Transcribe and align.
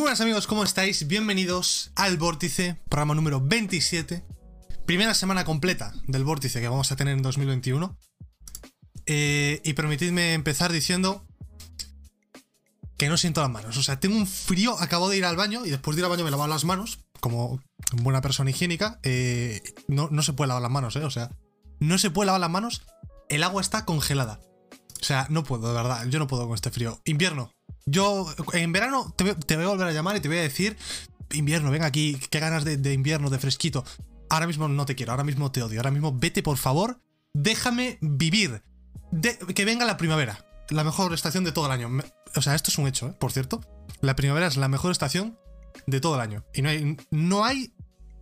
Muy 0.00 0.04
buenas 0.04 0.22
amigos, 0.22 0.46
¿cómo 0.46 0.64
estáis? 0.64 1.06
Bienvenidos 1.06 1.92
al 1.94 2.16
Vórtice, 2.16 2.80
programa 2.88 3.14
número 3.14 3.38
27. 3.38 4.24
Primera 4.86 5.12
semana 5.12 5.44
completa 5.44 5.92
del 6.06 6.24
Vórtice 6.24 6.58
que 6.58 6.68
vamos 6.68 6.90
a 6.90 6.96
tener 6.96 7.14
en 7.14 7.22
2021. 7.22 7.98
Eh, 9.04 9.60
y 9.62 9.74
permitidme 9.74 10.32
empezar 10.32 10.72
diciendo 10.72 11.26
que 12.96 13.10
no 13.10 13.18
siento 13.18 13.42
las 13.42 13.50
manos. 13.50 13.76
O 13.76 13.82
sea, 13.82 14.00
tengo 14.00 14.16
un 14.16 14.26
frío, 14.26 14.74
acabo 14.80 15.10
de 15.10 15.18
ir 15.18 15.26
al 15.26 15.36
baño 15.36 15.66
y 15.66 15.70
después 15.70 15.94
de 15.94 16.00
ir 16.00 16.04
al 16.06 16.10
baño 16.10 16.24
me 16.24 16.28
he 16.28 16.30
lavado 16.30 16.48
las 16.48 16.64
manos, 16.64 17.00
como 17.20 17.62
buena 17.92 18.22
persona 18.22 18.48
higiénica. 18.48 19.00
Eh, 19.02 19.60
no, 19.86 20.08
no 20.10 20.22
se 20.22 20.32
puede 20.32 20.48
lavar 20.48 20.62
las 20.62 20.72
manos, 20.72 20.96
¿eh? 20.96 21.04
O 21.04 21.10
sea, 21.10 21.30
no 21.78 21.98
se 21.98 22.10
puede 22.10 22.28
lavar 22.28 22.40
las 22.40 22.50
manos, 22.50 22.86
el 23.28 23.42
agua 23.42 23.60
está 23.60 23.84
congelada. 23.84 24.40
O 24.98 25.04
sea, 25.04 25.26
no 25.28 25.44
puedo, 25.44 25.68
de 25.68 25.74
verdad, 25.74 26.06
yo 26.08 26.18
no 26.18 26.26
puedo 26.26 26.46
con 26.46 26.54
este 26.54 26.70
frío. 26.70 27.02
Invierno. 27.04 27.52
Yo 27.90 28.32
en 28.52 28.72
verano 28.72 29.12
te, 29.16 29.24
voy 29.56 29.64
a 29.64 29.68
volver 29.68 29.88
a 29.88 29.92
llamar 29.92 30.16
y 30.16 30.20
te 30.20 30.28
voy 30.28 30.38
a 30.38 30.42
decir, 30.42 30.76
invierno, 31.32 31.70
venga 31.70 31.86
aquí, 31.86 32.18
qué 32.30 32.38
ganas 32.38 32.64
de, 32.64 32.92
invierno, 32.92 33.30
de 33.30 33.38
fresquito. 33.38 33.84
Ahora 34.28 34.46
mismo 34.46 34.68
no 34.68 34.86
te 34.86 34.94
quiero, 34.94 35.12
ahora 35.12 35.24
mismo 35.24 35.50
te 35.50 35.62
odio, 35.62 35.80
ahora 35.80 35.90
mismo 35.90 36.16
vete 36.16 36.42
por 36.42 36.56
favor, 36.56 37.00
déjame 37.34 37.98
vivir. 38.00 38.62
De- 39.10 39.36
que 39.38 39.64
venga 39.64 39.84
la 39.84 39.96
primavera, 39.96 40.46
la 40.68 40.84
mejor 40.84 41.12
estación 41.12 41.42
de 41.42 41.50
todo 41.50 41.66
el 41.66 41.72
año. 41.72 41.90
O 42.36 42.42
sea, 42.42 42.54
esto 42.54 42.70
es 42.70 42.78
un 42.78 42.86
hecho, 42.86 43.08
¿eh? 43.08 43.16
por 43.18 43.32
cierto. 43.32 43.60
La 44.00 44.14
primavera 44.14 44.46
es 44.46 44.56
la 44.56 44.68
mejor 44.68 44.92
estación 44.92 45.36
de 45.86 46.00
todo 46.00 46.14
el 46.14 46.20
año. 46.20 46.44
Y 46.54 46.62
no 46.62 46.68
hay, 46.68 46.96
no 47.10 47.44
hay 47.44 47.74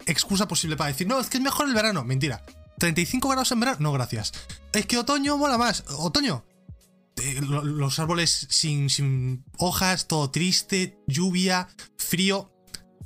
excusa 0.06 0.48
posible 0.48 0.77
para 0.77 0.88
decir, 0.88 1.06
no, 1.06 1.20
es 1.20 1.28
que 1.28 1.36
es 1.36 1.42
mejor 1.42 1.69
el 1.69 1.74
verano. 1.74 2.05
Mentira. 2.05 2.42
35 2.78 3.28
grados 3.28 3.52
en 3.52 3.60
verano, 3.60 3.78
no, 3.80 3.92
gracias. 3.92 4.32
Es 4.72 4.86
que 4.86 4.96
otoño 4.96 5.36
mola 5.36 5.58
más. 5.58 5.84
Otoño. 5.98 6.44
Lo- 7.42 7.64
los 7.64 7.98
árboles 7.98 8.46
sin, 8.50 8.90
sin 8.90 9.45
hojas, 9.58 10.06
todo 10.08 10.30
triste, 10.30 10.98
lluvia, 11.06 11.68
frío. 11.96 12.52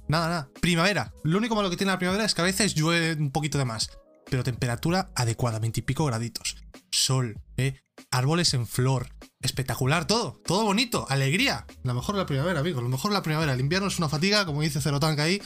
Nada, 0.09 0.29
nada. 0.29 0.51
Primavera. 0.61 1.13
Lo 1.25 1.39
único 1.39 1.55
malo 1.55 1.71
que 1.71 1.77
tiene 1.77 1.93
la 1.93 1.99
primavera 1.99 2.25
es 2.25 2.35
que 2.35 2.41
a 2.43 2.45
veces 2.45 2.75
llueve 2.75 3.15
un 3.15 3.31
poquito 3.31 3.59
de 3.59 3.65
más. 3.65 3.91
Pero 4.31 4.45
temperatura 4.45 5.11
adecuada, 5.15 5.59
20 5.59 5.81
y 5.81 5.83
pico 5.83 6.05
graditos. 6.07 6.57
Sol, 6.91 7.41
¿eh? 7.57 7.81
Árboles 8.11 8.53
en 8.55 8.67
flor. 8.67 9.09
Espectacular 9.41 10.07
todo. 10.07 10.41
Todo 10.45 10.65
bonito. 10.65 11.07
Alegría. 11.09 11.67
La 11.83 11.95
mejor 11.95 12.15
de 12.15 12.21
la 12.23 12.27
primavera, 12.27 12.61
amigos. 12.61 12.83
Lo 12.83 12.89
mejor 12.89 13.13
la 13.13 13.23
primavera. 13.23 13.53
El 13.55 13.61
invierno 13.61 13.89
es 13.89 13.99
una 13.99 14.09
fatiga, 14.09 14.45
como 14.47 14.61
dice 14.63 14.81
Cerotank 14.81 15.19
ahí. 15.21 15.43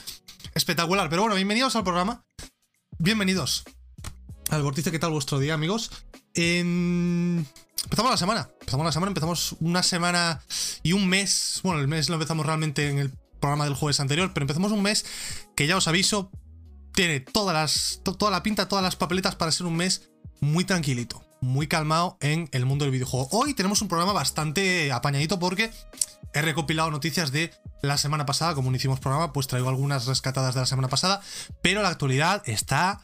Espectacular. 0.53 1.09
Pero 1.09 1.21
bueno, 1.23 1.35
bienvenidos 1.35 1.75
al 1.75 1.83
programa. 1.83 2.25
Bienvenidos 2.99 3.63
al 4.49 4.63
Vortice. 4.63 4.91
¿Qué 4.91 4.99
tal 4.99 5.11
vuestro 5.11 5.39
día, 5.39 5.53
amigos? 5.53 5.91
En- 6.37 7.45
Empezamos 7.83 8.11
la 8.11 8.17
semana. 8.17 8.49
Empezamos 8.59 8.85
la 8.85 8.91
semana. 8.91 9.09
Empezamos 9.09 9.55
una 9.59 9.81
semana 9.83 10.41
y 10.83 10.93
un 10.93 11.07
mes. 11.07 11.59
Bueno, 11.63 11.79
el 11.79 11.87
mes 11.87 12.09
lo 12.09 12.15
empezamos 12.15 12.45
realmente 12.45 12.89
en 12.89 12.99
el 12.99 13.11
programa 13.39 13.63
del 13.65 13.75
jueves 13.75 13.99
anterior, 13.99 14.31
pero 14.33 14.43
empezamos 14.43 14.71
un 14.71 14.81
mes 14.81 15.05
que 15.55 15.67
ya 15.67 15.77
os 15.77 15.87
aviso, 15.87 16.31
tiene 16.93 17.19
todas 17.19 17.53
las, 17.53 18.01
to- 18.03 18.15
toda 18.15 18.31
la 18.31 18.43
pinta, 18.43 18.67
todas 18.67 18.83
las 18.83 18.95
papeletas 18.95 19.35
para 19.35 19.51
ser 19.51 19.67
un 19.67 19.75
mes 19.77 20.09
muy 20.41 20.65
tranquilito, 20.65 21.23
muy 21.39 21.67
calmado 21.67 22.17
en 22.19 22.49
el 22.51 22.65
mundo 22.65 22.83
del 22.85 22.91
videojuego. 22.91 23.29
Hoy 23.31 23.53
tenemos 23.53 23.81
un 23.81 23.87
programa 23.87 24.11
bastante 24.11 24.91
apañadito 24.91 25.39
porque 25.39 25.71
he 26.33 26.41
recopilado 26.41 26.89
noticias 26.91 27.31
de 27.31 27.53
la 27.83 27.97
semana 27.97 28.25
pasada, 28.25 28.53
como 28.55 28.69
no 28.71 28.75
hicimos 28.75 28.99
programa, 28.99 29.31
pues 29.33 29.47
traigo 29.47 29.69
algunas 29.69 30.07
rescatadas 30.07 30.55
de 30.55 30.61
la 30.61 30.65
semana 30.65 30.87
pasada, 30.89 31.21
pero 31.61 31.83
la 31.83 31.89
actualidad 31.89 32.41
está 32.45 33.01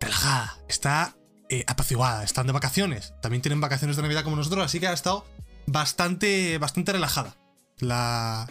relajada, 0.00 0.56
está 0.68 1.14
eh, 1.48 1.64
apaciguada, 1.66 2.24
están 2.24 2.46
de 2.46 2.52
vacaciones, 2.52 3.14
también 3.20 3.42
tienen 3.42 3.60
vacaciones 3.60 3.96
de 3.96 4.02
Navidad 4.02 4.24
como 4.24 4.36
nosotros, 4.36 4.64
así 4.64 4.80
que 4.80 4.88
ha 4.88 4.92
estado 4.92 5.24
bastante, 5.66 6.58
bastante 6.58 6.92
relajada 6.92 7.36
la, 7.78 8.48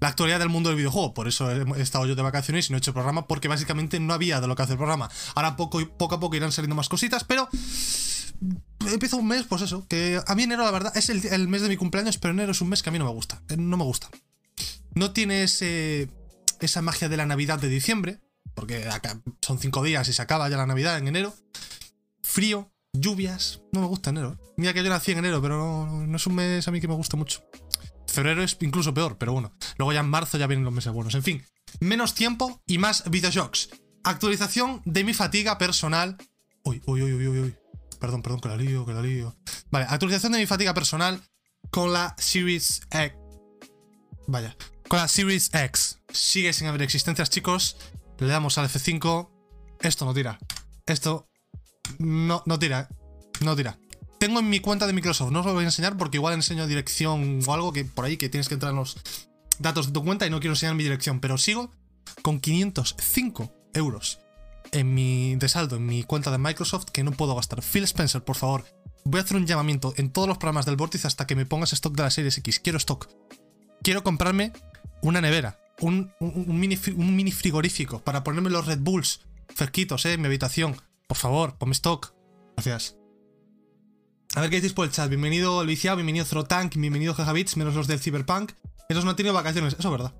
la 0.00 0.08
actualidad 0.08 0.38
del 0.38 0.48
mundo 0.48 0.68
del 0.68 0.76
videojuego. 0.76 1.14
Por 1.14 1.28
eso 1.28 1.50
he 1.50 1.82
estado 1.82 2.06
yo 2.06 2.14
de 2.14 2.22
vacaciones 2.22 2.68
y 2.68 2.72
no 2.72 2.76
he 2.76 2.78
hecho 2.78 2.92
programa, 2.92 3.26
porque 3.26 3.48
básicamente 3.48 3.98
no 4.00 4.12
había 4.14 4.40
de 4.40 4.46
lo 4.46 4.54
que 4.54 4.62
hacer 4.62 4.76
programa. 4.76 5.10
Ahora 5.34 5.56
poco, 5.56 5.80
a 5.80 6.20
poco 6.20 6.36
irán 6.36 6.52
saliendo 6.52 6.74
más 6.76 6.88
cositas, 6.88 7.24
pero 7.24 7.48
empiezo 8.90 9.16
un 9.16 9.26
mes, 9.26 9.44
pues 9.48 9.62
eso, 9.62 9.86
que 9.88 10.20
a 10.26 10.34
mí 10.34 10.42
enero 10.42 10.64
la 10.64 10.70
verdad 10.70 10.96
es 10.96 11.08
el, 11.08 11.48
mes 11.48 11.62
de 11.62 11.68
mi 11.68 11.76
cumpleaños, 11.76 12.18
pero 12.18 12.32
enero 12.34 12.52
es 12.52 12.60
un 12.60 12.68
mes 12.68 12.82
que 12.82 12.90
a 12.90 12.92
mí 12.92 12.98
no 12.98 13.06
me 13.06 13.12
gusta. 13.12 13.42
eh, 13.48 13.56
No 13.56 13.76
me 13.76 13.84
gusta. 13.84 14.10
No 14.94 15.12
tiene 15.12 15.42
ese, 15.42 16.10
esa 16.60 16.82
magia 16.82 17.08
de 17.08 17.16
la 17.16 17.26
Navidad 17.26 17.58
de 17.58 17.68
diciembre, 17.68 18.20
porque 18.54 18.86
son 19.40 19.58
cinco 19.58 19.82
días 19.82 20.08
y 20.08 20.12
se 20.12 20.22
acaba 20.22 20.48
ya 20.48 20.56
la 20.56 20.66
Navidad 20.66 20.98
en 20.98 21.08
enero. 21.08 21.34
Frío, 22.34 22.72
lluvias, 22.92 23.62
no 23.70 23.80
me 23.80 23.86
gusta 23.86 24.10
enero. 24.10 24.36
Mira 24.56 24.72
que 24.72 24.82
yo 24.82 24.90
nací 24.90 25.12
en 25.12 25.18
enero, 25.18 25.40
pero 25.40 25.86
no, 25.86 26.16
es 26.16 26.26
un 26.26 26.34
mes 26.34 26.66
a 26.66 26.72
mí 26.72 26.80
que 26.80 26.88
me 26.88 26.94
gusta 26.94 27.16
mucho. 27.16 27.44
Febrero 28.08 28.42
es 28.42 28.56
incluso 28.60 28.92
peor, 28.92 29.18
pero 29.18 29.32
bueno. 29.32 29.56
Luego 29.78 29.92
ya 29.92 30.00
en 30.00 30.08
marzo 30.08 30.36
ya 30.36 30.48
vienen 30.48 30.64
los 30.64 30.74
meses 30.74 30.92
buenos. 30.92 31.14
En 31.14 31.22
fin, 31.22 31.46
menos 31.78 32.14
tiempo 32.14 32.60
y 32.66 32.78
más 32.78 33.08
videojuegos. 33.08 33.70
Actualización 34.02 34.82
de 34.84 35.04
mi 35.04 35.14
fatiga 35.14 35.58
personal. 35.58 36.16
Uy, 36.64 36.82
uy, 36.86 37.02
uy, 37.02 37.12
uy, 37.14 37.38
uy. 37.38 37.56
Perdón, 38.00 38.20
perdón, 38.20 38.40
que 38.40 38.48
la 38.48 38.56
lío, 38.56 38.84
que 38.84 38.94
la 38.94 39.02
lío. 39.02 39.36
Vale, 39.70 39.86
actualización 39.88 40.32
de 40.32 40.40
mi 40.40 40.46
fatiga 40.46 40.74
personal 40.74 41.22
con 41.70 41.92
la 41.92 42.16
Series 42.18 42.80
X. 42.90 43.16
Vaya, 44.26 44.56
con 44.88 44.98
la 44.98 45.06
Series 45.06 45.54
X. 45.54 46.00
Sigue 46.12 46.52
sin 46.52 46.66
haber 46.66 46.82
existencias, 46.82 47.30
chicos. 47.30 47.76
Le 48.18 48.26
damos 48.26 48.58
al 48.58 48.68
F5. 48.68 49.30
Esto 49.82 50.04
no 50.04 50.12
tira. 50.12 50.40
Esto 50.84 51.28
no, 51.98 52.42
no 52.46 52.58
tira. 52.58 52.88
No 53.40 53.56
tira. 53.56 53.78
Tengo 54.18 54.40
en 54.40 54.48
mi 54.48 54.60
cuenta 54.60 54.86
de 54.86 54.92
Microsoft, 54.92 55.32
no 55.32 55.40
os 55.40 55.46
lo 55.46 55.52
voy 55.52 55.64
a 55.64 55.66
enseñar 55.66 55.96
porque 55.96 56.16
igual 56.16 56.34
enseño 56.34 56.66
dirección 56.66 57.40
o 57.46 57.52
algo 57.52 57.72
que 57.72 57.84
por 57.84 58.04
ahí 58.04 58.16
que 58.16 58.28
tienes 58.28 58.48
que 58.48 58.54
entrar 58.54 58.70
en 58.70 58.76
los 58.76 58.96
datos 59.58 59.88
de 59.88 59.92
tu 59.92 60.04
cuenta 60.04 60.26
y 60.26 60.30
no 60.30 60.40
quiero 60.40 60.54
enseñar 60.54 60.74
mi 60.74 60.82
dirección, 60.82 61.20
pero 61.20 61.36
sigo 61.36 61.72
con 62.22 62.40
505 62.40 63.52
euros 63.74 64.20
en 64.72 64.94
mi 64.94 65.36
de 65.36 65.48
saldo 65.48 65.76
en 65.76 65.86
mi 65.86 66.04
cuenta 66.04 66.30
de 66.30 66.38
Microsoft 66.38 66.86
que 66.86 67.04
no 67.04 67.12
puedo 67.12 67.34
gastar. 67.34 67.62
Phil 67.62 67.84
Spencer, 67.84 68.24
por 68.24 68.36
favor, 68.36 68.64
voy 69.04 69.20
a 69.20 69.24
hacer 69.24 69.36
un 69.36 69.46
llamamiento 69.46 69.94
en 69.96 70.10
todos 70.10 70.26
los 70.26 70.38
programas 70.38 70.66
del 70.66 70.76
Vortiz 70.76 71.04
hasta 71.04 71.26
que 71.26 71.36
me 71.36 71.46
pongas 71.46 71.72
stock 71.72 71.94
de 71.94 72.02
la 72.02 72.10
Series 72.10 72.38
X. 72.38 72.60
Quiero 72.60 72.78
stock. 72.78 73.08
Quiero 73.82 74.02
comprarme 74.02 74.52
una 75.02 75.20
nevera, 75.20 75.58
un, 75.80 76.12
mini, 76.20 76.78
un 76.96 77.14
mini 77.14 77.30
frigorífico 77.30 78.00
para 78.00 78.24
ponerme 78.24 78.50
los 78.50 78.66
Red 78.66 78.78
Bulls 78.80 79.20
cerquitos, 79.54 80.06
eh, 80.06 80.14
en 80.14 80.22
mi 80.22 80.26
habitación. 80.26 80.76
Por 81.06 81.16
favor, 81.16 81.58
ponme 81.58 81.72
stock. 81.72 82.14
Gracias. 82.56 82.96
A 84.34 84.40
ver 84.40 84.50
qué 84.50 84.56
decís 84.56 84.72
por 84.72 84.86
el 84.86 84.92
chat. 84.92 85.08
Bienvenido 85.08 85.60
el 85.60 85.68
viciado, 85.68 85.96
bienvenido 85.96 86.24
Zero 86.24 86.44
Tank, 86.44 86.76
bienvenido 86.76 87.14
Gigabits, 87.14 87.56
menos 87.56 87.74
los 87.74 87.86
del 87.86 88.00
Cyberpunk. 88.00 88.52
Esos 88.88 89.04
no 89.04 89.10
han 89.10 89.16
tenido 89.16 89.34
vacaciones, 89.34 89.74
eso 89.78 89.88
es 89.88 89.92
verdad. 89.92 90.14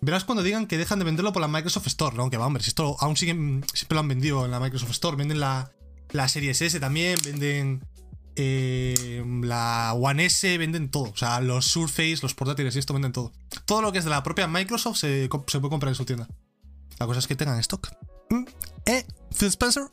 Verás 0.00 0.24
cuando 0.24 0.42
digan 0.42 0.66
que 0.66 0.78
dejan 0.78 0.98
de 0.98 1.04
venderlo 1.04 1.32
por 1.32 1.40
la 1.42 1.48
Microsoft 1.48 1.86
Store, 1.86 2.16
¿no? 2.16 2.28
Que 2.28 2.36
va, 2.36 2.46
hombre, 2.46 2.62
si 2.62 2.70
esto 2.70 2.96
aún 2.98 3.16
siguen, 3.16 3.64
siempre 3.72 3.94
lo 3.94 4.00
han 4.00 4.08
vendido 4.08 4.44
en 4.44 4.50
la 4.50 4.58
Microsoft 4.58 4.90
Store. 4.90 5.16
Venden 5.16 5.38
la, 5.38 5.70
la 6.10 6.28
Series 6.28 6.60
S 6.60 6.80
también, 6.80 7.18
venden 7.24 7.84
eh, 8.34 9.22
la 9.42 9.92
One 9.94 10.24
S, 10.24 10.58
venden 10.58 10.90
todo. 10.90 11.10
O 11.10 11.16
sea, 11.16 11.40
los 11.40 11.66
Surface, 11.66 12.18
los 12.22 12.34
portátiles 12.34 12.74
y 12.74 12.78
esto 12.80 12.94
venden 12.94 13.12
todo. 13.12 13.32
Todo 13.64 13.80
lo 13.82 13.92
que 13.92 13.98
es 13.98 14.04
de 14.04 14.10
la 14.10 14.22
propia 14.22 14.48
Microsoft 14.48 14.96
se, 14.96 15.28
se 15.46 15.60
puede 15.60 15.70
comprar 15.70 15.90
en 15.90 15.94
su 15.94 16.04
tienda. 16.04 16.26
La 16.98 17.06
cosa 17.06 17.20
es 17.20 17.26
que 17.26 17.36
tengan 17.36 17.58
stock. 17.60 17.90
¿Mm? 18.30 18.44
¿Eh? 18.86 19.06
Phil 19.38 19.48
Spencer? 19.48 19.84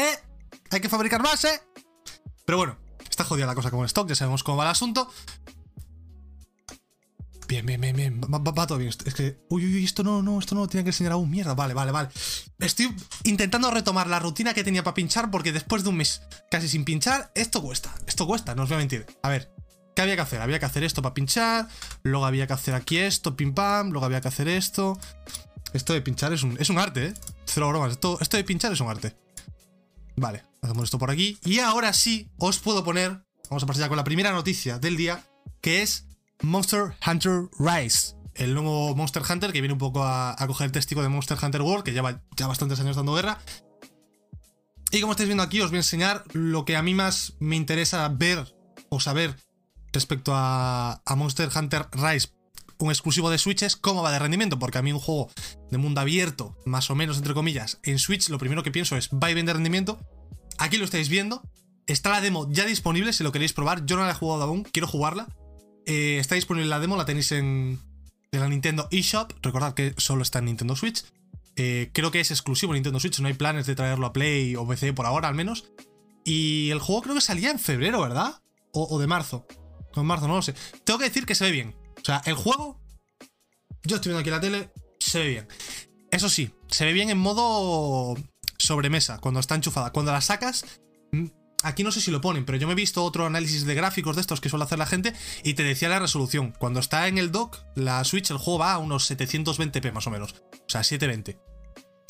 ¿Eh? 0.00 0.18
Hay 0.70 0.80
que 0.80 0.88
fabricar 0.88 1.22
más, 1.22 1.44
¿eh? 1.44 1.60
Pero 2.46 2.58
bueno, 2.58 2.78
está 3.08 3.24
jodida 3.24 3.46
la 3.46 3.54
cosa 3.54 3.70
con 3.70 3.80
el 3.80 3.86
stock, 3.86 4.08
ya 4.08 4.14
sabemos 4.14 4.42
cómo 4.42 4.56
va 4.58 4.64
el 4.64 4.70
asunto. 4.70 5.10
Bien, 7.46 7.66
bien, 7.66 7.80
bien, 7.80 7.96
bien. 7.96 8.20
Va, 8.20 8.66
todo 8.66 8.78
bien. 8.78 8.90
Es 9.04 9.14
que. 9.14 9.40
Uy, 9.50 9.66
uy, 9.66 9.74
uy, 9.74 9.84
esto 9.84 10.04
no, 10.04 10.22
no, 10.22 10.38
esto 10.38 10.54
no 10.54 10.60
lo 10.60 10.68
tenía 10.68 10.84
que 10.84 10.90
enseñar 10.90 11.12
aún. 11.12 11.28
Mierda, 11.28 11.54
vale, 11.54 11.74
vale, 11.74 11.90
vale. 11.90 12.08
Estoy 12.60 12.94
intentando 13.24 13.72
retomar 13.72 14.06
la 14.06 14.20
rutina 14.20 14.54
que 14.54 14.62
tenía 14.62 14.84
para 14.84 14.94
pinchar 14.94 15.32
porque 15.32 15.50
después 15.50 15.82
de 15.82 15.88
un 15.88 15.96
mes 15.96 16.22
casi 16.48 16.68
sin 16.68 16.84
pinchar, 16.84 17.32
esto 17.34 17.60
cuesta. 17.60 17.92
Esto 18.06 18.24
cuesta, 18.24 18.54
no 18.54 18.62
os 18.62 18.68
voy 18.68 18.76
a 18.76 18.78
mentir. 18.78 19.04
A 19.24 19.28
ver, 19.28 19.52
¿qué 19.96 20.02
había 20.02 20.14
que 20.14 20.22
hacer? 20.22 20.40
Había 20.40 20.60
que 20.60 20.66
hacer 20.66 20.84
esto 20.84 21.02
para 21.02 21.12
pinchar. 21.12 21.68
Luego 22.04 22.24
había 22.24 22.46
que 22.46 22.52
hacer 22.52 22.74
aquí 22.74 22.98
esto, 22.98 23.34
pim 23.34 23.52
pam. 23.52 23.90
Luego 23.90 24.06
había 24.06 24.20
que 24.20 24.28
hacer 24.28 24.46
esto. 24.46 24.96
Esto 25.72 25.92
de 25.92 26.02
pinchar 26.02 26.32
es 26.32 26.44
un, 26.44 26.56
es 26.60 26.70
un 26.70 26.78
arte, 26.78 27.06
¿eh? 27.06 27.14
Cero 27.46 27.68
bromas. 27.68 27.90
Esto, 27.90 28.16
esto 28.20 28.36
de 28.36 28.44
pinchar 28.44 28.72
es 28.72 28.80
un 28.80 28.88
arte. 28.88 29.16
Vale, 30.20 30.42
hacemos 30.60 30.84
esto 30.84 30.98
por 30.98 31.10
aquí. 31.10 31.38
Y 31.44 31.60
ahora 31.60 31.94
sí, 31.94 32.30
os 32.36 32.58
puedo 32.58 32.84
poner. 32.84 33.24
Vamos 33.48 33.62
a 33.62 33.66
pasar 33.66 33.84
ya 33.84 33.88
con 33.88 33.96
la 33.96 34.04
primera 34.04 34.32
noticia 34.32 34.78
del 34.78 34.96
día, 34.96 35.24
que 35.62 35.80
es 35.80 36.06
Monster 36.42 36.94
Hunter 37.06 37.48
Rise. 37.58 38.16
El 38.34 38.52
nuevo 38.52 38.94
Monster 38.94 39.22
Hunter 39.28 39.50
que 39.50 39.62
viene 39.62 39.72
un 39.72 39.78
poco 39.78 40.04
a, 40.04 40.36
a 40.40 40.46
coger 40.46 40.66
el 40.66 40.72
testigo 40.72 41.02
de 41.02 41.08
Monster 41.08 41.38
Hunter 41.42 41.62
World, 41.62 41.84
que 41.84 41.92
lleva 41.92 42.22
ya 42.36 42.46
bastantes 42.46 42.78
años 42.80 42.96
dando 42.96 43.14
guerra. 43.14 43.38
Y 44.92 45.00
como 45.00 45.12
estáis 45.12 45.28
viendo 45.28 45.42
aquí, 45.42 45.62
os 45.62 45.70
voy 45.70 45.78
a 45.78 45.80
enseñar 45.80 46.24
lo 46.32 46.66
que 46.66 46.76
a 46.76 46.82
mí 46.82 46.92
más 46.92 47.32
me 47.40 47.56
interesa 47.56 48.06
ver 48.08 48.54
o 48.90 49.00
saber 49.00 49.36
respecto 49.90 50.32
a, 50.34 51.00
a 51.06 51.16
Monster 51.16 51.48
Hunter 51.56 51.86
Rise, 51.92 52.28
un 52.80 52.90
exclusivo 52.90 53.30
de 53.30 53.38
Switch, 53.38 53.62
es 53.62 53.76
cómo 53.76 54.02
va 54.02 54.10
de 54.12 54.18
rendimiento, 54.18 54.58
porque 54.58 54.78
a 54.78 54.82
mí 54.82 54.92
un 54.92 54.98
juego 54.98 55.30
de 55.70 55.78
mundo 55.78 56.00
abierto, 56.00 56.56
más 56.66 56.90
o 56.90 56.94
menos 56.94 57.18
entre 57.18 57.34
comillas, 57.34 57.78
en 57.82 57.98
Switch, 57.98 58.28
lo 58.28 58.38
primero 58.38 58.62
que 58.62 58.70
pienso 58.70 58.96
es, 58.96 59.10
¿va 59.10 59.28
bien 59.28 59.46
de 59.46 59.52
rendimiento? 59.52 60.00
Aquí 60.58 60.76
lo 60.76 60.84
estáis 60.84 61.08
viendo, 61.08 61.42
está 61.86 62.10
la 62.10 62.20
demo 62.20 62.46
ya 62.50 62.64
disponible 62.64 63.12
si 63.12 63.22
lo 63.22 63.32
queréis 63.32 63.52
probar, 63.52 63.84
yo 63.86 63.96
no 63.96 64.04
la 64.04 64.10
he 64.10 64.14
jugado 64.14 64.42
aún, 64.44 64.64
quiero 64.64 64.88
jugarla. 64.88 65.28
Eh, 65.86 66.18
está 66.18 66.34
disponible 66.34 66.68
la 66.68 66.78
demo, 66.78 66.96
la 66.96 67.04
tenéis 67.04 67.32
en, 67.32 67.80
la 68.32 68.48
Nintendo 68.48 68.88
eShop. 68.90 69.32
Recordad 69.42 69.74
que 69.74 69.94
solo 69.96 70.22
está 70.22 70.38
en 70.38 70.46
Nintendo 70.46 70.76
Switch. 70.76 71.04
Eh, 71.56 71.90
creo 71.92 72.10
que 72.10 72.20
es 72.20 72.30
exclusivo 72.30 72.72
Nintendo 72.72 73.00
Switch, 73.00 73.18
no 73.20 73.28
hay 73.28 73.34
planes 73.34 73.66
de 73.66 73.74
traerlo 73.74 74.06
a 74.06 74.12
Play 74.12 74.56
o 74.56 74.66
PC 74.66 74.92
por 74.92 75.06
ahora 75.06 75.28
al 75.28 75.34
menos. 75.34 75.70
Y 76.24 76.70
el 76.70 76.78
juego 76.78 77.02
creo 77.02 77.14
que 77.14 77.20
salía 77.20 77.50
en 77.50 77.58
febrero, 77.58 78.00
¿verdad? 78.00 78.40
O, 78.72 78.98
de 79.00 79.06
marzo. 79.06 79.46
En 79.96 80.06
marzo, 80.06 80.28
no 80.28 80.36
lo 80.36 80.42
sé. 80.42 80.54
Tengo 80.84 80.98
que 80.98 81.06
decir 81.06 81.26
que 81.26 81.34
se 81.34 81.44
ve 81.44 81.50
bien. 81.50 81.74
O 82.02 82.04
sea, 82.04 82.22
el 82.24 82.34
juego. 82.34 82.80
Yo 83.82 83.96
estoy 83.96 84.10
viendo 84.10 84.20
aquí 84.20 84.30
la 84.30 84.40
tele, 84.40 84.70
se 84.98 85.20
ve 85.20 85.28
bien. 85.28 85.48
Eso 86.10 86.28
sí, 86.28 86.50
se 86.68 86.84
ve 86.84 86.92
bien 86.92 87.10
en 87.10 87.18
modo 87.18 88.16
sobremesa, 88.58 89.18
cuando 89.18 89.40
está 89.40 89.54
enchufada. 89.54 89.90
Cuando 89.90 90.12
la 90.12 90.20
sacas, 90.20 90.64
mm, 91.12 91.26
aquí 91.62 91.82
no 91.82 91.92
sé 91.92 92.00
si 92.00 92.10
lo 92.10 92.20
ponen, 92.20 92.44
pero 92.44 92.58
yo 92.58 92.66
me 92.66 92.74
he 92.74 92.76
visto 92.76 93.04
otro 93.04 93.26
análisis 93.26 93.64
de 93.64 93.74
gráficos 93.74 94.16
de 94.16 94.20
estos 94.20 94.40
que 94.40 94.48
suele 94.48 94.64
hacer 94.64 94.78
la 94.78 94.86
gente 94.86 95.14
y 95.44 95.54
te 95.54 95.62
decía 95.62 95.88
la 95.88 95.98
resolución. 95.98 96.52
Cuando 96.58 96.80
está 96.80 97.08
en 97.08 97.18
el 97.18 97.32
dock, 97.32 97.58
la 97.74 98.02
Switch, 98.04 98.30
el 98.30 98.38
juego 98.38 98.58
va 98.58 98.72
a 98.74 98.78
unos 98.78 99.10
720p 99.10 99.92
más 99.92 100.06
o 100.06 100.10
menos. 100.10 100.34
O 100.52 100.68
sea, 100.68 100.82
720. 100.82 101.38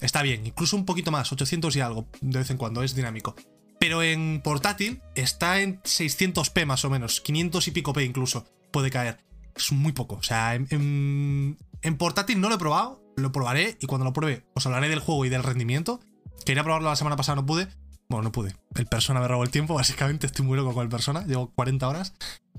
Está 0.00 0.22
bien, 0.22 0.46
incluso 0.46 0.76
un 0.76 0.86
poquito 0.86 1.10
más, 1.10 1.30
800 1.30 1.76
y 1.76 1.80
algo, 1.80 2.08
de 2.20 2.38
vez 2.38 2.50
en 2.50 2.56
cuando, 2.56 2.82
es 2.82 2.94
dinámico. 2.94 3.36
Pero 3.78 4.02
en 4.02 4.40
portátil 4.42 5.02
está 5.14 5.60
en 5.60 5.82
600p 5.82 6.66
más 6.66 6.84
o 6.84 6.90
menos, 6.90 7.20
500 7.20 7.68
y 7.68 7.70
pico 7.70 7.92
p 7.92 8.04
incluso, 8.04 8.46
puede 8.72 8.90
caer. 8.90 9.18
Es 9.60 9.72
muy 9.72 9.92
poco, 9.92 10.16
o 10.16 10.22
sea, 10.22 10.54
en, 10.54 11.56
portátil 11.98 12.40
no 12.40 12.48
lo 12.48 12.54
he 12.54 12.58
probado, 12.58 13.02
lo 13.16 13.32
probaré 13.32 13.76
y 13.80 13.86
cuando 13.86 14.04
lo 14.04 14.12
pruebe 14.12 14.46
os 14.54 14.64
hablaré 14.66 14.88
del 14.88 15.00
juego 15.00 15.24
y 15.24 15.28
del 15.28 15.42
rendimiento. 15.42 16.00
Quería 16.46 16.64
probarlo 16.64 16.88
la 16.88 16.96
semana 16.96 17.16
pasada, 17.16 17.36
no 17.36 17.46
pude. 17.46 17.68
Bueno, 18.08 18.24
no 18.24 18.32
pude. 18.32 18.56
El 18.74 18.86
Persona 18.86 19.20
me 19.20 19.28
robó 19.28 19.44
el 19.44 19.50
tiempo, 19.50 19.74
básicamente 19.76 20.26
estoy 20.26 20.44
muy 20.44 20.56
loco 20.56 20.72
con 20.72 20.82
el 20.82 20.88
Persona. 20.88 21.24
Llevo 21.26 21.52
40 21.54 21.88
horas. 21.88 22.14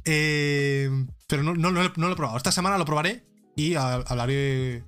Eh, 0.05 0.89
pero 1.27 1.43
no, 1.43 1.71
lo 1.71 1.83
he 1.83 1.89
probado. 1.89 2.37
Esta 2.37 2.51
semana 2.51 2.77
lo 2.77 2.85
probaré 2.85 3.25
y 3.55 3.75
hablaré 3.75 4.83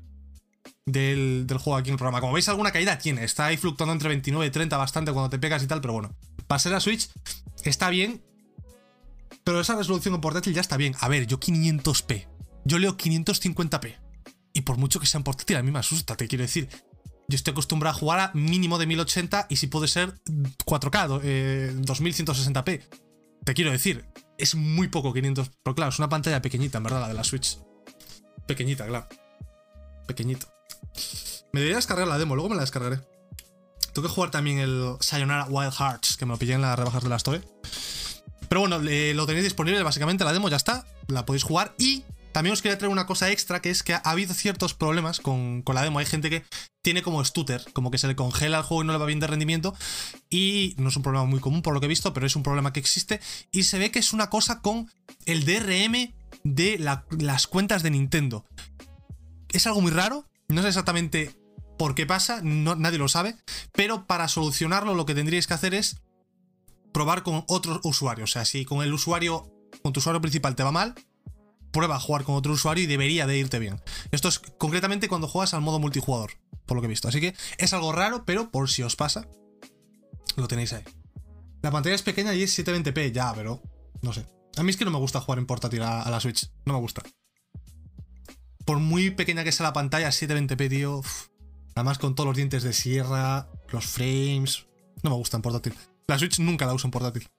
del, 0.85 1.47
juego 1.59 1.77
aquí 1.77 1.89
en 1.89 1.93
el 1.93 1.97
programa. 1.97 2.21
Como 2.21 2.33
veis, 2.33 2.47
alguna 2.49 2.71
caída 2.71 2.97
tiene. 2.97 3.23
Está 3.23 3.47
ahí 3.47 3.57
fluctuando 3.57 3.93
entre 3.93 4.09
29 4.09 4.45
y 4.45 4.51
30 4.51 4.77
bastante 4.77 5.11
cuando 5.11 5.29
te 5.29 5.39
pegas 5.39 5.63
y 5.63 5.67
tal, 5.67 5.81
pero 5.81 5.93
bueno. 5.93 6.15
Para 6.47 6.69
la 6.69 6.79
Switch, 6.79 7.09
está 7.63 7.89
bien. 7.89 8.21
Pero 9.43 9.59
esa 9.59 9.75
resolución 9.75 10.15
en 10.15 10.21
portátil 10.21 10.53
ya 10.53 10.61
está 10.61 10.77
bien. 10.77 10.95
A 10.99 11.07
ver, 11.07 11.27
yo 11.27 11.39
500p. 11.39 12.27
Yo 12.65 12.79
leo 12.79 12.97
550p. 12.97 13.97
Y 14.53 14.61
por 14.61 14.77
mucho 14.77 14.99
que 14.99 15.05
sea 15.05 15.17
en 15.17 15.23
portátil, 15.23 15.57
a 15.57 15.63
mí 15.63 15.71
me 15.71 15.79
asusta, 15.79 16.15
te 16.15 16.27
quiero 16.27 16.43
decir. 16.43 16.69
Yo 17.27 17.35
estoy 17.35 17.51
acostumbrado 17.51 17.95
a 17.95 17.99
jugar 17.99 18.19
a 18.19 18.31
mínimo 18.33 18.77
de 18.77 18.85
1080 18.85 19.47
y 19.49 19.55
si 19.55 19.67
puede 19.67 19.87
ser 19.87 20.13
4K, 20.65 21.21
eh, 21.23 21.73
2160p. 21.75 22.81
Te 23.43 23.53
quiero 23.53 23.71
decir, 23.71 24.05
es 24.37 24.55
muy 24.55 24.87
poco 24.87 25.13
500. 25.13 25.51
Pero 25.63 25.75
claro, 25.75 25.89
es 25.89 25.99
una 25.99 26.09
pantalla 26.09 26.41
pequeñita, 26.41 26.77
en 26.77 26.83
verdad, 26.83 27.01
la 27.01 27.07
de 27.07 27.13
la 27.13 27.23
Switch. 27.23 27.59
Pequeñita, 28.45 28.85
claro. 28.85 29.07
Pequeñito. 30.07 30.47
Me 31.53 31.59
debería 31.59 31.77
descargar 31.77 32.07
la 32.07 32.17
demo, 32.17 32.35
luego 32.35 32.49
me 32.49 32.55
la 32.55 32.61
descargaré. 32.61 32.99
Tengo 33.93 34.07
que 34.07 34.13
jugar 34.13 34.31
también 34.31 34.57
el 34.57 34.95
Sayonara 34.99 35.45
Wild 35.45 35.73
Hearts, 35.73 36.17
que 36.17 36.25
me 36.25 36.33
lo 36.33 36.39
pillé 36.39 36.53
en 36.53 36.61
las 36.61 36.77
rebajas 36.77 37.03
de 37.03 37.09
la 37.09 37.15
Store. 37.17 37.41
Pero 38.49 38.61
bueno, 38.61 38.79
lo 38.79 39.25
tenéis 39.25 39.43
disponible, 39.43 39.81
básicamente 39.83 40.23
la 40.23 40.33
demo 40.33 40.49
ya 40.49 40.57
está, 40.57 40.85
la 41.07 41.25
podéis 41.25 41.43
jugar 41.43 41.73
y 41.77 42.03
también 42.33 42.53
os 42.53 42.63
quería 42.63 42.79
traer 42.79 42.91
una 42.91 43.05
cosa 43.05 43.29
extra, 43.29 43.61
que 43.61 43.69
es 43.69 43.83
que 43.83 43.93
ha 43.93 44.01
habido 44.03 44.33
ciertos 44.33 44.73
problemas 44.73 45.19
con, 45.19 45.63
la 45.71 45.83
demo. 45.83 45.99
Hay 45.99 46.07
gente 46.07 46.31
que 46.31 46.43
tiene 46.81 47.03
como 47.03 47.23
stutter, 47.23 47.63
como 47.73 47.91
que 47.91 47.99
se 47.99 48.07
le 48.07 48.15
congela 48.15 48.57
el 48.57 48.63
juego 48.63 48.83
y 48.83 48.87
no 48.87 48.91
le 48.91 48.97
va 48.97 49.05
bien 49.05 49.19
de 49.19 49.27
rendimiento. 49.27 49.75
Y 50.31 50.73
no 50.77 50.89
es 50.89 50.95
un 50.95 51.03
problema 51.03 51.25
muy 51.25 51.39
común 51.39 51.61
por 51.61 51.75
lo 51.75 51.79
que 51.79 51.85
he 51.85 51.89
visto, 51.89 52.11
pero 52.11 52.25
es 52.25 52.35
un 52.35 52.41
problema 52.41 52.73
que 52.73 52.79
existe. 52.79 53.21
Y 53.51 53.63
se 53.63 53.77
ve 53.77 53.91
que 53.91 53.99
es 53.99 54.13
una 54.13 54.31
cosa 54.31 54.61
con 54.61 54.91
el 55.27 55.45
DRM 55.45 56.11
de 56.43 56.79
las 56.79 57.45
cuentas 57.45 57.83
de 57.83 57.91
Nintendo. 57.91 58.45
Es 59.49 59.67
algo 59.67 59.81
muy 59.81 59.91
raro, 59.91 60.25
no 60.47 60.63
sé 60.63 60.69
exactamente 60.69 61.35
por 61.77 61.93
qué 61.93 62.07
pasa, 62.07 62.41
nadie 62.43 62.97
lo 62.97 63.09
sabe, 63.09 63.35
pero 63.73 64.07
para 64.07 64.27
solucionarlo 64.27 64.95
lo 64.95 65.05
que 65.05 65.13
tendríais 65.13 65.45
que 65.45 65.53
hacer 65.53 65.75
es 65.75 66.01
probar 66.93 67.23
con 67.23 67.43
otros 67.47 67.79
usuarios. 67.83 68.31
O 68.31 68.33
sea, 68.33 68.45
si 68.45 68.63
con 68.65 68.83
el 68.83 68.93
usuario, 68.93 69.51
con 69.81 69.91
tu 69.91 69.99
usuario 69.99 70.21
principal 70.21 70.55
te 70.55 70.63
va 70.63 70.71
mal, 70.71 70.95
prueba 71.71 71.95
a 71.95 71.99
jugar 71.99 72.23
con 72.23 72.35
otro 72.35 72.53
usuario 72.53 72.83
y 72.83 72.87
debería 72.87 73.27
de 73.27 73.37
irte 73.37 73.59
bien. 73.59 73.81
Esto 74.11 74.29
es 74.29 74.39
concretamente 74.39 75.09
cuando 75.09 75.27
juegas 75.27 75.53
al 75.53 75.61
modo 75.61 75.79
multijugador, 75.79 76.31
por 76.65 76.75
lo 76.75 76.81
que 76.81 76.85
he 76.85 76.89
visto. 76.89 77.09
Así 77.09 77.19
que 77.19 77.35
es 77.57 77.73
algo 77.73 77.91
raro, 77.91 78.23
pero 78.25 78.51
por 78.51 78.69
si 78.69 78.83
os 78.83 78.95
pasa, 78.95 79.27
lo 80.37 80.47
tenéis 80.47 80.71
ahí. 80.73 80.83
La 81.61 81.71
pantalla 81.71 81.95
es 81.95 82.03
pequeña 82.03 82.33
y 82.33 82.43
es 82.43 82.57
720p, 82.57 83.11
ya, 83.11 83.33
pero 83.33 83.61
no 84.01 84.13
sé. 84.13 84.25
A 84.55 84.63
mí 84.63 84.69
es 84.69 84.77
que 84.77 84.85
no 84.85 84.91
me 84.91 84.99
gusta 84.99 85.19
jugar 85.19 85.39
en 85.39 85.47
portátil 85.47 85.81
a, 85.81 86.09
la 86.09 86.19
Switch, 86.19 86.49
no 86.65 86.73
me 86.73 86.79
gusta. 86.79 87.01
Por 88.65 88.79
muy 88.79 89.09
pequeña 89.09 89.43
que 89.43 89.51
sea 89.51 89.65
la 89.65 89.73
pantalla, 89.73 90.09
720p, 90.09 90.69
tío. 90.69 91.01
Además 91.75 91.97
con 91.97 92.13
todos 92.13 92.27
los 92.27 92.37
dientes 92.37 92.63
de 92.63 92.71
sierra, 92.71 93.49
los 93.69 93.85
frames. 93.85 94.67
No 95.01 95.09
me 95.09 95.15
gusta 95.15 95.37
en 95.37 95.41
portátil. 95.41 95.73
La 96.07 96.19
Switch 96.19 96.39
nunca 96.39 96.65
la 96.65 96.73
uso 96.73 96.87
en 96.87 96.91
portátil. 96.91 97.29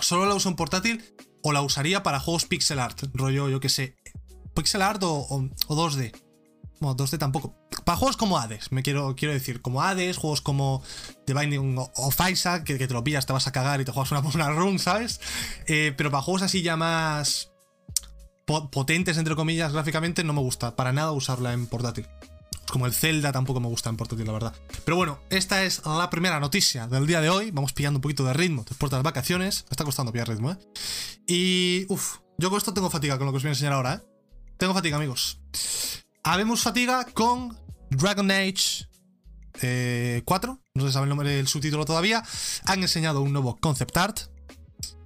Solo 0.00 0.26
la 0.26 0.34
uso 0.34 0.48
en 0.48 0.56
portátil 0.56 1.04
o 1.42 1.52
la 1.52 1.62
usaría 1.62 2.02
para 2.02 2.20
juegos 2.20 2.44
pixel 2.44 2.78
art, 2.78 3.02
rollo, 3.14 3.48
yo 3.48 3.60
que 3.60 3.68
sé, 3.68 3.96
pixel 4.54 4.82
art 4.82 5.02
o, 5.02 5.26
2D. 5.68 6.12
Bueno, 6.80 6.96
2D 6.96 7.18
tampoco. 7.18 7.56
Para 7.84 7.96
juegos 7.96 8.16
como 8.16 8.38
Hades, 8.38 8.72
me 8.72 8.82
quiero, 8.82 9.14
quiero 9.16 9.34
decir, 9.34 9.60
como 9.62 9.82
Hades, 9.82 10.16
juegos 10.16 10.40
como 10.40 10.82
The 11.26 11.34
Binding 11.34 11.76
of 11.78 12.30
Isaac, 12.30 12.64
que, 12.64 12.78
te 12.78 12.94
lo 12.94 13.04
pillas, 13.04 13.26
te 13.26 13.32
vas 13.32 13.46
a 13.46 13.52
cagar 13.52 13.80
y 13.80 13.84
te 13.84 13.92
juegas 13.92 14.12
una, 14.12 14.20
una 14.34 14.50
run, 14.50 14.78
¿sabes? 14.78 15.20
Eh, 15.66 15.94
pero 15.96 16.10
para 16.10 16.22
juegos 16.22 16.42
así 16.42 16.62
ya 16.62 16.76
más 16.76 17.50
potentes, 18.72 19.16
entre 19.16 19.36
comillas, 19.36 19.72
gráficamente, 19.72 20.24
no 20.24 20.32
me 20.32 20.40
gusta 20.40 20.74
para 20.74 20.92
nada 20.92 21.12
usarla 21.12 21.52
en 21.52 21.66
portátil 21.66 22.06
como 22.70 22.86
el 22.86 22.92
Zelda 22.92 23.32
tampoco 23.32 23.60
me 23.60 23.68
gusta 23.68 23.90
en 23.90 23.96
portátil, 23.96 24.26
la 24.26 24.32
verdad. 24.32 24.54
Pero 24.84 24.96
bueno, 24.96 25.20
esta 25.30 25.64
es 25.64 25.84
la 25.84 26.10
primera 26.10 26.40
noticia 26.40 26.86
del 26.86 27.06
día 27.06 27.20
de 27.20 27.30
hoy. 27.30 27.50
Vamos 27.50 27.72
pillando 27.72 27.98
un 27.98 28.02
poquito 28.02 28.24
de 28.24 28.32
ritmo 28.32 28.64
después 28.68 28.90
de 28.90 28.96
las 28.96 29.04
vacaciones. 29.04 29.64
Me 29.64 29.74
está 29.74 29.84
costando 29.84 30.12
pillar 30.12 30.28
ritmo, 30.28 30.52
¿eh? 30.52 30.58
Y, 31.26 31.86
uff, 31.88 32.18
yo 32.38 32.50
con 32.50 32.58
esto 32.58 32.72
tengo 32.74 32.90
fatiga 32.90 33.18
con 33.18 33.26
lo 33.26 33.32
que 33.32 33.38
os 33.38 33.42
voy 33.42 33.48
a 33.48 33.52
enseñar 33.52 33.72
ahora, 33.72 33.94
¿eh? 33.94 34.00
Tengo 34.56 34.74
fatiga, 34.74 34.96
amigos. 34.96 35.40
Habemos 36.22 36.62
fatiga 36.62 37.04
con 37.14 37.56
Dragon 37.90 38.30
Age 38.30 38.86
4. 40.24 40.52
Eh, 40.52 40.70
no 40.74 40.86
se 40.86 40.92
sabe 40.92 41.04
el 41.04 41.08
nombre 41.08 41.30
del 41.30 41.48
subtítulo 41.48 41.84
todavía. 41.84 42.22
Han 42.66 42.82
enseñado 42.82 43.22
un 43.22 43.32
nuevo 43.32 43.58
concept 43.58 43.96
art. 43.96 44.20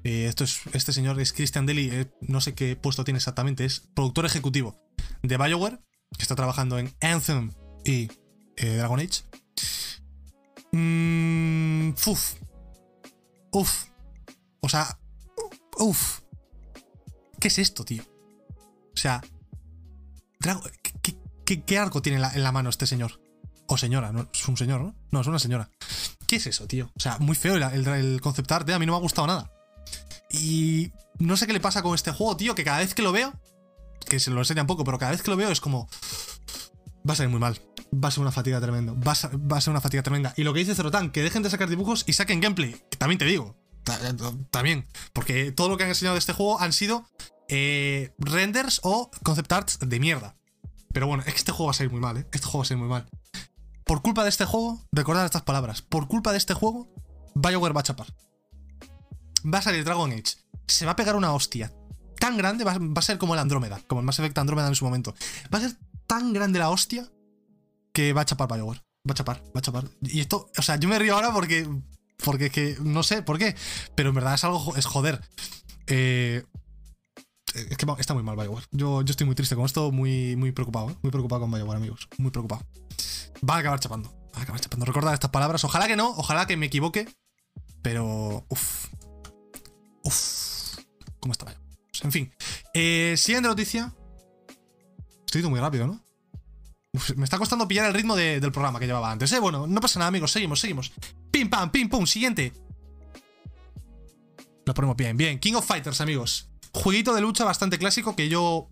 Eh, 0.05 0.27
esto 0.29 0.45
es, 0.45 0.61
este 0.73 0.93
señor 0.93 1.19
es 1.19 1.33
Christian 1.33 1.65
Deli, 1.65 1.89
eh, 1.91 2.11
no 2.21 2.43
sé 2.43 2.55
qué 2.55 2.77
puesto 2.77 3.05
tiene 3.05 3.17
exactamente, 3.17 3.65
es 3.65 3.81
productor 3.95 4.27
ejecutivo 4.27 4.79
de 5.23 5.39
BioWare 5.39 5.81
que 6.17 6.23
está 6.23 6.35
trabajando 6.35 6.79
en 6.79 6.95
Anthem 7.01 7.53
y 7.85 8.11
eh, 8.57 8.77
Dragon 8.77 9.01
Age. 9.01 9.23
Mm, 10.73 11.91
uf. 12.07 12.35
Uf. 13.53 13.85
O 14.61 14.69
sea, 14.69 14.99
uf. 15.79 16.21
¿Qué 17.41 17.49
es 17.49 17.59
esto, 17.59 17.85
tío? 17.85 18.03
O 18.95 18.97
sea, 18.97 19.23
¿qué, 21.45 21.79
arco 21.79 22.01
tiene 22.01 22.23
en 22.35 22.43
la, 22.43 22.53
mano 22.53 22.71
este 22.71 22.87
señor? 22.87 23.21
O 23.67 23.77
señora, 23.77 24.13
no 24.13 24.29
es 24.33 24.49
un 24.49 24.57
señor, 24.57 24.81
¿no? 24.81 24.95
No, 25.11 25.21
es 25.21 25.27
una 25.27 25.39
señora. 25.39 25.69
¿Qué 26.27 26.37
es 26.37 26.47
eso, 26.47 26.67
tío? 26.67 26.91
O 26.97 27.01
sea, 27.01 27.19
muy 27.19 27.37
feo 27.37 27.57
el, 27.57 27.87
el, 27.87 28.21
concept 28.21 28.51
art, 28.53 28.71
a 28.71 28.79
mí 28.79 28.87
no 28.87 28.93
me 28.93 28.99
ha 28.99 29.01
gustado 29.01 29.27
nada. 29.27 29.51
Y 30.31 30.93
no 31.19 31.37
sé 31.37 31.47
qué 31.47 31.53
le 31.53 31.61
pasa 31.61 31.83
con 31.83 31.95
este 31.95 32.13
juego, 32.13 32.37
tío, 32.37 32.55
que 32.55 32.65
cada 32.65 32.79
vez 32.79 32.95
que 32.95 33.03
lo 33.03 33.13
veo 33.13 33.33
que 34.05 34.21
se 34.21 34.31
lo 34.31 34.39
enseña 34.41 34.63
un 34.63 34.67
poco, 34.67 34.85
pero 34.85 34.99
cada 34.99 35.13
vez 35.13 35.23
que 35.23 35.31
lo 35.31 35.37
veo 35.37 35.51
es 35.51 35.61
como. 35.61 35.89
Va 37.09 37.13
a 37.13 37.17
salir 37.17 37.31
muy 37.31 37.41
mal. 37.41 37.61
Va 37.93 38.09
a 38.09 38.11
ser 38.11 38.23
una 38.23 38.33
fatiga 38.33 38.61
tremenda. 38.61 38.93
Va 38.95 39.13
a, 39.13 39.61
ser 39.61 39.71
una 39.71 39.81
fatiga 39.81 40.03
tremenda. 40.03 40.33
Y 40.37 40.45
lo 40.45 40.53
que 40.53 40.61
dice 40.61 40.75
Zerotan, 40.75 41.11
que 41.11 41.23
dejen 41.23 41.43
de 41.43 41.51
sacar 41.51 41.69
dibujos 41.69 42.05
y 42.07 42.15
saquen 42.15 42.41
gameplay. 42.41 42.83
también 42.99 43.19
te 43.19 43.25
digo. 43.27 43.57
También. 44.51 44.87
Porque 45.13 45.53
todo 45.53 45.69
lo 45.69 45.77
que 45.77 45.85
han 45.85 45.91
enseñado 45.91 46.15
de 46.15 46.21
este 46.21 46.33
juego 46.33 46.61
han 46.61 46.73
sido 46.73 47.07
eh, 47.49 48.15
renders 48.19 48.81
o 48.83 49.11
concept 49.23 49.53
arts 49.53 49.79
de 49.81 50.01
mierda. 50.01 50.37
Pero 50.93 51.07
bueno, 51.07 51.25
este 51.27 51.53
juego 51.53 51.67
va 51.67 51.71
a 51.73 51.75
salir 51.75 51.91
muy 51.91 52.01
mal, 52.01 52.17
¿eh? 52.17 52.27
Este 52.33 52.47
juego 52.47 52.59
va 52.59 52.63
a 52.63 52.67
salir 52.67 52.81
muy 52.81 52.89
mal. 52.89 53.07
Por 53.85 54.01
culpa 54.01 54.23
de 54.23 54.31
este 54.31 54.47
juego, 54.47 54.83
recordad 54.93 55.27
estas 55.27 55.43
palabras. 55.43 55.83
Por 55.83 56.09
culpa 56.09 56.33
de 56.33 56.39
este 56.39 56.55
juego, 56.55 56.89
va 57.37 57.51
a 57.51 57.83
chapar. 57.83 58.07
Va 59.45 59.59
a 59.59 59.63
salir 59.63 59.85
Dragon 59.85 60.11
Age. 60.11 60.39
Se 60.67 60.87
va 60.87 60.93
a 60.93 60.97
pegar 60.97 61.17
una 61.17 61.35
hostia 61.35 61.71
tan 62.25 62.39
grande, 62.39 62.65
va, 62.65 62.73
a 62.73 63.03
ser 63.03 63.19
como 63.19 63.35
el 63.35 63.41
Andrómeda, 63.41 63.83
como 63.87 64.01
el 64.01 64.07
Mass 64.07 64.19
Effect 64.19 64.39
Andrómeda 64.39 64.69
en 64.69 64.75
su 64.75 64.87
momento. 64.87 65.15
Va 65.53 65.59
a 65.59 65.61
ser 65.61 65.77
tan 66.07 66.33
grande 66.33 66.59
la 66.59 66.71
hostia 66.71 67.07
que 67.93 68.15
va 68.15 68.23
a 68.23 68.25
chapar 68.25 68.49
Bioware. 68.49 68.81
Va 69.07 69.13
a 69.13 69.15
chapar, 69.15 69.43
va 69.55 69.59
a 69.59 69.61
chapar. 69.61 69.85
Y 70.01 70.21
esto, 70.21 70.51
o 70.57 70.63
sea, 70.63 70.77
yo 70.77 70.89
me 70.89 70.99
río 70.99 71.15
ahora 71.15 71.35
porque. 71.35 71.69
Porque 72.25 72.49
que. 72.49 72.79
No 72.81 73.03
sé 73.03 73.23
por 73.23 73.39
qué. 73.39 73.55
Pero 73.95 74.09
en 74.09 74.15
verdad 74.15 74.33
es 74.35 74.45
algo. 74.45 74.75
Es 74.75 74.87
joder. 74.87 75.21
Eh, 75.87 76.43
es 77.55 77.77
que 77.77 77.87
está 77.99 78.15
muy 78.15 78.23
mal 78.23 78.37
Bioware. 78.37 78.65
Yo, 78.71 79.03
yo 79.03 79.11
estoy 79.11 79.27
muy 79.27 79.35
triste 79.35 79.55
con 79.55 79.67
esto, 79.67 79.93
muy, 79.93 80.35
muy 80.37 80.53
preocupado, 80.53 80.91
¿eh? 80.91 80.97
Muy 81.03 81.11
preocupado 81.11 81.43
con 81.43 81.51
Bioware, 81.51 81.77
amigos. 81.77 82.09
Muy 82.17 82.31
preocupado. 82.31 82.65
Va 83.49 83.57
a 83.57 83.59
acabar 83.59 83.81
chapando. 83.81 84.09
Va 84.35 84.41
a 84.41 84.43
acabar 84.45 84.63
chapando. 84.63 84.87
Recordad 84.87 85.13
estas 85.13 85.31
palabras. 85.31 85.63
Ojalá 85.65 85.87
que 85.87 85.97
no, 85.97 86.09
ojalá 86.17 86.47
que 86.47 86.57
me 86.57 86.67
equivoque. 86.67 87.07
Pero. 87.83 88.47
Uf. 88.49 88.87
Uf. 90.05 90.79
¿Cómo 91.21 91.33
está 91.33 91.45
Bioware? 91.45 91.64
En 92.03 92.13
fin. 92.13 92.33
Eh, 92.73 93.15
siguiente 93.17 93.49
noticia. 93.49 93.95
Estoy 95.27 95.43
muy 95.43 95.61
rápido, 95.61 95.87
¿no? 95.87 96.05
me 97.17 97.25
está 97.25 97.39
costando 97.39 97.67
pillar 97.67 97.87
el 97.87 97.95
ritmo 97.95 98.15
del 98.15 98.53
programa 98.53 98.79
que 98.79 98.87
llevaba 98.87 99.11
antes, 99.11 99.33
¿eh? 99.33 99.41
Bueno, 99.41 99.67
no 99.67 99.81
pasa 99.81 99.99
nada, 99.99 100.09
amigos. 100.09 100.31
Seguimos, 100.31 100.61
seguimos. 100.61 100.93
Pim, 101.31 101.51
pam, 101.51 101.71
pim, 101.71 101.89
pum. 101.89 102.07
Siguiente. 102.07 102.53
Lo 104.65 104.75
ponemos 104.75 104.97
bien, 104.97 105.17
bien. 105.17 105.39
King 105.39 105.55
of 105.55 105.67
Fighters, 105.67 106.01
amigos. 106.01 106.51
Jueguito 106.73 107.15
de 107.15 107.21
lucha 107.21 107.45
bastante 107.45 107.79
clásico 107.79 108.17
que 108.17 108.29
yo... 108.29 108.69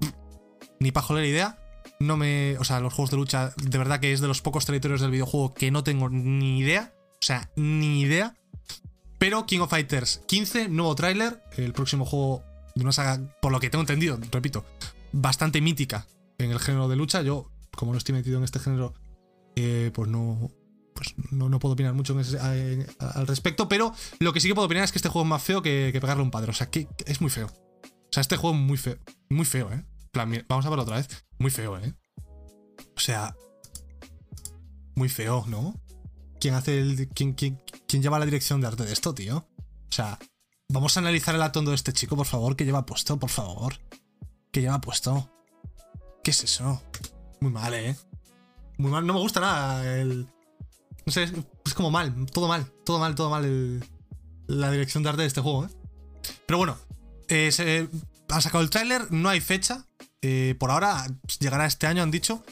Ni 0.79 0.93
pajolera 0.93 1.27
idea. 1.27 1.59
No 1.99 2.17
me... 2.17 2.57
O 2.59 2.65
sea, 2.65 2.81
los 2.81 2.95
juegos 2.95 3.11
de 3.11 3.17
lucha, 3.17 3.53
de 3.57 3.79
verdad 3.79 4.01
que 4.01 4.13
es 4.13 4.21
de 4.21 4.29
los 4.29 4.41
pocos 4.41 4.67
territorios 4.67 5.01
del 5.01 5.11
videojuego 5.11 5.55
que 5.55 5.71
no 5.71 5.83
tengo 5.83 6.09
ni 6.09 6.61
idea. 6.61 6.95
O 7.15 7.25
sea, 7.25 7.51
ni 7.57 8.01
idea. 8.03 8.37
Pero 9.19 9.47
King 9.47 9.61
of 9.61 9.71
Fighters 9.71 10.23
15, 10.27 10.69
nuevo 10.69 10.95
tráiler. 10.95 11.43
El 11.57 11.73
próximo 11.73 12.05
juego 12.05 12.45
de 12.75 12.83
una 12.83 12.93
saga, 12.93 13.21
por 13.41 13.53
lo 13.53 13.61
que 13.61 13.71
tengo 13.71 13.83
entendido, 13.83 14.19
repito, 14.31 14.65
bastante 15.13 15.61
mítica 15.61 16.07
en 16.39 16.51
el 16.51 16.59
género 16.59 16.89
de 16.89 16.97
lucha. 16.97 17.23
Yo 17.23 17.51
como 17.77 17.93
no 17.93 17.99
estoy 17.99 18.15
metido 18.15 18.39
en 18.39 18.45
este 18.45 18.59
género, 18.59 18.95
eh, 19.57 19.91
pues 19.95 20.09
no. 20.09 20.51
Pues 20.95 21.15
no, 21.31 21.59
puedo 21.59 21.73
opinar 21.73 21.95
mucho 21.95 22.15
al 22.19 23.27
respecto, 23.27 23.67
pero 23.67 23.95
lo 24.21 24.33
que 24.33 24.41
sí 24.41 24.49
que 24.49 24.55
puedo 24.55 24.67
opinar 24.67 24.85
es 24.85 24.93
que 24.93 24.99
este 24.99 25.09
juego 25.09 25.25
es 25.25 25.31
más 25.31 25.43
feo 25.43 25.63
que, 25.63 25.91
pegarle 25.93 26.23
un 26.23 26.31
padre. 26.31 26.51
O 26.51 26.55
sea, 26.55 26.69
que, 26.71 26.87
es 27.07 27.21
muy 27.21 27.31
feo. 27.31 27.47
O 27.47 28.13
sea, 28.13 28.21
este 28.21 28.37
juego 28.37 28.55
es 28.55 28.63
muy 28.63 28.77
feo. 28.77 28.99
Muy 29.31 29.47
feo, 29.47 29.73
¿eh? 29.73 29.85
vamos 30.49 30.67
a 30.67 30.69
verlo 30.69 30.83
otra 30.83 30.97
vez. 30.97 31.25
Muy 31.39 31.51
feo, 31.51 31.79
¿eh? 31.79 31.95
O 32.95 33.01
sea. 33.01 33.35
Muy 34.95 35.09
feo, 35.09 35.45
¿no? 35.49 35.81
¿Quién 36.39 36.55
hace 36.55 36.79
el. 36.79 37.09
¿Quién, 37.09 37.33
quién, 37.33 37.61
quién 37.89 38.03
lleva 38.03 38.19
la 38.19 38.27
dirección 38.27 38.61
de 38.61 38.67
arte 38.67 38.85
de 38.85 38.93
esto, 38.93 39.15
tío? 39.15 39.39
O 39.39 39.95
sea, 39.95 40.19
vamos 40.73 40.97
a 40.97 41.01
analizar 41.01 41.35
el 41.35 41.43
atondo 41.43 41.71
de 41.71 41.77
este 41.77 41.93
chico, 41.93 42.17
por 42.17 42.27
favor, 42.27 42.57
que 42.57 42.65
lleva 42.65 42.87
puesto, 42.87 43.19
por 43.19 43.31
favor. 43.31 43.79
Que 44.51 44.63
lleva 44.63 44.81
puesto. 44.81 45.31
¿Qué 46.25 46.31
es 46.31 46.43
eso? 46.45 46.83
Muy 47.41 47.53
mal, 47.53 47.75
¿eh? 47.75 47.97
Muy 48.79 48.91
mal. 48.91 49.07
No 49.07 49.15
me 49.15 49.21
gusta 49.21 49.41
nada 49.41 50.01
el... 50.01 50.27
No 51.05 51.13
sé, 51.13 51.25
es 51.65 51.75
como 51.75 51.91
mal. 51.91 52.27
Todo 52.27 52.49
mal. 52.49 52.67
Todo 52.85 52.99
mal, 52.99 53.15
todo 53.15 53.31
mal 53.31 53.83
la 54.47 54.71
dirección 54.71 55.03
de 55.03 55.11
arte 55.11 55.23
de 55.23 55.29
este 55.29 55.41
juego, 55.41 55.67
¿eh? 55.67 55.69
Pero 56.47 56.59
bueno. 56.59 56.79
Eh, 57.29 57.51
se, 57.53 57.89
ha 58.29 58.41
sacado 58.41 58.65
el 58.65 58.71
tráiler. 58.71 59.11
No 59.13 59.29
hay 59.29 59.41
fecha. 59.41 59.87
Eh, 60.23 60.55
por 60.59 60.71
ahora 60.71 61.07
llegará 61.39 61.67
este 61.67 61.87
año, 61.87 62.03
han 62.03 62.11
dicho. 62.11 62.45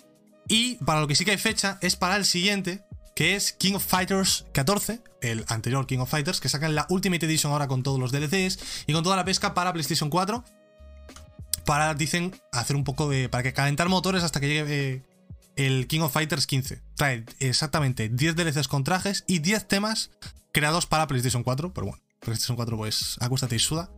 Y 0.49 0.77
para 0.77 1.01
lo 1.01 1.07
que 1.07 1.15
sí 1.15 1.25
que 1.25 1.31
hay 1.31 1.39
fecha 1.39 1.79
es 1.81 1.97
para 1.97 2.17
el 2.17 2.25
siguiente, 2.25 2.85
que 3.15 3.37
es 3.37 3.53
King 3.53 3.75
of 3.75 3.85
Fighters 3.85 4.47
14, 4.55 5.03
el 5.23 5.45
anterior 5.49 5.87
King 5.87 5.99
of 5.99 6.11
Fighters, 6.11 6.41
que 6.41 6.49
sacan 6.49 6.75
la 6.75 6.87
Ultimate 6.89 7.27
Edition 7.27 7.53
ahora 7.53 7.69
con 7.69 7.83
todos 7.83 7.99
los 7.99 8.13
DLCs 8.13 8.85
y 8.87 8.93
con 8.93 9.03
toda 9.03 9.17
la 9.17 9.25
pesca 9.25 9.55
para 9.55 9.73
PlayStation 9.73 10.11
4 10.11 10.45
para, 11.65 11.95
dicen, 11.95 12.35
hacer 12.53 12.75
un 12.75 12.85
poco 12.85 13.09
de. 13.09 13.29
para 13.29 13.43
que 13.43 13.53
calentar 13.53 13.89
motores 13.89 14.25
hasta 14.25 14.41
que 14.41 14.49
llegue 14.49 14.95
eh, 14.95 15.03
el 15.57 15.87
King 15.87 16.01
of 16.01 16.13
Fighters 16.13 16.47
15. 16.47 16.83
Trae 16.97 17.25
exactamente 17.39 18.09
10 18.09 18.35
DLCs 18.35 18.67
con 18.67 18.83
trajes 18.83 19.25
y 19.27 19.39
10 19.39 19.69
temas 19.69 20.11
creados 20.53 20.87
para 20.87 21.07
PlayStation 21.07 21.43
4, 21.43 21.73
pero 21.73 21.87
bueno. 21.89 22.03
PlayStation 22.21 22.57
4, 22.57 22.77
pues, 22.77 23.17
acuéstate 23.21 23.57
y 23.57 23.59
suda. 23.59 23.91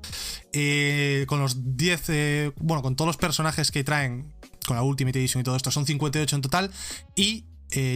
Eh, 0.53 1.25
con 1.29 1.41
los 1.41 1.77
10. 1.77 2.03
Eh, 2.09 2.53
bueno, 2.57 2.83
con 2.83 2.95
todos 2.95 3.07
los 3.07 3.17
personajes 3.17 3.71
que 3.71 3.83
traen 3.83 4.33
con 4.67 4.77
la 4.77 4.83
Ultimate 4.83 5.19
Edition 5.19 5.41
y 5.41 5.45
todo 5.45 5.57
esto, 5.57 5.71
son 5.71 5.87
58 5.87 6.37
en 6.37 6.43
total. 6.43 6.71
Y 7.17 7.47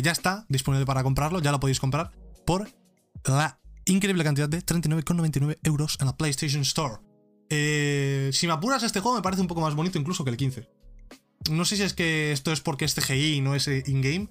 ya 0.03 0.13
está 0.13 0.47
disponible 0.49 0.87
para 0.87 1.03
comprarlo, 1.03 1.41
ya 1.41 1.53
lo 1.53 1.61
podéis 1.61 1.81
comprar 1.81 2.11
por 2.47 2.69
la 3.25 3.59
increíble 3.87 4.25
cantidad 4.25 4.49
de 4.49 4.65
39,99 4.65 5.59
euros 5.63 5.97
en 6.01 6.07
la 6.07 6.17
PlayStation 6.17 6.63
Store. 6.63 7.01
Eh, 7.49 8.31
si 8.33 8.47
me 8.47 8.53
apuras, 8.53 8.83
este 8.83 9.01
juego 9.01 9.17
me 9.17 9.23
parece 9.23 9.43
un 9.43 9.49
poco 9.49 9.61
más 9.61 9.75
bonito 9.75 9.99
incluso 9.99 10.25
que 10.25 10.31
el 10.31 10.37
15. 10.37 10.69
No 11.51 11.65
sé 11.65 11.77
si 11.77 11.83
es 11.83 11.95
que 11.95 12.33
esto 12.33 12.53
es 12.53 12.61
porque 12.61 12.85
es 12.85 12.95
CGI 12.95 13.35
y 13.35 13.41
no 13.41 13.55
es 13.55 13.69
eh, 13.69 13.85
in-game, 13.87 14.29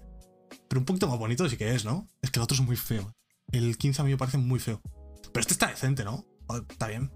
pero 0.68 0.80
un 0.80 0.86
poquito 0.86 1.08
más 1.08 1.18
bonito 1.18 1.48
sí 1.50 1.58
que 1.58 1.74
es, 1.74 1.86
¿no? 1.86 2.10
Es 2.22 2.32
que 2.32 2.40
el 2.40 2.44
otro 2.44 2.56
es 2.56 2.62
muy 2.62 2.76
feo. 2.76 3.14
El 3.52 3.78
15 3.78 4.02
a 4.02 4.06
mí 4.06 4.12
me 4.12 4.18
parece 4.18 4.38
muy 4.38 4.60
feo. 4.60 4.82
Pero 5.32 5.42
este 5.42 5.54
está 5.54 5.68
decente, 5.68 6.04
¿no? 6.04 6.26
Está 6.70 6.88
bien. 6.88 7.12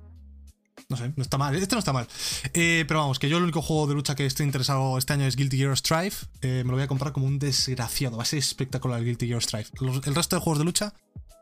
No 0.90 0.98
sé, 0.98 1.14
no 1.16 1.22
está 1.22 1.38
mal. 1.38 1.56
Este 1.56 1.76
no 1.76 1.80
está 1.80 1.94
mal. 1.94 2.08
Eh, 2.54 2.84
pero 2.88 3.02
vamos, 3.02 3.20
que 3.20 3.30
yo 3.30 3.38
el 3.38 3.44
único 3.44 3.62
juego 3.62 3.86
de 3.88 3.94
lucha 3.94 4.16
que 4.16 4.26
estoy 4.26 4.46
interesado 4.46 4.98
este 4.98 5.14
año 5.14 5.26
es 5.26 5.36
Guilty 5.36 5.58
Gear 5.58 5.78
Strive. 5.78 6.16
me 6.42 6.64
lo 6.64 6.74
voy 6.74 6.82
a 6.82 6.88
comprar 6.88 7.14
como 7.14 7.28
un 7.28 7.38
desgraciado. 7.38 8.18
Va 8.18 8.24
a 8.24 8.26
ser 8.26 8.40
espectacular 8.40 9.04
Guilty 9.04 9.28
Gear 9.28 9.42
Strive. 9.42 9.68
el 9.80 10.16
resto 10.16 10.36
de 10.36 10.42
juegos 10.42 10.58
de 10.58 10.66
lucha 10.66 10.94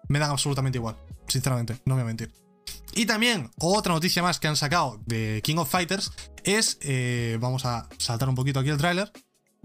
me 0.09 0.19
dan 0.19 0.31
absolutamente 0.31 0.77
igual. 0.77 0.97
Sinceramente, 1.27 1.77
no 1.85 1.95
voy 1.95 2.03
a 2.03 2.05
mentir. 2.05 2.31
Y 2.93 3.05
también, 3.05 3.51
otra 3.59 3.93
noticia 3.93 4.23
más 4.23 4.39
que 4.39 4.47
han 4.47 4.55
sacado 4.55 4.99
de 5.05 5.41
King 5.43 5.57
of 5.57 5.69
Fighters 5.69 6.11
es, 6.43 6.77
eh, 6.81 7.37
vamos 7.39 7.65
a 7.65 7.87
saltar 7.97 8.27
un 8.27 8.35
poquito 8.35 8.59
aquí 8.59 8.69
el 8.69 8.77
tráiler, 8.77 9.11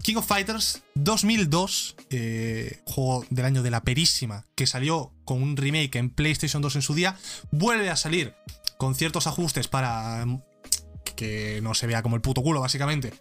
King 0.01 0.17
of 0.17 0.27
Fighters 0.27 0.83
2002, 0.95 1.95
eh, 2.09 2.81
juego 2.85 3.25
del 3.29 3.45
año 3.45 3.63
de 3.63 3.71
la 3.71 3.83
perísima, 3.83 4.45
que 4.55 4.67
salió 4.67 5.13
con 5.25 5.41
un 5.41 5.57
remake 5.57 5.95
en 5.95 6.09
PlayStation 6.09 6.61
2 6.61 6.75
en 6.75 6.81
su 6.81 6.93
día, 6.93 7.17
vuelve 7.51 7.89
a 7.89 7.95
salir 7.95 8.35
con 8.77 8.95
ciertos 8.95 9.27
ajustes 9.27 9.67
para 9.67 10.25
que 11.15 11.59
no 11.61 11.73
se 11.73 11.87
vea 11.87 12.01
como 12.01 12.15
el 12.15 12.21
puto 12.21 12.41
culo, 12.41 12.61
básicamente. 12.61 13.13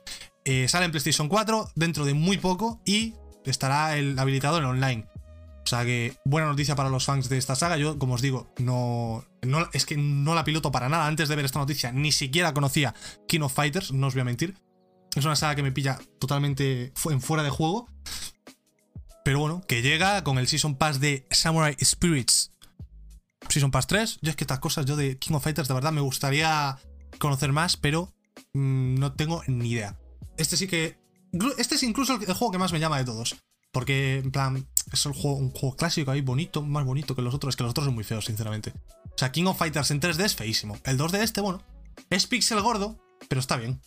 Eh, 0.45 0.67
sale 0.69 0.87
en 0.87 0.91
PlayStation 0.91 1.29
4 1.29 1.71
dentro 1.75 2.05
de 2.05 2.15
muy 2.15 2.39
poco 2.39 2.81
y 2.85 3.15
estará 3.45 3.97
el 3.97 4.19
habilitado 4.19 4.59
en 4.59 4.65
online. 4.65 5.07
O 5.65 5.67
sea 5.67 5.85
que 5.85 6.17
buena 6.25 6.49
noticia 6.49 6.75
para 6.75 6.91
los 6.91 7.05
fans 7.05 7.29
de 7.29 7.39
esta 7.39 7.55
saga. 7.55 7.77
Yo, 7.77 7.99
como 7.99 8.15
os 8.15 8.23
digo, 8.23 8.53
no, 8.59 9.25
no, 9.43 9.69
es 9.73 9.87
que 9.87 9.97
no 9.97 10.35
la 10.35 10.45
piloto 10.45 10.73
para 10.73 10.89
nada. 10.89 11.07
Antes 11.07 11.29
de 11.29 11.37
ver 11.37 11.45
esta 11.45 11.61
noticia, 11.61 11.93
ni 11.93 12.11
siquiera 12.11 12.53
conocía 12.53 12.95
King 13.29 13.43
of 13.43 13.55
Fighters, 13.55 13.93
no 13.93 14.09
os 14.09 14.15
voy 14.15 14.23
a 14.23 14.25
mentir. 14.25 14.57
Es 15.15 15.25
una 15.25 15.37
saga 15.37 15.55
que 15.55 15.63
me 15.63 15.73
pilla 15.73 15.99
totalmente 16.19 16.93
en 17.09 17.21
fuera 17.21 17.43
de 17.43 17.51
juego. 17.51 17.89
Pero 19.25 19.39
bueno, 19.39 19.63
que 19.69 19.83
llega 19.83 20.25
con 20.25 20.39
el 20.39 20.49
Season 20.49 20.75
Pass 20.75 20.99
de 20.99 21.27
Samurai 21.31 21.77
Spirits. 21.83 22.52
Season 23.49 23.71
Pass 23.71 23.87
3. 23.87 24.19
Yo 24.23 24.31
es 24.31 24.37
que 24.37 24.45
estas 24.45 24.61
cosas, 24.61 24.87
yo 24.87 24.97
de 24.97 25.19
King 25.19 25.35
of 25.35 25.43
Fighters, 25.45 25.69
de 25.69 25.75
verdad 25.75 25.93
me 25.93 26.01
gustaría 26.01 26.79
conocer 27.19 27.53
más, 27.53 27.77
pero 27.77 28.13
mm, 28.55 28.95
no 28.97 29.13
tengo 29.13 29.43
ni 29.47 29.71
idea. 29.71 29.99
Este 30.37 30.57
sí 30.57 30.67
que. 30.67 30.99
Este 31.59 31.77
es 31.77 31.83
incluso 31.83 32.15
el 32.15 32.35
juego 32.35 32.53
que 32.53 32.59
más 32.59 32.73
me 32.73 32.81
llama 32.81 32.99
de 32.99 33.05
todos. 33.05 33.37
Porque, 33.73 34.19
en 34.19 34.31
plan, 34.31 34.69
es 34.93 35.07
un 35.07 35.15
juego, 35.15 35.39
un 35.39 35.51
juego 35.51 35.77
clásico 35.77 36.11
ahí, 36.11 36.21
bonito, 36.21 36.63
más 36.63 36.85
bonito 36.85 37.17
que 37.17 37.23
los 37.23 37.35
otros. 37.35 37.53
Es 37.53 37.57
que 37.57 37.63
los 37.63 37.71
otros 37.71 37.87
son 37.87 37.95
muy 37.95 38.05
feos, 38.05 38.27
sinceramente. 38.27 38.75
O 39.05 39.17
sea, 39.17 39.33
King 39.33 39.45
of 39.45 39.59
Fighters 39.59 39.91
en 39.91 40.01
3D 40.01 40.25
es 40.25 40.37
feísimo. 40.37 40.77
El 40.85 40.99
2D 40.99 41.21
este, 41.21 41.41
bueno, 41.41 41.63
es 42.11 42.27
pixel 42.27 42.61
gordo, 42.61 42.99
pero 43.29 43.41
está 43.41 43.57
bien. 43.57 43.81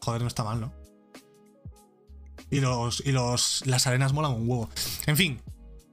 Joder, 0.00 0.22
no 0.22 0.28
está 0.28 0.44
mal, 0.44 0.60
¿no? 0.60 0.72
Y 2.50 2.60
los. 2.60 3.02
Y 3.04 3.12
los. 3.12 3.66
Las 3.66 3.86
arenas 3.86 4.12
molan 4.12 4.32
un 4.32 4.48
huevo. 4.48 4.70
En 5.06 5.16
fin. 5.16 5.42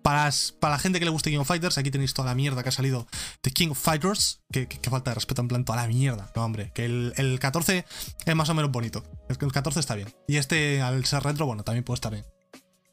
Para, 0.06 0.30
la 0.62 0.78
gente 0.78 1.00
que 1.00 1.06
le 1.06 1.10
guste 1.10 1.32
King 1.32 1.40
of 1.40 1.48
Fighters, 1.48 1.80
aquí 1.80 1.90
tenéis 1.90 2.14
toda 2.14 2.28
la 2.28 2.36
mierda 2.36 2.62
que 2.62 2.70
ha 2.70 2.72
salido 2.72 3.08
de 3.42 3.50
King 3.50 3.70
of 3.70 3.80
Fighters. 3.80 4.44
Que, 4.52 4.68
falta 4.88 5.10
de 5.10 5.16
respeto, 5.16 5.42
en 5.42 5.48
plan, 5.48 5.66
toda 5.66 5.82
la 5.82 5.88
mierda. 5.88 6.32
No, 6.36 6.46
hombre. 6.46 6.72
Que 6.76 6.86
el, 6.86 7.14
el 7.18 7.40
14 7.40 7.86
es 8.24 8.36
más 8.36 8.48
o 8.50 8.54
menos 8.54 8.70
bonito. 8.70 9.04
El 9.30 9.52
14 9.52 9.80
está 9.80 9.96
bien. 9.96 10.08
Y 10.28 10.38
este, 10.38 10.80
al 10.84 11.04
ser 11.06 11.24
retro, 11.24 11.48
bueno, 11.48 11.64
también 11.64 11.84
puede 11.84 11.96
estar 11.96 12.12
bien. 12.12 12.24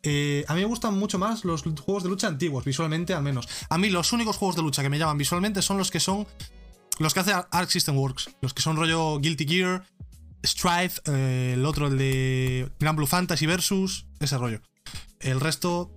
Eh, 0.02 0.46
a 0.48 0.54
mí 0.54 0.62
me 0.62 0.66
gustan 0.66 0.98
mucho 0.98 1.18
más 1.18 1.44
los 1.44 1.64
juegos 1.64 2.02
de 2.02 2.08
lucha 2.08 2.28
antiguos, 2.28 2.64
visualmente 2.64 3.12
al 3.12 3.22
menos. 3.22 3.46
A 3.68 3.76
mí 3.76 3.90
los 3.90 4.14
únicos 4.14 4.38
juegos 4.38 4.56
de 4.56 4.62
lucha 4.62 4.80
que 4.80 4.88
me 4.88 4.98
llaman 4.98 5.18
visualmente 5.18 5.60
son 5.60 5.76
los 5.76 5.90
que 5.90 6.00
son. 6.00 6.26
Los 6.98 7.12
que 7.12 7.20
hace 7.20 7.32
Arc 7.32 7.68
System 7.68 7.98
Works. 7.98 8.30
Los 8.40 8.54
que 8.54 8.62
son 8.62 8.78
rollo 8.78 9.18
Guilty 9.18 9.46
Gear, 9.46 9.84
Strife, 10.42 11.02
eh, 11.04 11.52
el 11.56 11.66
otro, 11.66 11.88
el 11.88 11.98
de 11.98 12.72
Grand 12.80 12.96
Blue 12.96 13.06
Fantasy 13.06 13.44
Versus, 13.44 14.06
ese 14.18 14.38
rollo. 14.38 14.62
El 15.20 15.40
resto, 15.40 15.90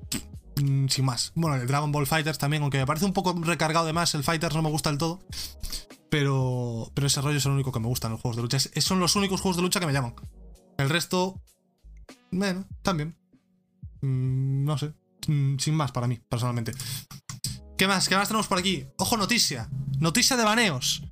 mm, 0.61 0.87
sin 0.87 1.05
más. 1.05 1.31
Bueno, 1.35 1.55
el 1.55 1.67
Dragon 1.67 1.91
Ball 1.91 2.07
Fighters 2.07 2.37
también, 2.37 2.63
aunque 2.63 2.77
me 2.77 2.85
parece 2.85 3.05
un 3.05 3.13
poco 3.13 3.33
recargado 3.41 3.85
de 3.85 3.93
más, 3.93 4.13
el 4.15 4.23
Fighters 4.23 4.55
no 4.55 4.61
me 4.61 4.69
gusta 4.69 4.89
del 4.89 4.97
todo. 4.97 5.19
Pero, 6.09 6.91
pero 6.93 7.07
ese 7.07 7.21
rollo 7.21 7.37
es 7.37 7.45
el 7.45 7.51
único 7.51 7.71
que 7.71 7.79
me 7.79 7.87
gustan 7.87 8.11
los 8.11 8.21
juegos 8.21 8.37
de 8.37 8.43
lucha. 8.43 8.59
son 8.59 8.99
los 8.99 9.15
únicos 9.15 9.41
juegos 9.41 9.57
de 9.57 9.63
lucha 9.63 9.79
que 9.79 9.87
me 9.87 9.93
llaman. 9.93 10.15
El 10.77 10.89
resto, 10.89 11.41
bueno, 12.31 12.65
también. 12.81 13.17
Mm, 14.01 14.65
no 14.65 14.77
sé. 14.77 14.93
Mm, 15.27 15.57
sin 15.57 15.75
más 15.75 15.91
para 15.91 16.07
mí, 16.07 16.19
personalmente. 16.29 16.73
¿Qué 17.77 17.87
más? 17.87 18.07
¿Qué 18.07 18.15
más 18.15 18.27
tenemos 18.27 18.47
por 18.47 18.57
aquí? 18.57 18.85
Ojo, 18.97 19.17
noticia. 19.17 19.69
Noticia 19.99 20.37
de 20.37 20.43
baneos. 20.43 21.03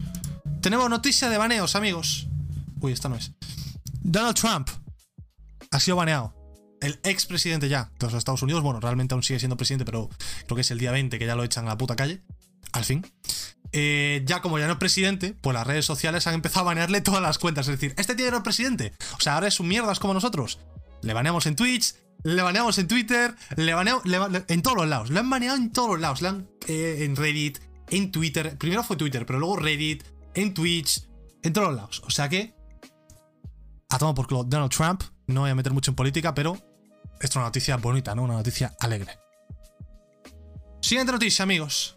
Tenemos 0.61 0.89
noticia 0.89 1.29
de 1.29 1.37
baneos, 1.37 1.75
amigos. 1.75 2.27
Uy, 2.79 2.93
esta 2.93 3.09
no 3.09 3.15
es. 3.15 3.33
Donald 4.01 4.35
Trump 4.35 4.69
ha 5.71 5.79
sido 5.79 5.97
baneado. 5.97 6.42
El 6.83 6.99
expresidente 7.03 7.69
ya 7.69 7.89
de 7.97 8.07
los 8.07 8.13
Estados 8.13 8.41
Unidos. 8.41 8.61
Bueno, 8.61 8.81
realmente 8.81 9.13
aún 9.13 9.23
sigue 9.23 9.39
siendo 9.39 9.55
presidente, 9.55 9.85
pero 9.85 10.09
creo 10.45 10.55
que 10.55 10.61
es 10.61 10.71
el 10.71 10.79
día 10.79 10.91
20 10.91 11.17
que 11.17 11.25
ya 11.25 11.33
lo 11.33 11.45
echan 11.45 11.65
a 11.65 11.69
la 11.69 11.77
puta 11.77 11.95
calle. 11.95 12.21
Al 12.73 12.83
fin. 12.83 13.05
Eh, 13.71 14.21
ya 14.25 14.41
como 14.41 14.59
ya 14.59 14.67
no 14.67 14.73
es 14.73 14.79
presidente, 14.79 15.33
pues 15.39 15.53
las 15.53 15.65
redes 15.65 15.85
sociales 15.85 16.27
han 16.27 16.33
empezado 16.33 16.61
a 16.61 16.63
banearle 16.65 16.99
todas 16.99 17.21
las 17.21 17.37
cuentas. 17.37 17.69
Es 17.69 17.79
decir, 17.79 17.95
este 17.97 18.15
tío 18.15 18.29
no 18.31 18.37
es 18.37 18.43
presidente. 18.43 18.91
O 19.17 19.21
sea, 19.21 19.35
ahora 19.35 19.47
es 19.47 19.61
un 19.61 19.69
mierdas 19.69 19.99
como 19.99 20.13
nosotros. 20.13 20.59
Le 21.01 21.13
baneamos 21.13 21.45
en 21.45 21.55
Twitch, 21.55 21.95
le 22.23 22.41
baneamos 22.41 22.77
en 22.77 22.89
Twitter, 22.89 23.33
le 23.55 23.73
baneamos 23.73 24.03
en 24.49 24.61
todos 24.61 24.75
los 24.75 24.87
lados. 24.89 25.09
Lo 25.09 25.21
han 25.21 25.29
baneado 25.29 25.55
en 25.55 25.71
todos 25.71 25.91
los 25.91 26.01
lados. 26.01 26.21
Le 26.21 26.27
han, 26.27 26.49
eh, 26.67 27.05
en 27.05 27.15
Reddit, 27.15 27.59
en 27.91 28.11
Twitter. 28.11 28.57
Primero 28.57 28.83
fue 28.83 28.97
Twitter, 28.97 29.25
pero 29.25 29.39
luego 29.39 29.55
Reddit, 29.55 30.03
en 30.33 30.53
Twitch, 30.53 31.07
en 31.43 31.53
todos 31.53 31.69
los 31.69 31.77
lados. 31.77 32.01
O 32.05 32.09
sea 32.09 32.27
que. 32.27 32.53
A 33.87 33.97
tomar 33.97 34.15
por 34.15 34.27
culo 34.27 34.43
Donald 34.43 34.71
Trump. 34.71 35.03
No 35.27 35.41
voy 35.41 35.51
a 35.51 35.55
meter 35.55 35.71
mucho 35.71 35.91
en 35.91 35.95
política, 35.95 36.33
pero 36.33 36.57
es 37.23 37.35
una 37.35 37.45
noticia 37.45 37.77
bonita, 37.77 38.13
¿no? 38.13 38.23
Una 38.23 38.33
noticia 38.33 38.75
alegre. 38.79 39.17
Siguiente 40.81 41.13
noticia, 41.13 41.43
amigos. 41.43 41.95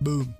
Boom. 0.00 0.34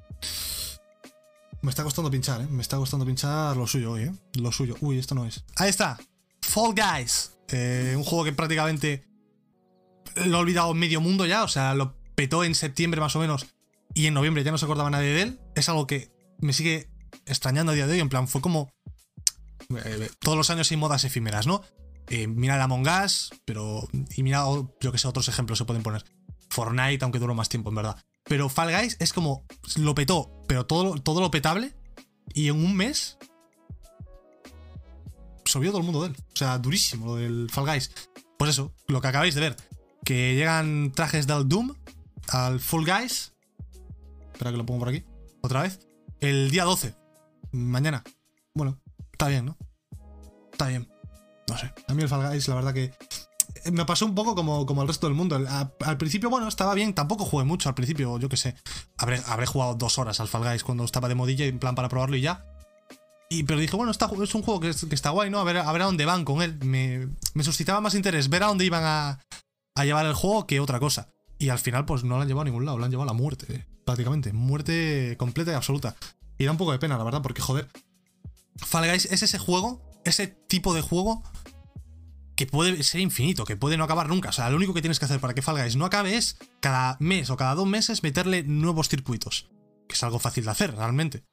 Me 1.60 1.70
está 1.70 1.82
costando 1.82 2.10
pinchar, 2.10 2.40
¿eh? 2.40 2.46
Me 2.48 2.62
está 2.62 2.76
costando 2.76 3.04
pinchar 3.04 3.56
lo 3.56 3.66
suyo 3.66 3.92
hoy, 3.92 4.04
¿eh? 4.04 4.12
Lo 4.34 4.52
suyo. 4.52 4.76
Uy, 4.80 4.98
esto 4.98 5.14
no 5.14 5.26
es. 5.26 5.44
Ahí 5.56 5.68
está. 5.68 5.98
Fall 6.40 6.74
Guys. 6.74 7.36
Eh, 7.48 7.94
un 7.96 8.04
juego 8.04 8.24
que 8.24 8.32
prácticamente 8.32 9.06
lo 10.24 10.38
ha 10.38 10.40
olvidado 10.40 10.72
medio 10.72 11.00
mundo 11.00 11.26
ya. 11.26 11.44
O 11.44 11.48
sea, 11.48 11.74
lo 11.74 11.94
petó 12.14 12.44
en 12.44 12.54
septiembre 12.54 13.00
más 13.00 13.16
o 13.16 13.18
menos. 13.18 13.46
Y 13.94 14.06
en 14.06 14.14
noviembre 14.14 14.44
ya 14.44 14.50
no 14.50 14.58
se 14.58 14.64
acordaba 14.64 14.90
nadie 14.90 15.08
de 15.08 15.22
él. 15.22 15.40
Es 15.54 15.68
algo 15.68 15.86
que 15.86 16.10
me 16.38 16.52
sigue 16.52 16.88
extrañando 17.26 17.72
a 17.72 17.74
día 17.74 17.86
de 17.86 17.94
hoy. 17.94 18.00
En 18.00 18.08
plan, 18.08 18.28
fue 18.28 18.40
como. 18.40 18.70
Eh, 19.84 20.10
todos 20.20 20.36
los 20.36 20.50
años 20.50 20.70
hay 20.70 20.76
modas 20.76 21.04
efímeras, 21.04 21.46
¿no? 21.46 21.62
Eh, 22.08 22.26
mira 22.26 22.56
la 22.56 22.64
Among 22.64 22.86
Us, 23.04 23.30
pero. 23.44 23.88
Y 24.16 24.22
mira, 24.22 24.44
yo 24.80 24.92
que 24.92 24.98
sé, 24.98 25.08
otros 25.08 25.28
ejemplos 25.28 25.58
se 25.58 25.64
pueden 25.64 25.82
poner. 25.82 26.04
Fortnite, 26.50 27.04
aunque 27.04 27.18
duró 27.18 27.34
más 27.34 27.48
tiempo, 27.48 27.70
en 27.70 27.76
verdad. 27.76 27.96
Pero 28.24 28.48
Fall 28.48 28.72
Guys 28.72 28.96
es 29.00 29.12
como. 29.12 29.44
Lo 29.76 29.94
petó, 29.94 30.42
pero 30.46 30.66
todo, 30.66 30.94
todo 31.00 31.20
lo 31.20 31.30
petable. 31.30 31.74
Y 32.32 32.48
en 32.48 32.56
un 32.56 32.76
mes. 32.76 33.18
Se 35.44 35.58
olvidó 35.58 35.72
todo 35.72 35.80
el 35.80 35.86
mundo 35.86 36.02
de 36.02 36.08
él. 36.08 36.16
O 36.18 36.36
sea, 36.36 36.58
durísimo 36.58 37.06
lo 37.06 37.16
del 37.16 37.48
Fall 37.50 37.66
Guys. 37.66 37.90
Pues 38.38 38.50
eso, 38.50 38.74
lo 38.88 39.00
que 39.00 39.08
acabáis 39.08 39.34
de 39.34 39.40
ver. 39.40 39.56
Que 40.04 40.34
llegan 40.34 40.92
trajes 40.92 41.26
del 41.26 41.48
Doom 41.48 41.74
al 42.28 42.60
Fall 42.60 42.84
Guys. 42.84 43.32
Espera 44.32 44.50
que 44.50 44.56
lo 44.56 44.66
pongo 44.66 44.80
por 44.80 44.88
aquí. 44.88 45.04
Otra 45.40 45.62
vez. 45.62 45.80
El 46.20 46.50
día 46.50 46.64
12. 46.64 46.94
Mañana. 47.52 48.02
Bueno, 48.54 48.80
está 49.16 49.28
bien, 49.28 49.46
¿no? 49.46 49.56
Está 50.52 50.68
bien. 50.68 50.88
No 51.48 51.56
sé. 51.56 51.72
A 51.88 51.94
mí 51.94 52.02
el 52.02 52.08
Fall 52.08 52.28
Guys, 52.28 52.48
la 52.48 52.54
verdad 52.54 52.74
que. 52.74 52.84
eh, 53.64 53.70
Me 53.72 53.84
pasó 53.86 54.04
un 54.04 54.14
poco 54.14 54.34
como, 54.34 54.66
como 54.66 54.82
el 54.82 54.88
resto 54.88 55.06
del 55.06 55.16
mundo. 55.16 55.36
Al 55.84 55.96
principio, 55.96 56.28
bueno, 56.28 56.48
estaba 56.48 56.74
bien. 56.74 56.94
Tampoco 56.94 57.24
jugué 57.24 57.44
mucho 57.44 57.68
al 57.68 57.74
principio, 57.74 58.18
yo 58.18 58.28
qué 58.28 58.36
sé. 58.36 58.54
Habré, 58.98 59.20
habré 59.26 59.46
jugado 59.46 59.74
dos 59.74 59.98
horas 59.98 60.20
al 60.20 60.28
Fall 60.28 60.44
Guys 60.44 60.64
cuando 60.64 60.84
estaba 60.84 61.08
de 61.08 61.14
modilla, 61.14 61.46
en 61.46 61.58
plan 61.58 61.74
para 61.74 61.88
probarlo 61.88 62.16
y 62.16 62.20
ya. 62.20 62.44
Y, 63.30 63.42
pero 63.44 63.58
dije, 63.58 63.74
bueno, 63.76 63.90
está, 63.90 64.08
es 64.22 64.34
un 64.34 64.42
juego 64.42 64.60
que 64.60 64.68
está 64.68 65.10
guay, 65.10 65.30
¿no? 65.30 65.38
A 65.40 65.44
ver, 65.44 65.56
a 65.56 65.72
ver 65.72 65.82
a 65.82 65.86
dónde 65.86 66.04
van 66.04 66.24
con 66.24 66.42
él. 66.42 66.58
Me, 66.64 67.08
me 67.34 67.42
suscitaba 67.42 67.80
más 67.80 67.94
interés 67.94 68.28
ver 68.28 68.42
a 68.42 68.46
dónde 68.46 68.64
iban 68.64 68.84
a, 68.84 69.20
a 69.74 69.84
llevar 69.84 70.06
el 70.06 70.14
juego 70.14 70.46
que 70.46 70.60
otra 70.60 70.78
cosa. 70.78 71.08
Y 71.38 71.48
al 71.48 71.58
final, 71.58 71.84
pues 71.86 72.04
no 72.04 72.16
lo 72.16 72.22
han 72.22 72.28
llevado 72.28 72.42
a 72.42 72.44
ningún 72.44 72.64
lado, 72.64 72.78
lo 72.78 72.84
han 72.84 72.90
llevado 72.90 73.10
a 73.10 73.12
la 73.14 73.18
muerte, 73.18 73.66
prácticamente. 73.84 74.32
Muerte 74.32 75.16
completa 75.18 75.52
y 75.52 75.54
absoluta. 75.54 75.96
Y 76.38 76.44
da 76.44 76.50
un 76.52 76.56
poco 76.58 76.72
de 76.72 76.78
pena, 76.78 76.96
la 76.98 77.04
verdad, 77.04 77.22
porque 77.22 77.42
joder. 77.42 77.68
Fall 78.58 78.88
Guys 78.88 79.06
es 79.06 79.22
ese 79.22 79.38
juego, 79.38 79.82
ese 80.04 80.26
tipo 80.26 80.74
de 80.74 80.80
juego 80.80 81.22
que 82.36 82.46
puede 82.46 82.82
ser 82.82 83.00
infinito, 83.00 83.44
que 83.44 83.56
puede 83.56 83.76
no 83.76 83.84
acabar 83.84 84.08
nunca. 84.08 84.28
O 84.28 84.32
sea, 84.32 84.50
lo 84.50 84.56
único 84.56 84.74
que 84.74 84.82
tienes 84.82 84.98
que 84.98 85.06
hacer 85.06 85.20
para 85.20 85.34
que 85.34 85.42
Fall 85.42 85.60
Guys 85.60 85.76
no 85.76 85.86
acabe 85.86 86.16
es 86.16 86.36
cada 86.60 86.96
mes 87.00 87.30
o 87.30 87.36
cada 87.36 87.54
dos 87.54 87.66
meses 87.66 88.02
meterle 88.02 88.42
nuevos 88.42 88.88
circuitos. 88.88 89.50
Que 89.88 89.94
es 89.94 90.02
algo 90.02 90.18
fácil 90.18 90.44
de 90.44 90.50
hacer, 90.50 90.74
realmente. 90.74 91.24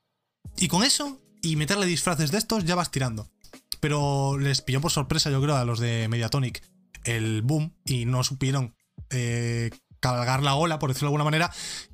Y 0.58 0.68
con 0.68 0.84
eso, 0.84 1.22
y 1.42 1.56
meterle 1.56 1.86
disfraces 1.86 2.32
de 2.32 2.38
estos, 2.38 2.64
ya 2.64 2.76
vas 2.76 2.92
tirando. 2.92 3.30
Pero 3.80 4.38
les 4.38 4.62
pilló 4.62 4.80
por 4.80 4.92
sorpresa, 4.92 5.30
yo 5.30 5.42
creo, 5.42 5.58
a 5.58 5.66
los 5.66 5.80
de 5.80 6.08
Mediatonic 6.08 6.64
el 7.04 7.42
boom 7.42 7.74
y 7.86 8.06
no 8.06 8.24
supieron 8.24 8.76
eh, 9.10 9.72
cabalgar 10.00 10.42
la 10.42 10.56
ola, 10.56 10.80
por 10.80 10.90
decirlo 10.90 11.08
de 11.08 11.10
alguna 11.10 11.26
manera. 11.26 11.52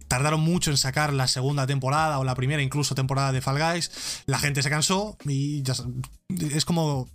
Tardaron 0.09 0.41
mucho 0.41 0.71
en 0.71 0.77
sacar 0.77 1.13
la 1.13 1.27
segunda 1.27 1.65
temporada 1.65 2.19
o 2.19 2.25
la 2.25 2.35
primera 2.35 2.61
incluso 2.61 2.95
temporada 2.95 3.31
de 3.31 3.39
Fall 3.39 3.59
Guys. 3.59 4.23
La 4.25 4.39
gente 4.39 4.61
se 4.61 4.69
cansó 4.69 5.17
y 5.23 5.63
ya 5.63 5.75
es 6.51 6.65
como 6.65 7.07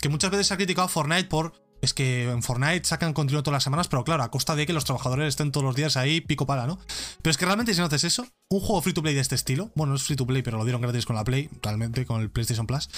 que 0.00 0.08
muchas 0.08 0.30
veces 0.30 0.46
se 0.46 0.54
ha 0.54 0.56
criticado 0.56 0.86
a 0.86 0.88
Fortnite 0.88 1.28
por 1.28 1.52
es 1.80 1.94
que 1.94 2.30
en 2.30 2.42
Fortnite 2.42 2.84
sacan 2.84 3.12
contenido 3.12 3.42
todas 3.42 3.56
las 3.56 3.64
semanas, 3.64 3.88
pero 3.88 4.04
claro, 4.04 4.22
a 4.22 4.30
costa 4.30 4.56
de 4.56 4.66
que 4.66 4.72
los 4.72 4.84
trabajadores 4.84 5.28
estén 5.28 5.52
todos 5.52 5.64
los 5.64 5.76
días 5.76 5.96
ahí 5.96 6.20
pico 6.20 6.46
pala, 6.46 6.66
¿no? 6.66 6.78
Pero 7.22 7.30
es 7.30 7.36
que 7.36 7.44
realmente 7.44 7.74
si 7.74 7.80
no 7.80 7.86
haces 7.86 8.04
eso, 8.04 8.26
un 8.48 8.60
juego 8.60 8.82
free 8.82 8.94
to 8.94 9.02
play 9.02 9.14
de 9.14 9.20
este 9.20 9.34
estilo, 9.34 9.70
bueno, 9.74 9.90
no 9.92 9.96
es 9.96 10.02
free 10.02 10.16
to 10.16 10.26
play, 10.26 10.42
pero 10.42 10.58
lo 10.58 10.64
dieron 10.64 10.80
gratis 10.80 11.06
con 11.06 11.16
la 11.16 11.24
Play, 11.24 11.48
realmente 11.62 12.04
con 12.04 12.20
el 12.20 12.30
PlayStation 12.30 12.66
Plus. 12.66 12.88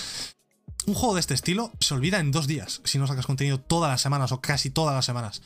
Un 0.86 0.94
juego 0.94 1.14
de 1.14 1.20
este 1.20 1.34
estilo 1.34 1.72
se 1.80 1.92
olvida 1.94 2.20
en 2.20 2.32
dos 2.32 2.46
días 2.46 2.80
si 2.84 2.98
no 2.98 3.06
sacas 3.06 3.26
contenido 3.26 3.60
todas 3.60 3.90
las 3.90 4.00
semanas 4.00 4.32
o 4.32 4.40
casi 4.40 4.70
todas 4.70 4.94
las 4.94 5.04
semanas. 5.04 5.42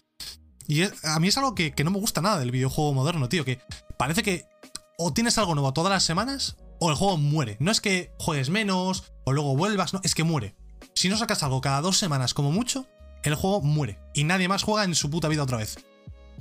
Y 0.66 0.83
es- 0.83 1.05
a 1.05 1.18
mí 1.20 1.29
es 1.29 1.37
algo 1.38 1.55
que, 1.55 1.72
que 1.72 1.85
no 1.85 1.90
me 1.90 1.98
gusta 1.98 2.20
nada 2.20 2.38
del 2.38 2.50
videojuego 2.50 2.92
moderno, 2.94 3.29
tío, 3.29 3.44
que 3.44 3.61
parece 3.98 4.22
que 4.22 4.46
o 4.98 5.12
tienes 5.12 5.37
algo 5.38 5.55
nuevo 5.55 5.72
todas 5.72 5.90
las 5.90 6.05
semanas 6.05 6.57
o 6.81 6.90
el 6.90 6.96
juego 6.96 7.16
muere. 7.18 7.57
No 7.61 7.70
es 7.70 7.81
que 7.81 8.12
juegues 8.18 8.50
menos 8.50 9.12
o 9.24 9.33
luego 9.33 9.57
vuelvas, 9.57 9.92
no, 9.92 10.00
es 10.05 10.14
que 10.14 10.24
muere. 10.24 10.55
Si 10.94 11.09
no 11.09 11.16
sacas 11.16 11.42
algo 11.42 11.61
cada 11.61 11.81
dos 11.81 11.98
semanas 11.98 12.35
como 12.35 12.53
mucho, 12.53 12.87
el 13.24 13.35
juego 13.35 13.61
muere. 13.61 13.98
Y 14.14 14.24
nadie 14.24 14.48
más 14.48 14.62
juega 14.62 14.85
en 14.85 14.94
su 14.94 15.11
puta 15.11 15.29
vida 15.29 15.42
otra 15.42 15.57
vez. 15.59 15.77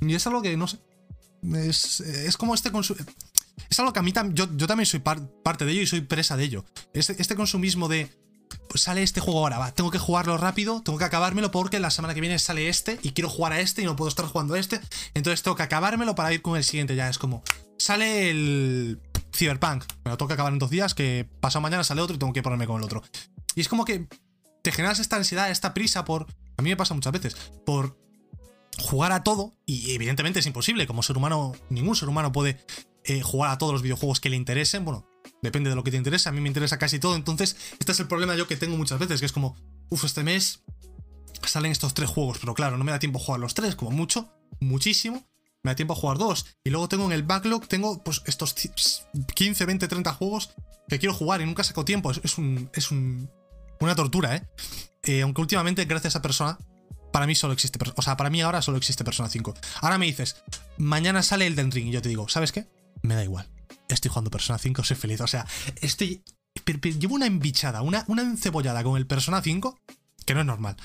Y 0.00 0.14
es 0.14 0.26
algo 0.26 0.42
que, 0.42 0.56
no 0.56 0.66
sé. 0.68 0.78
Es, 1.54 2.00
es 2.00 2.36
como 2.36 2.54
este 2.54 2.70
consu- 2.72 2.96
Es 3.70 3.78
algo 3.78 3.92
que 3.92 3.98
a 3.98 4.02
mí 4.02 4.12
también. 4.12 4.36
Yo, 4.36 4.46
yo 4.56 4.66
también 4.66 4.86
soy 4.86 5.00
par- 5.00 5.26
parte 5.42 5.64
de 5.64 5.72
ello 5.72 5.82
y 5.82 5.86
soy 5.86 6.00
presa 6.02 6.36
de 6.36 6.44
ello. 6.44 6.64
Este, 6.92 7.16
este 7.20 7.36
consumismo 7.36 7.88
de. 7.88 8.08
Sale 8.74 9.02
este 9.02 9.20
juego 9.20 9.40
ahora, 9.40 9.58
va. 9.58 9.72
Tengo 9.72 9.90
que 9.90 9.98
jugarlo 9.98 10.36
rápido, 10.36 10.82
tengo 10.82 10.98
que 10.98 11.04
acabármelo 11.04 11.50
porque 11.50 11.78
la 11.78 11.90
semana 11.90 12.14
que 12.14 12.20
viene 12.20 12.38
sale 12.38 12.68
este 12.68 12.98
y 13.02 13.10
quiero 13.10 13.30
jugar 13.30 13.52
a 13.52 13.60
este 13.60 13.82
y 13.82 13.84
no 13.84 13.94
puedo 13.94 14.08
estar 14.08 14.26
jugando 14.26 14.54
a 14.54 14.58
este. 14.58 14.80
Entonces 15.14 15.42
tengo 15.42 15.56
que 15.56 15.62
acabármelo 15.62 16.14
para 16.14 16.32
ir 16.32 16.42
con 16.42 16.56
el 16.56 16.64
siguiente. 16.64 16.96
Ya 16.96 17.08
es 17.08 17.18
como. 17.18 17.42
Sale 17.78 18.30
el. 18.30 19.00
Cyberpunk. 19.34 19.84
Me 20.04 20.10
lo 20.10 20.16
tengo 20.16 20.28
que 20.28 20.34
acabar 20.34 20.52
en 20.52 20.58
dos 20.58 20.70
días, 20.70 20.94
que 20.94 21.28
pasado 21.40 21.60
mañana 21.60 21.84
sale 21.84 22.00
otro 22.00 22.16
y 22.16 22.18
tengo 22.18 22.32
que 22.32 22.42
ponerme 22.42 22.66
con 22.66 22.78
el 22.78 22.84
otro. 22.84 23.02
Y 23.54 23.60
es 23.60 23.68
como 23.68 23.84
que 23.84 24.06
te 24.62 24.72
generas 24.72 24.98
esta 24.98 25.16
ansiedad, 25.16 25.50
esta 25.50 25.74
prisa 25.74 26.04
por. 26.04 26.26
A 26.56 26.62
mí 26.62 26.70
me 26.70 26.76
pasa 26.76 26.94
muchas 26.94 27.12
veces. 27.12 27.36
Por 27.66 27.98
jugar 28.78 29.12
a 29.12 29.22
todo. 29.22 29.54
Y 29.66 29.92
evidentemente 29.92 30.40
es 30.40 30.46
imposible. 30.46 30.86
Como 30.86 31.02
ser 31.02 31.16
humano, 31.16 31.52
ningún 31.68 31.96
ser 31.96 32.08
humano 32.08 32.32
puede 32.32 32.58
eh, 33.04 33.22
jugar 33.22 33.50
a 33.50 33.58
todos 33.58 33.72
los 33.72 33.82
videojuegos 33.82 34.20
que 34.20 34.30
le 34.30 34.36
interesen. 34.36 34.84
Bueno, 34.84 35.06
depende 35.42 35.70
de 35.70 35.76
lo 35.76 35.84
que 35.84 35.90
te 35.90 35.96
interese. 35.96 36.28
A 36.28 36.32
mí 36.32 36.40
me 36.40 36.48
interesa 36.48 36.78
casi 36.78 36.98
todo. 36.98 37.16
Entonces, 37.16 37.56
este 37.78 37.92
es 37.92 38.00
el 38.00 38.06
problema 38.08 38.36
yo 38.36 38.46
que 38.46 38.56
tengo 38.56 38.76
muchas 38.76 38.98
veces. 38.98 39.20
Que 39.20 39.26
es 39.26 39.32
como, 39.32 39.56
uff, 39.90 40.04
este 40.04 40.22
mes 40.22 40.62
salen 41.44 41.72
estos 41.72 41.94
tres 41.94 42.10
juegos. 42.10 42.38
Pero 42.38 42.54
claro, 42.54 42.78
no 42.78 42.84
me 42.84 42.92
da 42.92 42.98
tiempo 42.98 43.18
a 43.18 43.22
jugar 43.22 43.40
los 43.40 43.54
tres, 43.54 43.74
como 43.76 43.90
mucho. 43.90 44.30
Muchísimo. 44.60 45.26
Me 45.62 45.70
da 45.70 45.76
tiempo 45.76 45.94
a 45.94 45.96
jugar 45.96 46.18
dos. 46.18 46.46
Y 46.64 46.70
luego 46.70 46.88
tengo 46.88 47.06
en 47.06 47.12
el 47.12 47.22
backlog, 47.22 47.66
tengo 47.66 48.02
pues 48.02 48.22
estos 48.26 48.54
15, 48.54 49.64
20, 49.64 49.88
30 49.88 50.12
juegos 50.12 50.50
que 50.88 50.98
quiero 50.98 51.14
jugar 51.14 51.40
y 51.40 51.46
nunca 51.46 51.64
saco 51.64 51.84
tiempo. 51.84 52.10
Es, 52.10 52.20
es 52.22 52.38
un. 52.38 52.70
Es 52.74 52.90
un. 52.90 53.30
Una 53.80 53.94
tortura, 53.94 54.36
¿eh? 54.36 54.46
Eh, 55.02 55.22
Aunque 55.22 55.40
últimamente, 55.40 55.84
gracias 55.84 56.16
a 56.16 56.22
persona, 56.22 56.58
para 57.12 57.26
mí 57.26 57.34
solo 57.34 57.52
existe. 57.52 57.78
O 57.96 58.02
sea, 58.02 58.16
para 58.16 58.30
mí 58.30 58.40
ahora 58.40 58.60
solo 58.62 58.76
existe 58.76 59.04
Persona 59.04 59.28
5. 59.28 59.54
Ahora 59.82 59.98
me 59.98 60.06
dices, 60.06 60.42
mañana 60.78 61.22
sale 61.22 61.46
el 61.46 61.56
Ring. 61.56 61.88
Y 61.88 61.90
yo 61.92 62.02
te 62.02 62.08
digo, 62.08 62.28
¿sabes 62.28 62.52
qué? 62.52 62.66
Me 63.02 63.14
da 63.14 63.22
igual. 63.22 63.53
Estoy 63.94 64.10
jugando 64.10 64.30
Persona 64.30 64.58
5, 64.58 64.84
soy 64.84 64.96
feliz. 64.96 65.20
O 65.20 65.26
sea, 65.26 65.46
estoy. 65.80 66.22
llevo 66.98 67.14
una 67.14 67.26
embichada, 67.26 67.82
una, 67.82 68.04
una 68.08 68.22
encebollada 68.22 68.82
con 68.82 68.96
el 68.96 69.06
Persona 69.06 69.40
5 69.42 69.78
que 70.26 70.34
no 70.34 70.40
es 70.40 70.46
normal. 70.46 70.76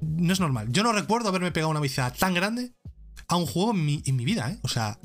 No 0.00 0.32
es 0.32 0.40
normal. 0.40 0.68
Yo 0.70 0.82
no 0.82 0.92
recuerdo 0.92 1.28
haberme 1.28 1.50
pegado 1.50 1.70
una 1.70 1.80
viciada 1.80 2.12
tan 2.12 2.34
grande 2.34 2.72
a 3.26 3.36
un 3.36 3.46
juego 3.46 3.72
en 3.72 3.84
mi, 3.84 4.02
en 4.06 4.16
mi 4.16 4.24
vida, 4.24 4.50
¿eh? 4.50 4.58
O 4.62 4.68
sea, 4.68 4.98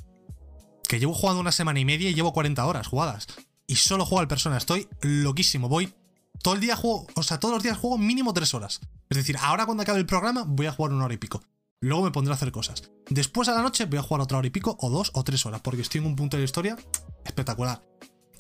que 0.87 0.99
llevo 0.99 1.13
jugando 1.13 1.41
una 1.41 1.51
semana 1.51 1.79
y 1.79 1.85
media 1.85 2.09
y 2.09 2.13
llevo 2.13 2.33
40 2.33 2.65
horas 2.65 2.87
jugadas. 2.87 3.27
Y 3.67 3.75
solo 3.75 4.05
juego 4.05 4.21
al 4.21 4.27
Persona. 4.27 4.57
Estoy 4.57 4.87
loquísimo. 5.01 5.69
Voy 5.69 5.93
todo 6.41 6.53
el 6.55 6.59
día 6.59 6.75
juego, 6.75 7.07
o 7.15 7.23
sea, 7.23 7.39
todos 7.39 7.53
los 7.53 7.63
días 7.63 7.77
juego 7.77 7.97
mínimo 7.97 8.33
3 8.33 8.53
horas. 8.53 8.79
Es 9.09 9.17
decir, 9.17 9.37
ahora 9.39 9.65
cuando 9.65 9.83
acabe 9.83 9.99
el 9.99 10.05
programa 10.05 10.43
voy 10.45 10.65
a 10.65 10.71
jugar 10.71 10.93
una 10.93 11.05
hora 11.05 11.13
y 11.13 11.17
pico. 11.17 11.41
Luego 11.83 12.05
me 12.05 12.11
pondré 12.11 12.31
a 12.31 12.35
hacer 12.35 12.53
cosas. 12.53 12.81
Después 13.09 13.49
a 13.49 13.53
la 13.53 13.61
noche 13.61 13.83
voy 13.83 13.99
a 13.99 14.03
jugar 14.03 14.21
otra 14.21 14.37
hora 14.37 14.47
y 14.47 14.51
pico, 14.51 14.77
o 14.79 14.89
dos 14.89 15.11
o 15.15 15.25
tres 15.25 15.45
horas, 15.45 15.59
porque 15.59 15.81
estoy 15.81 15.99
en 15.99 16.07
un 16.07 16.15
punto 16.15 16.37
de 16.37 16.43
la 16.43 16.45
historia 16.45 16.77
espectacular. 17.25 17.83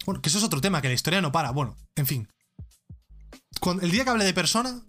Bueno, 0.05 0.21
que 0.21 0.29
eso 0.29 0.37
es 0.37 0.45
otro 0.45 0.61
tema, 0.61 0.81
que 0.81 0.87
la 0.87 0.93
historia 0.93 1.21
no 1.21 1.33
para. 1.33 1.51
Bueno, 1.51 1.75
en 1.97 2.05
fin. 2.05 2.29
El 3.81 3.91
día 3.91 4.05
que 4.05 4.11
hable 4.11 4.23
de 4.23 4.33
persona, 4.33 4.81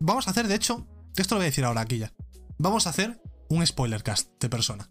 vamos 0.00 0.26
a 0.26 0.32
hacer, 0.32 0.48
de 0.48 0.56
hecho, 0.56 0.88
esto 1.14 1.36
lo 1.36 1.38
voy 1.38 1.44
a 1.44 1.50
decir 1.50 1.64
ahora 1.64 1.82
aquí 1.82 1.98
ya. 1.98 2.12
Vamos 2.58 2.88
a 2.88 2.90
hacer 2.90 3.22
un 3.48 3.64
spoiler 3.64 4.02
cast 4.02 4.28
de 4.40 4.48
persona. 4.48 4.90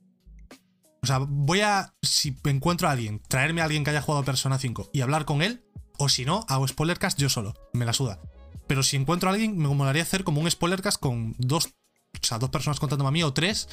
O 1.01 1.05
sea, 1.05 1.17
voy 1.19 1.59
a, 1.59 1.93
si 2.01 2.37
encuentro 2.45 2.87
a 2.87 2.91
alguien, 2.91 3.21
traerme 3.27 3.59
a 3.59 3.65
alguien 3.65 3.83
que 3.83 3.89
haya 3.89 4.01
jugado 4.01 4.23
Persona 4.23 4.59
5 4.59 4.91
y 4.93 5.01
hablar 5.01 5.25
con 5.25 5.41
él, 5.41 5.65
o 5.97 6.07
si 6.07 6.23
no, 6.23 6.45
hago 6.47 6.65
spoilercast 6.65 7.19
yo 7.19 7.27
solo, 7.27 7.53
me 7.73 7.83
la 7.83 7.91
suda. 7.91 8.21
Pero 8.67 8.81
si 8.81 8.95
encuentro 8.95 9.29
a 9.29 9.33
alguien, 9.33 9.57
me 9.57 9.67
molaría 9.67 10.03
hacer 10.03 10.23
como 10.23 10.39
un 10.39 10.49
spoilercast 10.49 11.01
con 11.01 11.35
dos, 11.37 11.73
o 12.13 12.25
sea, 12.25 12.39
dos 12.39 12.49
personas 12.49 12.79
contándome 12.79 13.09
a 13.09 13.11
mí 13.11 13.23
o 13.23 13.33
tres 13.33 13.67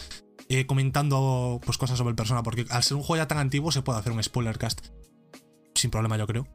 eh, 0.48 0.66
comentando 0.66 1.60
pues 1.64 1.78
cosas 1.78 1.98
sobre 1.98 2.10
el 2.10 2.16
persona, 2.16 2.42
porque 2.42 2.66
al 2.70 2.82
ser 2.82 2.96
un 2.96 3.02
juego 3.02 3.22
ya 3.22 3.28
tan 3.28 3.38
antiguo 3.38 3.72
se 3.72 3.82
puede 3.82 3.98
hacer 3.98 4.12
un 4.12 4.22
spoilercast 4.22 4.86
sin 5.74 5.90
problema, 5.90 6.16
yo 6.16 6.26
creo. 6.26 6.46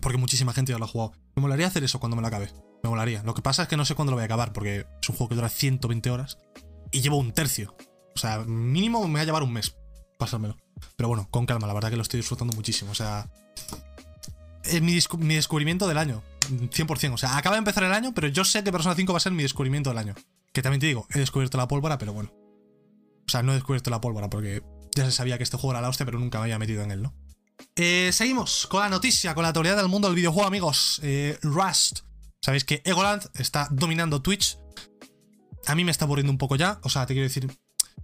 Porque 0.00 0.18
muchísima 0.18 0.52
gente 0.52 0.72
ya 0.72 0.78
lo 0.78 0.84
ha 0.84 0.88
jugado. 0.88 1.12
Me 1.34 1.42
molaría 1.42 1.66
hacer 1.66 1.84
eso 1.84 2.00
cuando 2.00 2.16
me 2.16 2.22
lo 2.22 2.28
acabe. 2.28 2.50
Me 2.82 2.88
molaría. 2.88 3.22
Lo 3.24 3.34
que 3.34 3.42
pasa 3.42 3.62
es 3.62 3.68
que 3.68 3.76
no 3.76 3.84
sé 3.84 3.94
cuándo 3.94 4.12
lo 4.12 4.16
voy 4.16 4.22
a 4.22 4.26
acabar, 4.26 4.52
porque 4.52 4.86
es 5.00 5.08
un 5.08 5.16
juego 5.16 5.28
que 5.28 5.34
dura 5.34 5.48
120 5.48 6.10
horas 6.10 6.38
y 6.90 7.02
llevo 7.02 7.18
un 7.18 7.32
tercio. 7.32 7.76
O 8.14 8.18
sea, 8.18 8.38
mínimo 8.38 9.06
me 9.08 9.14
va 9.14 9.20
a 9.20 9.24
llevar 9.24 9.42
un 9.42 9.52
mes 9.52 9.76
pasármelo. 10.18 10.56
Pero 10.96 11.08
bueno, 11.08 11.28
con 11.30 11.46
calma, 11.46 11.66
la 11.66 11.74
verdad 11.74 11.90
que 11.90 11.96
lo 11.96 12.02
estoy 12.02 12.18
disfrutando 12.18 12.54
muchísimo. 12.56 12.92
O 12.92 12.94
sea, 12.94 13.28
eh, 14.64 14.80
mi, 14.80 14.98
mi, 15.18 15.34
descubrimiento 15.34 15.88
del 15.88 15.98
año. 15.98 16.22
100%. 16.48 17.14
O 17.14 17.18
sea, 17.18 17.36
acaba 17.36 17.56
de 17.56 17.58
empezar 17.58 17.84
el 17.84 17.92
año, 17.92 18.12
pero 18.14 18.28
yo 18.28 18.44
sé 18.44 18.64
que 18.64 18.72
Persona 18.72 18.94
5 18.94 19.12
va 19.12 19.16
a 19.16 19.20
ser 19.20 19.32
mi 19.32 19.42
descubrimiento 19.42 19.90
del 19.90 19.98
año. 19.98 20.14
Que 20.52 20.62
también 20.62 20.80
te 20.80 20.86
digo, 20.86 21.06
he 21.14 21.18
descubierto 21.18 21.56
la 21.56 21.68
pólvora, 21.68 21.98
pero 21.98 22.12
bueno. 22.12 22.32
O 23.26 23.30
sea, 23.30 23.42
no 23.42 23.52
he 23.52 23.54
descubierto 23.54 23.90
la 23.90 24.00
pólvora 24.00 24.28
porque 24.28 24.62
ya 24.94 25.04
se 25.04 25.12
sabía 25.12 25.38
que 25.38 25.44
este 25.44 25.56
juego 25.56 25.72
era 25.72 25.80
la 25.80 25.88
hostia, 25.88 26.04
pero 26.04 26.18
nunca 26.18 26.38
me 26.38 26.44
había 26.44 26.58
metido 26.58 26.82
en 26.82 26.90
él, 26.90 27.02
¿no? 27.02 27.14
Eh, 27.76 28.10
seguimos 28.12 28.66
con 28.66 28.80
la 28.80 28.88
noticia, 28.88 29.34
con 29.34 29.42
la 29.42 29.48
actualidad 29.48 29.76
del 29.76 29.88
mundo 29.88 30.08
del 30.08 30.16
videojuego, 30.16 30.46
amigos. 30.46 31.00
Eh, 31.02 31.38
Rust. 31.42 32.00
Sabéis 32.42 32.64
que 32.64 32.82
Egoland 32.84 33.22
está 33.34 33.68
dominando 33.70 34.20
Twitch. 34.20 34.58
A 35.66 35.74
mí 35.74 35.84
me 35.84 35.90
está 35.90 36.04
aburriendo 36.04 36.32
un 36.32 36.38
poco 36.38 36.56
ya. 36.56 36.80
O 36.82 36.90
sea, 36.90 37.06
te 37.06 37.14
quiero 37.14 37.28
decir, 37.28 37.50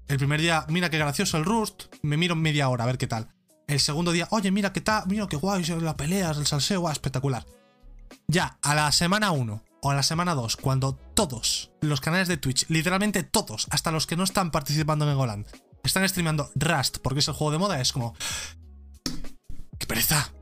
el 0.06 0.16
primer 0.16 0.40
día, 0.40 0.64
mira 0.68 0.88
qué 0.88 0.98
gracioso 0.98 1.37
el 1.37 1.44
Rust. 1.44 1.94
Me 2.02 2.16
miro 2.16 2.37
media 2.37 2.68
hora 2.68 2.84
a 2.84 2.87
ver 2.87 2.98
qué 2.98 3.06
tal. 3.06 3.34
El 3.66 3.80
segundo 3.80 4.12
día, 4.12 4.28
oye, 4.30 4.50
mira 4.50 4.72
qué 4.72 4.80
tal, 4.80 5.04
mira 5.08 5.26
qué 5.26 5.37
guay, 5.37 5.62
la 5.64 5.96
peleas, 5.96 6.38
el 6.38 6.46
salseo, 6.46 6.80
guay, 6.80 6.92
espectacular. 6.92 7.44
Ya, 8.26 8.58
a 8.62 8.74
la 8.74 8.90
semana 8.92 9.32
1 9.32 9.62
o 9.82 9.90
a 9.90 9.94
la 9.94 10.02
semana 10.02 10.34
2, 10.34 10.56
cuando 10.56 10.94
todos 11.14 11.70
los 11.80 12.00
canales 12.00 12.28
de 12.28 12.36
Twitch, 12.36 12.66
literalmente 12.68 13.22
todos, 13.22 13.66
hasta 13.70 13.90
los 13.90 14.06
que 14.06 14.16
no 14.16 14.24
están 14.24 14.50
participando 14.50 15.04
en 15.04 15.12
Egoland, 15.12 15.46
están 15.84 16.08
streamando 16.08 16.50
Rust 16.54 16.98
porque 16.98 17.20
es 17.20 17.28
el 17.28 17.34
juego 17.34 17.52
de 17.52 17.58
moda, 17.58 17.80
es 17.80 17.92
como. 17.92 18.14
¡Qué 19.78 19.86
pereza! 19.86 20.32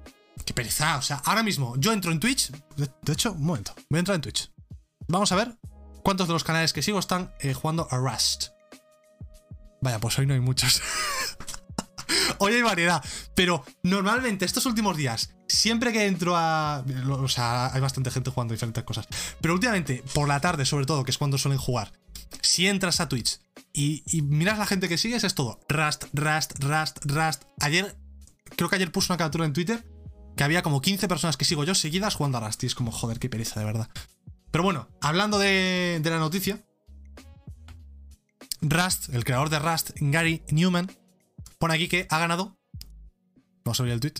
¡Qué 0.44 0.54
pereza! 0.54 0.96
O 0.96 1.02
sea, 1.02 1.22
ahora 1.24 1.42
mismo 1.42 1.74
yo 1.78 1.92
entro 1.92 2.12
en 2.12 2.20
Twitch. 2.20 2.50
De, 2.76 3.12
hecho, 3.12 3.32
un 3.32 3.44
momento, 3.44 3.74
voy 3.90 3.98
a 3.98 4.00
entrar 4.00 4.14
en 4.16 4.22
Twitch. 4.22 4.50
Vamos 5.08 5.30
a 5.32 5.36
ver 5.36 5.56
cuántos 6.02 6.26
de 6.26 6.32
los 6.32 6.44
canales 6.44 6.72
que 6.72 6.82
sigo 6.82 6.98
están 6.98 7.32
eh, 7.40 7.54
jugando 7.54 7.86
a 7.90 7.98
Rust. 7.98 8.48
Vaya, 9.80 10.00
pues 10.00 10.18
hoy 10.18 10.26
no 10.26 10.34
hay 10.34 10.40
muchos. 10.40 10.82
hoy 12.40 12.54
hay 12.54 12.62
variedad. 12.62 13.04
Pero 13.34 13.64
normalmente 13.82 14.44
estos 14.44 14.66
últimos 14.66 14.96
días, 14.96 15.34
siempre 15.48 15.92
que 15.92 16.06
entro 16.06 16.36
a. 16.36 16.84
O 17.08 17.28
sea, 17.28 17.72
hay 17.72 17.80
bastante 17.80 18.10
gente 18.10 18.30
jugando 18.30 18.52
diferentes 18.52 18.84
cosas. 18.84 19.06
Pero 19.40 19.54
últimamente, 19.54 20.02
por 20.14 20.28
la 20.28 20.40
tarde, 20.40 20.64
sobre 20.64 20.86
todo, 20.86 21.04
que 21.04 21.10
es 21.10 21.18
cuando 21.18 21.38
suelen 21.38 21.58
jugar, 21.58 21.92
si 22.42 22.66
entras 22.66 23.00
a 23.00 23.08
Twitch 23.08 23.40
y, 23.72 24.02
miras 24.22 24.58
la 24.58 24.66
gente 24.66 24.88
que 24.88 24.98
sigues, 24.98 25.24
es 25.24 25.34
todo. 25.34 25.60
Rust, 25.68 26.04
Rust, 26.12 26.62
Rust, 26.62 26.98
Rust. 27.04 27.44
Ayer, 27.60 27.96
creo 28.56 28.68
que 28.68 28.76
ayer 28.76 28.90
puse 28.90 29.12
una 29.12 29.18
captura 29.18 29.44
en 29.44 29.52
Twitter 29.52 29.84
que 30.36 30.44
había 30.44 30.62
como 30.62 30.80
15 30.80 31.08
personas 31.08 31.36
que 31.36 31.44
sigo 31.44 31.64
yo 31.64 31.74
seguidas 31.74 32.14
jugando 32.14 32.38
a 32.38 32.46
Rust. 32.46 32.62
Y 32.64 32.66
es 32.66 32.74
como, 32.74 32.92
joder, 32.92 33.18
qué 33.18 33.28
pereza, 33.28 33.60
de 33.60 33.66
verdad. 33.66 33.88
Pero 34.50 34.64
bueno, 34.64 34.88
hablando 35.00 35.38
de, 35.38 36.00
de 36.02 36.10
la 36.10 36.18
noticia, 36.18 36.64
Rust, 38.62 39.10
el 39.14 39.24
creador 39.24 39.50
de 39.50 39.58
Rust, 39.58 39.90
Gary 39.96 40.42
Newman, 40.48 40.90
pone 41.58 41.74
aquí 41.74 41.88
que 41.88 42.06
ha 42.10 42.18
ganado. 42.18 42.56
Vamos 43.64 43.80
a 43.80 43.82
abrir 43.82 43.94
el 43.94 44.00
tweet. 44.00 44.14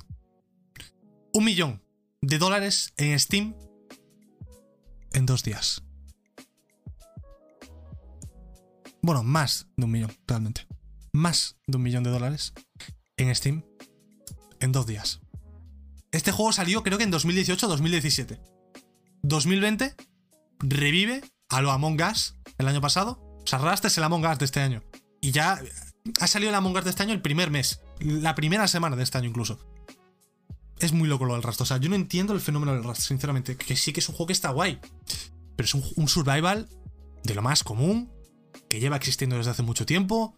Un 1.33 1.45
millón 1.45 1.83
de 2.21 2.39
dólares 2.39 2.93
en 2.97 3.19
Steam 3.19 3.55
en 5.13 5.27
dos 5.27 5.43
días. 5.43 5.83
Bueno, 9.03 9.23
más 9.23 9.69
de 9.77 9.85
un 9.85 9.93
millón, 9.93 10.13
realmente. 10.27 10.67
Más 11.13 11.57
de 11.67 11.77
un 11.77 11.83
millón 11.83 12.03
de 12.03 12.11
dólares 12.11 12.53
en 13.17 13.35
Steam 13.35 13.65
en 14.61 14.73
dos 14.73 14.87
días. 14.87 15.21
Este 16.11 16.33
juego 16.33 16.53
salió 16.53 16.83
creo 16.83 16.99
que 16.99 17.05
en 17.05 17.13
2018-2017. 17.13 18.41
2020 19.23 19.95
revive 20.61 21.23
a 21.49 21.61
lo 21.61 21.71
Among 21.71 22.01
Us 22.03 22.35
el 22.59 22.69
año 22.69 22.81
pasado. 22.81 23.21
O 23.43 23.47
sea, 23.47 23.59
Rust 23.59 23.85
el 23.97 24.05
Among 24.05 24.27
Us 24.27 24.39
de 24.39 24.45
este 24.45 24.61
año. 24.61 24.83
Y 25.21 25.31
ya 25.31 25.61
ha 26.21 26.27
salido 26.27 26.51
el 26.51 26.55
Among 26.55 26.77
Us 26.77 26.85
de 26.85 26.91
este 26.91 27.03
año 27.03 27.13
el 27.13 27.23
primer 27.23 27.51
mes. 27.51 27.81
La 28.01 28.35
primera 28.35 28.69
semana 28.69 28.97
de 28.97 29.03
este 29.03 29.19
año 29.19 29.29
incluso. 29.29 29.59
Es 30.79 30.93
muy 30.93 31.09
loco 31.09 31.25
lo 31.25 31.35
del 31.35 31.43
Rust. 31.43 31.63
O 31.63 31.67
sea, 31.67 31.79
yo 31.79 31.89
no 31.89 31.97
entiendo 31.97 32.35
el 32.35 32.41
fenómeno 32.41 32.75
del 32.75 32.85
Rust, 32.85 33.03
sinceramente. 33.03 33.57
Que 33.57 33.77
sí 33.77 33.93
que 33.93 34.01
es 34.01 34.09
un 34.09 34.15
juego 34.15 34.29
que 34.29 34.33
está 34.35 34.51
guay. 34.51 34.79
Pero 35.57 35.65
es 35.65 35.75
un 35.75 36.09
survival 36.09 36.69
de 37.25 37.35
lo 37.35 37.43
más 37.43 37.65
común 37.65 38.13
que 38.69 38.81
lleva 38.81 38.97
existiendo 38.97 39.37
desde 39.37 39.51
hace 39.51 39.63
mucho 39.63 39.87
tiempo, 39.87 40.37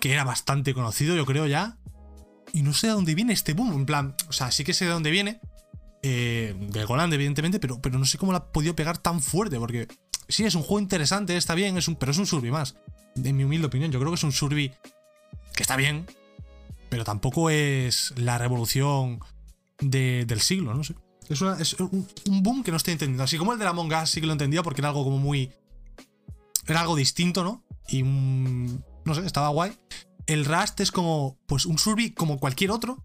que 0.00 0.12
era 0.12 0.24
bastante 0.24 0.74
conocido, 0.74 1.16
yo 1.16 1.26
creo 1.26 1.46
ya. 1.46 1.78
Y 2.52 2.62
no 2.62 2.72
sé 2.72 2.88
de 2.88 2.92
dónde 2.92 3.14
viene 3.14 3.32
este 3.32 3.54
boom. 3.54 3.72
En 3.72 3.86
plan, 3.86 4.14
o 4.28 4.32
sea, 4.32 4.50
sí 4.50 4.64
que 4.64 4.74
sé 4.74 4.84
de 4.84 4.92
dónde 4.92 5.10
viene. 5.10 5.40
Eh, 6.02 6.54
de 6.58 6.84
Goland, 6.84 7.12
evidentemente, 7.14 7.58
pero, 7.58 7.80
pero 7.80 7.98
no 7.98 8.04
sé 8.04 8.18
cómo 8.18 8.32
la 8.32 8.38
ha 8.38 8.52
podido 8.52 8.76
pegar 8.76 8.98
tan 8.98 9.20
fuerte. 9.20 9.58
Porque 9.58 9.88
sí, 10.28 10.44
es 10.44 10.54
un 10.54 10.62
juego 10.62 10.80
interesante, 10.80 11.36
está 11.36 11.54
bien, 11.54 11.76
es 11.76 11.88
un, 11.88 11.96
pero 11.96 12.12
es 12.12 12.18
un 12.18 12.26
survi 12.26 12.50
más. 12.50 12.76
En 13.16 13.36
mi 13.36 13.44
humilde 13.44 13.66
opinión, 13.66 13.90
yo 13.90 13.98
creo 13.98 14.10
que 14.10 14.16
es 14.16 14.24
un 14.24 14.32
survi 14.32 14.72
que 15.54 15.62
está 15.62 15.76
bien, 15.76 16.06
pero 16.88 17.04
tampoco 17.04 17.50
es 17.50 18.12
la 18.16 18.38
revolución 18.38 19.20
del 19.80 20.40
siglo, 20.40 20.74
no 20.74 20.84
sé. 20.84 20.94
Es, 21.28 21.40
es 21.40 21.80
un, 21.80 22.06
boom 22.42 22.62
que 22.62 22.70
no 22.70 22.76
estoy 22.76 22.92
entendiendo. 22.92 23.24
Así 23.24 23.38
como 23.38 23.52
el 23.52 23.58
de 23.58 23.64
la 23.64 23.70
Among 23.70 23.92
Us 23.94 24.10
sí 24.10 24.20
que 24.20 24.26
lo 24.26 24.32
entendía 24.32 24.62
porque 24.62 24.80
era 24.80 24.88
algo 24.88 25.04
como 25.04 25.18
muy 25.18 25.50
era 26.66 26.80
algo 26.80 26.96
distinto, 26.96 27.44
¿no? 27.44 27.62
Y 27.88 28.02
no 28.02 29.14
sé, 29.14 29.24
estaba 29.26 29.48
guay. 29.48 29.76
El 30.26 30.44
Rust 30.44 30.80
es 30.80 30.90
como, 30.90 31.38
pues 31.46 31.66
un 31.66 31.78
survi 31.78 32.12
como 32.12 32.38
cualquier 32.38 32.70
otro, 32.70 33.04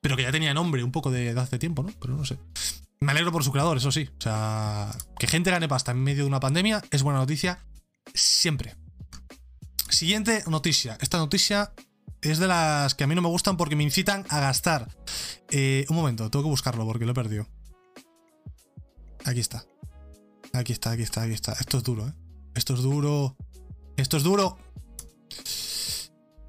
pero 0.00 0.16
que 0.16 0.22
ya 0.22 0.32
tenía 0.32 0.54
nombre 0.54 0.82
un 0.82 0.92
poco 0.92 1.10
de, 1.10 1.30
hace 1.38 1.58
tiempo, 1.58 1.82
¿no? 1.82 1.90
Pero 2.00 2.14
no 2.14 2.24
sé. 2.24 2.38
Me 3.00 3.12
alegro 3.12 3.32
por 3.32 3.44
su 3.44 3.52
creador, 3.52 3.76
eso 3.76 3.92
sí. 3.92 4.08
O 4.18 4.20
sea, 4.20 4.90
que 5.18 5.26
gente 5.26 5.50
gane 5.50 5.68
pasta 5.68 5.92
en 5.92 6.02
medio 6.02 6.24
de 6.24 6.28
una 6.28 6.40
pandemia 6.40 6.82
es 6.90 7.02
buena 7.02 7.18
noticia 7.18 7.58
siempre. 8.14 8.76
Siguiente 9.94 10.42
noticia. 10.48 10.98
Esta 11.00 11.18
noticia 11.18 11.72
es 12.20 12.40
de 12.40 12.48
las 12.48 12.96
que 12.96 13.04
a 13.04 13.06
mí 13.06 13.14
no 13.14 13.22
me 13.22 13.28
gustan 13.28 13.56
porque 13.56 13.76
me 13.76 13.84
incitan 13.84 14.26
a 14.28 14.40
gastar. 14.40 14.88
Eh, 15.52 15.86
un 15.88 15.94
momento, 15.94 16.28
tengo 16.30 16.42
que 16.42 16.50
buscarlo 16.50 16.84
porque 16.84 17.04
lo 17.04 17.12
he 17.12 17.14
perdido. 17.14 17.46
Aquí 19.24 19.38
está. 19.38 19.64
Aquí 20.52 20.72
está, 20.72 20.90
aquí 20.90 21.02
está, 21.02 21.22
aquí 21.22 21.32
está. 21.32 21.52
Esto 21.52 21.76
es 21.76 21.84
duro, 21.84 22.08
¿eh? 22.08 22.12
Esto 22.56 22.74
es 22.74 22.82
duro. 22.82 23.36
Esto 23.96 24.16
es 24.16 24.24
duro. 24.24 24.58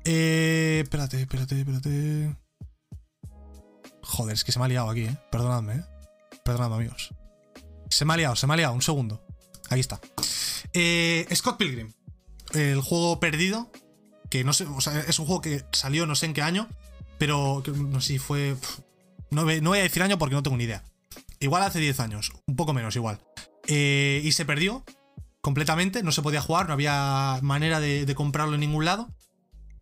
Eh, 0.05 0.79
espérate, 0.83 1.21
espérate, 1.21 1.59
espérate. 1.59 2.35
Joder, 4.01 4.33
es 4.33 4.43
que 4.43 4.53
se 4.53 4.57
me 4.57 4.65
ha 4.65 4.69
liado 4.69 4.89
aquí, 4.89 5.01
¿eh? 5.01 5.17
Perdonadme, 5.31 5.75
¿eh? 5.75 5.83
Perdonadme, 6.43 6.77
amigos. 6.77 7.13
Se 7.91 8.05
me 8.05 8.13
ha 8.15 8.17
liado, 8.17 8.35
se 8.35 8.47
me 8.47 8.55
ha 8.55 8.57
liado. 8.57 8.73
Un 8.73 8.81
segundo. 8.81 9.23
Aquí 9.69 9.81
está. 9.81 10.01
Eh, 10.73 11.27
Scott 11.35 11.57
Pilgrim. 11.57 11.93
El 12.55 12.81
juego 12.81 13.19
perdido. 13.19 13.71
Que 14.29 14.43
no 14.43 14.53
sé, 14.53 14.65
es 15.07 15.19
un 15.19 15.25
juego 15.25 15.41
que 15.41 15.63
salió 15.71 16.07
no 16.07 16.15
sé 16.15 16.25
en 16.25 16.33
qué 16.33 16.41
año. 16.41 16.67
Pero 17.17 17.63
no 17.75 18.01
sé 18.01 18.13
si 18.13 18.19
fue. 18.19 18.55
No, 19.29 19.43
no 19.43 19.69
voy 19.69 19.79
a 19.79 19.83
decir 19.83 20.01
año 20.01 20.17
porque 20.17 20.35
no 20.35 20.43
tengo 20.43 20.57
ni 20.57 20.63
idea. 20.63 20.83
Igual 21.39 21.63
hace 21.63 21.79
10 21.79 21.99
años. 21.99 22.31
Un 22.47 22.55
poco 22.55 22.73
menos, 22.73 22.95
igual. 22.95 23.19
Eh, 23.67 24.21
y 24.23 24.31
se 24.31 24.45
perdió 24.45 24.83
completamente, 25.41 26.01
no 26.01 26.11
se 26.11 26.23
podía 26.23 26.41
jugar, 26.41 26.67
no 26.67 26.73
había 26.73 27.37
manera 27.43 27.79
de, 27.79 28.11
comprarlo 28.15 28.55
en 28.55 28.61
ningún 28.61 28.85
lado. 28.85 29.09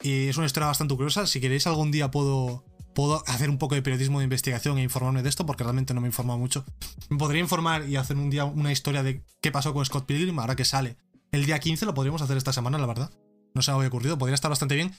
Y 0.01 0.27
es 0.27 0.35
una 0.37 0.45
historia 0.45 0.67
bastante 0.67 0.95
curiosa. 0.95 1.25
Si 1.27 1.39
queréis 1.39 1.67
algún 1.67 1.91
día 1.91 2.11
puedo, 2.11 2.65
puedo 2.93 3.23
hacer 3.27 3.49
un 3.49 3.57
poco 3.57 3.75
de 3.75 3.81
periodismo 3.81 4.19
de 4.19 4.25
investigación 4.25 4.77
e 4.77 4.83
informarme 4.83 5.23
de 5.23 5.29
esto, 5.29 5.45
porque 5.45 5.63
realmente 5.63 5.93
no 5.93 6.01
me 6.01 6.07
he 6.07 6.09
informado 6.09 6.37
mucho. 6.37 6.65
Me 7.09 7.17
podría 7.17 7.41
informar 7.41 7.87
y 7.87 7.95
hacer 7.95 8.17
un 8.17 8.29
día 8.29 8.43
una 8.43 8.73
historia 8.73 9.03
de 9.03 9.23
qué 9.41 9.51
pasó 9.51 9.73
con 9.73 9.85
Scott 9.85 10.05
Pilgrim, 10.05 10.37
ahora 10.39 10.57
que 10.57 10.65
sale. 10.65 10.97
El 11.33 11.45
día 11.45 11.59
15 11.59 11.85
lo 11.85 11.93
podríamos 11.93 12.21
hacer 12.21 12.37
esta 12.37 12.53
semana, 12.53 12.77
la 12.77 12.87
verdad. 12.87 13.11
No 13.53 13.61
se 13.61 13.71
me 13.71 13.77
había 13.77 13.89
ocurrido, 13.89 14.17
podría 14.17 14.35
estar 14.35 14.49
bastante 14.49 14.75
bien. 14.75 14.95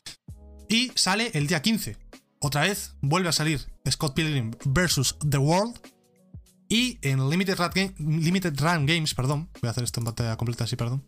Y 0.69 0.93
sale 0.95 1.31
el 1.33 1.47
día 1.47 1.63
15. 1.63 1.97
Otra 2.41 2.63
vez 2.63 2.97
vuelve 3.01 3.31
a 3.31 3.33
salir 3.33 3.65
Scott 3.89 4.15
Pilgrim 4.15 4.51
vs. 4.67 5.17
The 5.31 5.39
World, 5.39 5.81
y 6.69 6.99
en 7.03 7.29
Limited 7.31 7.57
Run, 8.59 8.87
Games, 8.87 9.15
perdón, 9.15 9.49
voy 9.61 9.69
a 9.69 9.71
hacer 9.71 9.85
esto 9.85 10.01
en 10.01 10.07
pantalla 10.07 10.37
completa 10.37 10.65
así, 10.65 10.77
perdón. 10.77 11.07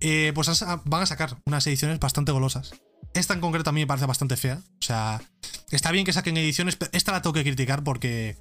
Eh, 0.00 0.32
pues 0.34 0.64
van 0.84 1.02
a 1.02 1.06
sacar 1.06 1.38
unas 1.44 1.66
ediciones 1.66 1.98
bastante 1.98 2.32
golosas. 2.32 2.72
Esta 3.14 3.34
en 3.34 3.40
concreto 3.40 3.70
a 3.70 3.72
mí 3.72 3.80
me 3.80 3.86
parece 3.86 4.06
bastante 4.06 4.36
fea. 4.36 4.58
O 4.58 4.82
sea, 4.82 5.20
está 5.70 5.90
bien 5.90 6.04
que 6.04 6.12
saquen 6.12 6.36
ediciones, 6.36 6.76
pero 6.76 6.90
esta 6.94 7.12
la 7.12 7.22
tengo 7.22 7.34
que 7.34 7.42
criticar 7.42 7.82
porque. 7.84 8.38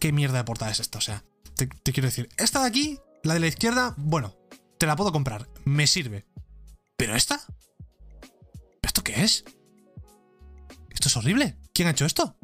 ¿Qué 0.00 0.12
mierda 0.12 0.38
de 0.38 0.44
portada 0.44 0.70
es 0.70 0.80
esta? 0.80 0.98
O 0.98 1.00
sea, 1.00 1.22
te, 1.54 1.68
quiero 1.68 2.08
decir, 2.08 2.28
esta 2.36 2.60
de 2.60 2.66
aquí, 2.66 2.98
la 3.22 3.34
de 3.34 3.40
la 3.40 3.46
izquierda, 3.46 3.94
bueno, 3.96 4.34
te 4.82 4.86
la 4.88 4.96
puedo 4.96 5.12
comprar, 5.12 5.48
me 5.64 5.86
sirve. 5.86 6.26
¿Pero 6.96 7.14
esta? 7.14 7.40
¿Esto 8.82 9.04
qué 9.04 9.22
es? 9.22 9.44
Esto 10.90 11.08
es 11.08 11.16
horrible. 11.16 11.56
¿Quién 11.72 11.86
ha 11.86 11.92
hecho 11.92 12.04
esto? 12.04 12.36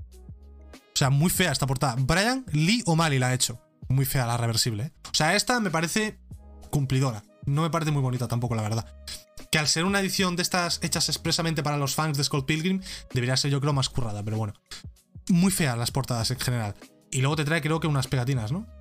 O 0.70 0.94
sea, 0.94 1.10
muy 1.10 1.30
fea 1.30 1.50
esta 1.50 1.66
portada. 1.66 1.96
Brian 1.98 2.46
Lee 2.52 2.84
O'Malley 2.86 3.18
la 3.18 3.26
ha 3.26 3.34
hecho. 3.34 3.60
Muy 3.88 4.04
fea 4.04 4.24
la 4.24 4.36
reversible. 4.36 4.84
¿eh? 4.84 4.92
O 5.10 5.14
sea, 5.16 5.34
esta 5.34 5.58
me 5.58 5.70
parece 5.70 6.20
cumplidora. 6.70 7.24
No 7.44 7.62
me 7.62 7.70
parece 7.70 7.90
muy 7.90 8.02
bonita 8.02 8.28
tampoco, 8.28 8.54
la 8.54 8.62
verdad. 8.62 8.86
Que 9.50 9.58
al 9.58 9.66
ser 9.66 9.84
una 9.84 9.98
edición 9.98 10.36
de 10.36 10.42
estas 10.42 10.78
hechas 10.84 11.08
expresamente 11.08 11.64
para 11.64 11.76
los 11.76 11.96
fans 11.96 12.16
de 12.16 12.22
Skull 12.22 12.46
Pilgrim, 12.46 12.82
debería 13.12 13.36
ser 13.36 13.50
yo 13.50 13.60
creo 13.60 13.72
más 13.72 13.88
currada, 13.88 14.22
pero 14.22 14.36
bueno. 14.36 14.52
Muy 15.28 15.50
feas 15.50 15.76
las 15.76 15.90
portadas 15.90 16.30
en 16.30 16.38
general. 16.38 16.76
Y 17.10 17.20
luego 17.20 17.34
te 17.34 17.44
trae 17.44 17.62
creo 17.62 17.80
que 17.80 17.88
unas 17.88 18.06
pegatinas, 18.06 18.52
¿no? 18.52 18.77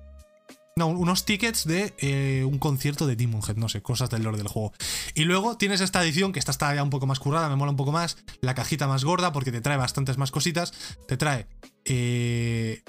No, 0.78 0.86
unos 0.86 1.24
tickets 1.24 1.66
de 1.66 1.92
eh, 1.98 2.44
un 2.44 2.60
concierto 2.60 3.08
de 3.08 3.16
Demon 3.16 3.42
Head, 3.46 3.56
no 3.56 3.68
sé, 3.68 3.82
cosas 3.82 4.10
del 4.10 4.22
lore 4.22 4.38
del 4.38 4.46
juego. 4.46 4.72
Y 5.14 5.24
luego 5.24 5.56
tienes 5.56 5.80
esta 5.80 6.04
edición 6.04 6.32
que 6.32 6.38
esta 6.38 6.52
está 6.52 6.72
ya 6.72 6.84
un 6.84 6.90
poco 6.90 7.04
más 7.04 7.18
currada, 7.18 7.48
me 7.48 7.56
mola 7.56 7.72
un 7.72 7.76
poco 7.76 7.90
más, 7.90 8.16
la 8.42 8.54
cajita 8.54 8.86
más 8.86 9.04
gorda 9.04 9.32
porque 9.32 9.50
te 9.50 9.60
trae 9.60 9.76
bastantes 9.76 10.18
más 10.18 10.30
cositas. 10.30 10.72
Te 11.08 11.16
trae 11.16 11.48
eh, 11.84 12.84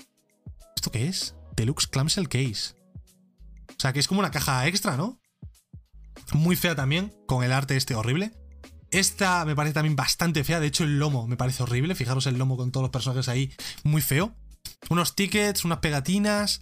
¿Esto 0.75 0.91
qué 0.91 1.07
es? 1.07 1.33
Deluxe 1.55 1.87
Clamshell 1.87 2.29
Case. 2.29 2.75
O 3.69 3.79
sea, 3.79 3.91
que 3.91 3.99
es 3.99 4.07
como 4.07 4.19
una 4.19 4.29
caja 4.29 4.67
extra, 4.67 4.95
¿no? 4.95 5.19
Muy 6.33 6.55
fea 6.55 6.75
también, 6.75 7.11
con 7.25 7.43
el 7.43 7.51
arte 7.51 7.75
este 7.75 7.95
horrible. 7.95 8.33
Esta 8.91 9.45
me 9.45 9.55
parece 9.55 9.73
también 9.73 9.95
bastante 9.95 10.43
fea. 10.43 10.59
De 10.59 10.67
hecho, 10.67 10.83
el 10.83 10.99
lomo 10.99 11.27
me 11.27 11.37
parece 11.37 11.63
horrible. 11.63 11.95
Fijaros 11.95 12.27
el 12.27 12.37
lomo 12.37 12.55
con 12.55 12.71
todos 12.71 12.83
los 12.83 12.91
personajes 12.91 13.29
ahí. 13.29 13.51
Muy 13.83 14.01
feo. 14.03 14.35
Unos 14.89 15.15
tickets, 15.15 15.65
unas 15.65 15.79
pegatinas. 15.79 16.61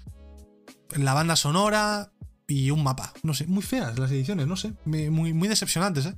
La 0.95 1.13
banda 1.13 1.36
sonora. 1.36 2.12
Y 2.47 2.71
un 2.71 2.82
mapa. 2.82 3.13
No 3.23 3.34
sé, 3.34 3.45
muy 3.45 3.62
feas 3.62 4.00
las 4.00 4.10
ediciones, 4.10 4.47
no 4.47 4.56
sé. 4.56 4.73
Muy, 4.86 5.34
muy 5.34 5.47
decepcionantes, 5.50 6.06
¿eh? 6.06 6.15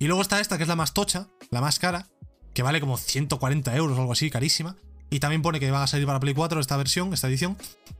Y 0.00 0.06
luego 0.06 0.22
está 0.22 0.40
esta, 0.40 0.56
que 0.56 0.64
es 0.64 0.68
la 0.68 0.76
más 0.76 0.92
tocha, 0.92 1.28
la 1.50 1.60
más 1.60 1.78
cara. 1.78 2.08
Que 2.52 2.62
vale 2.62 2.80
como 2.80 2.96
140 2.96 3.76
euros 3.76 3.96
o 3.96 4.00
algo 4.00 4.12
así, 4.12 4.28
carísima. 4.28 4.76
Y 5.10 5.20
también 5.20 5.40
pone 5.40 5.58
que 5.58 5.70
va 5.70 5.82
a 5.82 5.86
salir 5.86 6.06
para 6.06 6.20
Play 6.20 6.34
4 6.34 6.60
esta 6.60 6.76
versión, 6.76 7.12
esta 7.14 7.28
edición. 7.28 7.56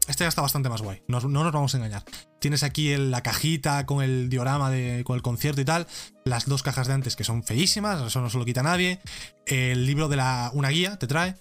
Esta 0.09 0.25
ya 0.25 0.29
está 0.29 0.43
bastante 0.43 0.69
más 0.69 0.83
guay, 0.83 1.03
no, 1.07 1.21
nos 1.21 1.53
vamos 1.53 1.75
a 1.75 1.79
engañar. 1.79 2.05
Tienes 2.39 2.63
aquí 2.63 2.95
la 2.97 3.23
cajita 3.23 3.87
con 3.87 4.03
el 4.03 4.29
diorama 4.29 4.71
de, 4.71 5.05
con 5.05 5.17
el 5.17 5.23
concierto 5.23 5.61
y 5.61 5.65
tal. 5.65 5.87
Las 6.25 6.47
dos 6.47 6.63
cajas 6.63 6.87
de 6.87 6.95
antes 6.95 7.17
que 7.17 7.25
son 7.25 7.43
feísimas, 7.43 8.03
eso 8.03 8.21
no 8.21 8.29
se 8.29 8.39
lo 8.39 8.45
quita 8.45 8.63
nadie. 8.63 9.01
El 9.47 9.87
libro 9.87 10.09
de 10.09 10.17
la. 10.17 10.51
una 10.53 10.69
guía 10.69 10.99
te 10.99 11.07
trae. 11.07 11.37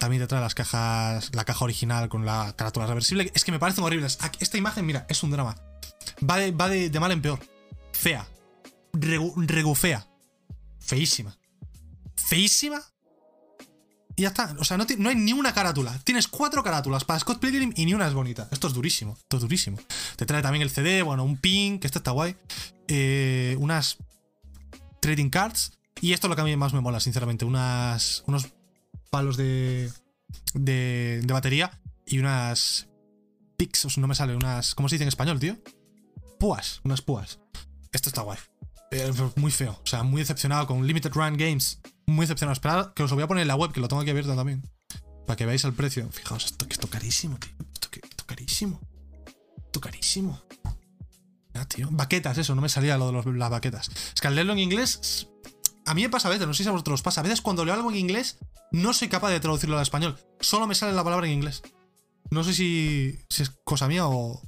También 0.00 0.22
te 0.22 0.26
trae 0.26 0.40
las 0.40 0.54
cajas. 0.54 1.30
La 1.34 1.44
caja 1.44 1.64
original 1.64 2.08
con 2.08 2.24
la 2.24 2.54
carátula 2.56 2.86
reversible. 2.86 3.30
Es 3.34 3.44
que 3.44 3.52
me 3.52 3.58
parecen 3.58 3.84
horribles. 3.84 4.18
Esta 4.40 4.56
imagen, 4.56 4.86
mira, 4.86 5.06
es 5.10 5.22
un 5.22 5.30
drama. 5.30 5.54
Va 6.28 6.38
de, 6.38 6.50
va 6.52 6.68
de, 6.68 6.98
mal 6.98 7.12
en 7.12 7.20
peor. 7.20 7.38
Fea. 7.92 8.26
regufea. 8.94 10.08
Feísima. 10.80 11.36
Feísima 12.16 12.82
y 14.16 14.22
ya 14.22 14.28
está. 14.28 14.56
O 14.58 14.64
sea, 14.64 14.78
no, 14.78 14.86
no, 14.98 15.08
hay 15.10 15.16
ni 15.16 15.34
una 15.34 15.52
carátula. 15.52 15.98
Tienes 16.02 16.28
cuatro 16.28 16.62
carátulas 16.64 17.04
para 17.04 17.20
Scott 17.20 17.38
Pilgrim 17.38 17.72
y 17.76 17.84
ni 17.84 17.92
una 17.92 18.08
es 18.08 18.14
bonita. 18.14 18.48
Esto 18.50 18.68
es 18.68 18.72
durísimo. 18.72 19.18
Esto 19.20 19.36
es 19.36 19.42
durísimo. 19.42 19.78
Te 20.16 20.24
trae 20.24 20.40
también 20.40 20.62
el 20.62 20.70
CD, 20.70 21.02
bueno, 21.02 21.24
un 21.24 21.36
pin, 21.36 21.78
que 21.78 21.86
esto 21.86 21.98
está 21.98 22.12
guay. 22.12 22.36
Eh, 22.88 23.54
unas 23.60 23.98
trading 25.00 25.28
cards. 25.28 25.72
Y 26.00 26.14
esto 26.14 26.26
es 26.26 26.30
lo 26.30 26.36
que 26.36 26.42
a 26.42 26.44
mí 26.44 26.56
más 26.56 26.72
me 26.72 26.80
mola, 26.80 27.00
sinceramente. 27.00 27.44
Unas, 27.44 28.22
unos 28.26 28.48
palos 29.10 29.36
de, 29.36 29.90
de, 30.54 31.20
de 31.22 31.32
batería 31.32 31.80
y 32.06 32.18
unas 32.18 32.88
pixos, 33.56 33.98
no 33.98 34.06
me 34.06 34.14
sale, 34.14 34.34
unas... 34.34 34.74
¿Cómo 34.74 34.88
se 34.88 34.94
dice 34.94 35.04
en 35.04 35.08
español, 35.08 35.38
tío? 35.38 35.58
Púas, 36.38 36.80
unas 36.84 37.02
púas. 37.02 37.40
Esto 37.92 38.08
está 38.08 38.22
guay. 38.22 38.38
Eh, 38.92 39.12
muy 39.36 39.50
feo. 39.50 39.78
O 39.82 39.86
sea, 39.86 40.02
muy 40.02 40.22
decepcionado 40.22 40.66
con 40.66 40.86
Limited 40.86 41.12
Run 41.12 41.36
Games 41.36 41.80
muy 42.10 42.24
decepcionado. 42.24 42.52
Esperad 42.52 42.92
que 42.92 43.02
os 43.02 43.10
lo 43.10 43.16
voy 43.16 43.24
a 43.24 43.28
poner 43.28 43.42
en 43.42 43.48
la 43.48 43.56
web, 43.56 43.72
que 43.72 43.80
lo 43.80 43.88
tengo 43.88 44.02
aquí 44.02 44.10
abierto 44.10 44.34
también. 44.34 44.62
Para 45.26 45.36
que 45.36 45.46
veáis 45.46 45.64
el 45.64 45.72
precio. 45.72 46.10
Fijaos, 46.10 46.46
esto, 46.46 46.66
esto 46.68 46.88
carísimo, 46.88 47.38
tío. 47.38 47.52
Esto, 47.72 47.88
esto 48.02 48.26
carísimo. 48.26 48.80
Esto 49.56 49.80
carísimo. 49.80 50.42
Ya, 51.54 51.64
tío. 51.66 51.88
Baquetas, 51.90 52.38
eso, 52.38 52.54
no 52.54 52.62
me 52.62 52.68
salía 52.68 52.98
lo 52.98 53.12
de 53.12 53.32
las 53.32 53.50
baquetas. 53.50 53.90
Es 54.14 54.20
que 54.20 54.28
al 54.28 54.34
leerlo 54.34 54.52
en 54.52 54.58
inglés. 54.58 55.28
A 55.90 55.94
mí 55.94 56.02
me 56.02 56.08
pasa 56.08 56.28
a 56.28 56.30
veces, 56.30 56.46
no 56.46 56.54
sé 56.54 56.62
si 56.62 56.68
a 56.68 56.72
vosotros 56.72 57.00
os 57.00 57.02
pasa. 57.02 57.20
A 57.20 57.24
veces 57.24 57.40
cuando 57.40 57.64
leo 57.64 57.74
algo 57.74 57.90
en 57.90 57.96
inglés, 57.96 58.38
no 58.70 58.92
soy 58.92 59.08
capaz 59.08 59.30
de 59.30 59.40
traducirlo 59.40 59.76
al 59.76 59.82
español. 59.82 60.16
Solo 60.38 60.68
me 60.68 60.76
sale 60.76 60.92
la 60.92 61.02
palabra 61.02 61.26
en 61.26 61.32
inglés. 61.32 61.62
No 62.30 62.44
sé 62.44 62.54
si, 62.54 63.18
es 63.28 63.50
cosa 63.64 63.88
mía 63.88 64.06
o, 64.06 64.40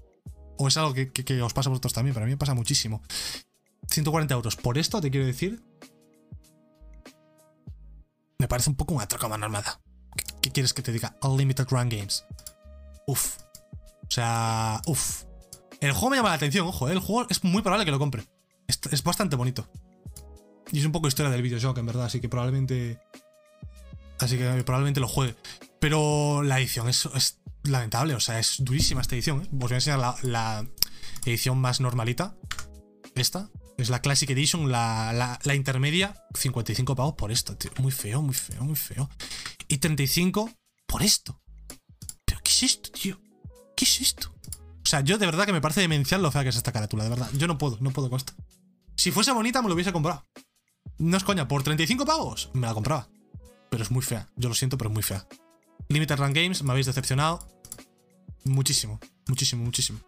o 0.56 0.68
es 0.68 0.76
algo 0.76 0.94
que, 0.94 1.42
os 1.42 1.52
pasa 1.52 1.68
a 1.68 1.70
vosotros 1.70 1.92
también, 1.92 2.14
pero 2.14 2.22
a 2.22 2.26
mí 2.26 2.32
me 2.32 2.38
pasa 2.38 2.54
muchísimo. 2.54 3.02
140 3.88 4.32
euros. 4.34 4.54
Por 4.54 4.78
esto 4.78 5.00
te 5.00 5.10
quiero 5.10 5.26
decir 5.26 5.60
me 8.38 8.48
parece 8.48 8.70
un 8.70 8.76
poco 8.76 8.94
una 8.94 9.08
troca 9.08 9.26
más 9.26 9.42
armada. 9.42 9.80
¿Qué, 10.40 10.50
quieres 10.52 10.74
que 10.74 10.82
te 10.82 10.92
diga? 10.92 11.16
Unlimited 11.22 11.66
Run 11.68 11.88
Games. 11.88 12.24
Uf. 13.08 13.38
O 14.02 14.10
sea, 14.10 14.80
uf. 14.86 15.24
El 15.80 15.90
juego 15.90 16.10
me 16.10 16.16
llama 16.16 16.28
la 16.30 16.36
atención, 16.36 16.68
ojo, 16.68 16.88
¿eh? 16.88 16.92
el 16.92 17.00
juego 17.00 17.26
es 17.30 17.42
muy 17.42 17.62
probable 17.62 17.84
que 17.84 17.90
lo 17.90 17.98
compre. 17.98 18.24
Es, 18.66 19.02
bastante 19.02 19.36
bonito. 19.36 19.68
Y 20.72 20.78
es 20.80 20.86
un 20.86 20.92
poco 20.92 21.06
historia 21.06 21.30
del 21.30 21.42
Videoshock, 21.42 21.76
en 21.78 21.86
verdad, 21.86 22.06
así 22.06 22.20
que 22.20 22.28
probablemente. 22.28 22.98
Así 24.18 24.38
que 24.38 24.64
probablemente 24.64 25.00
lo 25.00 25.08
juegue. 25.08 25.36
Pero 25.78 26.42
la 26.42 26.58
edición 26.58 26.88
es, 26.88 27.08
lamentable, 27.64 28.14
o 28.14 28.20
sea, 28.20 28.38
es 28.38 28.56
durísima 28.58 29.02
esta 29.02 29.14
edición. 29.14 29.42
¿eh? 29.42 29.48
Os 29.52 29.58
voy 29.58 29.72
a 29.72 29.74
enseñar 29.76 29.98
la, 29.98 30.16
la 30.22 30.66
edición 31.26 31.58
más 31.58 31.80
normalita. 31.80 32.34
Esta. 33.14 33.50
Es 33.76 33.90
la 33.90 34.00
Classic 34.00 34.30
Edition, 34.30 34.70
la, 34.70 35.38
intermedia, 35.54 36.14
55 36.34 36.94
pavos 36.94 37.14
por 37.14 37.32
esto, 37.32 37.56
tío. 37.56 37.70
Muy 37.80 37.92
feo, 37.92 38.22
muy 38.22 38.34
feo, 38.34 38.64
muy 38.64 38.76
feo. 38.76 39.10
Y 39.68 39.78
35 39.78 40.50
por 40.86 41.02
esto. 41.02 41.40
¿Pero 42.24 42.40
qué 42.42 42.50
es 42.50 42.62
esto, 42.62 42.90
tío? 42.92 43.20
¿Qué 43.76 43.84
es 43.84 44.00
esto? 44.00 44.32
O 44.84 44.88
sea, 44.88 45.00
yo 45.00 45.18
de 45.18 45.26
verdad 45.26 45.46
que 45.46 45.52
me 45.52 45.60
parece 45.60 45.80
demencial 45.80 46.22
lo 46.22 46.30
fea 46.30 46.42
que 46.44 46.50
es 46.50 46.56
esta 46.56 46.72
carátula, 46.72 47.04
de 47.04 47.10
verdad. 47.10 47.28
Yo 47.34 47.46
no 47.46 47.58
puedo, 47.58 47.78
no 47.80 47.90
puedo 47.90 48.08
con 48.08 48.18
esto. 48.18 48.32
Si 48.96 49.10
fuese 49.10 49.32
bonita 49.32 49.62
me 49.62 49.68
lo 49.68 49.74
hubiese 49.74 49.92
comprado. 49.92 50.24
No 50.98 51.16
es 51.16 51.24
coña, 51.24 51.48
por 51.48 51.62
35 51.62 52.04
pavos 52.04 52.50
me 52.54 52.66
la 52.66 52.74
compraba. 52.74 53.08
Pero 53.70 53.82
es 53.82 53.90
muy 53.90 54.02
fea. 54.02 54.28
Yo 54.36 54.48
lo 54.48 54.54
siento, 54.54 54.76
pero 54.76 54.90
es 54.90 54.94
muy 54.94 55.02
fea. 55.02 55.26
Limited 55.88 56.16
Run 56.16 56.32
Games, 56.32 56.62
me 56.62 56.70
habéis 56.70 56.86
decepcionado. 56.86 57.46
Muchísimo, 58.44 59.00
muchísimo, 59.26 59.64
muchísimo. 59.64 60.00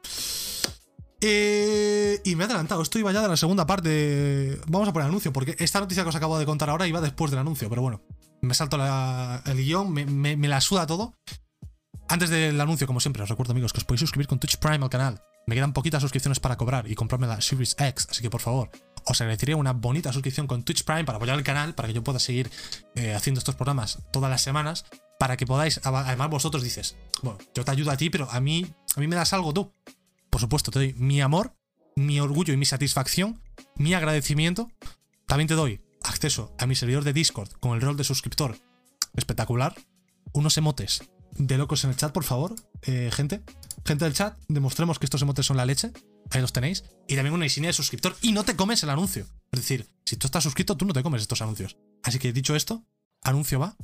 Eh, 1.20 2.20
y 2.24 2.36
me 2.36 2.44
he 2.44 2.46
adelantado, 2.46 2.82
esto 2.82 2.98
iba 2.98 3.10
ya 3.10 3.22
de 3.22 3.28
la 3.28 3.36
segunda 3.36 3.66
parte. 3.66 4.60
Vamos 4.66 4.88
a 4.88 4.92
poner 4.92 5.08
anuncio, 5.08 5.32
porque 5.32 5.56
esta 5.58 5.80
noticia 5.80 6.02
que 6.02 6.10
os 6.10 6.14
acabo 6.14 6.38
de 6.38 6.44
contar 6.44 6.68
ahora 6.68 6.86
iba 6.86 7.00
después 7.00 7.30
del 7.30 7.40
anuncio, 7.40 7.70
pero 7.70 7.80
bueno, 7.80 8.02
me 8.42 8.52
salto 8.52 8.76
el 8.76 9.56
guion, 9.56 9.90
me, 9.90 10.36
la 10.36 10.60
suda 10.60 10.86
todo. 10.86 11.14
Antes 12.08 12.28
del 12.28 12.60
anuncio, 12.60 12.86
como 12.86 13.00
siempre, 13.00 13.22
os 13.22 13.28
recuerdo, 13.30 13.52
amigos, 13.52 13.72
que 13.72 13.78
os 13.78 13.84
podéis 13.84 14.00
suscribir 14.00 14.26
con 14.26 14.38
Twitch 14.38 14.58
Prime 14.58 14.84
al 14.84 14.90
canal. 14.90 15.22
Me 15.46 15.54
quedan 15.54 15.72
poquitas 15.72 16.02
suscripciones 16.02 16.40
para 16.40 16.56
cobrar 16.56 16.90
y 16.90 16.94
comprarme 16.94 17.26
la 17.26 17.40
Series 17.40 17.74
X, 17.78 18.06
así 18.10 18.20
que 18.20 18.28
por 18.28 18.42
favor, 18.42 18.70
os 19.06 19.20
agradecería 19.20 19.56
una 19.56 19.72
bonita 19.72 20.12
suscripción 20.12 20.46
con 20.46 20.62
Twitch 20.62 20.84
Prime 20.84 21.04
para 21.04 21.16
apoyar 21.16 21.38
el 21.38 21.44
canal, 21.44 21.74
para 21.74 21.88
que 21.88 21.94
yo 21.94 22.04
pueda 22.04 22.18
seguir 22.18 22.50
eh, 22.94 23.14
haciendo 23.14 23.38
estos 23.38 23.54
programas 23.54 23.98
todas 24.12 24.30
las 24.30 24.42
semanas, 24.42 24.84
para 25.18 25.36
que 25.36 25.46
podáis, 25.46 25.80
además 25.84 26.30
vosotros 26.30 26.62
dices, 26.62 26.96
bueno, 27.22 27.38
yo 27.54 27.64
te 27.64 27.70
ayudo 27.70 27.90
a 27.90 27.96
ti, 27.96 28.10
pero 28.10 28.30
a 28.30 28.40
mí, 28.40 28.66
a 28.96 29.00
mí 29.00 29.06
me 29.06 29.16
das 29.16 29.32
algo 29.32 29.52
tú 29.52 29.72
por 30.34 30.40
supuesto, 30.40 30.72
te 30.72 30.80
doy 30.80 30.94
mi 30.94 31.20
amor, 31.20 31.54
mi 31.94 32.18
orgullo 32.18 32.52
y 32.52 32.56
mi 32.56 32.64
satisfacción, 32.64 33.40
mi 33.76 33.94
agradecimiento. 33.94 34.68
También 35.28 35.46
te 35.46 35.54
doy 35.54 35.80
acceso 36.02 36.52
a 36.58 36.66
mi 36.66 36.74
servidor 36.74 37.04
de 37.04 37.12
Discord 37.12 37.52
con 37.60 37.76
el 37.76 37.80
rol 37.80 37.96
de 37.96 38.02
suscriptor 38.02 38.58
espectacular. 39.14 39.76
Unos 40.32 40.58
emotes 40.58 41.04
de 41.38 41.56
locos 41.56 41.84
en 41.84 41.90
el 41.90 41.96
chat, 41.96 42.10
por 42.10 42.24
favor, 42.24 42.56
eh, 42.82 43.10
gente. 43.12 43.44
Gente 43.84 44.06
del 44.06 44.14
chat, 44.14 44.36
demostremos 44.48 44.98
que 44.98 45.06
estos 45.06 45.22
emotes 45.22 45.46
son 45.46 45.56
la 45.56 45.66
leche. 45.66 45.92
Ahí 46.30 46.40
los 46.40 46.52
tenéis. 46.52 46.84
Y 47.08 47.14
también 47.14 47.34
una 47.34 47.46
insignia 47.46 47.68
de 47.68 47.74
suscriptor. 47.74 48.16
Y 48.22 48.32
no 48.32 48.44
te 48.44 48.56
comes 48.56 48.82
el 48.82 48.90
anuncio. 48.90 49.26
Es 49.52 49.60
decir, 49.60 49.88
si 50.04 50.16
tú 50.16 50.26
estás 50.26 50.42
suscrito, 50.44 50.76
tú 50.76 50.84
no 50.84 50.92
te 50.92 51.02
comes 51.02 51.22
estos 51.22 51.42
anuncios. 51.42 51.76
Así 52.02 52.18
que 52.18 52.32
dicho 52.32 52.56
esto, 52.56 52.84
anuncio 53.22 53.60
va. 53.60 53.76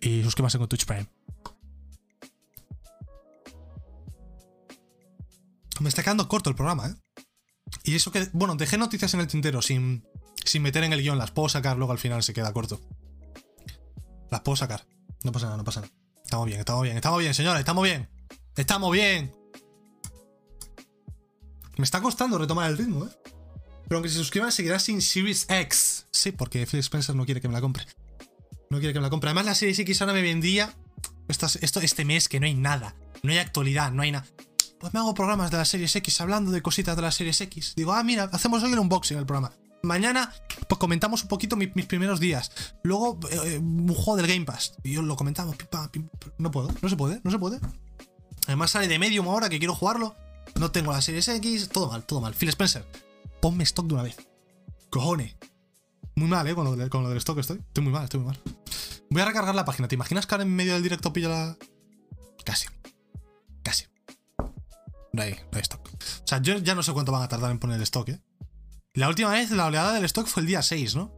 Y 0.00 0.22
suscríbase 0.22 0.58
con 0.58 0.68
Twitch 0.68 0.86
Prime. 0.86 1.08
Me 5.80 5.88
está 5.88 6.02
quedando 6.02 6.28
corto 6.28 6.50
el 6.50 6.56
programa, 6.56 6.88
¿eh? 6.88 6.94
Y 7.84 7.94
eso 7.94 8.10
que, 8.10 8.28
bueno, 8.32 8.56
dejé 8.56 8.78
noticias 8.78 9.14
en 9.14 9.20
el 9.20 9.28
tintero 9.28 9.62
sin, 9.62 10.04
sin 10.44 10.62
meter 10.62 10.82
en 10.84 10.92
el 10.92 11.02
guion, 11.02 11.18
las 11.18 11.30
puedo 11.30 11.48
sacar, 11.48 11.76
luego 11.76 11.92
al 11.92 11.98
final 11.98 12.22
se 12.22 12.32
queda 12.32 12.52
corto. 12.52 12.80
Las 14.30 14.40
puedo 14.40 14.56
sacar. 14.56 14.86
No 15.22 15.32
pasa 15.32 15.46
nada, 15.46 15.58
no 15.58 15.64
pasa 15.64 15.80
nada. 15.82 15.92
Estamos 16.24 16.46
bien, 16.46 16.60
estamos 16.60 16.82
bien, 16.82 16.96
estamos 16.96 17.18
bien, 17.20 17.34
señores, 17.34 17.60
estamos 17.60 17.84
bien. 17.84 18.08
Estamos 18.56 18.92
bien. 18.92 19.37
Me 21.78 21.84
está 21.84 22.02
costando 22.02 22.36
retomar 22.38 22.70
el 22.70 22.76
ritmo, 22.76 23.06
¿eh? 23.06 23.10
Pero 23.84 23.96
aunque 23.96 24.10
se 24.10 24.16
suscriban, 24.16 24.52
seguirá 24.52 24.78
sin 24.78 25.00
Series 25.00 25.46
X. 25.48 26.06
Sí, 26.10 26.32
porque 26.32 26.66
Phil 26.66 26.80
Spencer 26.80 27.14
no 27.14 27.24
quiere 27.24 27.40
que 27.40 27.48
me 27.48 27.54
la 27.54 27.60
compre. 27.60 27.86
No 28.68 28.78
quiere 28.78 28.92
que 28.92 28.98
me 28.98 29.04
la 29.04 29.10
compre. 29.10 29.30
Además, 29.30 29.46
la 29.46 29.54
Series 29.54 29.78
X 29.78 30.02
ahora 30.02 30.12
me 30.12 30.20
vendía. 30.20 30.74
Esto, 31.28 31.80
este 31.80 32.04
mes 32.04 32.28
que 32.28 32.40
no 32.40 32.46
hay 32.46 32.54
nada. 32.54 32.94
No 33.22 33.32
hay 33.32 33.38
actualidad, 33.38 33.92
no 33.92 34.02
hay 34.02 34.12
nada 34.12 34.26
pues 34.78 34.94
me 34.94 35.00
hago 35.00 35.14
programas 35.14 35.50
de 35.50 35.56
la 35.56 35.64
Series 35.64 35.94
X 35.96 36.20
hablando 36.20 36.50
de 36.50 36.62
cositas 36.62 36.96
de 36.96 37.02
la 37.02 37.10
Series 37.10 37.40
X. 37.40 37.74
Digo, 37.76 37.92
ah, 37.92 38.02
mira, 38.02 38.30
hacemos 38.32 38.62
hoy 38.62 38.72
el 38.72 38.78
unboxing 38.78 39.18
el 39.18 39.26
programa. 39.26 39.52
Mañana, 39.82 40.32
pues 40.68 40.78
comentamos 40.78 41.22
un 41.22 41.28
poquito 41.28 41.56
mis, 41.56 41.68
primeros 41.86 42.20
días. 42.20 42.52
Luego, 42.82 43.18
eh, 43.30 43.58
un 43.58 43.88
juego 43.94 44.16
del 44.16 44.26
Game 44.26 44.44
Pass. 44.44 44.74
Y 44.82 44.92
yo 44.92 45.02
lo 45.02 45.16
comentamos. 45.16 45.56
no 46.38 46.50
puedo, 46.50 46.70
no 46.80 46.88
se 46.88 46.96
puede, 46.96 47.20
no 47.24 47.30
se 47.30 47.38
puede. 47.38 47.58
Además 48.46 48.70
sale 48.70 48.88
de 48.88 48.98
Medium 48.98 49.28
ahora 49.28 49.48
que 49.48 49.58
quiero 49.58 49.74
jugarlo. 49.74 50.14
No 50.58 50.72
tengo 50.72 50.92
la 50.92 51.00
Series 51.00 51.28
X. 51.28 51.68
Todo 51.68 51.88
mal, 51.88 52.04
todo 52.04 52.20
mal. 52.20 52.34
Phil 52.34 52.48
Spencer, 52.48 52.84
ponme 53.40 53.62
stock 53.64 53.86
de 53.86 53.94
una 53.94 54.02
vez. 54.02 54.16
Cojones. 54.90 55.36
Muy 56.16 56.28
mal, 56.28 56.46
¿eh? 56.48 56.54
Con 56.54 56.64
lo, 56.64 56.74
del 57.08 57.18
stock 57.18 57.38
estoy. 57.38 57.58
Estoy 57.58 57.84
muy 57.84 57.92
mal, 57.92 58.04
estoy 58.04 58.20
muy 58.20 58.30
mal. 58.30 58.40
Voy 59.08 59.22
a 59.22 59.24
recargar 59.24 59.54
la 59.54 59.64
página. 59.64 59.86
¿Te 59.86 59.94
imaginas 59.94 60.26
que 60.26 60.34
ahora 60.34 60.42
en 60.42 60.54
medio 60.54 60.74
del 60.74 60.82
directo 60.82 61.12
pilla 61.12 61.28
la...? 61.28 61.56
Casi. 62.44 62.66
Casi. 63.62 63.84
No 65.12 65.22
hay, 65.22 65.36
stock. 65.52 65.88
O 65.88 66.26
sea, 66.26 66.42
yo 66.42 66.58
ya 66.58 66.74
no 66.74 66.82
sé 66.82 66.92
cuánto 66.92 67.12
van 67.12 67.22
a 67.22 67.28
tardar 67.28 67.52
en 67.52 67.60
poner 67.60 67.76
el 67.76 67.82
stock, 67.82 68.08
¿eh? 68.08 68.20
La 68.94 69.08
última 69.08 69.30
vez 69.30 69.52
la 69.52 69.66
oleada 69.66 69.92
del 69.92 70.04
stock 70.06 70.26
fue 70.26 70.40
el 70.40 70.48
día 70.48 70.62
6, 70.62 70.96
¿no? 70.96 71.14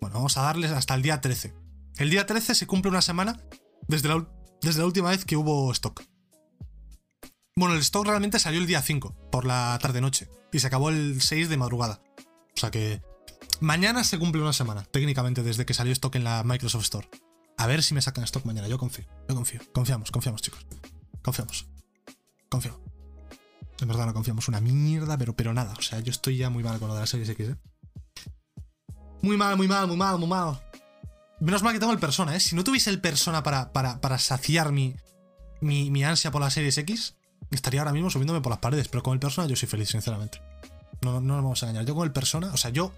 Bueno, 0.00 0.16
vamos 0.16 0.38
a 0.38 0.42
darles 0.42 0.70
hasta 0.70 0.94
el 0.94 1.02
día 1.02 1.20
13. 1.20 1.54
El 1.98 2.08
día 2.08 2.24
13 2.24 2.54
se 2.54 2.66
cumple 2.66 2.90
una 2.90 3.02
semana 3.02 3.38
desde 3.86 4.08
la 4.08 4.86
última 4.86 5.10
vez 5.10 5.26
que 5.26 5.36
hubo 5.36 5.70
stock. 5.72 6.07
Bueno, 7.58 7.74
el 7.74 7.80
stock 7.80 8.06
realmente 8.06 8.38
salió 8.38 8.60
el 8.60 8.68
día 8.68 8.80
5, 8.80 9.16
por 9.32 9.44
la 9.44 9.76
tarde-noche, 9.82 10.28
y 10.52 10.60
se 10.60 10.68
acabó 10.68 10.90
el 10.90 11.20
6 11.20 11.48
de 11.48 11.56
madrugada. 11.56 12.00
O 12.54 12.60
sea 12.60 12.70
que 12.70 13.02
mañana 13.58 14.04
se 14.04 14.16
cumple 14.16 14.40
una 14.40 14.52
semana, 14.52 14.84
técnicamente, 14.84 15.42
desde 15.42 15.66
que 15.66 15.74
salió 15.74 15.92
stock 15.92 16.14
en 16.14 16.22
la 16.22 16.44
Microsoft 16.44 16.84
Store. 16.84 17.10
A 17.56 17.66
ver 17.66 17.82
si 17.82 17.94
me 17.94 18.00
sacan 18.00 18.22
stock 18.22 18.44
mañana, 18.44 18.68
yo 18.68 18.78
confío, 18.78 19.06
yo 19.28 19.34
confío. 19.34 19.60
Confiamos, 19.72 20.12
confiamos, 20.12 20.40
chicos. 20.40 20.64
Confiamos. 21.20 21.66
Confío. 22.48 22.80
En 23.80 23.88
verdad 23.88 24.06
no 24.06 24.14
confiamos 24.14 24.46
una 24.46 24.60
mierda, 24.60 25.18
pero, 25.18 25.34
pero 25.34 25.52
nada. 25.52 25.74
O 25.76 25.82
sea, 25.82 25.98
yo 25.98 26.12
estoy 26.12 26.36
ya 26.36 26.50
muy 26.50 26.62
mal 26.62 26.78
con 26.78 26.86
lo 26.86 26.94
de 26.94 27.00
la 27.00 27.06
Series 27.08 27.28
X, 27.28 27.48
¿eh? 27.48 27.56
Muy 29.20 29.36
mal, 29.36 29.56
muy 29.56 29.66
mal, 29.66 29.88
muy 29.88 29.96
mal, 29.96 30.16
muy 30.16 30.28
mal. 30.28 30.62
Menos 31.40 31.64
mal 31.64 31.72
que 31.72 31.80
tengo 31.80 31.92
el 31.92 31.98
Persona, 31.98 32.36
¿eh? 32.36 32.40
Si 32.40 32.54
no 32.54 32.62
tuviese 32.62 32.90
el 32.90 33.00
Persona 33.00 33.42
para, 33.42 33.72
para, 33.72 34.00
para 34.00 34.18
saciar 34.18 34.70
mi, 34.70 34.94
mi, 35.60 35.90
mi, 35.90 36.04
ansia 36.04 36.30
por 36.30 36.40
la 36.40 36.50
Series 36.50 36.78
X, 36.78 37.16
estaría 37.56 37.80
ahora 37.80 37.92
mismo 37.92 38.10
subiéndome 38.10 38.40
por 38.40 38.50
las 38.50 38.58
paredes. 38.58 38.88
Pero 38.88 39.02
con 39.02 39.14
el 39.14 39.20
Persona 39.20 39.46
yo 39.46 39.56
soy 39.56 39.68
feliz, 39.68 39.88
sinceramente. 39.88 40.40
No, 41.02 41.20
no 41.20 41.34
nos 41.34 41.44
vamos 41.44 41.62
a 41.62 41.66
engañar. 41.66 41.86
Yo 41.86 41.94
con 41.94 42.04
el 42.04 42.12
Persona, 42.12 42.50
o 42.52 42.56
sea, 42.56 42.70
yo... 42.70 42.92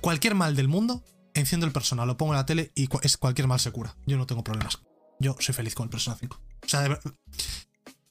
Cualquier 0.00 0.36
mal 0.36 0.54
del 0.54 0.68
mundo, 0.68 1.02
enciendo 1.34 1.66
el 1.66 1.72
Persona, 1.72 2.06
lo 2.06 2.16
pongo 2.16 2.32
en 2.32 2.36
la 2.36 2.46
tele 2.46 2.70
y 2.76 2.88
es 3.02 3.16
cualquier 3.16 3.48
mal 3.48 3.58
se 3.58 3.72
cura. 3.72 3.96
Yo 4.06 4.16
no 4.16 4.26
tengo 4.26 4.44
problemas. 4.44 4.78
Yo 5.18 5.36
soy 5.40 5.54
feliz 5.54 5.74
con 5.74 5.84
el 5.84 5.90
Persona 5.90 6.16
5. 6.18 6.40
O 6.64 6.68
sea, 6.68 6.80
de 6.80 6.88
verdad... 6.90 7.14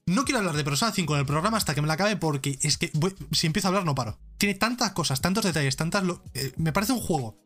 No 0.05 0.23
quiero 0.23 0.39
hablar 0.39 0.55
de 0.55 0.63
Persona 0.63 0.93
5 0.93 1.13
en 1.13 1.19
el 1.19 1.25
programa 1.25 1.57
hasta 1.57 1.75
que 1.75 1.81
me 1.81 1.87
la 1.87 1.95
acabe 1.95 2.15
porque 2.15 2.57
es 2.61 2.77
que 2.77 2.91
si 3.33 3.47
empiezo 3.47 3.67
a 3.67 3.69
hablar 3.69 3.83
no 3.83 3.93
paro. 3.93 4.17
Tiene 4.37 4.55
tantas 4.55 4.91
cosas, 4.93 5.19
tantos 5.19 5.43
detalles, 5.43 5.75
tantas... 5.75 6.03
Eh, 6.33 6.53
me 6.55 6.71
parece 6.71 6.93
un 6.93 7.01
juego, 7.01 7.37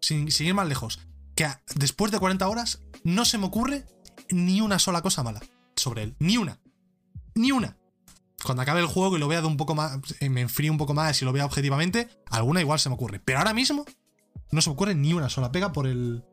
sin, 0.00 0.30
sin, 0.30 0.46
ir 0.46 0.54
más 0.54 0.68
lejos, 0.68 1.00
que 1.34 1.48
después 1.74 2.12
de 2.12 2.18
40 2.18 2.46
horas 2.46 2.80
no 3.02 3.24
se 3.24 3.38
me 3.38 3.46
ocurre 3.46 3.86
ni 4.28 4.60
una 4.60 4.78
sola 4.78 5.00
cosa 5.00 5.22
mala 5.22 5.40
sobre 5.74 6.02
él. 6.02 6.16
Ni 6.18 6.36
una. 6.36 6.60
Ni 7.34 7.52
una. 7.52 7.76
Cuando 8.44 8.62
acabe 8.62 8.80
el 8.80 8.86
juego 8.86 9.16
y 9.16 9.20
lo 9.20 9.28
vea 9.28 9.40
de 9.40 9.46
un 9.46 9.56
poco 9.56 9.74
más, 9.74 9.98
eh, 10.20 10.28
me 10.28 10.40
enfríe 10.40 10.70
un 10.70 10.78
poco 10.78 10.94
más 10.94 11.20
y 11.22 11.24
lo 11.24 11.32
vea 11.32 11.44
objetivamente, 11.44 12.08
alguna 12.26 12.60
igual 12.60 12.78
se 12.78 12.88
me 12.88 12.96
ocurre. 12.96 13.20
Pero 13.20 13.38
ahora 13.38 13.54
mismo 13.54 13.84
no 14.50 14.60
se 14.60 14.70
me 14.70 14.74
ocurre 14.74 14.94
ni 14.94 15.12
una 15.12 15.28
sola 15.28 15.52
pega 15.52 15.72
por 15.72 15.86
el... 15.86 16.24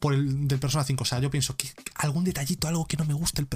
Por 0.00 0.14
el 0.14 0.46
del 0.46 0.60
Persona 0.60 0.84
5. 0.84 1.02
O 1.02 1.06
sea, 1.06 1.18
yo 1.18 1.28
pienso 1.28 1.56
que 1.56 1.72
algún 1.96 2.22
detallito, 2.22 2.68
algo 2.68 2.86
que 2.86 2.96
no 2.96 3.04
me 3.04 3.14
guste 3.14 3.42
el... 3.42 3.48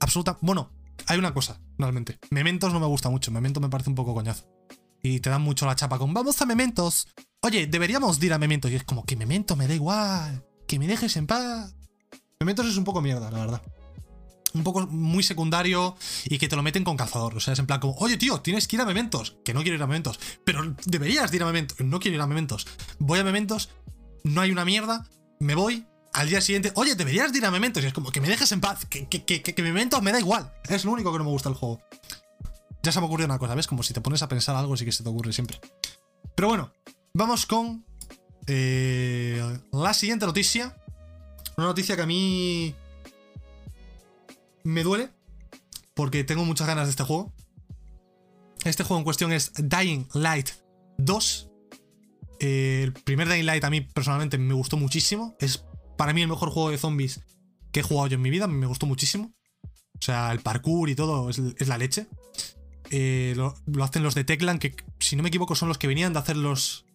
Absoluta. 0.00 0.36
Bueno, 0.42 0.70
hay 1.06 1.18
una 1.18 1.32
cosa, 1.32 1.58
realmente. 1.78 2.18
Mementos 2.30 2.72
no 2.72 2.80
me 2.80 2.86
gusta 2.86 3.08
mucho. 3.08 3.30
Memento 3.30 3.60
me 3.60 3.70
parece 3.70 3.88
un 3.88 3.96
poco 3.96 4.12
coñazo. 4.12 4.46
Y 5.02 5.20
te 5.20 5.30
dan 5.30 5.42
mucho 5.42 5.64
la 5.64 5.76
chapa 5.76 5.98
con 5.98 6.12
vamos 6.12 6.42
a 6.42 6.46
Mementos. 6.46 7.08
Oye, 7.40 7.66
deberíamos 7.66 8.22
ir 8.22 8.32
a 8.32 8.38
Mementos. 8.38 8.70
Y 8.70 8.74
es 8.74 8.84
como 8.84 9.04
que 9.04 9.16
Memento 9.16 9.56
me 9.56 9.66
da 9.66 9.74
igual. 9.74 10.44
Que 10.66 10.78
me 10.78 10.86
dejes 10.86 11.16
en 11.16 11.26
paz. 11.26 11.74
Mementos 12.40 12.66
es 12.66 12.76
un 12.76 12.84
poco 12.84 13.00
mierda, 13.00 13.30
la 13.30 13.38
verdad. 13.38 13.62
Un 14.54 14.62
poco 14.64 14.86
muy 14.86 15.22
secundario 15.22 15.96
y 16.24 16.38
que 16.38 16.48
te 16.48 16.56
lo 16.56 16.62
meten 16.62 16.84
con 16.84 16.96
cazador. 16.96 17.36
O 17.36 17.40
sea, 17.40 17.52
es 17.52 17.58
en 17.58 17.66
plan 17.66 17.80
como, 17.80 17.94
oye, 17.98 18.16
tío, 18.16 18.40
tienes 18.40 18.66
que 18.66 18.76
ir 18.76 18.82
a 18.82 18.86
Mementos. 18.86 19.36
Que 19.44 19.54
no 19.54 19.62
quiero 19.62 19.76
ir 19.76 19.82
a 19.82 19.86
Mementos. 19.86 20.18
Pero 20.44 20.74
deberías 20.86 21.32
ir 21.34 21.42
a 21.42 21.46
Mementos. 21.46 21.78
No 21.80 22.00
quiero 22.00 22.16
ir 22.16 22.20
a 22.20 22.26
Mementos. 22.26 22.66
Voy 22.98 23.18
a 23.18 23.24
Mementos. 23.24 23.70
No 24.24 24.40
hay 24.40 24.50
una 24.50 24.64
mierda. 24.64 25.06
Me 25.40 25.54
voy 25.54 25.86
al 26.14 26.28
día 26.28 26.40
siguiente, 26.40 26.72
oye, 26.74 26.94
deberías 26.94 27.34
ir 27.34 27.44
a 27.44 27.50
Mementos. 27.50 27.82
Y 27.82 27.86
es 27.86 27.92
como 27.92 28.10
que 28.10 28.20
me 28.20 28.28
dejes 28.28 28.50
en 28.52 28.60
paz, 28.60 28.86
que, 28.86 29.06
que, 29.08 29.24
que, 29.24 29.42
que 29.42 29.62
Mementos 29.62 30.02
me 30.02 30.12
da 30.12 30.18
igual. 30.18 30.52
Es 30.68 30.84
lo 30.84 30.92
único 30.92 31.12
que 31.12 31.18
no 31.18 31.24
me 31.24 31.30
gusta 31.30 31.48
el 31.48 31.54
juego. 31.54 31.80
Ya 32.82 32.92
se 32.92 33.00
me 33.00 33.06
ocurrió 33.06 33.26
una 33.26 33.38
cosa, 33.38 33.54
¿ves? 33.54 33.66
Como 33.66 33.82
si 33.82 33.92
te 33.92 34.00
pones 34.00 34.22
a 34.22 34.28
pensar 34.28 34.56
algo, 34.56 34.76
sí 34.76 34.84
que 34.84 34.92
se 34.92 35.02
te 35.02 35.08
ocurre 35.08 35.32
siempre. 35.32 35.60
Pero 36.34 36.48
bueno, 36.48 36.72
vamos 37.12 37.46
con 37.46 37.84
eh, 38.46 39.58
la 39.72 39.94
siguiente 39.94 40.26
noticia. 40.26 40.76
Una 41.56 41.66
noticia 41.66 41.96
que 41.96 42.02
a 42.02 42.06
mí 42.06 42.74
me 44.64 44.82
duele, 44.82 45.10
porque 45.94 46.24
tengo 46.24 46.44
muchas 46.44 46.66
ganas 46.66 46.86
de 46.86 46.90
este 46.90 47.04
juego. 47.04 47.32
Este 48.64 48.84
juego 48.84 48.98
en 48.98 49.04
cuestión 49.04 49.32
es 49.32 49.52
Dying 49.54 50.08
Light 50.14 50.50
2. 50.98 51.50
Eh, 52.40 52.82
el 52.84 52.92
primer 52.92 53.28
Dying 53.28 53.46
Light 53.46 53.64
a 53.64 53.70
mí 53.70 53.80
personalmente 53.80 54.38
me 54.38 54.54
gustó 54.54 54.76
muchísimo. 54.76 55.36
Es 55.40 55.64
para 55.96 56.12
mí 56.12 56.22
el 56.22 56.28
mejor 56.28 56.50
juego 56.50 56.70
de 56.70 56.78
zombies 56.78 57.20
que 57.72 57.80
he 57.80 57.82
jugado 57.82 58.08
yo 58.08 58.14
en 58.16 58.22
mi 58.22 58.30
vida, 58.30 58.46
me 58.46 58.66
gustó 58.66 58.86
muchísimo. 58.86 59.32
O 59.64 60.02
sea, 60.02 60.30
el 60.32 60.40
parkour 60.40 60.88
y 60.88 60.94
todo 60.94 61.28
es, 61.28 61.68
la 61.68 61.78
leche. 61.78 62.06
Eh, 62.90 63.34
lo, 63.36 63.54
hacen 63.82 64.02
los 64.02 64.14
de 64.14 64.24
Techland, 64.24 64.60
que 64.60 64.74
si 65.00 65.16
no 65.16 65.22
me 65.22 65.28
equivoco 65.28 65.54
son 65.54 65.68
los 65.68 65.78
que 65.78 65.88
venían 65.88 66.12
de 66.12 66.20
hacer 66.20 66.36
los 66.36 66.86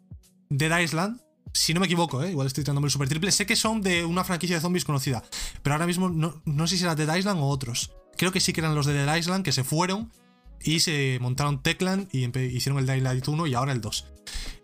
Dead 0.49 0.79
Island. 0.79 1.19
Si 1.53 1.73
no 1.73 1.79
me 1.79 1.85
equivoco, 1.85 2.23
¿eh? 2.23 2.31
igual 2.31 2.47
estoy 2.47 2.63
tirándome 2.63 2.87
el 2.87 2.91
super 2.91 3.07
triple. 3.07 3.31
Sé 3.31 3.45
que 3.45 3.55
son 3.55 3.81
de 3.81 4.03
una 4.05 4.23
franquicia 4.23 4.55
de 4.55 4.61
zombies 4.61 4.85
conocida, 4.85 5.23
pero 5.61 5.75
ahora 5.75 5.85
mismo 5.85 6.09
no, 6.09 6.41
no 6.45 6.67
sé 6.67 6.77
si 6.77 6.83
era 6.83 6.95
Dead 6.95 7.15
Island 7.15 7.39
o 7.39 7.45
otros. 7.45 7.91
Creo 8.17 8.31
que 8.31 8.39
sí 8.39 8.53
que 8.53 8.61
eran 8.61 8.75
los 8.75 8.85
de 8.85 8.93
Dead 8.93 9.15
Island 9.15 9.45
que 9.45 9.51
se 9.51 9.63
fueron 9.63 10.11
y 10.63 10.79
se 10.79 11.19
montaron 11.21 11.61
Techland 11.61 12.07
y 12.11 12.25
hicieron 12.55 12.79
el 12.79 12.87
Dying 12.87 13.03
Light 13.03 13.27
1 13.27 13.47
y 13.47 13.53
ahora 13.53 13.71
el 13.71 13.81
2. 13.81 14.05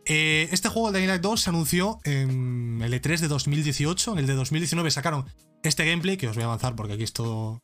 Eh, 0.05 0.49
este 0.51 0.69
juego, 0.69 0.89
el 0.89 0.95
Dying 0.95 1.07
Light 1.07 1.21
2, 1.21 1.41
se 1.41 1.49
anunció 1.49 1.99
en 2.05 2.81
el 2.81 2.93
E3 2.93 3.19
de 3.19 3.27
2018. 3.27 4.13
En 4.13 4.19
el 4.19 4.27
de 4.27 4.33
2019 4.33 4.89
sacaron 4.91 5.25
este 5.61 5.85
gameplay 5.85 6.17
que 6.17 6.27
os 6.27 6.35
voy 6.35 6.43
a 6.43 6.47
avanzar 6.47 6.75
porque 6.75 6.93
aquí 6.93 7.03
es 7.03 7.13
todo. 7.13 7.61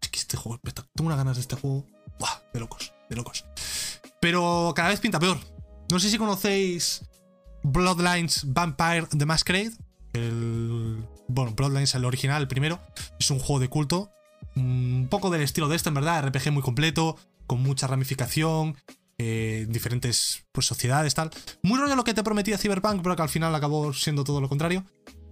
Es 0.00 0.08
que 0.08 0.18
este 0.18 0.36
juego. 0.36 0.60
Tengo 0.62 1.06
unas 1.06 1.18
ganas 1.18 1.36
de 1.36 1.42
este 1.42 1.56
juego. 1.56 1.86
Buah, 2.18 2.40
de 2.52 2.60
locos, 2.60 2.92
de 3.08 3.16
locos. 3.16 3.44
Pero 4.20 4.72
cada 4.74 4.88
vez 4.88 5.00
pinta 5.00 5.20
peor. 5.20 5.38
No 5.90 6.00
sé 6.00 6.10
si 6.10 6.18
conocéis 6.18 7.02
Bloodlines 7.64 8.44
Vampire 8.46 9.06
the 9.16 9.26
Masquerade. 9.26 9.72
El. 10.12 11.04
Bueno, 11.26 11.52
Bloodlines, 11.56 11.94
el 11.94 12.04
original, 12.04 12.42
el 12.42 12.48
primero. 12.48 12.80
Es 13.18 13.30
un 13.30 13.40
juego 13.40 13.58
de 13.58 13.68
culto. 13.68 14.12
Un 14.54 15.08
poco 15.10 15.30
del 15.30 15.42
estilo 15.42 15.68
de 15.68 15.76
este, 15.76 15.88
en 15.88 15.94
verdad. 15.94 16.24
RPG 16.24 16.52
muy 16.52 16.62
completo 16.62 17.16
con 17.46 17.62
mucha 17.62 17.86
ramificación, 17.86 18.76
eh, 19.18 19.66
diferentes 19.68 20.44
pues, 20.52 20.66
sociedades, 20.66 21.14
tal. 21.14 21.30
Muy 21.62 21.78
rollo 21.78 21.96
lo 21.96 22.04
que 22.04 22.14
te 22.14 22.22
prometía 22.22 22.58
Cyberpunk, 22.58 23.02
pero 23.02 23.16
que 23.16 23.22
al 23.22 23.28
final 23.28 23.54
acabó 23.54 23.92
siendo 23.92 24.24
todo 24.24 24.40
lo 24.40 24.48
contrario. 24.48 24.84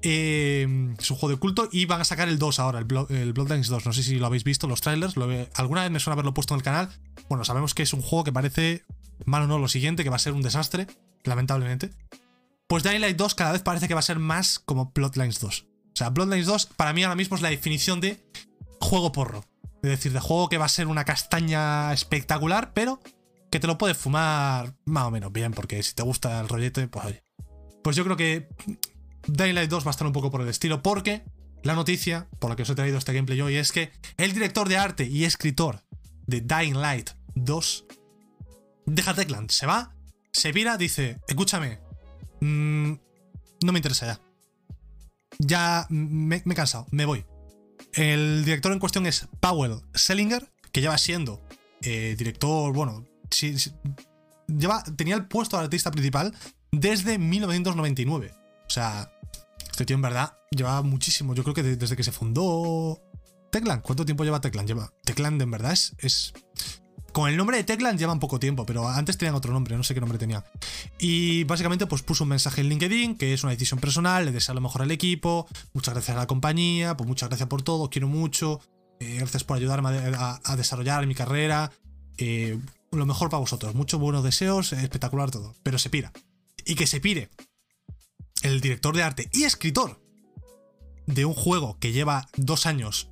Eh, 0.05 0.95
es 0.99 1.11
un 1.11 1.17
juego 1.17 1.35
de 1.35 1.39
culto 1.39 1.69
y 1.71 1.87
van 1.87 2.01
a 2.01 2.05
sacar 2.05 2.29
el 2.29 2.39
2 2.39 2.59
ahora, 2.59 2.81
el, 2.81 2.85
Bloodlines 3.33 3.69
2. 3.69 3.87
No 3.87 3.93
sé 3.93 4.03
si 4.03 4.17
lo 4.17 4.27
habéis 4.27 4.45
visto, 4.45 4.67
los 4.67 4.81
trailers. 4.81 5.15
alguna 5.55 5.83
vez 5.83 5.91
me 5.91 6.01
suena 6.01 6.15
haberlo 6.15 6.35
puesto 6.35 6.55
en 6.55 6.59
el 6.61 6.65
canal. 6.65 6.89
Bueno, 7.29 7.45
sabemos 7.45 7.75
que 7.75 7.83
es 7.83 7.93
un 7.93 8.03
juego 8.03 8.25
que 8.25 8.33
parece, 8.33 8.83
malo 9.25 9.47
no, 9.47 9.59
lo 9.59 9.69
siguiente, 9.69 10.03
que 10.03 10.11
va 10.11 10.17
a 10.17 10.21
ser 10.21 10.33
un 10.33 10.43
desastre, 10.43 10.87
lamentablemente. 11.25 11.91
Pues 12.73 12.85
Dying 12.85 13.03
Light 13.03 13.19
2 13.19 13.35
cada 13.35 13.53
vez 13.53 13.61
parece 13.61 13.87
que 13.87 13.93
va 13.93 14.01
a 14.01 14.03
ser 14.03 14.19
más 14.19 14.59
como 14.59 14.93
Bloodlines 14.95 15.41
2. 15.41 15.61
O 15.61 15.95
sea, 15.95 16.09
Bloodlines 16.09 16.47
2 16.47 16.71
para 16.75 16.95
mí 16.95 17.03
ahora 17.03 17.17
mismo 17.17 17.37
es 17.37 17.43
la 17.43 17.51
definición 17.51 18.01
de 18.01 18.19
juego 18.81 19.13
porro. 19.13 19.45
Es 19.83 19.91
decir, 19.91 20.15
de 20.15 20.21
juego 20.21 20.49
que 20.49 20.57
va 20.57 20.65
a 20.65 20.71
ser 20.71 20.87
una 20.87 21.05
castaña 21.05 21.93
espectacular, 21.93 22.73
pero 22.73 22.99
que 23.51 23.61
te 23.61 23.67
lo 23.67 23.77
puedes 23.77 23.99
fumar 23.99 24.75
más 24.87 25.05
o 25.05 25.11
menos 25.11 25.31
bien, 25.31 25.53
porque 25.53 25.83
si 25.83 25.95
te 25.95 26.03
gusta 26.03 26.41
el 26.41 26.49
rollete, 26.49 26.89
pues 26.89 27.05
oye. 27.05 27.23
Pues 27.85 27.95
yo 27.95 28.05
creo 28.05 28.17
que 28.17 28.49
Dying 29.27 29.55
Light 29.55 29.69
2 29.69 29.85
va 29.85 29.91
a 29.91 29.91
estar 29.91 30.07
un 30.07 30.15
poco 30.15 30.31
por 30.31 30.41
el 30.41 30.49
estilo, 30.49 30.83
porque 30.83 31.25
la 31.63 31.75
noticia 31.75 32.27
por 32.39 32.49
la 32.49 32.57
que 32.57 32.63
os 32.63 32.71
he 32.71 32.75
traído 32.75 32.97
este 32.97 33.13
gameplay 33.13 33.39
hoy 33.43 33.57
es 33.57 33.71
que 33.71 33.93
el 34.17 34.33
director 34.33 34.67
de 34.71 34.79
arte 34.79 35.05
y 35.05 35.27
escritor 35.27 35.83
de 36.27 36.41
Dying 36.41 36.81
Light 36.81 37.11
2 37.35 37.85
deja 38.87 39.13
Techland, 39.13 39.51
se 39.51 39.67
va, 39.67 39.95
se 40.33 40.53
vira, 40.53 40.79
dice, 40.79 41.21
escúchame, 41.29 41.82
mmm, 42.43 42.93
no 43.65 43.73
me 43.73 43.79
interesa 43.79 44.07
ya. 44.07 44.21
Ya 45.39 45.87
me 45.89 46.37
he 46.37 46.55
cansado, 46.55 46.87
me 46.91 47.05
voy. 47.05 47.25
El 47.95 48.45
director 48.45 48.73
en 48.73 48.79
cuestión 48.79 49.07
es 49.07 49.29
Powell 49.41 49.81
Sellinger, 49.95 50.53
que 50.73 50.81
lleva 50.81 50.99
siendo 50.99 51.43
eh, 51.83 52.15
director, 52.17 52.73
bueno, 52.73 53.07
lleva, 54.47 54.83
tenía 54.97 55.15
el 55.15 55.27
puesto 55.27 55.57
de 55.57 55.65
artista 55.65 55.91
principal 55.91 56.35
desde 56.71 57.19
1999. 57.19 58.35
O 58.67 58.71
sea, 58.71 59.13
este 59.71 59.85
tío 59.85 59.97
en 59.97 60.03
verdad 60.03 60.37
lleva 60.51 60.83
muchísimo. 60.83 61.35
Yo 61.35 61.43
creo 61.43 61.55
que 61.55 61.63
desde 61.63 61.97
que 61.97 62.05
se 62.05 62.13
fundó 62.13 63.01
Teclan. 63.51 63.81
¿Cuánto 63.81 64.05
tiempo 64.05 64.25
lleva 64.25 64.41
Teclan? 64.41 64.67
Lleva. 64.67 64.93
Teclan 65.05 65.41
en 65.41 65.51
verdad 65.51 65.73
es 65.73 66.33
con 67.13 67.29
el 67.29 67.37
nombre 67.37 67.57
de 67.57 67.65
Teclan 67.65 67.99
llevan 67.99 68.19
poco 68.19 68.41
tiempo, 68.41 68.67
pero 68.67 68.89
antes 68.89 69.19
tenían 69.19 69.35
otro 69.35 69.53
nombre, 69.53 69.77
no 69.77 69.85
sé 69.85 69.95
qué 69.95 70.01
nombre 70.01 70.19
tenía. 70.19 70.45
Y 70.99 71.45
básicamente 71.45 71.87
pues 71.87 72.03
puso 72.03 72.25
un 72.25 72.31
mensaje 72.31 72.63
en 72.63 72.69
LinkedIn, 72.69 73.17
que 73.17 73.35
es 73.35 73.43
una 73.45 73.53
decisión 73.53 73.81
personal, 73.81 74.25
le 74.25 74.33
desea 74.33 74.55
lo 74.55 74.61
mejor 74.61 74.83
al 74.83 74.91
equipo, 74.91 75.47
muchas 75.73 75.95
gracias 75.95 76.17
a 76.17 76.21
la 76.21 76.27
compañía, 76.27 76.97
pues 76.97 77.07
muchas 77.07 77.29
gracias 77.29 77.49
por 77.49 77.63
todo, 77.63 77.91
quiero 77.91 78.09
mucho, 78.09 78.61
eh, 79.01 79.17
gracias 79.19 79.45
por 79.45 79.57
ayudarme 79.57 79.91
a, 79.91 80.57
desarrollar 80.57 81.07
mi 81.07 81.15
carrera, 81.15 81.71
eh, 82.19 82.59
lo 82.91 83.07
mejor 83.07 83.31
para 83.31 83.41
vosotros, 83.41 83.75
muchos 83.75 84.01
buenos 84.01 84.25
deseos, 84.25 84.73
espectacular 84.73 85.31
todo, 85.31 85.55
pero 85.63 85.79
se 85.79 85.91
pira. 85.91 86.13
Y 86.65 86.75
que 86.75 86.87
se 86.87 87.01
pire 87.01 87.29
el 88.43 88.61
director 88.61 88.95
de 88.97 89.03
arte 89.03 89.29
y 89.33 89.45
escritor 89.45 90.01
de 91.07 91.25
un 91.25 91.35
juego 91.35 91.79
que 91.79 91.93
lleva 91.93 92.29
dos 92.37 92.67
años 92.67 93.09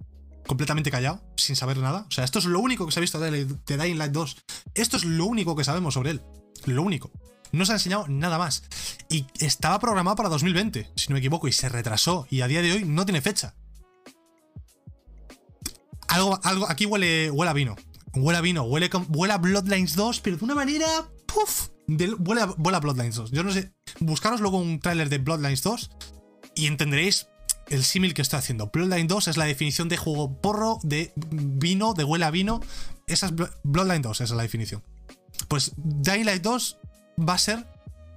completamente 0.46 0.90
callado, 0.90 1.22
sin 1.36 1.56
saber 1.56 1.78
nada. 1.78 2.06
O 2.08 2.10
sea, 2.10 2.24
esto 2.24 2.38
es 2.38 2.44
lo 2.44 2.60
único 2.60 2.86
que 2.86 2.92
se 2.92 3.00
ha 3.00 3.02
visto 3.02 3.18
de, 3.18 3.44
Dying 3.44 3.98
Light 3.98 4.12
2. 4.12 4.36
Esto 4.74 4.96
es 4.96 5.04
lo 5.04 5.26
único 5.26 5.56
que 5.56 5.64
sabemos 5.64 5.94
sobre 5.94 6.10
él. 6.10 6.22
Lo 6.66 6.82
único. 6.82 7.10
No 7.52 7.64
se 7.64 7.72
ha 7.72 7.76
enseñado 7.76 8.06
nada 8.08 8.38
más. 8.38 8.62
Y 9.08 9.26
estaba 9.38 9.78
programado 9.78 10.16
para 10.16 10.28
2020, 10.28 10.90
si 10.94 11.08
no 11.08 11.14
me 11.14 11.18
equivoco, 11.18 11.48
y 11.48 11.52
se 11.52 11.68
retrasó. 11.68 12.26
Y 12.30 12.42
a 12.42 12.48
día 12.48 12.62
de 12.62 12.72
hoy 12.72 12.84
no 12.84 13.04
tiene 13.04 13.20
fecha. 13.20 13.54
algo, 16.08 16.40
algo, 16.42 16.68
aquí 16.68 16.86
huele, 16.86 17.30
huele 17.30 17.50
a 17.50 17.54
vino. 17.54 17.76
Huele 18.14 18.38
a 18.38 18.40
vino, 18.40 18.62
huele, 18.64 18.90
huele 19.08 19.32
a 19.32 19.38
Bloodlines 19.38 19.94
2, 19.94 20.20
pero 20.20 20.36
de 20.36 20.44
una 20.44 20.54
manera. 20.54 20.86
¡Puf! 21.26 21.68
huele, 21.86 22.40
a, 22.40 22.46
huele, 22.46 22.78
Bloodlines 22.80 23.16
2. 23.16 23.30
Yo 23.30 23.42
no 23.42 23.52
sé. 23.52 23.72
Buscaros 24.00 24.40
luego 24.40 24.58
un 24.58 24.80
tráiler 24.80 25.08
de 25.08 25.18
Bloodlines 25.18 25.62
2 25.62 25.90
y 26.54 26.66
entenderéis 26.66 27.28
el 27.70 27.84
símil 27.84 28.14
que 28.14 28.22
estoy 28.22 28.38
haciendo. 28.38 28.70
Bloodline 28.72 29.06
2 29.06 29.28
es 29.28 29.36
la 29.36 29.44
definición 29.46 29.88
de 29.88 29.96
juego 29.96 30.40
porro, 30.40 30.78
de 30.82 31.12
vino, 31.16 31.94
de 31.94 32.04
huele 32.04 32.24
a 32.24 32.30
vino. 32.30 32.60
Esa 33.06 33.26
es 33.26 33.32
Bloodline 33.62 34.02
2, 34.02 34.20
esa 34.20 34.24
es 34.24 34.36
la 34.36 34.42
definición. 34.42 34.82
Pues 35.48 35.72
Dying 35.76 36.26
Light 36.26 36.42
2 36.42 36.78
va 37.28 37.34
a 37.34 37.38
ser 37.38 37.66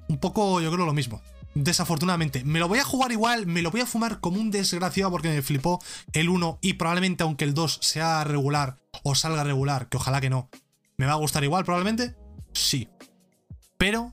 un 0.10 0.18
poco, 0.18 0.60
yo 0.60 0.72
creo, 0.72 0.86
lo 0.86 0.93
mismo. 0.93 1.22
Desafortunadamente. 1.56 2.43
Me 2.43 2.60
lo 2.60 2.68
voy 2.68 2.80
a 2.80 2.84
jugar 2.84 3.12
igual, 3.12 3.45
me 3.45 3.62
lo 3.62 3.72
voy 3.72 3.82
a 3.82 3.86
fumar 3.86 4.20
como 4.20 4.39
un 4.39 4.51
desgraciado 4.51 5.12
porque 5.12 5.30
me 5.30 5.41
flipó 5.41 5.82
el 6.12 6.30
1 6.30 6.60
y 6.62 6.74
probablemente 6.74 7.24
aunque 7.24 7.45
el 7.45 7.54
2 7.54 7.80
sea 7.82 8.24
regular 8.24 8.80
o 9.04 9.16
salga 9.16 9.43
regular, 9.43 9.88
que 9.88 9.97
ojalá 9.97 10.20
que 10.20 10.30
no, 10.30 10.49
me 10.97 11.06
va 11.06 11.14
a 11.14 11.18
gustar 11.18 11.43
igual 11.43 11.64
probablemente. 11.64 12.16
Sí. 12.54 12.89
Pero 13.78 14.12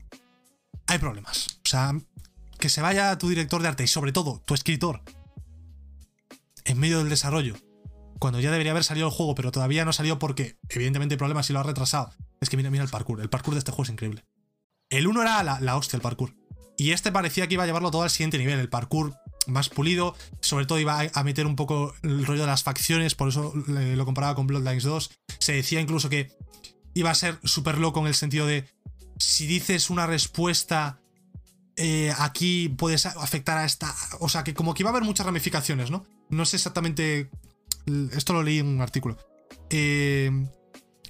hay 0.87 0.99
problemas. 0.99 1.59
O 1.65 1.69
sea, 1.69 1.93
que 2.59 2.69
se 2.69 2.81
vaya 2.81 3.17
tu 3.17 3.29
director 3.29 3.61
de 3.61 3.69
arte 3.69 3.83
y 3.83 3.87
sobre 3.87 4.11
todo 4.11 4.41
tu 4.45 4.53
escritor 4.53 5.01
en 6.65 6.79
medio 6.79 6.99
del 6.99 7.09
desarrollo, 7.09 7.55
cuando 8.19 8.39
ya 8.39 8.51
debería 8.51 8.71
haber 8.71 8.83
salido 8.83 9.07
el 9.07 9.13
juego, 9.13 9.35
pero 9.35 9.51
todavía 9.51 9.85
no 9.85 9.93
salió 9.93 10.19
porque 10.19 10.57
evidentemente 10.69 11.13
hay 11.13 11.17
problemas 11.17 11.49
y 11.49 11.53
lo 11.53 11.59
ha 11.59 11.63
retrasado. 11.63 12.13
Es 12.39 12.49
que 12.49 12.57
mira, 12.57 12.69
mira 12.69 12.83
el 12.83 12.89
parkour. 12.89 13.21
El 13.21 13.29
parkour 13.29 13.55
de 13.55 13.59
este 13.59 13.71
juego 13.71 13.83
es 13.83 13.89
increíble. 13.89 14.25
El 14.89 15.07
1 15.07 15.21
era 15.21 15.43
la, 15.43 15.59
la 15.59 15.77
hostia, 15.77 15.97
el 15.97 16.01
parkour. 16.01 16.35
Y 16.77 16.91
este 16.91 17.11
parecía 17.11 17.47
que 17.47 17.55
iba 17.55 17.63
a 17.63 17.65
llevarlo 17.65 17.91
todo 17.91 18.03
al 18.03 18.09
siguiente 18.09 18.37
nivel. 18.37 18.59
El 18.59 18.69
parkour 18.69 19.15
más 19.47 19.69
pulido, 19.69 20.15
sobre 20.39 20.65
todo 20.65 20.79
iba 20.79 21.01
a 21.13 21.23
meter 21.23 21.45
un 21.45 21.55
poco 21.55 21.93
el 22.03 22.25
rollo 22.25 22.41
de 22.41 22.47
las 22.47 22.63
facciones, 22.63 23.15
por 23.15 23.29
eso 23.29 23.53
lo 23.55 24.05
comparaba 24.05 24.35
con 24.35 24.47
Bloodlines 24.47 24.83
2. 24.83 25.11
Se 25.39 25.53
decía 25.53 25.79
incluso 25.79 26.09
que 26.09 26.31
iba 26.93 27.09
a 27.09 27.15
ser 27.15 27.39
súper 27.43 27.77
loco 27.77 28.01
en 28.01 28.07
el 28.07 28.15
sentido 28.15 28.45
de 28.45 28.67
si 29.17 29.47
dices 29.47 29.89
una 29.89 30.07
respuesta 30.07 30.99
eh, 31.75 32.13
aquí 32.17 32.69
puedes 32.69 33.05
afectar 33.05 33.57
a 33.57 33.65
esta. 33.65 33.93
O 34.19 34.29
sea, 34.29 34.43
que 34.43 34.53
como 34.53 34.73
que 34.73 34.83
iba 34.83 34.89
a 34.89 34.93
haber 34.93 35.03
muchas 35.03 35.25
ramificaciones, 35.25 35.89
¿no? 35.89 36.05
No 36.31 36.45
sé 36.45 36.55
exactamente. 36.55 37.29
Esto 38.13 38.33
lo 38.33 38.41
leí 38.41 38.59
en 38.59 38.67
un 38.67 38.81
artículo. 38.81 39.17
Eh, 39.69 40.31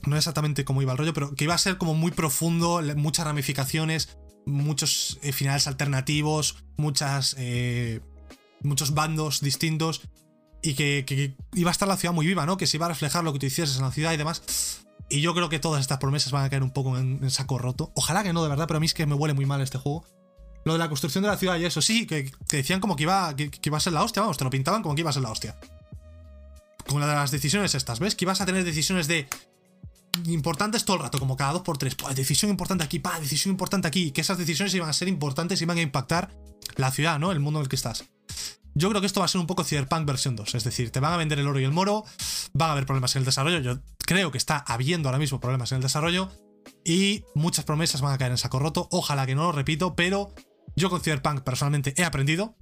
no 0.06 0.18
exactamente 0.18 0.66
cómo 0.66 0.82
iba 0.82 0.92
el 0.92 0.98
rollo, 0.98 1.14
pero 1.14 1.34
que 1.36 1.46
iba 1.46 1.54
a 1.54 1.60
ser 1.60 1.78
como 1.78 1.94
muy 1.94 2.12
profundo, 2.12 2.82
muchas 2.96 3.26
ramificaciones, 3.26 4.18
muchos 4.46 5.20
eh, 5.22 5.32
finales 5.32 5.68
alternativos, 5.68 6.64
muchas. 6.76 7.38
muchos 8.62 8.94
bandos 8.94 9.42
distintos. 9.42 10.02
Y 10.64 10.76
que, 10.76 11.36
iba 11.54 11.70
a 11.70 11.72
estar 11.72 11.88
la 11.88 11.98
ciudad 11.98 12.14
muy 12.14 12.28
viva, 12.28 12.46
¿no? 12.46 12.58
Que 12.58 12.68
se 12.68 12.78
iba 12.78 12.86
a 12.86 12.90
reflejar 12.90 13.24
lo 13.24 13.34
que 13.34 13.40
tú 13.40 13.46
hicieses 13.46 13.78
en 13.78 13.84
la 13.84 13.92
ciudad 13.92 14.14
y 14.14 14.18
demás. 14.18 14.84
Y 15.10 15.22
yo 15.22 15.34
creo 15.34 15.50
que 15.50 15.60
todas 15.60 15.82
estas 15.82 15.98
promesas 15.98 16.32
van 16.32 16.46
a 16.46 16.50
caer 16.50 16.64
un 16.64 16.72
poco 16.72 16.98
en, 16.98 17.20
en, 17.22 17.32
saco 17.32 17.58
roto. 17.58 17.92
Ojalá 17.96 18.24
que 18.24 18.32
no, 18.32 18.44
de 18.44 18.50
verdad, 18.50 18.68
pero 18.68 18.78
a 18.78 18.80
mí 18.80 18.86
es 18.86 18.94
que 18.94 19.06
me 19.06 19.16
huele 19.16 19.34
muy 19.34 19.46
mal 19.46 19.62
este 19.62 19.78
juego. 19.78 20.06
Lo 20.64 20.74
de 20.74 20.80
la 20.80 20.90
construcción 20.90 21.24
de 21.24 21.30
la 21.30 21.38
ciudad 21.38 21.58
y 21.58 21.66
eso, 21.66 21.82
sí, 21.82 22.06
que, 22.06 22.32
decían 22.50 22.80
como 22.80 22.96
que 22.96 23.04
iba, 23.04 23.36
que, 23.36 23.52
iba 23.64 23.78
a 23.78 23.82
ser 23.82 23.94
la 23.94 24.04
hostia, 24.04 24.22
vamos, 24.22 24.38
te 24.38 24.44
lo 24.44 24.50
pintaban 24.50 24.84
como 24.84 24.96
que 24.96 25.02
iba 25.02 25.10
a 25.10 25.14
ser 25.14 25.24
la 25.24 25.32
hostia. 25.32 25.58
Con 26.88 27.00
la 27.00 27.08
de 27.08 27.16
las 27.16 27.32
decisiones 27.32 27.74
estas, 27.74 28.00
¿ves? 28.00 28.16
Que 28.16 28.26
ibas 28.26 28.42
a 28.42 28.46
tener 28.46 28.64
decisiones 28.64 29.08
de 29.08 29.28
importantes 30.26 30.86
todo 30.86 30.98
el 30.98 31.04
rato, 31.04 31.20
como 31.20 31.38
cada 31.38 31.54
dos 31.54 31.62
por 31.62 31.78
tres. 31.78 31.96
Pues 31.96 32.16
decisión 32.16 32.52
importante 32.52 32.84
aquí, 32.84 33.00
pa, 33.00 33.20
decisión 33.20 33.52
importante 33.54 33.88
aquí. 33.88 34.12
Que 34.12 34.22
esas 34.22 34.38
decisiones 34.38 34.74
iban 34.74 34.90
a 34.90 34.94
ser 34.94 35.08
importantes 35.08 35.62
y 35.62 35.64
iban 35.64 35.78
a 35.78 35.82
impactar 35.82 36.32
la 36.76 36.92
ciudad, 36.92 37.20
¿no? 37.20 37.32
El 37.32 37.40
mundo 37.40 37.60
en 37.60 37.64
el 37.64 37.70
que 37.70 37.76
estás. 37.76 38.06
Yo 38.74 38.90
creo 38.90 39.02
que 39.02 39.08
esto 39.08 39.20
va 39.20 39.26
a 39.26 39.30
ser 39.30 39.42
un 39.42 39.48
poco 39.48 39.64
Cyberpunk 39.64 40.06
versión 40.06 40.36
2. 40.36 40.56
Es 40.56 40.64
decir, 40.64 40.92
te 40.92 41.00
van 41.00 41.14
a 41.14 41.18
vender 41.18 41.40
el 41.40 41.48
oro 41.48 41.60
y 41.60 41.64
el 41.64 41.72
moro, 41.72 42.06
van 42.54 42.70
a 42.70 42.72
haber 42.74 42.86
problemas 42.86 43.16
en 43.16 43.22
el 43.22 43.26
desarrollo. 43.26 43.60
Yo 43.60 43.80
creo 44.06 44.32
que 44.32 44.38
está 44.38 44.58
habiendo 44.58 45.10
ahora 45.10 45.20
mismo 45.20 45.40
problemas 45.40 45.72
en 45.72 45.78
el 45.78 45.82
desarrollo. 45.82 46.30
Y 46.86 47.24
muchas 47.36 47.66
promesas 47.66 48.02
van 48.02 48.14
a 48.14 48.18
caer 48.18 48.32
en 48.32 48.38
saco 48.38 48.60
roto. 48.60 48.88
Ojalá 48.92 49.26
que 49.26 49.36
no 49.36 49.44
lo 49.44 49.52
repito, 49.52 49.96
pero 49.96 50.34
yo 50.76 50.90
con 50.90 51.02
Cyberpunk 51.02 51.42
personalmente 51.42 51.94
he 51.98 52.04
aprendido. 52.04 52.56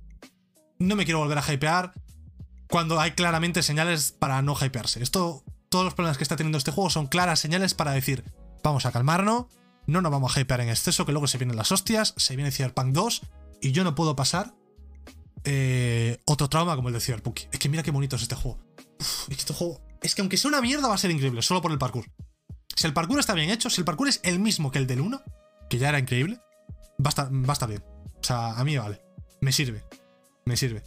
No 0.78 0.96
me 0.96 1.06
quiero 1.06 1.20
volver 1.20 1.38
a 1.38 1.54
hypear 1.54 1.94
cuando 2.70 3.00
hay 3.00 3.12
claramente 3.12 3.64
señales 3.64 4.12
para 4.12 4.42
no 4.42 4.56
hypearse. 4.56 5.02
Esto, 5.02 5.44
todos 5.70 5.86
los 5.86 5.94
problemas 5.94 6.18
que 6.18 6.24
está 6.24 6.36
teniendo 6.36 6.58
este 6.58 6.72
juego 6.72 6.90
son 6.90 7.08
claras 7.08 7.40
señales 7.40 7.74
para 7.74 7.92
decir, 7.92 8.24
vamos 8.64 8.86
a 8.86 8.92
calmarnos, 8.92 9.48
no 9.88 10.02
nos 10.02 10.12
vamos 10.12 10.38
a 10.38 10.42
hypear 10.42 10.62
en 10.62 10.70
exceso, 10.70 11.06
que 11.06 11.12
luego 11.12 11.28
se 11.28 11.38
vienen 11.38 11.58
las 11.58 11.72
hostias, 11.72 12.14
se 12.18 12.36
viene 12.36 12.52
Cyberpunk 12.52 12.94
2 12.94 13.22
y 13.62 13.72
yo 13.72 13.84
no 13.84 13.96
puedo 13.96 14.16
pasar 14.16 14.54
eh, 15.44 16.20
otro 16.26 16.50
trauma 16.50 16.76
como 16.76 16.90
el 16.90 16.94
de 16.94 17.02
Cyberpunk. 17.02 17.42
Es 17.52 17.60
que 17.60 17.70
mira 17.70 17.84
qué 17.84 17.92
bonito 17.92 18.16
es 18.16 18.22
este 18.22 18.36
juego. 18.36 18.60
que 19.28 19.34
este 19.34 19.54
juego, 19.54 19.82
es 20.02 20.16
que 20.16 20.22
aunque 20.22 20.38
sea 20.38 20.50
una 20.50 20.62
mierda 20.62 20.88
va 20.88 20.96
a 20.96 21.00
ser 21.00 21.12
increíble, 21.12 21.42
solo 21.42 21.62
por 21.62 21.72
el 21.72 21.78
parkour. 21.78 22.06
Si 22.76 22.88
el 22.88 22.94
parkour 22.94 23.20
está 23.20 23.34
bien 23.34 23.50
hecho, 23.50 23.70
si 23.70 23.82
el 23.82 23.86
parkour 23.86 24.08
es 24.08 24.22
el 24.24 24.40
mismo 24.40 24.72
que 24.72 24.80
el 24.80 24.88
del 24.88 25.02
1, 25.02 25.22
que 25.70 25.78
ya 25.78 25.90
era 25.90 26.00
increíble, 26.00 26.40
va 27.04 27.10
a 27.10 27.54
estar 27.54 27.70
bien. 27.70 27.84
O 28.22 28.24
sea, 28.24 28.52
a 28.52 28.64
mí 28.64 28.78
vale. 28.78 29.02
Me 29.42 29.52
sirve. 29.52 29.84
Me 30.46 30.58
sirve. 30.58 30.84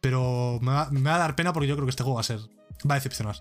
Pero 0.00 0.58
me 0.60 0.72
va, 0.72 1.14
a 1.14 1.18
dar 1.18 1.34
pena 1.36 1.52
porque 1.52 1.66
yo 1.66 1.74
creo 1.74 1.86
que 1.86 1.90
este 1.90 2.02
juego 2.02 2.16
va 2.16 2.20
a 2.20 2.24
ser. 2.24 2.40
Va 2.88 2.94
a 2.94 2.98
decepcionar. 2.98 3.40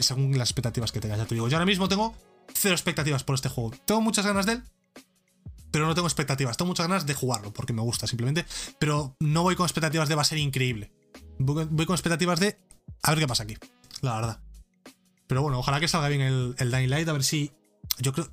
según 0.00 0.36
las 0.36 0.50
expectativas 0.50 0.92
que 0.92 1.00
tengas, 1.00 1.18
ya 1.18 1.26
te 1.26 1.34
digo. 1.34 1.48
Yo 1.48 1.56
ahora 1.56 1.66
mismo 1.66 1.88
tengo 1.88 2.14
cero 2.54 2.74
expectativas 2.74 3.24
por 3.24 3.34
este 3.34 3.48
juego. 3.48 3.70
Tengo 3.84 4.00
muchas 4.00 4.26
ganas 4.26 4.46
de 4.46 4.54
él, 4.54 4.62
pero 5.70 5.86
no 5.86 5.94
tengo 5.94 6.08
expectativas. 6.08 6.56
Tengo 6.56 6.68
muchas 6.68 6.88
ganas 6.88 7.06
de 7.06 7.14
jugarlo 7.14 7.52
porque 7.52 7.72
me 7.72 7.82
gusta 7.82 8.06
simplemente. 8.06 8.44
Pero 8.78 9.16
no 9.20 9.42
voy 9.42 9.56
con 9.56 9.64
expectativas 9.64 10.08
de 10.08 10.14
va 10.14 10.22
a 10.22 10.26
ser 10.26 10.38
increíble. 10.38 10.92
Voy, 11.38 11.86
con 11.86 11.94
expectativas 11.94 12.40
de 12.40 12.58
a 13.02 13.10
ver 13.10 13.20
qué 13.20 13.26
pasa 13.26 13.44
aquí. 13.44 13.56
La 14.02 14.16
verdad. 14.16 14.40
Pero 15.26 15.42
bueno, 15.42 15.58
ojalá 15.58 15.80
que 15.80 15.88
salga 15.88 16.08
bien 16.08 16.20
el, 16.20 16.54
el 16.58 16.70
Dying 16.70 16.90
Light. 16.90 17.08
A 17.08 17.12
ver 17.12 17.24
si. 17.24 17.52
Yo 17.98 18.12
creo. 18.12 18.28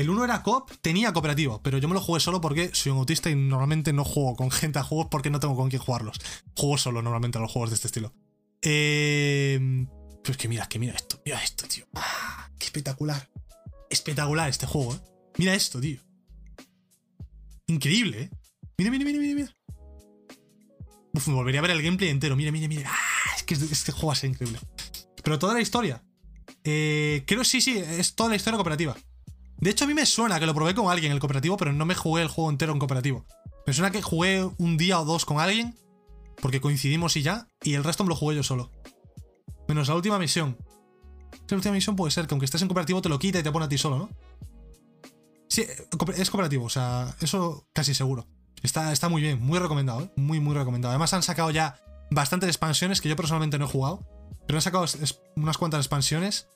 El 0.00 0.08
1 0.08 0.24
era 0.24 0.42
cop, 0.42 0.70
tenía 0.80 1.12
cooperativo, 1.12 1.60
pero 1.62 1.76
yo 1.76 1.86
me 1.86 1.92
lo 1.92 2.00
jugué 2.00 2.20
solo 2.20 2.40
porque 2.40 2.70
soy 2.72 2.90
un 2.90 2.98
autista 3.00 3.28
y 3.28 3.34
normalmente 3.34 3.92
no 3.92 4.02
juego 4.02 4.34
con 4.34 4.50
gente 4.50 4.78
a 4.78 4.82
juegos 4.82 5.08
porque 5.10 5.28
no 5.28 5.40
tengo 5.40 5.54
con 5.56 5.68
quién 5.68 5.82
jugarlos. 5.82 6.16
Juego 6.56 6.78
solo 6.78 7.02
normalmente 7.02 7.36
a 7.36 7.42
los 7.42 7.52
juegos 7.52 7.68
de 7.68 7.74
este 7.74 7.88
estilo. 7.88 8.14
Eh, 8.62 9.86
pues 10.24 10.38
que 10.38 10.48
mira, 10.48 10.66
que 10.70 10.78
mira 10.78 10.94
esto, 10.94 11.20
mira 11.22 11.42
esto, 11.44 11.68
tío. 11.68 11.84
Ah, 11.94 12.48
qué 12.58 12.64
espectacular. 12.64 13.28
Espectacular 13.90 14.48
este 14.48 14.64
juego, 14.64 14.94
eh. 14.94 15.00
Mira 15.36 15.54
esto, 15.54 15.78
tío. 15.82 16.00
Increíble, 17.66 18.22
eh. 18.22 18.30
Mira, 18.78 18.90
mira, 18.90 19.04
mira, 19.04 19.18
mira, 19.18 19.34
mira. 19.34 19.56
Uf, 21.12 21.28
me 21.28 21.34
volvería 21.34 21.60
a 21.60 21.62
ver 21.62 21.72
el 21.72 21.82
gameplay 21.82 22.08
entero. 22.08 22.36
Mira, 22.36 22.50
mira, 22.52 22.68
mira. 22.68 22.90
Ah, 22.90 23.36
es 23.36 23.42
que 23.42 23.52
este 23.52 23.92
juego 23.92 24.06
va 24.06 24.12
a 24.14 24.16
ser 24.16 24.30
increíble. 24.30 24.60
Pero 25.22 25.38
toda 25.38 25.52
la 25.52 25.60
historia. 25.60 26.02
Eh, 26.64 27.22
creo 27.26 27.44
sí, 27.44 27.60
sí, 27.60 27.76
es 27.76 28.14
toda 28.14 28.30
la 28.30 28.36
historia 28.36 28.56
cooperativa. 28.56 28.96
De 29.60 29.70
hecho, 29.70 29.84
a 29.84 29.88
mí 29.88 29.94
me 29.94 30.06
suena 30.06 30.40
que 30.40 30.46
lo 30.46 30.54
probé 30.54 30.74
con 30.74 30.90
alguien 30.90 31.10
en 31.10 31.16
el 31.16 31.20
cooperativo, 31.20 31.56
pero 31.56 31.72
no 31.72 31.84
me 31.84 31.94
jugué 31.94 32.22
el 32.22 32.28
juego 32.28 32.50
entero 32.50 32.72
en 32.72 32.78
cooperativo. 32.78 33.26
Me 33.66 33.74
suena 33.74 33.90
que 33.90 34.00
jugué 34.00 34.48
un 34.58 34.76
día 34.78 35.00
o 35.00 35.04
dos 35.04 35.26
con 35.26 35.38
alguien, 35.38 35.78
porque 36.40 36.60
coincidimos 36.60 37.16
y 37.16 37.22
ya, 37.22 37.46
y 37.62 37.74
el 37.74 37.84
resto 37.84 38.04
me 38.04 38.08
lo 38.08 38.16
jugué 38.16 38.36
yo 38.36 38.42
solo. 38.42 38.70
Menos 39.68 39.88
la 39.88 39.94
última 39.94 40.18
misión. 40.18 40.56
La 41.48 41.56
última 41.56 41.74
misión 41.74 41.94
puede 41.94 42.10
ser 42.10 42.26
que 42.26 42.34
aunque 42.34 42.46
estés 42.46 42.62
en 42.62 42.68
cooperativo 42.68 43.02
te 43.02 43.08
lo 43.08 43.18
quita 43.18 43.38
y 43.38 43.42
te 43.42 43.52
pone 43.52 43.66
a 43.66 43.68
ti 43.68 43.76
solo, 43.76 43.98
¿no? 43.98 44.10
Sí, 45.48 45.66
es 46.16 46.30
cooperativo, 46.30 46.64
o 46.64 46.70
sea, 46.70 47.14
eso 47.20 47.66
casi 47.72 47.92
seguro. 47.92 48.26
Está, 48.62 48.92
está 48.92 49.08
muy 49.08 49.20
bien, 49.20 49.40
muy 49.40 49.58
recomendado, 49.58 50.02
¿eh? 50.02 50.10
Muy, 50.16 50.40
muy 50.40 50.54
recomendado. 50.54 50.92
Además 50.92 51.12
han 51.12 51.22
sacado 51.22 51.50
ya 51.50 51.76
bastantes 52.10 52.48
expansiones 52.48 53.00
que 53.00 53.08
yo 53.08 53.16
personalmente 53.16 53.58
no 53.58 53.66
he 53.66 53.68
jugado, 53.68 54.06
pero 54.46 54.58
han 54.58 54.62
sacado 54.62 54.86
unas 55.36 55.58
cuantas 55.58 55.80
expansiones 55.80 56.48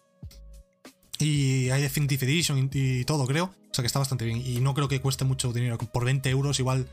y 1.19 1.71
hay 1.71 1.83
Definitive 1.83 2.27
Edition 2.27 2.71
y, 2.73 3.05
todo, 3.05 3.27
creo. 3.27 3.45
O 3.45 3.75
sea 3.75 3.83
que 3.83 3.87
está 3.87 3.99
bastante 3.99 4.25
bien. 4.25 4.43
Y 4.45 4.61
no 4.61 4.75
creo 4.75 4.89
que 4.89 5.01
cueste 5.01 5.25
mucho 5.25 5.53
dinero. 5.53 5.79
Por 5.79 6.05
20 6.05 6.29
euros 6.31 6.59
igual 6.59 6.89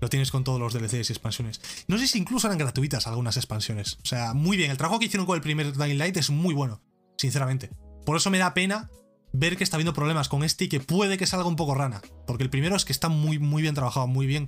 lo 0.00 0.08
tienes 0.08 0.30
con 0.30 0.44
todos 0.44 0.60
los 0.60 0.72
DLCs 0.74 1.10
y 1.10 1.12
expansiones. 1.12 1.60
No 1.88 1.98
sé 1.98 2.06
si 2.06 2.18
incluso 2.18 2.46
eran 2.46 2.58
gratuitas 2.58 3.06
algunas 3.06 3.36
expansiones. 3.36 3.98
O 4.02 4.06
sea, 4.06 4.34
muy 4.34 4.56
bien. 4.56 4.70
El 4.70 4.76
trabajo 4.76 4.98
que 4.98 5.06
hicieron 5.06 5.26
con 5.26 5.36
el 5.36 5.42
primer 5.42 5.76
Dying 5.76 5.98
Light 5.98 6.16
es 6.16 6.30
muy 6.30 6.54
bueno, 6.54 6.82
sinceramente. 7.16 7.70
Por 8.04 8.16
eso 8.16 8.30
me 8.30 8.38
da 8.38 8.54
pena 8.54 8.90
ver 9.32 9.56
que 9.56 9.64
está 9.64 9.76
habiendo 9.76 9.94
problemas 9.94 10.28
con 10.28 10.44
este 10.44 10.64
y 10.64 10.68
que 10.68 10.80
puede 10.80 11.18
que 11.18 11.26
salga 11.26 11.46
un 11.46 11.56
poco 11.56 11.74
rana. 11.74 12.02
Porque 12.26 12.44
el 12.44 12.50
primero 12.50 12.76
es 12.76 12.84
que 12.84 12.92
está 12.92 13.08
muy, 13.08 13.38
muy 13.38 13.62
bien 13.62 13.74
trabajado, 13.74 14.06
muy 14.06 14.26
bien. 14.26 14.46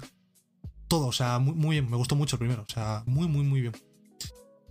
Todo, 0.89 1.07
o 1.07 1.12
sea, 1.12 1.39
muy, 1.39 1.55
muy 1.55 1.76
bien. 1.76 1.91
Me 1.91 1.97
gustó 1.97 2.16
mucho 2.16 2.37
el 2.37 2.41
primero. 2.41 2.64
O 2.68 2.72
sea, 2.72 3.03
muy, 3.07 3.26
muy, 3.29 3.45
muy 3.45 3.61
bien. 3.61 3.72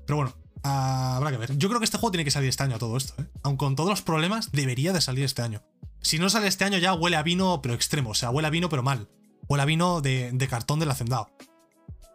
Pero 0.06 0.18
bueno, 0.18 0.36
habrá 0.68 1.32
que 1.32 1.38
ver. 1.38 1.58
Yo 1.58 1.70
creo 1.70 1.80
que 1.80 1.86
este 1.86 1.98
juego 1.98 2.12
tiene 2.12 2.26
que 2.26 2.32
salir 2.32 2.50
este 2.50 2.64
año 2.64 2.76
a 2.76 2.80
todo 2.80 2.98
esto, 2.98 3.22
¿eh? 3.22 3.26
Aun 3.44 3.58
con 3.58 3.76
todos 3.76 3.90
los 3.90 4.02
problemas, 4.02 4.52
debería 4.52 4.94
de 4.94 5.02
salir 5.02 5.24
este 5.24 5.42
año. 5.42 5.64
Si 6.02 6.20
no 6.20 6.30
sale 6.30 6.48
este 6.48 6.64
año 6.64 6.78
ya 6.78 6.94
huele 6.94 7.18
a 7.18 7.24
vino, 7.24 7.62
pero 7.62 7.74
extremo. 7.74 8.12
O 8.12 8.14
sea, 8.14 8.30
huele 8.30 8.48
a 8.48 8.52
vino, 8.52 8.70
pero 8.70 8.84
mal. 8.84 9.10
Huele 9.48 9.64
a 9.64 9.66
vino 9.66 10.02
de, 10.02 10.48
cartón 10.50 10.80
del 10.80 10.92
hacendado. 10.92 11.30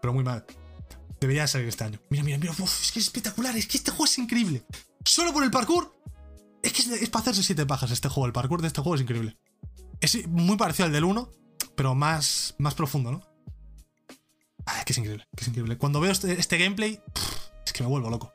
Pero 0.01 0.15
muy 0.15 0.25
mal. 0.25 0.45
Debería 1.21 1.43
de 1.43 1.49
salir 1.49 1.69
este 1.69 1.85
año. 1.85 2.01
Mira, 2.11 2.25
mira, 2.25 2.39
mira. 2.39 2.53
es 2.53 2.93
que 2.93 2.99
es 2.99 3.07
espectacular. 3.07 3.57
Es 3.57 3.67
que 3.67 3.77
este 3.77 3.91
juego 3.91 4.05
es 4.05 4.19
increíble. 4.19 4.65
Solo 5.05 5.33
por 5.33 5.45
el 5.45 5.51
parkour. 5.51 5.95
Es 6.63 6.73
que 6.73 6.83
es, 6.83 7.11
para 7.11 7.23
hacerse 7.23 7.43
siete 7.43 7.67
pajas 7.67 7.91
este 7.91 8.09
juego. 8.09 8.27
El 8.27 8.33
parkour 8.33 8.63
de 8.63 8.69
este 8.69 8.81
juego 8.81 8.95
es 8.95 9.03
increíble. 9.03 9.37
Es 10.01 10.27
muy 10.27 10.57
parecido 10.57 10.87
al 10.87 10.93
del 10.93 11.05
1, 11.05 11.31
pero 11.77 11.95
más, 11.95 12.55
más 12.59 12.75
profundo, 12.75 13.13
¿no? 13.13 13.23
Ay, 14.65 14.85
que 14.85 14.93
es 14.93 14.99
increíble, 14.99 15.27
que 15.37 15.43
es 15.43 15.49
increíble. 15.49 15.77
Cuando 15.77 16.01
veo 16.01 16.11
este, 16.11 16.39
este 16.39 16.59
gameplay, 16.59 17.01
es 17.65 17.73
que 17.73 17.83
me 17.83 17.89
vuelvo 17.89 18.11
loco. 18.11 18.33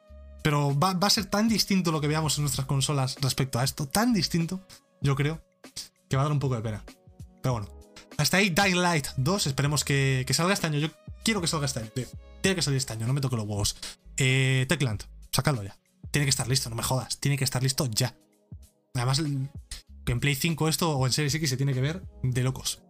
Pero 0.48 0.74
va, 0.80 0.92
a 1.02 1.10
ser 1.10 1.26
tan 1.26 1.50
distinto 1.50 1.92
lo 1.92 2.00
que 2.00 2.08
veamos 2.08 2.38
en 2.38 2.46
nuestras 2.46 2.66
consolas 2.66 3.18
respecto 3.20 3.60
a 3.60 3.66
esto, 3.66 3.86
tan 3.86 4.14
distinto, 4.14 4.66
yo 5.02 5.14
creo, 5.14 5.44
que 6.08 6.16
va 6.16 6.22
a 6.22 6.24
dar 6.24 6.32
un 6.32 6.40
poco 6.40 6.56
de 6.56 6.62
pena. 6.62 6.86
Pero 7.44 7.52
bueno, 7.52 7.68
hasta 8.18 8.38
ahí 8.38 8.50
Dying 8.50 8.82
Light 8.82 9.08
2, 9.18 9.46
esperemos 9.46 9.84
que, 9.84 10.24
que 10.26 10.34
salga 10.34 10.54
este 10.54 10.68
año. 10.68 10.80
Yo 10.80 10.88
quiero 11.26 11.42
que 11.42 11.48
salga 11.48 11.66
este 11.66 11.82
año. 11.82 11.90
Tiene 12.40 12.56
que 12.56 12.62
salir 12.62 12.78
este 12.78 12.94
año, 12.94 13.06
no 13.06 13.12
me 13.12 13.20
toque 13.20 13.36
los 13.36 13.46
huevos. 13.46 13.76
Eh, 14.16 14.66
Techland, 14.70 15.04
sacadlo 15.34 15.64
ya. 15.64 15.78
Tiene 16.12 16.26
que 16.26 16.30
estar 16.30 16.48
listo, 16.48 16.70
no 16.70 16.78
me 16.78 16.84
jodas. 16.84 17.20
Tiene 17.20 17.38
que 17.38 17.44
estar 17.44 17.62
listo 17.62 17.86
ya. 17.88 18.16
Además, 18.94 19.20
en 19.20 20.20
Play 20.22 20.36
5 20.36 20.70
esto 20.70 20.98
o 20.98 21.06
en 21.06 21.12
Series 21.12 21.36
X 21.36 21.50
se 21.50 21.58
tiene 21.58 21.74
que 21.74 21.82
ver 21.82 22.04
de 22.24 22.44
locos. 22.44 22.82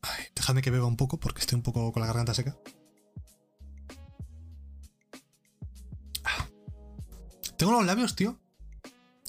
Ay, 0.00 0.24
dejadme 0.34 0.62
que 0.62 0.72
beba 0.72 0.86
un 0.86 0.96
poco 0.96 1.20
porque 1.20 1.42
estoy 1.42 1.54
un 1.54 1.62
poco 1.62 1.92
con 1.92 2.00
la 2.00 2.08
garganta 2.08 2.34
seca. 2.34 2.56
Tengo 7.62 7.74
los 7.74 7.86
labios, 7.86 8.16
tío, 8.16 8.40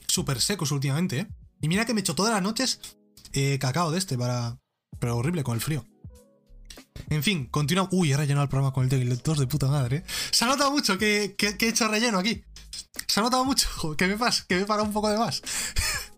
súper 0.07 0.41
secos 0.41 0.71
últimamente, 0.71 1.19
¿eh? 1.19 1.27
Y 1.61 1.67
mira 1.67 1.85
que 1.85 1.93
me 1.93 1.99
he 1.99 2.01
hecho 2.01 2.15
todas 2.15 2.33
las 2.33 2.41
noches 2.41 2.79
eh, 3.31 3.59
cacao 3.59 3.91
de 3.91 3.99
este 3.99 4.17
para... 4.17 4.57
Pero 4.99 5.17
horrible 5.17 5.43
con 5.43 5.53
el 5.53 5.61
frío. 5.61 5.85
En 7.11 7.21
fin, 7.21 7.45
continúa. 7.45 7.87
Uy, 7.91 8.11
he 8.11 8.17
rellenado 8.17 8.41
el 8.41 8.49
programa 8.49 8.73
con 8.73 8.85
el 8.85 8.89
Devil 8.89 9.21
2 9.23 9.37
de 9.37 9.45
puta 9.45 9.67
madre. 9.67 9.97
¿eh? 9.97 10.03
Se 10.31 10.45
ha 10.45 10.47
notado 10.47 10.71
mucho 10.71 10.97
que, 10.97 11.35
que, 11.37 11.55
he 11.59 11.69
hecho 11.69 11.87
relleno 11.87 12.17
aquí. 12.17 12.43
Se 13.05 13.19
ha 13.19 13.23
notado 13.23 13.45
mucho 13.45 13.69
que 13.97 14.07
me, 14.07 14.17
pas, 14.17 14.41
que 14.41 14.55
me 14.55 14.65
para 14.65 14.81
un 14.81 14.93
poco 14.93 15.09
de 15.09 15.19
más. 15.19 15.39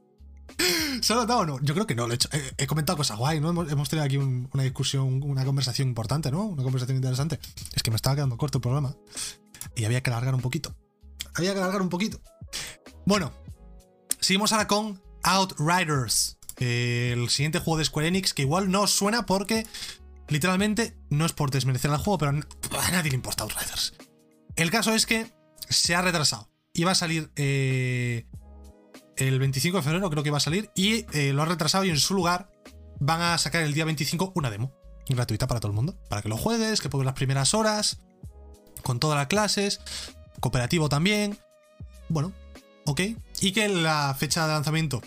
¿Se 1.02 1.12
ha 1.12 1.18
notado 1.18 1.40
o 1.40 1.46
no? 1.46 1.60
Yo 1.64 1.74
creo 1.74 1.86
que 1.86 1.96
no, 1.96 2.08
lo 2.08 2.14
he, 2.14 2.16
hecho, 2.16 2.30
he, 2.32 2.64
he 2.64 2.66
comentado 2.66 2.96
cosas 2.96 3.18
guay, 3.18 3.42
¿no? 3.42 3.50
Hemos, 3.50 3.90
tenido 3.90 4.06
aquí 4.06 4.16
un, 4.16 4.48
una 4.54 4.64
discusión, 4.64 5.22
una 5.22 5.44
conversación 5.44 5.90
importante, 5.90 6.32
¿no? 6.32 6.46
Una 6.46 6.64
conversación 6.64 6.96
interesante. 6.96 7.42
Es 7.74 7.84
que 7.84 7.92
me 7.92 7.98
estaba 7.98 8.16
quedando 8.16 8.38
corto 8.38 8.60
el 8.60 8.62
programa. 8.62 8.96
Y 9.76 9.84
había 9.84 10.02
que 10.02 10.12
alargar 10.12 10.34
un 10.34 10.40
poquito. 10.40 10.74
Había 11.36 11.54
que 11.54 11.60
alargar 11.60 11.82
un 11.82 11.90
poquito. 11.90 12.20
Bueno, 13.06 13.32
seguimos 14.20 14.52
ahora 14.52 14.68
con 14.68 15.02
Outriders. 15.24 16.38
El 16.58 17.30
siguiente 17.30 17.60
juego 17.60 17.78
de 17.78 17.86
Square 17.86 18.08
Enix, 18.08 18.34
que 18.34 18.44
igual 18.44 18.72
no 18.72 18.84
os 18.84 18.92
suena 18.92 19.26
porque 19.26 19.68
literalmente 20.30 20.98
no 21.10 21.26
es 21.26 21.34
por 21.34 21.52
desmerecer 21.52 21.92
al 21.92 21.98
juego, 21.98 22.18
pero 22.18 22.32
a 22.32 22.92
nadie 22.92 23.12
le 23.12 23.16
importa 23.16 23.44
Outriders. 23.44 23.94
El 24.56 24.72
caso 24.72 24.94
es 24.94 25.06
que 25.06 25.34
se 25.70 25.96
ha 25.96 26.02
retrasado. 26.02 26.50
Iba 26.74 26.92
a 26.92 26.96
salir 26.96 27.32
eh, 27.36 28.26
el 29.18 29.40
25 29.40 29.78
de 29.78 29.84
febrero, 29.84 30.10
creo 30.10 30.24
que 30.24 30.30
iba 30.30 30.38
a 30.38 30.42
salir, 30.42 30.72
y 30.76 31.06
eh, 31.14 31.34
lo 31.34 31.42
ha 31.42 31.46
retrasado 31.46 31.84
y 31.86 31.90
en 31.90 32.00
su 32.00 32.14
lugar 32.14 32.50
van 33.00 33.22
a 33.22 33.38
sacar 33.38 33.64
el 33.64 33.74
día 33.74 33.86
25 33.86 34.32
una 34.36 34.50
demo 34.50 34.74
gratuita 35.08 35.48
para 35.48 35.60
todo 35.60 35.72
el 35.72 35.76
mundo, 35.76 35.98
para 36.10 36.22
que 36.22 36.30
lo 36.30 36.38
juegues, 36.38 36.82
que 36.82 36.90
pongas 36.90 37.06
las 37.06 37.14
primeras 37.14 37.54
horas, 37.54 38.00
con 38.82 39.00
todas 39.00 39.18
las 39.18 39.28
clases, 39.28 39.82
cooperativo 40.46 40.90
también. 40.90 41.40
Bueno, 42.08 42.32
ok. 42.86 43.02
Y 43.42 43.52
que 43.52 43.68
la 43.68 44.14
fecha 44.14 44.46
de 44.46 44.54
lanzamiento 44.54 45.02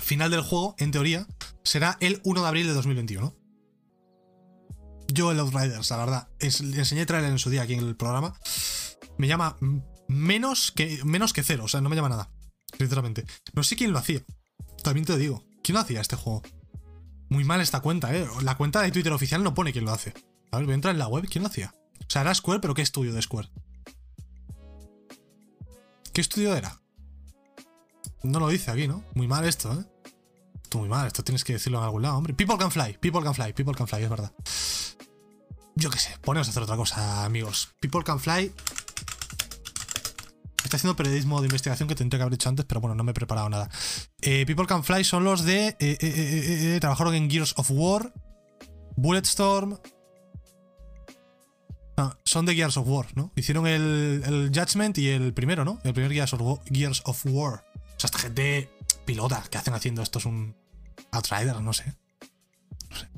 final 0.00 0.30
del 0.30 0.42
juego, 0.42 0.76
en 0.78 0.92
teoría, 0.92 1.26
será 1.64 1.96
el 1.98 2.20
1 2.22 2.40
de 2.40 2.46
abril 2.46 2.66
de 2.68 2.72
2021. 2.74 3.34
Yo 5.08 5.32
el 5.32 5.40
Outriders, 5.40 5.90
la 5.90 5.96
verdad, 5.96 6.28
es, 6.38 6.60
enseñé 6.60 7.04
trailer 7.04 7.30
en 7.30 7.40
su 7.40 7.50
día 7.50 7.62
aquí 7.62 7.74
en 7.74 7.80
el 7.80 7.96
programa. 7.96 8.38
Me 9.18 9.26
llama 9.26 9.56
menos 10.06 10.70
que, 10.70 11.00
menos 11.04 11.32
que 11.32 11.42
cero, 11.42 11.64
o 11.64 11.68
sea, 11.68 11.80
no 11.80 11.88
me 11.88 11.96
llama 11.96 12.10
nada. 12.10 12.30
Sinceramente. 12.78 13.24
No 13.54 13.64
sé 13.64 13.74
quién 13.74 13.90
lo 13.90 13.98
hacía. 13.98 14.22
También 14.84 15.04
te 15.04 15.16
digo. 15.16 15.42
¿Quién 15.64 15.74
lo 15.74 15.80
hacía 15.80 16.00
este 16.00 16.14
juego? 16.14 16.42
Muy 17.28 17.42
mal 17.42 17.60
esta 17.60 17.80
cuenta, 17.80 18.14
¿eh? 18.14 18.24
La 18.42 18.56
cuenta 18.56 18.82
de 18.82 18.92
Twitter 18.92 19.12
oficial 19.12 19.42
no 19.42 19.52
pone 19.52 19.72
quién 19.72 19.84
lo 19.84 19.92
hace. 19.92 20.14
A 20.52 20.58
ver, 20.58 20.66
voy 20.66 20.72
a 20.72 20.76
entrar 20.76 20.94
en 20.94 21.00
la 21.00 21.08
web. 21.08 21.26
¿Quién 21.28 21.42
lo 21.42 21.48
hacía? 21.48 21.74
O 22.06 22.10
sea, 22.10 22.22
era 22.22 22.34
Square, 22.34 22.60
pero 22.60 22.74
¿qué 22.74 22.82
estudio 22.82 23.12
de 23.12 23.22
Square? 23.22 23.50
¿Qué 26.14 26.20
estudio 26.20 26.54
era? 26.54 26.80
No 28.22 28.38
lo 28.38 28.46
dice 28.46 28.70
aquí, 28.70 28.86
¿no? 28.86 29.02
Muy 29.14 29.26
mal 29.26 29.44
esto, 29.44 29.72
¿eh? 29.72 29.84
Esto 30.62 30.78
muy 30.78 30.88
mal, 30.88 31.08
esto 31.08 31.24
tienes 31.24 31.42
que 31.42 31.54
decirlo 31.54 31.78
en 31.78 31.84
algún 31.84 32.02
lado, 32.02 32.16
hombre. 32.16 32.34
People 32.34 32.56
can 32.56 32.70
fly, 32.70 32.96
people 33.00 33.20
can 33.20 33.34
fly, 33.34 33.52
people 33.52 33.74
can 33.74 33.88
fly, 33.88 34.04
es 34.04 34.08
verdad. 34.08 34.32
Yo 35.74 35.90
qué 35.90 35.98
sé, 35.98 36.16
ponemos 36.20 36.46
a 36.46 36.50
hacer 36.52 36.62
otra 36.62 36.76
cosa, 36.76 37.24
amigos. 37.24 37.74
People 37.80 38.04
can 38.04 38.20
fly. 38.20 38.52
Estoy 40.62 40.76
haciendo 40.76 40.94
periodismo 40.94 41.40
de 41.40 41.48
investigación 41.48 41.88
que 41.88 41.96
tendría 41.96 42.20
que 42.20 42.22
haber 42.22 42.34
hecho 42.34 42.48
antes, 42.48 42.64
pero 42.64 42.80
bueno, 42.80 42.94
no 42.94 43.02
me 43.02 43.10
he 43.10 43.14
preparado 43.14 43.48
nada. 43.48 43.68
Eh, 44.22 44.46
people 44.46 44.66
can 44.66 44.84
fly 44.84 45.02
son 45.02 45.24
los 45.24 45.44
de. 45.44 45.76
Eh, 45.80 45.98
eh 46.00 46.78
trabajaron 46.80 47.16
en 47.16 47.28
Gears 47.28 47.54
of 47.56 47.72
War, 47.72 48.14
Bulletstorm. 48.94 49.80
No, 51.96 52.16
son 52.24 52.46
de 52.46 52.54
Gears 52.54 52.76
of 52.76 52.88
War, 52.88 53.06
¿no? 53.14 53.30
Hicieron 53.36 53.66
el, 53.66 54.50
Judgment 54.52 54.98
y 54.98 55.08
el 55.08 55.32
primero, 55.32 55.64
¿no? 55.64 55.78
El 55.84 55.94
primer 55.94 56.12
Gears 56.12 57.02
of 57.04 57.26
War. 57.26 57.64
O 57.74 58.00
sea, 58.00 58.08
esta 58.08 58.18
gente 58.18 58.70
pilota 59.04 59.42
que 59.50 59.58
hacen 59.58 59.74
haciendo 59.74 60.02
esto 60.02 60.18
es 60.18 60.24
un 60.24 60.56
Outrider, 61.12 61.60
no 61.60 61.72
sé. 61.72 61.94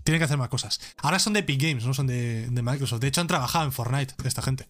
Tienen 0.04 0.20
que 0.20 0.24
hacer 0.24 0.38
más 0.38 0.48
cosas. 0.48 0.80
Ahora 0.98 1.18
son 1.18 1.32
de 1.32 1.40
Epic 1.40 1.60
Games, 1.60 1.84
no 1.84 1.94
son 1.94 2.06
de, 2.06 2.48
Microsoft. 2.50 3.00
De 3.00 3.08
hecho, 3.08 3.20
han 3.20 3.26
trabajado 3.26 3.64
en 3.64 3.72
Fortnite, 3.72 4.14
esta 4.24 4.42
gente. 4.42 4.68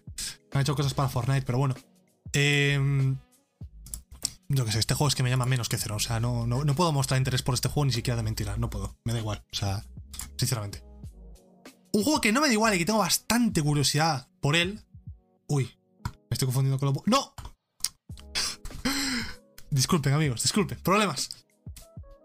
Han 0.53 0.63
hecho 0.63 0.75
cosas 0.75 0.95
para 0.95 1.09
Fortnite, 1.09 1.43
pero 1.43 1.59
bueno. 1.59 1.75
Eh, 2.33 3.15
yo 4.49 4.65
qué 4.65 4.73
sé, 4.73 4.79
este 4.79 4.95
juego 4.95 5.09
es 5.09 5.15
que 5.15 5.23
me 5.23 5.31
llama 5.31 5.47
menos 5.47 5.69
que 5.69 5.77
cero. 5.77 5.97
O 5.97 6.01
sea, 6.01 6.21
no, 6.21 6.47
no, 6.47 6.75
puedo 6.75 6.93
mostrar 6.93 7.19
interés 7.19 7.43
por 7.43 7.55
este 7.55 7.69
juego 7.69 7.87
ni 7.87 7.93
siquiera 7.93 8.17
de 8.17 8.23
mentira. 8.23 8.57
No 8.57 8.71
puedo. 8.71 8.97
Me 9.05 9.13
da 9.13 9.19
igual. 9.19 9.45
O 9.53 9.57
sea, 9.57 9.85
sinceramente. 10.37 10.86
Un 11.97 12.05
juego 12.05 12.20
que 12.20 12.30
no 12.30 12.42
me 12.42 12.49
da 12.49 12.53
igual 12.53 12.74
y 12.74 12.78
que 12.78 12.84
tengo 12.84 12.99
bastante 12.99 13.62
curiosidad 13.62 14.28
por 14.42 14.55
él. 14.55 14.82
Uy, 15.47 15.78
me 16.05 16.34
estoy 16.34 16.44
confundiendo 16.44 16.78
con 16.78 16.92
lo. 16.92 17.03
¡No! 17.07 17.34
Disculpen, 19.70 20.12
amigos, 20.12 20.42
disculpen. 20.42 20.78
Problemas. 20.80 21.47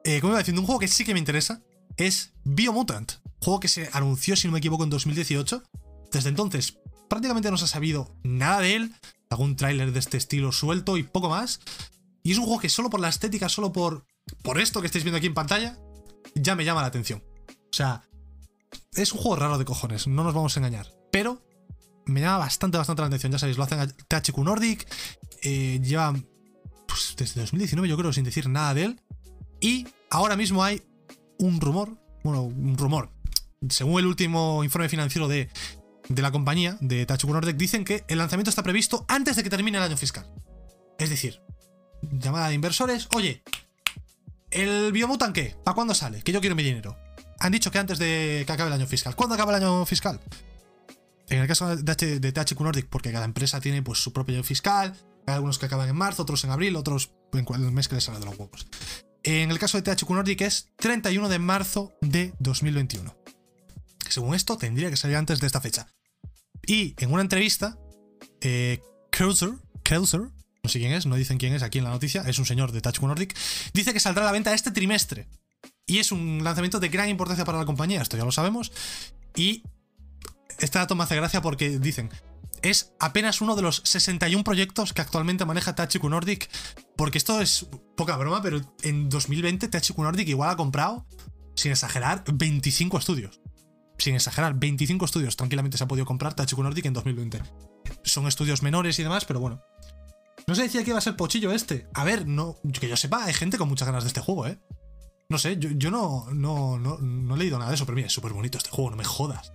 Eh, 0.03 0.19
como 0.19 0.33
iba 0.33 0.39
diciendo, 0.39 0.59
un 0.59 0.65
juego 0.65 0.79
que 0.79 0.89
sí 0.89 1.05
que 1.05 1.13
me 1.13 1.19
interesa 1.19 1.61
es 1.95 2.33
Biomutant. 2.43 3.13
Juego 3.41 3.61
que 3.61 3.69
se 3.69 3.89
anunció, 3.93 4.35
si 4.35 4.49
no 4.49 4.51
me 4.51 4.59
equivoco, 4.59 4.83
en 4.83 4.89
2018. 4.89 5.63
Desde 6.11 6.27
entonces, 6.27 6.77
prácticamente 7.09 7.49
no 7.49 7.55
se 7.55 7.63
ha 7.63 7.69
sabido 7.69 8.13
nada 8.23 8.59
de 8.59 8.75
él. 8.75 8.93
Algún 9.29 9.55
tráiler 9.55 9.93
de 9.93 9.99
este 9.99 10.17
estilo 10.17 10.51
suelto 10.51 10.97
y 10.97 11.03
poco 11.03 11.29
más. 11.29 11.61
Y 12.23 12.33
es 12.33 12.37
un 12.37 12.43
juego 12.43 12.59
que 12.59 12.67
solo 12.67 12.89
por 12.89 12.99
la 12.99 13.07
estética, 13.07 13.47
solo 13.47 13.71
por, 13.71 14.05
por 14.43 14.59
esto 14.59 14.81
que 14.81 14.87
estáis 14.87 15.05
viendo 15.05 15.19
aquí 15.19 15.27
en 15.27 15.33
pantalla, 15.33 15.79
ya 16.35 16.57
me 16.57 16.65
llama 16.65 16.81
la 16.81 16.87
atención. 16.87 17.23
O 17.47 17.73
sea, 17.73 18.03
es 18.95 19.13
un 19.13 19.19
juego 19.19 19.37
raro 19.37 19.57
de 19.57 19.65
cojones, 19.65 20.07
no 20.07 20.23
nos 20.23 20.33
vamos 20.33 20.55
a 20.55 20.59
engañar. 20.59 20.91
Pero 21.11 21.41
me 22.05 22.21
llama 22.21 22.39
bastante, 22.39 22.77
bastante 22.77 23.01
la 23.01 23.07
atención. 23.07 23.31
Ya 23.31 23.39
sabéis, 23.39 23.57
lo 23.57 23.63
hacen 23.63 23.93
THQ 24.07 24.37
Nordic. 24.39 24.87
Eh, 25.43 25.79
lleva 25.81 26.13
pues, 26.87 27.15
desde 27.17 27.41
2019 27.41 27.87
yo 27.87 27.97
creo 27.97 28.11
sin 28.13 28.23
decir 28.23 28.49
nada 28.49 28.73
de 28.73 28.83
él. 28.83 29.01
Y 29.61 29.87
ahora 30.09 30.35
mismo 30.35 30.63
hay 30.63 30.81
un 31.39 31.61
rumor, 31.61 31.97
bueno, 32.23 32.43
un 32.43 32.77
rumor. 32.77 33.11
Según 33.69 33.99
el 33.99 34.07
último 34.07 34.63
informe 34.63 34.89
financiero 34.89 35.27
de, 35.27 35.49
de 36.09 36.21
la 36.21 36.31
compañía, 36.31 36.77
de 36.81 37.05
THQ 37.05 37.29
Nordic, 37.29 37.57
dicen 37.57 37.85
que 37.85 38.03
el 38.07 38.17
lanzamiento 38.17 38.49
está 38.49 38.63
previsto 38.63 39.05
antes 39.07 39.35
de 39.35 39.43
que 39.43 39.49
termine 39.49 39.77
el 39.77 39.83
año 39.83 39.97
fiscal. 39.97 40.27
Es 40.97 41.09
decir, 41.09 41.41
llamada 42.01 42.49
de 42.49 42.55
inversores, 42.55 43.07
oye, 43.15 43.43
¿el 44.49 44.91
Biomutant 44.91 45.33
qué? 45.33 45.55
¿Para 45.63 45.75
cuándo 45.75 45.93
sale? 45.93 46.21
Que 46.23 46.31
yo 46.31 46.41
quiero 46.41 46.55
mi 46.55 46.63
dinero. 46.63 46.97
Han 47.41 47.51
dicho 47.51 47.71
que 47.71 47.79
antes 47.79 47.97
de 47.97 48.43
que 48.45 48.53
acabe 48.53 48.67
el 48.67 48.73
año 48.73 48.85
fiscal. 48.85 49.15
¿Cuándo 49.15 49.33
acaba 49.33 49.57
el 49.57 49.63
año 49.63 49.83
fiscal? 49.87 50.19
En 51.27 51.39
el 51.39 51.47
caso 51.47 51.75
de 51.75 52.31
THQ 52.31 52.59
Nordic, 52.61 52.87
porque 52.87 53.11
cada 53.11 53.25
empresa 53.25 53.59
tiene 53.59 53.81
pues, 53.81 53.97
su 53.97 54.13
propio 54.13 54.35
año 54.35 54.43
fiscal, 54.43 54.95
hay 55.25 55.33
algunos 55.33 55.57
que 55.57 55.65
acaban 55.65 55.89
en 55.89 55.95
marzo, 55.95 56.21
otros 56.21 56.43
en 56.43 56.51
abril, 56.51 56.75
otros 56.75 57.11
en 57.33 57.45
el 57.49 57.71
mes 57.71 57.87
que 57.87 57.95
les 57.95 58.03
sale 58.03 58.19
de 58.19 58.25
los 58.25 58.37
huevos. 58.37 58.67
En 59.23 59.49
el 59.49 59.57
caso 59.57 59.81
de 59.81 59.95
THQ 59.95 60.09
Nordic 60.11 60.41
es 60.41 60.67
31 60.75 61.29
de 61.29 61.39
marzo 61.39 61.93
de 62.01 62.33
2021. 62.39 63.15
Según 64.07 64.35
esto, 64.35 64.57
tendría 64.57 64.91
que 64.91 64.97
salir 64.97 65.17
antes 65.17 65.39
de 65.39 65.47
esta 65.47 65.61
fecha. 65.61 65.87
Y 66.63 66.93
en 66.99 67.11
una 67.11 67.23
entrevista, 67.23 67.77
eh, 68.41 68.81
Krauser, 69.11 69.53
no 70.63 70.69
sé 70.69 70.77
quién 70.77 70.91
es, 70.91 71.07
no 71.07 71.15
dicen 71.15 71.39
quién 71.39 71.53
es 71.53 71.63
aquí 71.63 71.79
en 71.79 71.85
la 71.85 71.89
noticia, 71.89 72.21
es 72.21 72.37
un 72.37 72.45
señor 72.45 72.71
de 72.71 72.81
THQ 72.81 73.01
Nordic, 73.01 73.35
dice 73.73 73.93
que 73.93 73.99
saldrá 73.99 74.23
a 74.23 74.25
la 74.27 74.31
venta 74.31 74.53
este 74.53 74.69
trimestre. 74.69 75.27
Y 75.85 75.99
es 75.99 76.11
un 76.11 76.43
lanzamiento 76.43 76.79
de 76.79 76.89
gran 76.89 77.09
importancia 77.09 77.45
para 77.45 77.57
la 77.57 77.65
compañía, 77.65 78.01
esto 78.01 78.17
ya 78.17 78.25
lo 78.25 78.31
sabemos. 78.31 78.71
Y 79.35 79.63
este 80.59 80.79
dato 80.79 80.95
me 80.95 81.03
hace 81.03 81.15
gracia 81.15 81.41
porque 81.41 81.79
dicen, 81.79 82.09
es 82.61 82.93
apenas 82.99 83.41
uno 83.41 83.55
de 83.55 83.63
los 83.63 83.81
61 83.85 84.43
proyectos 84.43 84.93
que 84.93 85.01
actualmente 85.01 85.45
maneja 85.45 85.75
THQ 85.75 86.03
Nordic. 86.03 86.49
Porque 86.95 87.17
esto 87.17 87.41
es 87.41 87.67
poca 87.95 88.17
broma, 88.17 88.41
pero 88.41 88.61
en 88.83 89.09
2020 89.09 89.67
THQ 89.67 89.97
Nordic 89.97 90.27
igual 90.27 90.51
ha 90.51 90.55
comprado, 90.55 91.05
sin 91.55 91.71
exagerar, 91.71 92.23
25 92.31 92.97
estudios. 92.97 93.41
Sin 93.97 94.15
exagerar, 94.15 94.55
25 94.55 95.05
estudios 95.05 95.35
tranquilamente 95.35 95.77
se 95.77 95.83
ha 95.83 95.87
podido 95.87 96.05
comprar 96.05 96.33
THQ 96.33 96.57
Nordic 96.59 96.85
en 96.85 96.93
2020. 96.93 97.41
Son 98.03 98.27
estudios 98.27 98.61
menores 98.63 98.97
y 98.99 99.03
demás, 99.03 99.25
pero 99.25 99.39
bueno. 99.39 99.61
No 100.47 100.55
se 100.55 100.63
decía 100.63 100.83
que 100.83 100.89
iba 100.89 100.97
a 100.97 101.01
ser 101.01 101.15
pochillo 101.15 101.51
este. 101.51 101.87
A 101.93 102.03
ver, 102.03 102.27
no, 102.27 102.57
que 102.79 102.87
yo 102.87 102.97
sepa, 102.97 103.25
hay 103.25 103.33
gente 103.33 103.57
con 103.57 103.69
muchas 103.69 103.87
ganas 103.87 104.03
de 104.03 104.07
este 104.07 104.21
juego, 104.21 104.47
¿eh? 104.47 104.59
No 105.31 105.37
sé, 105.37 105.57
yo, 105.57 105.89
no, 105.89 106.27
no, 106.33 106.77
no, 106.77 106.97
no 106.97 107.35
he 107.35 107.37
leído 107.37 107.57
nada 107.57 107.71
de 107.71 107.75
eso, 107.75 107.85
pero 107.85 107.95
mira, 107.95 108.07
es 108.07 108.13
súper 108.13 108.33
bonito 108.33 108.57
este 108.57 108.69
juego, 108.69 108.91
no 108.91 108.97
me 108.97 109.05
jodas. 109.05 109.53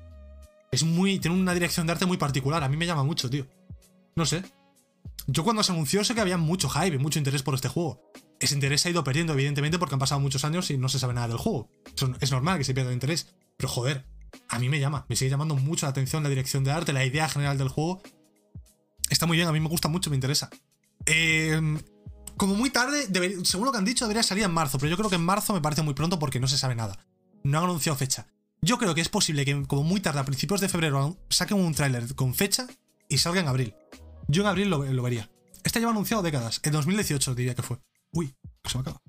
Es 0.73 0.85
muy. 0.85 1.19
Tiene 1.19 1.37
una 1.37 1.53
dirección 1.53 1.87
de 1.87 1.93
arte 1.93 2.07
muy 2.07 2.17
particular. 2.17 2.65
A 2.65 2.69
mí 2.71 2.79
me 2.79 2.87
llama 2.87 3.05
mucho, 3.05 3.29
tío. 3.29 3.47
No 4.15 4.25
sé. 4.25 4.43
Yo 5.27 5.45
cuando 5.45 5.63
se 5.63 5.73
anunció 5.73 6.03
sé 6.03 6.15
que 6.15 6.23
había 6.23 6.39
mucho 6.39 6.71
hype 6.71 6.97
y 6.97 6.99
mucho 6.99 7.19
interés 7.19 7.43
por 7.43 7.55
este 7.55 7.69
juego. 7.69 8.01
Ese 8.41 8.55
interés 8.55 8.81
se 8.81 8.89
ha 8.89 8.91
ido 8.91 9.05
perdiendo, 9.05 9.35
evidentemente, 9.35 9.79
porque 9.79 9.95
han 9.95 9.99
pasado 9.99 10.19
muchos 10.19 10.47
años 10.47 10.71
y 10.71 10.79
no 10.79 10.89
se 10.89 10.99
sabe 10.99 11.13
nada 11.13 11.29
del 11.29 11.37
juego. 11.37 11.69
Es 12.21 12.33
normal 12.33 12.57
que 12.57 12.65
se 12.65 12.73
pierda 12.73 12.89
el 12.89 12.95
interés. 12.95 13.35
Pero 13.59 13.69
joder, 13.69 14.07
a 14.49 14.59
mí 14.59 14.71
me 14.71 14.81
llama. 14.81 15.05
Me 15.11 15.17
sigue 15.17 15.31
llamando 15.31 15.57
mucho 15.57 15.85
la 15.85 15.91
atención 15.91 16.23
la 16.23 16.31
dirección 16.31 16.65
de 16.65 16.71
arte, 16.71 16.95
la 16.95 17.05
idea 17.05 17.29
general 17.29 17.59
del 17.59 17.69
juego. 17.69 18.01
Está 19.11 19.27
muy 19.27 19.37
bien, 19.37 19.47
a 19.47 19.53
mí 19.53 19.61
me 19.61 19.69
gusta 19.69 19.89
mucho, 19.89 20.09
me 20.09 20.17
interesa. 20.17 20.49
Eh, 21.05 21.61
como 22.37 22.55
muy 22.55 22.71
tarde, 22.71 23.09
según 23.45 23.67
lo 23.67 23.73
que 23.73 23.79
han 23.79 23.85
dicho, 23.85 24.05
debería 24.05 24.23
salir 24.23 24.45
en 24.45 24.51
marzo, 24.51 24.79
pero 24.79 24.91
yo 24.91 24.97
creo 24.97 25.11
que 25.11 25.17
en 25.17 25.25
marzo 25.25 25.55
me 25.55 25.61
parece 25.61 25.83
muy 25.83 25.95
pronto 25.95 26.19
porque 26.19 26.41
no 26.41 26.49
se 26.49 26.59
sabe 26.59 26.75
nada. 26.75 26.99
No 27.43 27.59
han 27.59 27.65
anunciado 27.65 27.97
fecha. 27.97 28.27
Yo 28.63 28.79
creo 28.79 28.95
que 28.95 29.01
es 29.01 29.09
posible 29.09 29.45
que 29.45 29.63
como 29.67 29.85
muy 29.85 30.01
tarde, 30.01 30.21
a 30.21 30.25
principios 30.25 30.61
de 30.61 30.69
febrero, 30.69 31.17
saquen 31.31 31.59
un 31.59 31.75
tráiler 31.75 32.15
con 32.15 32.35
fecha 32.35 32.67
y 33.09 33.19
salga 33.19 33.41
en 33.41 33.49
abril. 33.49 33.75
Yo 34.29 34.43
en 34.43 34.49
abril 34.49 34.71
lo, 34.71 35.03
vería. 35.03 35.31
Este 35.63 35.79
lleva 35.79 35.93
anunciado 35.93 36.23
décadas. 36.23 36.61
En 36.63 36.73
2018 36.73 37.35
diría 37.35 37.55
que 37.55 37.63
fue. 37.63 37.79
Uy, 38.13 38.35
que 38.63 38.71
se 38.71 38.79
me 38.79 38.83
acaba. 38.83 39.01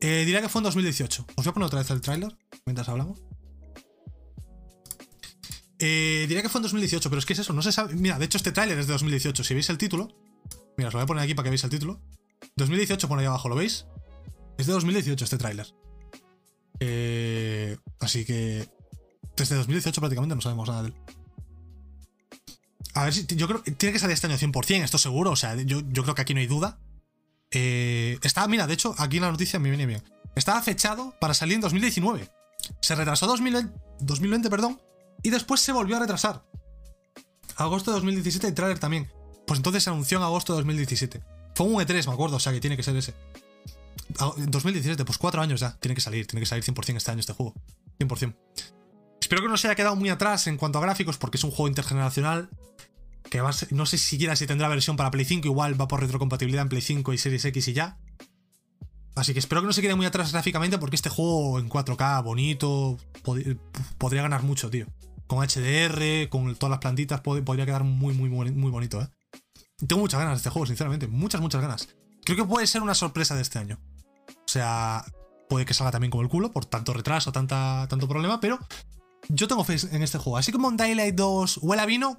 Eh, 0.00 0.24
diría 0.24 0.40
que 0.40 0.48
fue 0.48 0.60
en 0.60 0.64
2018. 0.64 1.26
Os 1.36 1.44
voy 1.44 1.50
a 1.50 1.54
poner 1.54 1.66
otra 1.66 1.78
vez 1.78 1.90
el 1.90 2.00
tráiler 2.00 2.36
mientras 2.66 2.88
hablamos. 2.88 3.20
Eh, 5.78 6.26
diría 6.28 6.42
que 6.42 6.50
fue 6.50 6.58
en 6.58 6.64
2018, 6.64 7.08
pero 7.08 7.18
es 7.18 7.26
que 7.26 7.32
es 7.32 7.38
eso, 7.38 7.54
no 7.54 7.62
se 7.62 7.72
sabe. 7.72 7.94
Mira, 7.94 8.18
de 8.18 8.26
hecho, 8.26 8.36
este 8.36 8.52
tráiler 8.52 8.78
es 8.78 8.86
de 8.86 8.92
2018. 8.92 9.42
Si 9.42 9.54
veis 9.54 9.70
el 9.70 9.78
título, 9.78 10.08
mira, 10.76 10.88
os 10.88 10.94
lo 10.94 10.98
voy 10.98 11.04
a 11.04 11.06
poner 11.06 11.24
aquí 11.24 11.34
para 11.34 11.44
que 11.44 11.50
veáis 11.50 11.64
el 11.64 11.70
título. 11.70 12.00
2018 12.60 13.08
pone 13.08 13.22
ahí 13.22 13.26
abajo, 13.26 13.48
¿lo 13.48 13.56
veis? 13.56 13.86
Es 14.58 14.66
de 14.66 14.72
2018 14.72 15.24
este 15.24 15.38
tráiler. 15.38 15.66
Eh, 16.80 17.76
así 17.98 18.24
que 18.24 18.68
desde 19.36 19.56
2018 19.56 20.00
prácticamente 20.00 20.34
no 20.34 20.40
sabemos 20.40 20.68
nada 20.68 20.82
de 20.82 20.88
él. 20.88 20.94
A 22.94 23.04
ver 23.04 23.14
si. 23.14 23.26
Yo 23.26 23.46
creo 23.46 23.62
que 23.62 23.72
tiene 23.72 23.92
que 23.92 23.98
salir 23.98 24.14
este 24.14 24.26
año 24.26 24.36
100%, 24.36 24.82
esto 24.82 24.98
seguro. 24.98 25.30
O 25.30 25.36
sea, 25.36 25.54
yo, 25.56 25.82
creo 25.84 26.14
que 26.14 26.22
aquí 26.22 26.34
no 26.34 26.40
hay 26.40 26.46
duda. 26.46 26.78
Eh, 27.50 28.18
está, 28.22 28.46
mira, 28.48 28.66
de 28.66 28.74
hecho, 28.74 28.94
aquí 28.98 29.16
en 29.16 29.24
la 29.24 29.30
noticia 29.30 29.58
me 29.58 29.68
viene 29.68 29.86
bien. 29.86 30.02
Estaba 30.34 30.62
fechado 30.62 31.14
para 31.20 31.34
salir 31.34 31.56
en 31.56 31.60
2019. 31.60 32.30
Se 32.80 32.94
retrasó 32.94 33.26
2020, 33.26 33.72
2020 34.00 34.50
perdón, 34.50 34.80
y 35.22 35.30
después 35.30 35.60
se 35.60 35.72
volvió 35.72 35.96
a 35.96 36.00
retrasar. 36.00 36.44
Agosto 37.56 37.90
de 37.90 37.96
2017 37.96 38.48
y 38.48 38.52
trailer 38.52 38.78
también. 38.78 39.10
Pues 39.46 39.58
entonces 39.58 39.82
se 39.82 39.90
anunció 39.90 40.18
en 40.18 40.24
agosto 40.24 40.52
de 40.52 40.58
2017. 40.58 41.22
Fue 41.60 41.68
un 41.68 41.74
E3, 41.74 42.06
me 42.06 42.14
acuerdo, 42.14 42.36
o 42.36 42.40
sea 42.40 42.54
que 42.54 42.60
tiene 42.60 42.74
que 42.74 42.82
ser 42.82 42.96
ese. 42.96 43.12
2017, 44.48 45.04
pues 45.04 45.18
cuatro 45.18 45.42
años 45.42 45.60
ya. 45.60 45.76
Tiene 45.78 45.94
que 45.94 46.00
salir, 46.00 46.26
tiene 46.26 46.40
que 46.40 46.46
salir 46.46 46.64
100% 46.64 46.96
este 46.96 47.10
año 47.10 47.20
este 47.20 47.34
juego. 47.34 47.52
100%. 47.98 48.34
Espero 49.20 49.42
que 49.42 49.48
no 49.48 49.58
se 49.58 49.68
haya 49.68 49.74
quedado 49.74 49.94
muy 49.94 50.08
atrás 50.08 50.46
en 50.46 50.56
cuanto 50.56 50.78
a 50.78 50.80
gráficos, 50.80 51.18
porque 51.18 51.36
es 51.36 51.44
un 51.44 51.50
juego 51.50 51.68
intergeneracional. 51.68 52.48
Que 53.30 53.42
va 53.42 53.50
no 53.72 53.84
sé 53.84 53.98
siquiera 53.98 54.36
si 54.36 54.46
tendrá 54.46 54.68
versión 54.68 54.96
para 54.96 55.10
Play 55.10 55.26
5, 55.26 55.48
igual 55.48 55.78
va 55.78 55.86
por 55.86 56.00
retrocompatibilidad 56.00 56.62
en 56.62 56.70
Play 56.70 56.80
5 56.80 57.12
y 57.12 57.18
Series 57.18 57.44
X 57.44 57.68
y 57.68 57.74
ya. 57.74 57.98
Así 59.14 59.34
que 59.34 59.38
espero 59.38 59.60
que 59.60 59.66
no 59.66 59.74
se 59.74 59.82
quede 59.82 59.94
muy 59.96 60.06
atrás 60.06 60.32
gráficamente, 60.32 60.78
porque 60.78 60.96
este 60.96 61.10
juego 61.10 61.58
en 61.58 61.68
4K, 61.68 62.24
bonito, 62.24 62.96
podría 63.98 64.22
ganar 64.22 64.44
mucho, 64.44 64.70
tío. 64.70 64.86
Con 65.26 65.46
HDR, 65.46 66.30
con 66.30 66.56
todas 66.56 66.70
las 66.70 66.80
plantitas, 66.80 67.20
podría 67.20 67.66
quedar 67.66 67.84
muy, 67.84 68.14
muy, 68.14 68.30
muy 68.30 68.70
bonito, 68.70 69.02
¿eh? 69.02 69.08
Tengo 69.86 70.02
muchas 70.02 70.20
ganas 70.20 70.34
de 70.34 70.38
este 70.38 70.50
juego, 70.50 70.66
sinceramente. 70.66 71.06
Muchas, 71.06 71.40
muchas 71.40 71.62
ganas. 71.62 71.88
Creo 72.24 72.36
que 72.36 72.44
puede 72.44 72.66
ser 72.66 72.82
una 72.82 72.94
sorpresa 72.94 73.34
de 73.34 73.42
este 73.42 73.58
año. 73.58 73.78
O 74.28 74.48
sea, 74.48 75.04
puede 75.48 75.64
que 75.64 75.74
salga 75.74 75.90
también 75.90 76.10
como 76.10 76.22
el 76.22 76.28
culo 76.28 76.52
por 76.52 76.64
tanto 76.64 76.92
retraso, 76.92 77.32
tanta, 77.32 77.86
tanto 77.88 78.08
problema, 78.08 78.40
pero 78.40 78.58
yo 79.28 79.48
tengo 79.48 79.64
fe 79.64 79.76
en 79.90 80.02
este 80.02 80.18
juego. 80.18 80.38
Así 80.38 80.52
como 80.52 80.68
en 80.68 80.76
Daylight 80.76 81.14
2 81.14 81.58
huele 81.62 81.82
a 81.82 81.86
vino, 81.86 82.18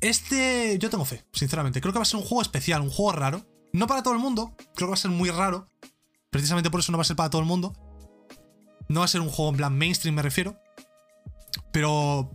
este 0.00 0.78
yo 0.78 0.90
tengo 0.90 1.04
fe, 1.04 1.24
sinceramente. 1.32 1.80
Creo 1.80 1.92
que 1.92 1.98
va 1.98 2.02
a 2.02 2.06
ser 2.06 2.18
un 2.18 2.26
juego 2.26 2.42
especial, 2.42 2.82
un 2.82 2.90
juego 2.90 3.12
raro. 3.12 3.46
No 3.72 3.86
para 3.86 4.02
todo 4.02 4.14
el 4.14 4.20
mundo, 4.20 4.54
creo 4.74 4.88
que 4.88 4.92
va 4.92 4.94
a 4.94 4.96
ser 4.96 5.10
muy 5.10 5.30
raro. 5.30 5.68
Precisamente 6.30 6.70
por 6.70 6.80
eso 6.80 6.92
no 6.92 6.98
va 6.98 7.02
a 7.02 7.06
ser 7.06 7.16
para 7.16 7.30
todo 7.30 7.40
el 7.40 7.46
mundo. 7.46 7.72
No 8.88 9.00
va 9.00 9.04
a 9.04 9.08
ser 9.08 9.20
un 9.20 9.28
juego 9.28 9.50
en 9.50 9.56
plan 9.56 9.76
mainstream, 9.76 10.14
me 10.14 10.22
refiero. 10.22 10.56
Pero 11.72 12.30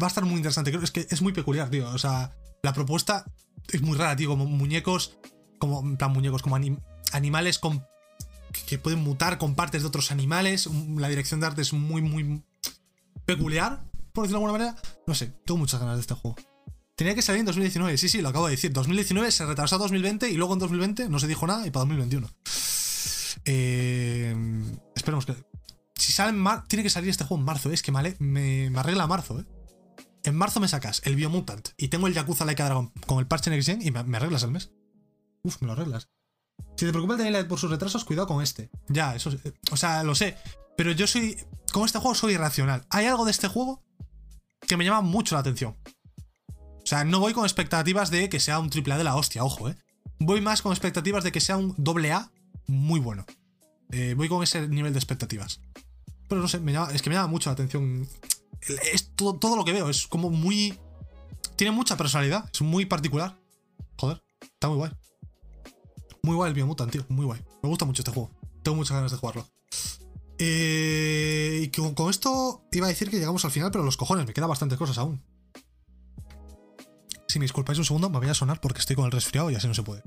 va 0.00 0.06
a 0.06 0.08
estar 0.08 0.24
muy 0.24 0.36
interesante. 0.36 0.70
Creo 0.70 0.82
es 0.82 0.90
que 0.90 1.06
es 1.08 1.22
muy 1.22 1.32
peculiar, 1.32 1.70
tío. 1.70 1.88
O 1.90 1.98
sea, 1.98 2.36
la 2.62 2.72
propuesta 2.72 3.24
es 3.72 3.82
muy 3.82 3.96
rara, 3.96 4.16
tío. 4.16 4.28
Como 4.28 4.46
muñecos, 4.46 5.16
como, 5.58 5.80
en 5.80 5.96
plan 5.96 6.12
muñecos, 6.12 6.42
como 6.42 6.58
animales 7.12 7.58
con, 7.58 7.84
que 8.66 8.78
pueden 8.78 9.00
mutar 9.00 9.38
con 9.38 9.54
partes 9.54 9.82
de 9.82 9.88
otros 9.88 10.10
animales. 10.10 10.68
La 10.96 11.08
dirección 11.08 11.40
de 11.40 11.46
arte 11.46 11.62
es 11.62 11.72
muy, 11.72 12.02
muy 12.02 12.42
peculiar, 13.24 13.84
por 14.12 14.24
decirlo 14.24 14.40
de 14.40 14.44
alguna 14.46 14.52
manera. 14.52 14.82
No 15.06 15.14
sé, 15.14 15.32
tengo 15.44 15.58
muchas 15.58 15.80
ganas 15.80 15.96
de 15.96 16.02
este 16.02 16.14
juego. 16.14 16.36
Tenía 16.96 17.14
que 17.14 17.22
salir 17.22 17.40
en 17.40 17.46
2019, 17.46 17.98
sí, 17.98 18.08
sí, 18.08 18.20
lo 18.22 18.28
acabo 18.28 18.46
de 18.46 18.52
decir. 18.52 18.72
2019 18.72 19.32
se 19.32 19.46
retrasó 19.46 19.76
a 19.76 19.78
2020 19.78 20.30
y 20.30 20.34
luego 20.34 20.52
en 20.52 20.60
2020 20.60 21.08
no 21.08 21.18
se 21.18 21.26
dijo 21.26 21.46
nada 21.46 21.66
y 21.66 21.70
para 21.70 21.80
2021. 21.80 22.28
Eh, 23.46 24.36
esperemos 24.94 25.26
que. 25.26 25.34
Si 25.96 26.12
sale 26.12 26.30
en 26.30 26.38
marzo, 26.38 26.64
tiene 26.68 26.82
que 26.82 26.90
salir 26.90 27.08
este 27.10 27.24
juego 27.24 27.40
en 27.40 27.46
marzo, 27.46 27.70
es 27.70 27.82
que 27.82 27.92
me, 27.92 28.16
me 28.18 28.78
arregla 28.78 29.06
marzo, 29.06 29.40
eh 29.40 29.44
en 30.24 30.34
marzo 30.34 30.58
me 30.58 30.68
sacas 30.68 31.02
el 31.04 31.16
Biomutant 31.16 31.68
y 31.76 31.88
tengo 31.88 32.06
el 32.06 32.14
Yakuza 32.14 32.44
Laika 32.44 32.64
Dragon 32.64 32.90
con 33.06 33.18
el 33.18 33.26
parche 33.26 33.50
Next 33.50 33.68
Gen 33.68 33.82
y 33.82 33.90
me, 33.90 34.16
arreglas 34.16 34.42
el 34.42 34.50
mes. 34.50 34.70
Uf, 35.42 35.60
me 35.60 35.66
lo 35.66 35.74
arreglas. 35.74 36.08
Si 36.76 36.86
te 36.86 36.92
preocupa 36.92 37.16
por 37.46 37.58
sus 37.58 37.70
retrasos, 37.70 38.04
cuidado 38.04 38.26
con 38.26 38.42
este. 38.42 38.70
Ya, 38.88 39.14
eso. 39.14 39.30
O 39.70 39.76
sea, 39.76 40.02
lo 40.02 40.14
sé. 40.14 40.36
Pero 40.76 40.92
yo 40.92 41.06
soy. 41.06 41.36
Con 41.72 41.84
este 41.84 41.98
juego 41.98 42.14
soy 42.14 42.34
irracional. 42.34 42.86
Hay 42.90 43.06
algo 43.06 43.24
de 43.24 43.30
este 43.30 43.48
juego 43.48 43.82
que 44.66 44.76
me 44.76 44.84
llama 44.84 45.02
mucho 45.02 45.34
la 45.34 45.40
atención. 45.40 45.76
O 46.48 46.86
sea, 46.86 47.04
no 47.04 47.20
voy 47.20 47.32
con 47.32 47.44
expectativas 47.44 48.10
de 48.10 48.28
que 48.28 48.40
sea 48.40 48.58
un 48.58 48.70
triple 48.70 48.94
A 48.94 48.98
de 48.98 49.04
la 49.04 49.16
hostia, 49.16 49.44
ojo, 49.44 49.68
eh. 49.68 49.76
Voy 50.18 50.40
más 50.40 50.62
con 50.62 50.72
expectativas 50.72 51.24
de 51.24 51.32
que 51.32 51.40
sea 51.40 51.56
un 51.56 51.74
doble 51.76 52.12
A 52.12 52.30
muy 52.66 53.00
bueno. 53.00 53.26
Eh, 53.90 54.14
voy 54.16 54.28
con 54.28 54.42
ese 54.42 54.68
nivel 54.68 54.92
de 54.92 54.98
expectativas. 54.98 55.60
Pero 56.28 56.40
no 56.40 56.48
sé, 56.48 56.60
es 56.92 57.02
que 57.02 57.10
me 57.10 57.16
llama 57.16 57.28
mucho 57.28 57.50
la 57.50 57.54
atención 57.54 58.08
es 58.92 59.14
todo, 59.14 59.56
lo 59.56 59.64
que 59.64 59.72
veo. 59.72 59.88
Es 59.88 60.06
como 60.06 60.30
muy. 60.30 60.78
Tiene 61.56 61.72
mucha 61.72 61.96
personalidad. 61.96 62.48
Es 62.52 62.62
muy 62.62 62.86
particular. 62.86 63.38
Joder, 63.98 64.22
está 64.40 64.68
muy 64.68 64.76
guay. 64.76 64.92
Muy 66.22 66.36
guay 66.36 66.48
el 66.48 66.54
Biomutant, 66.54 66.90
tío. 66.90 67.04
Muy 67.08 67.26
guay. 67.26 67.40
Me 67.62 67.68
gusta 67.68 67.84
mucho 67.84 68.02
este 68.02 68.12
juego. 68.12 68.30
Tengo 68.62 68.76
muchas 68.76 68.96
ganas 68.96 69.12
de 69.12 69.18
jugarlo. 69.18 69.46
Eh, 70.38 71.60
y 71.64 71.68
con, 71.68 71.94
con, 71.94 72.10
esto 72.10 72.64
iba 72.72 72.86
a 72.86 72.88
decir 72.88 73.08
que 73.08 73.18
llegamos 73.18 73.44
al 73.44 73.50
final, 73.50 73.70
pero 73.70 73.84
los 73.84 73.96
cojones, 73.96 74.26
me 74.26 74.32
quedan 74.32 74.48
bastantes 74.48 74.78
cosas 74.78 74.98
aún. 74.98 75.22
Si 77.28 77.38
me 77.38 77.44
disculpáis 77.44 77.78
un 77.78 77.84
segundo, 77.84 78.10
me 78.10 78.18
voy 78.18 78.28
a 78.28 78.34
sonar 78.34 78.60
porque 78.60 78.80
estoy 78.80 78.96
con 78.96 79.04
el 79.04 79.12
resfriado 79.12 79.50
y 79.50 79.54
así 79.54 79.68
no 79.68 79.74
se 79.74 79.82
puede. 79.82 80.02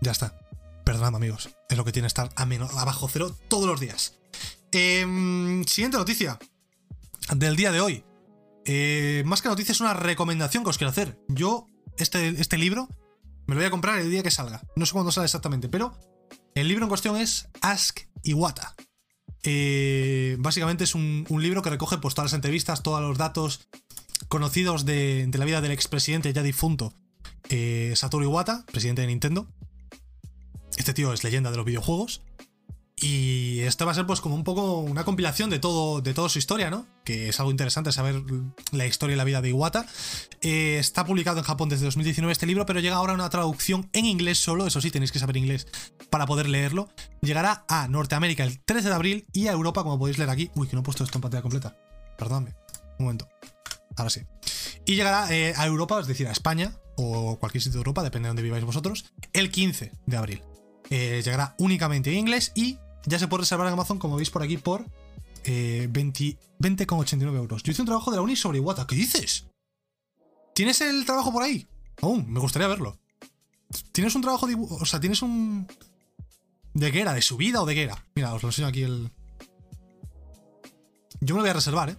Ya 0.00 0.12
está. 0.12 0.43
Perdonad, 0.84 1.16
amigos. 1.16 1.48
Es 1.68 1.76
lo 1.76 1.84
que 1.84 1.92
tiene 1.92 2.06
estar 2.06 2.30
a 2.36 2.46
menos, 2.46 2.76
abajo 2.76 3.08
cero 3.10 3.34
todos 3.48 3.66
los 3.66 3.80
días. 3.80 4.18
Em, 4.72 5.64
siguiente 5.64 5.96
noticia 5.96 6.38
del 7.34 7.56
día 7.56 7.72
de 7.72 7.80
hoy. 7.80 8.04
Eh, 8.66 9.22
más 9.26 9.42
que 9.42 9.48
noticia, 9.48 9.72
es 9.72 9.80
una 9.80 9.94
recomendación 9.94 10.62
que 10.62 10.70
os 10.70 10.78
quiero 10.78 10.90
hacer. 10.90 11.18
Yo, 11.28 11.66
este, 11.98 12.28
este 12.28 12.58
libro, 12.58 12.88
me 13.46 13.54
lo 13.54 13.60
voy 13.60 13.66
a 13.66 13.70
comprar 13.70 13.98
el 13.98 14.10
día 14.10 14.22
que 14.22 14.30
salga. 14.30 14.62
No 14.76 14.86
sé 14.86 14.92
cuándo 14.92 15.12
sale 15.12 15.26
exactamente, 15.26 15.68
pero 15.68 15.98
el 16.54 16.68
libro 16.68 16.84
en 16.84 16.88
cuestión 16.88 17.16
es 17.16 17.48
Ask 17.60 18.00
Iwata. 18.22 18.74
Eh, 19.42 20.36
básicamente 20.38 20.84
es 20.84 20.94
un, 20.94 21.26
libro 21.38 21.62
que 21.62 21.70
recoge 21.70 21.98
pues, 21.98 22.14
todas 22.14 22.32
las 22.32 22.36
entrevistas, 22.36 22.82
todos 22.82 23.00
los 23.00 23.18
datos 23.18 23.68
conocidos 24.28 24.84
de, 24.84 25.30
la 25.32 25.44
vida 25.44 25.60
del 25.60 25.72
expresidente 25.72 26.32
ya 26.32 26.42
difunto 26.42 26.94
eh, 27.50 27.92
Satoru 27.94 28.24
Iwata, 28.24 28.64
presidente 28.72 29.02
de 29.02 29.08
Nintendo. 29.08 29.46
Este 30.76 30.94
tío 30.94 31.12
es 31.12 31.24
leyenda 31.24 31.50
de 31.50 31.56
los 31.56 31.66
videojuegos. 31.66 32.22
Y 32.96 33.60
esto 33.60 33.84
va 33.84 33.92
a 33.92 33.94
ser 33.94 34.06
pues 34.06 34.20
como 34.20 34.36
un 34.36 34.44
poco 34.44 34.78
una 34.78 35.04
compilación 35.04 35.50
de 35.50 35.58
todo, 35.58 36.00
de 36.00 36.14
toda 36.14 36.28
su 36.28 36.38
historia, 36.38 36.70
¿no? 36.70 36.86
Que 37.04 37.28
es 37.28 37.40
algo 37.40 37.50
interesante 37.50 37.90
saber 37.90 38.22
la 38.70 38.86
historia 38.86 39.14
y 39.14 39.16
la 39.16 39.24
vida 39.24 39.42
de 39.42 39.48
Iwata. 39.48 39.84
Eh, 40.42 40.78
está 40.78 41.04
publicado 41.04 41.38
en 41.38 41.44
Japón 41.44 41.68
desde 41.68 41.84
2019 41.86 42.32
este 42.32 42.46
libro, 42.46 42.66
pero 42.66 42.80
llega 42.80 42.96
ahora 42.96 43.12
una 43.12 43.28
traducción 43.28 43.90
en 43.92 44.06
inglés 44.06 44.38
solo, 44.38 44.66
eso 44.66 44.80
sí, 44.80 44.90
tenéis 44.90 45.10
que 45.10 45.18
saber 45.18 45.36
inglés 45.36 45.66
para 46.08 46.24
poder 46.24 46.48
leerlo. 46.48 46.88
Llegará 47.20 47.64
a 47.68 47.88
Norteamérica 47.88 48.44
el 48.44 48.60
13 48.60 48.88
de 48.88 48.94
abril 48.94 49.26
y 49.32 49.48
a 49.48 49.52
Europa, 49.52 49.82
como 49.82 49.98
podéis 49.98 50.18
leer 50.18 50.30
aquí. 50.30 50.50
Uy, 50.54 50.68
que 50.68 50.76
no 50.76 50.80
he 50.80 50.84
puesto 50.84 51.02
esto 51.02 51.18
en 51.18 51.22
pantalla 51.22 51.42
completa. 51.42 51.76
Perdóname. 52.16 52.54
Un 52.98 53.06
momento. 53.06 53.28
Ahora 53.96 54.10
sí. 54.10 54.22
Y 54.86 54.94
llegará 54.94 55.34
eh, 55.34 55.52
a 55.56 55.66
Europa, 55.66 55.98
es 56.00 56.06
decir, 56.06 56.28
a 56.28 56.32
España 56.32 56.76
o 56.96 57.38
cualquier 57.40 57.60
sitio 57.60 57.78
de 57.78 57.80
Europa, 57.80 58.04
depende 58.04 58.26
de 58.26 58.30
donde 58.30 58.42
viváis 58.42 58.64
vosotros, 58.64 59.12
el 59.32 59.50
15 59.50 59.92
de 60.06 60.16
abril. 60.16 60.42
Llegará 60.90 61.54
únicamente 61.58 62.10
en 62.10 62.18
inglés 62.18 62.52
y 62.54 62.78
ya 63.06 63.18
se 63.18 63.28
puede 63.28 63.42
reservar 63.42 63.66
en 63.66 63.72
Amazon, 63.72 63.98
como 63.98 64.16
veis 64.16 64.30
por 64.30 64.42
aquí, 64.42 64.56
por 64.56 64.86
eh, 65.44 65.88
20,89 65.92 67.36
euros. 67.36 67.62
Yo 67.62 67.72
hice 67.72 67.82
un 67.82 67.86
trabajo 67.86 68.10
de 68.10 68.16
la 68.16 68.22
uni 68.22 68.36
sobre 68.36 68.58
Iwata. 68.58 68.86
¿Qué 68.86 68.96
dices? 68.96 69.46
¿Tienes 70.54 70.80
el 70.80 71.04
trabajo 71.04 71.32
por 71.32 71.42
ahí? 71.42 71.66
Aún, 72.00 72.30
me 72.30 72.40
gustaría 72.40 72.68
verlo. 72.68 72.98
¿Tienes 73.92 74.14
un 74.14 74.22
trabajo 74.22 74.46
de... 74.46 74.56
O 74.58 74.84
sea, 74.86 75.00
¿tienes 75.00 75.22
un... 75.22 75.66
¿De 76.72 76.90
qué 76.92 77.00
era? 77.00 77.12
¿De 77.12 77.22
su 77.22 77.36
vida 77.36 77.62
o 77.62 77.66
de 77.66 77.74
qué 77.74 77.82
era? 77.82 78.04
Mira, 78.14 78.34
os 78.34 78.42
lo 78.42 78.48
enseño 78.48 78.68
aquí 78.68 78.82
el... 78.82 79.10
Yo 81.20 81.34
me 81.34 81.38
lo 81.38 81.42
voy 81.42 81.50
a 81.50 81.54
reservar, 81.54 81.90
¿eh? 81.90 81.96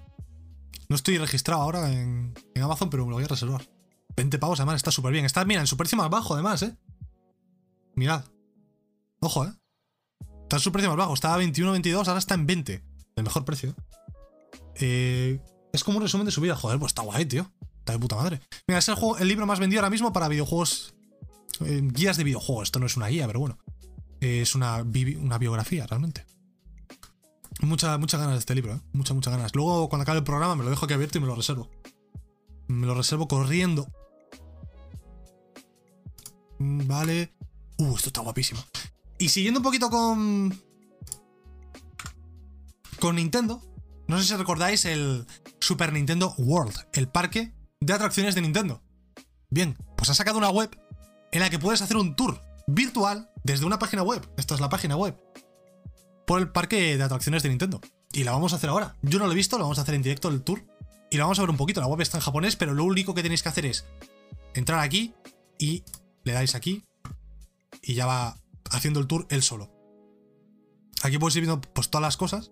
No 0.88 0.96
estoy 0.96 1.18
registrado 1.18 1.62
ahora 1.62 1.92
en, 1.92 2.34
en 2.54 2.62
Amazon, 2.62 2.90
pero 2.90 3.06
me 3.06 3.10
lo 3.10 3.16
voy 3.16 3.26
a 3.26 3.28
reservar. 3.28 3.68
20 4.16 4.38
pavos, 4.40 4.60
además, 4.60 4.78
está 4.78 4.92
súper 4.92 5.12
bien. 5.12 5.26
Está, 5.26 5.44
mira, 5.46 5.62
en 5.62 5.68
su 5.68 5.78
precio 5.78 5.98
más 5.98 6.10
bajo, 6.10 6.34
además, 6.34 6.62
¿eh? 6.64 6.76
Mirad. 7.96 8.26
Ojo, 9.26 9.46
¿eh? 9.46 9.52
Está 10.44 10.58
en 10.58 10.60
su 10.62 10.72
precio 10.72 10.90
más 10.90 10.98
bajo. 10.98 11.14
Estaba 11.14 11.34
a 11.34 11.38
21, 11.38 11.72
22, 11.72 12.08
ahora 12.08 12.20
está 12.20 12.36
en 12.36 12.46
20. 12.46 12.84
El 13.16 13.24
mejor 13.24 13.44
precio. 13.46 13.74
Eh, 14.76 15.40
es 15.74 15.84
como 15.84 15.98
un 15.98 16.04
resumen 16.04 16.26
de 16.26 16.32
su 16.32 16.42
vida. 16.42 16.56
Joder, 16.56 16.78
pues 16.80 16.92
está 16.92 17.02
guay, 17.02 17.26
tío. 17.26 17.52
Está 17.80 17.94
de 17.94 18.00
puta 18.00 18.16
madre. 18.16 18.42
Mira, 18.68 18.78
es 18.80 18.88
el, 18.88 19.28
libro 19.28 19.46
más 19.48 19.60
vendido 19.60 19.80
ahora 19.82 19.90
mismo 19.90 20.14
para 20.14 20.28
videojuegos. 20.28 20.94
eh, 21.62 21.82
guías 21.84 22.18
de 22.18 22.24
videojuegos. 22.24 22.66
Esto 22.68 22.80
no 22.80 22.86
es 22.86 22.98
una 22.98 23.08
guía, 23.08 23.26
pero 23.28 23.40
bueno. 23.40 23.58
Eh, 24.22 24.42
es 24.42 24.54
una, 24.56 24.84
bi- 24.84 25.16
una 25.16 25.38
biografía, 25.40 25.88
realmente. 25.88 26.26
Mucha- 27.62 27.98
muchas 27.98 28.20
ganas 28.20 28.36
de 28.36 28.40
este 28.40 28.54
libro, 28.54 28.76
¿eh? 28.76 28.82
Muchas, 28.94 29.16
muchas 29.16 29.34
ganas. 29.34 29.56
Luego, 29.56 29.90
cuando 29.90 30.04
acabe 30.04 30.20
el 30.20 30.24
programa, 30.24 30.56
me 30.56 30.64
lo 30.64 30.70
dejo 30.70 30.86
aquí 30.86 30.94
abierto 30.94 31.18
y 31.18 31.22
me 31.22 31.28
lo 31.28 31.36
reservo. 31.36 31.70
Me 32.68 32.86
lo 32.86 32.94
reservo 32.94 33.28
corriendo. 33.28 33.88
Mm, 36.60 36.88
Vale. 36.88 37.34
Uh, 37.78 37.96
esto 37.96 38.10
está 38.10 38.22
guapísimo. 38.22 38.62
Y 39.26 39.30
siguiendo 39.30 39.60
un 39.60 39.64
poquito 39.64 39.90
con. 39.90 40.56
Con 43.00 43.16
Nintendo. 43.16 43.60
No 44.08 44.20
sé 44.20 44.28
si 44.28 44.36
recordáis 44.36 44.86
el 44.86 45.26
Super 45.60 45.92
Nintendo 45.94 46.36
World, 46.38 46.76
el 46.94 47.08
parque 47.08 47.52
de 47.80 47.94
atracciones 47.94 48.36
de 48.36 48.42
Nintendo. 48.42 48.84
Bien, 49.50 49.76
pues 49.98 50.12
ha 50.12 50.14
sacado 50.14 50.38
una 50.38 50.52
web 50.52 50.80
en 51.32 51.40
la 51.40 51.50
que 51.50 51.58
puedes 51.58 51.82
hacer 51.82 51.98
un 51.98 52.16
tour 52.16 52.40
virtual 52.68 53.32
desde 53.44 53.66
una 53.66 53.80
página 53.80 54.04
web. 54.04 54.22
Esta 54.38 54.54
es 54.54 54.62
la 54.62 54.70
página 54.70 54.96
web. 54.96 55.20
Por 56.28 56.40
el 56.40 56.52
parque 56.52 56.96
de 56.96 57.04
atracciones 57.04 57.42
de 57.42 57.50
Nintendo. 57.50 57.82
Y 58.14 58.26
la 58.26 58.32
vamos 58.32 58.54
a 58.54 58.58
hacer 58.58 58.70
ahora. 58.70 58.96
Yo 59.02 59.18
no 59.18 59.26
lo 59.26 59.32
he 59.32 59.36
visto, 59.36 59.58
lo 59.58 59.64
vamos 59.64 59.80
a 59.80 59.82
hacer 59.82 59.96
en 59.96 60.04
directo 60.04 60.30
el 60.30 60.44
tour. 60.44 60.68
Y 61.10 61.18
lo 61.18 61.24
vamos 61.24 61.40
a 61.40 61.42
ver 61.42 61.50
un 61.50 61.58
poquito. 61.58 61.82
La 61.82 61.88
web 61.88 62.02
está 62.02 62.20
en 62.20 62.22
japonés, 62.22 62.58
pero 62.58 62.76
lo 62.76 62.84
único 62.84 63.16
que 63.16 63.24
tenéis 63.24 63.42
que 63.42 63.50
hacer 63.50 63.66
es 63.66 63.88
entrar 64.54 64.82
aquí 64.82 65.16
y 65.58 65.84
le 66.26 66.34
dais 66.34 66.54
aquí. 66.54 66.86
Y 67.82 67.96
ya 67.96 68.06
va 68.06 68.38
haciendo 68.72 68.99
el 68.99 69.07
tour 69.07 69.28
él 69.30 69.43
solo. 69.43 69.72
Aquí 71.03 71.18
podéis 71.18 71.36
ir 71.38 71.41
viendo 71.43 71.61
pues 71.61 71.89
todas 71.89 72.01
las 72.01 72.18
cosas. 72.18 72.51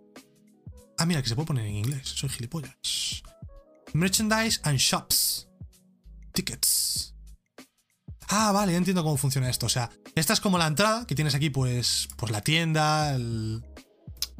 Ah, 0.98 1.06
mira, 1.06 1.22
que 1.22 1.30
se 1.30 1.36
puede 1.36 1.48
poner 1.48 1.66
en 1.66 1.76
inglés. 1.76 2.08
Soy 2.08 2.30
gilipollas. 2.30 3.24
Merchandise 3.94 4.60
and 4.64 4.78
shops. 4.78 5.48
Tickets. 6.34 7.16
Ah, 8.28 8.52
vale, 8.52 8.72
ya 8.72 8.78
entiendo 8.78 9.04
cómo 9.04 9.18
funciona 9.18 9.50
esto. 9.50 9.66
O 9.66 9.70
sea, 9.70 9.92
esta 10.16 10.34
es 10.34 10.40
como 10.40 10.58
la 10.58 10.68
entrada, 10.68 11.06
que 11.06 11.16
tienes 11.16 11.36
aquí, 11.36 11.50
pues, 11.50 12.08
pues 12.18 12.32
la 12.32 12.42
tienda, 12.42 13.14
el. 13.16 13.64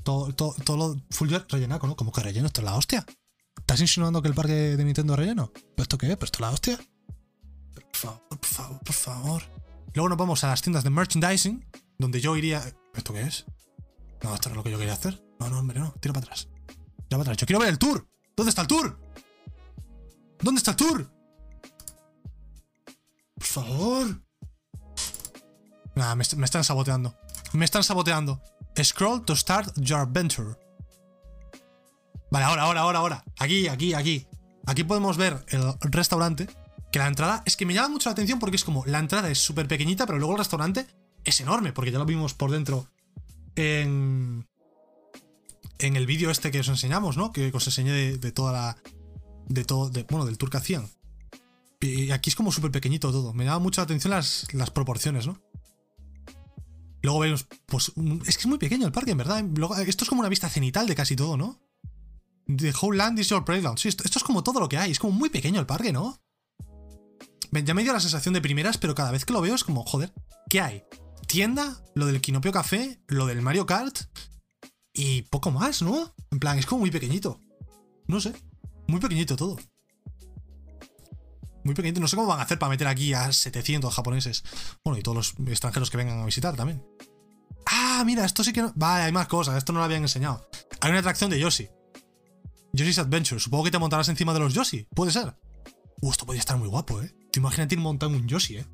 Todo, 0.04 0.34
todo, 0.34 0.54
todo 0.66 0.78
lo 0.78 1.02
full 1.12 1.30
rellenado, 1.50 1.88
¿no? 1.88 1.96
Como 1.96 2.12
que 2.12 2.22
relleno, 2.22 2.48
esto 2.48 2.62
es 2.62 2.66
la 2.66 2.76
hostia. 2.76 3.06
¿Estás 3.58 3.80
insinuando 3.80 4.22
que 4.22 4.28
el 4.28 4.34
parque 4.34 4.54
de 4.76 4.84
Nintendo 4.84 5.14
es 5.14 5.20
relleno? 5.20 5.52
¿Pero 5.54 5.84
esto 5.84 5.98
qué 5.98 6.08
es? 6.08 6.18
¿Pero 6.18 6.26
esto 6.26 6.38
es 6.38 6.42
la 6.42 6.52
hostia? 6.52 6.80
Por 7.74 7.96
favor, 7.96 8.28
por 8.30 8.46
favor, 8.46 8.80
por 8.84 8.96
favor. 8.96 9.63
Luego 9.94 10.10
nos 10.10 10.18
vamos 10.18 10.44
a 10.44 10.48
las 10.48 10.62
tiendas 10.62 10.84
de 10.84 10.90
merchandising, 10.90 11.66
donde 11.98 12.20
yo 12.20 12.36
iría. 12.36 12.64
¿Esto 12.96 13.14
qué 13.14 13.22
es? 13.22 13.46
No, 14.24 14.34
esto 14.34 14.50
no 14.50 14.54
es 14.54 14.58
lo 14.58 14.64
que 14.64 14.72
yo 14.72 14.78
quería 14.78 14.94
hacer. 14.94 15.24
No, 15.40 15.50
no, 15.50 15.60
hombre, 15.60 15.80
no. 15.80 15.92
Tira 16.00 16.14
para 16.14 16.26
atrás. 16.26 16.48
Tira 16.68 17.18
para 17.18 17.22
atrás. 17.22 17.38
Yo 17.38 17.46
quiero 17.46 17.60
ver 17.60 17.70
el 17.70 17.78
tour. 17.78 18.08
¿Dónde 18.36 18.50
está 18.50 18.62
el 18.62 18.68
tour? 18.68 19.00
¿Dónde 20.40 20.58
está 20.58 20.72
el 20.72 20.78
tour? 20.78 21.12
Por 23.36 23.46
favor. 23.46 24.22
Nah, 25.96 26.16
me, 26.16 26.24
me 26.38 26.46
están 26.46 26.64
saboteando. 26.64 27.16
Me 27.54 27.66
están 27.66 27.84
saboteando. 27.84 28.42
Scroll 28.82 29.24
to 29.26 29.36
start 29.36 29.72
your 29.76 30.00
adventure. 30.00 30.58
Vale, 32.32 32.46
ahora, 32.46 32.64
ahora, 32.64 32.80
ahora, 32.82 33.00
ahora. 33.00 33.24
Aquí, 33.38 33.68
aquí, 33.68 33.94
aquí. 33.94 34.28
Aquí 34.66 34.84
podemos 34.84 35.18
ver 35.18 35.46
el 35.50 35.76
restaurante. 35.82 36.48
Que 36.94 37.00
la 37.00 37.08
entrada 37.08 37.42
es 37.48 37.58
que 37.58 37.66
me 37.66 37.74
llama 37.74 37.90
mucho 37.90 38.08
la 38.08 38.12
atención 38.12 38.38
porque 38.38 38.56
es 38.56 38.64
como 38.64 38.86
la 38.86 39.00
entrada 39.00 39.28
es 39.32 39.40
súper 39.40 39.68
pequeñita, 39.68 40.06
pero 40.06 40.20
luego 40.20 40.34
el 40.34 40.38
restaurante 40.38 40.86
es 41.24 41.42
enorme, 41.42 41.74
porque 41.74 41.92
ya 41.92 41.98
lo 41.98 42.06
vimos 42.06 42.36
por 42.36 42.52
dentro 42.52 42.88
en, 43.56 44.48
en 45.80 45.96
el 45.96 46.06
vídeo 46.06 46.30
este 46.30 46.52
que 46.52 46.60
os 46.60 46.68
enseñamos, 46.68 47.18
¿no? 47.18 47.34
Que 47.34 47.52
os 47.52 47.66
enseñé 47.66 47.92
de, 47.92 48.18
de 48.20 48.32
toda 48.32 48.52
la. 48.54 48.78
De 49.48 49.66
todo. 49.66 49.90
Bueno, 50.08 50.28
del 50.28 50.38
tour 50.38 50.52
que 50.52 50.58
hacían. 50.58 50.88
Y 51.82 52.12
aquí 52.12 52.30
es 52.30 52.36
como 52.36 52.52
súper 52.52 52.70
pequeñito 52.70 53.12
todo. 53.12 53.34
Me 53.34 53.46
llama 53.46 53.58
mucho 53.58 53.82
la 53.82 53.86
atención 53.86 54.12
las, 54.12 54.46
las 54.54 54.70
proporciones, 54.70 55.26
¿no? 55.26 55.42
Luego 57.02 57.18
vemos, 57.22 57.48
pues. 57.66 57.92
Es 58.28 58.38
que 58.38 58.42
es 58.42 58.46
muy 58.46 58.60
pequeño 58.60 58.86
el 58.86 58.92
parque, 58.92 59.10
en 59.10 59.18
verdad. 59.18 59.44
Esto 59.88 60.04
es 60.04 60.10
como 60.10 60.20
una 60.20 60.30
vista 60.30 60.48
cenital 60.48 60.86
de 60.86 60.94
casi 60.94 61.16
todo, 61.16 61.38
¿no? 61.38 61.60
The 62.56 62.72
whole 62.80 62.98
land 62.98 63.18
is 63.18 63.30
your 63.30 63.44
playground. 63.44 63.80
Sí, 63.80 63.88
esto 63.88 64.04
es 64.06 64.24
como 64.24 64.44
todo 64.44 64.60
lo 64.60 64.70
que 64.70 64.78
hay. 64.78 64.92
Es 64.92 65.00
como 65.00 65.14
muy 65.14 65.30
pequeño 65.30 65.60
el 65.60 65.66
parque, 65.66 65.92
¿no? 65.92 66.20
Ya 67.62 67.74
me 67.74 67.84
dio 67.84 67.94
la 67.94 68.00
sensación 68.00 68.34
de 68.34 68.42
primeras, 68.42 68.78
pero 68.78 68.96
cada 68.96 69.12
vez 69.12 69.26
que 69.26 69.34
lo 69.34 69.42
veo 69.42 69.54
es 69.54 69.64
como, 69.64 69.84
joder, 69.84 70.12
¿qué 70.50 70.60
hay? 70.60 70.84
Tienda, 71.28 71.82
lo 71.94 72.08
del 72.08 72.20
Quinopio 72.20 72.52
Café, 72.52 73.00
lo 73.08 73.28
del 73.28 73.42
Mario 73.42 73.66
Kart 73.66 74.00
y 74.94 75.24
poco 75.24 75.52
más, 75.52 75.82
¿no? 75.82 76.14
En 76.32 76.40
plan, 76.40 76.58
es 76.58 76.66
como 76.66 76.82
muy 76.82 76.92
pequeñito. 76.92 77.40
No 78.08 78.20
sé, 78.20 78.34
muy 78.88 79.00
pequeñito 79.00 79.36
todo. 79.36 79.58
Muy 81.64 81.76
pequeñito, 81.76 82.02
no 82.02 82.08
sé 82.08 82.16
cómo 82.16 82.28
van 82.28 82.40
a 82.40 82.44
hacer 82.44 82.60
para 82.60 82.72
meter 82.72 82.88
aquí 82.88 83.14
a 83.14 83.32
700 83.32 83.94
japoneses. 83.94 84.44
Bueno, 84.84 85.00
y 85.00 85.04
todos 85.04 85.16
los 85.16 85.48
extranjeros 85.48 85.90
que 85.90 85.98
vengan 85.98 86.20
a 86.20 86.26
visitar 86.26 86.56
también. 86.56 86.86
Ah, 87.66 88.04
mira, 88.06 88.26
esto 88.26 88.44
sí 88.44 88.52
que 88.52 88.62
no... 88.62 88.74
Vale, 88.76 89.04
hay 89.04 89.12
más 89.12 89.28
cosas, 89.28 89.56
esto 89.58 89.72
no 89.72 89.80
lo 89.80 89.86
habían 89.86 90.02
enseñado. 90.02 90.48
Hay 90.82 90.90
una 90.90 91.00
atracción 91.00 91.30
de 91.30 91.40
Yoshi. 91.40 91.70
Yoshi's 92.74 93.00
Adventure. 93.00 93.40
Supongo 93.40 93.64
que 93.66 93.72
te 93.72 93.80
montarás 93.80 94.10
encima 94.10 94.34
de 94.34 94.40
los 94.40 94.54
Yoshi. 94.54 94.88
Puede 94.94 95.12
ser. 95.12 95.36
Uh, 96.02 96.12
esto 96.12 96.26
podría 96.26 96.42
estar 96.42 96.58
muy 96.58 96.68
guapo, 96.68 97.02
¿eh? 97.02 97.16
Te 97.34 97.40
imaginas 97.40 97.72
ir 97.72 97.80
montando 97.80 98.16
un 98.16 98.28
Yoshi, 98.28 98.58
¿eh? 98.58 98.66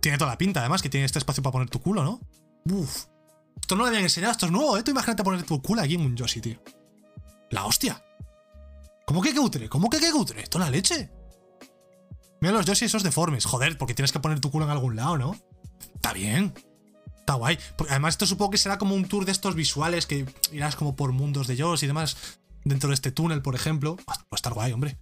Tiene 0.00 0.16
toda 0.16 0.30
la 0.30 0.38
pinta, 0.38 0.60
además, 0.60 0.80
que 0.80 0.88
tiene 0.88 1.04
este 1.04 1.18
espacio 1.18 1.42
para 1.42 1.52
poner 1.52 1.68
tu 1.68 1.78
culo, 1.78 2.02
¿no? 2.02 2.18
Uf. 2.64 3.04
Esto 3.60 3.76
no 3.76 3.82
lo 3.82 3.88
habían 3.88 4.04
enseñado, 4.04 4.32
esto 4.32 4.46
es 4.46 4.52
nuevo, 4.52 4.78
¿eh? 4.78 4.82
Tú 4.82 4.90
imagínate 4.90 5.22
poner 5.22 5.42
tu 5.42 5.60
culo 5.60 5.82
aquí 5.82 5.96
en 5.96 6.00
un 6.00 6.16
Yoshi, 6.16 6.40
tío. 6.40 6.62
La 7.50 7.66
hostia. 7.66 8.02
¿Cómo 9.04 9.20
que 9.20 9.34
cutre? 9.34 9.68
¿Cómo 9.68 9.90
que 9.90 10.00
qué 10.00 10.10
cutre? 10.10 10.40
Esto 10.40 10.56
es 10.56 10.64
la 10.64 10.70
leche. 10.70 11.10
Mira 12.40 12.54
los 12.54 12.64
Yoshi 12.64 12.86
esos 12.86 13.02
deformes. 13.02 13.44
Joder, 13.44 13.76
porque 13.76 13.92
tienes 13.92 14.12
que 14.12 14.20
poner 14.20 14.40
tu 14.40 14.50
culo 14.50 14.64
en 14.64 14.70
algún 14.70 14.96
lado, 14.96 15.18
¿no? 15.18 15.36
Está 15.94 16.14
bien. 16.14 16.54
Está 17.18 17.34
guay. 17.34 17.58
Además, 17.90 18.14
esto 18.14 18.24
supongo 18.24 18.52
que 18.52 18.58
será 18.58 18.78
como 18.78 18.94
un 18.94 19.06
tour 19.06 19.26
de 19.26 19.32
estos 19.32 19.54
visuales 19.54 20.06
que 20.06 20.24
irás 20.52 20.74
como 20.74 20.96
por 20.96 21.12
mundos 21.12 21.48
de 21.48 21.56
Yoshi 21.56 21.84
y 21.84 21.88
demás. 21.88 22.16
Dentro 22.64 22.88
de 22.88 22.94
este 22.94 23.12
túnel, 23.12 23.42
por 23.42 23.54
ejemplo. 23.54 23.98
Va 24.08 24.14
a 24.30 24.36
estar 24.36 24.54
guay, 24.54 24.72
hombre. 24.72 24.98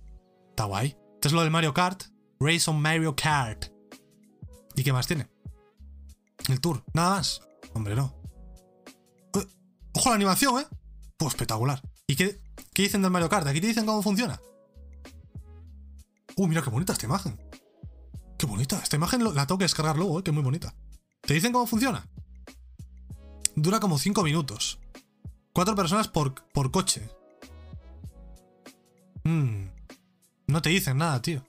Está 0.50 0.64
guay. 0.64 0.96
Esto 1.18 1.26
es 1.26 1.34
lo 1.34 1.40
del 1.40 1.50
Mario 1.50 1.74
Kart. 1.74 2.04
Race 2.38 2.70
on 2.70 2.80
Mario 2.80 3.16
Kart. 3.16 3.72
¿Y 4.76 4.84
qué 4.84 4.92
más 4.92 5.08
tiene? 5.08 5.28
El 6.48 6.60
tour. 6.60 6.84
Nada 6.94 7.16
más. 7.16 7.40
Hombre, 7.74 7.96
no. 7.96 8.14
Eh, 9.34 9.44
Ojo 9.94 10.10
la 10.10 10.14
animación, 10.14 10.60
¿eh? 10.60 10.66
Pues 11.16 11.34
espectacular. 11.34 11.82
¿Y 12.06 12.14
qué, 12.14 12.40
qué 12.72 12.82
dicen 12.82 13.02
del 13.02 13.10
Mario 13.10 13.28
Kart? 13.28 13.48
¿Aquí 13.48 13.60
te 13.60 13.66
dicen 13.66 13.84
cómo 13.84 14.00
funciona? 14.00 14.40
Uh, 16.36 16.46
mira 16.46 16.62
qué 16.62 16.70
bonita 16.70 16.92
esta 16.92 17.06
imagen. 17.06 17.36
Qué 18.38 18.46
bonita. 18.46 18.78
Esta 18.80 18.94
imagen 18.94 19.24
la 19.34 19.44
tengo 19.44 19.58
que 19.58 19.64
descargar 19.64 19.96
luego, 19.96 20.20
¿eh? 20.20 20.22
Que 20.22 20.30
muy 20.30 20.44
bonita. 20.44 20.72
¿Te 21.22 21.34
dicen 21.34 21.52
cómo 21.52 21.66
funciona? 21.66 22.08
Dura 23.56 23.80
como 23.80 23.98
5 23.98 24.22
minutos. 24.22 24.78
Cuatro 25.52 25.74
personas 25.74 26.06
por, 26.06 26.46
por 26.52 26.70
coche. 26.70 27.10
Mm. 29.24 29.77
No 30.48 30.62
te 30.62 30.70
dicen 30.70 30.96
nada, 30.98 31.20
tío. 31.22 31.44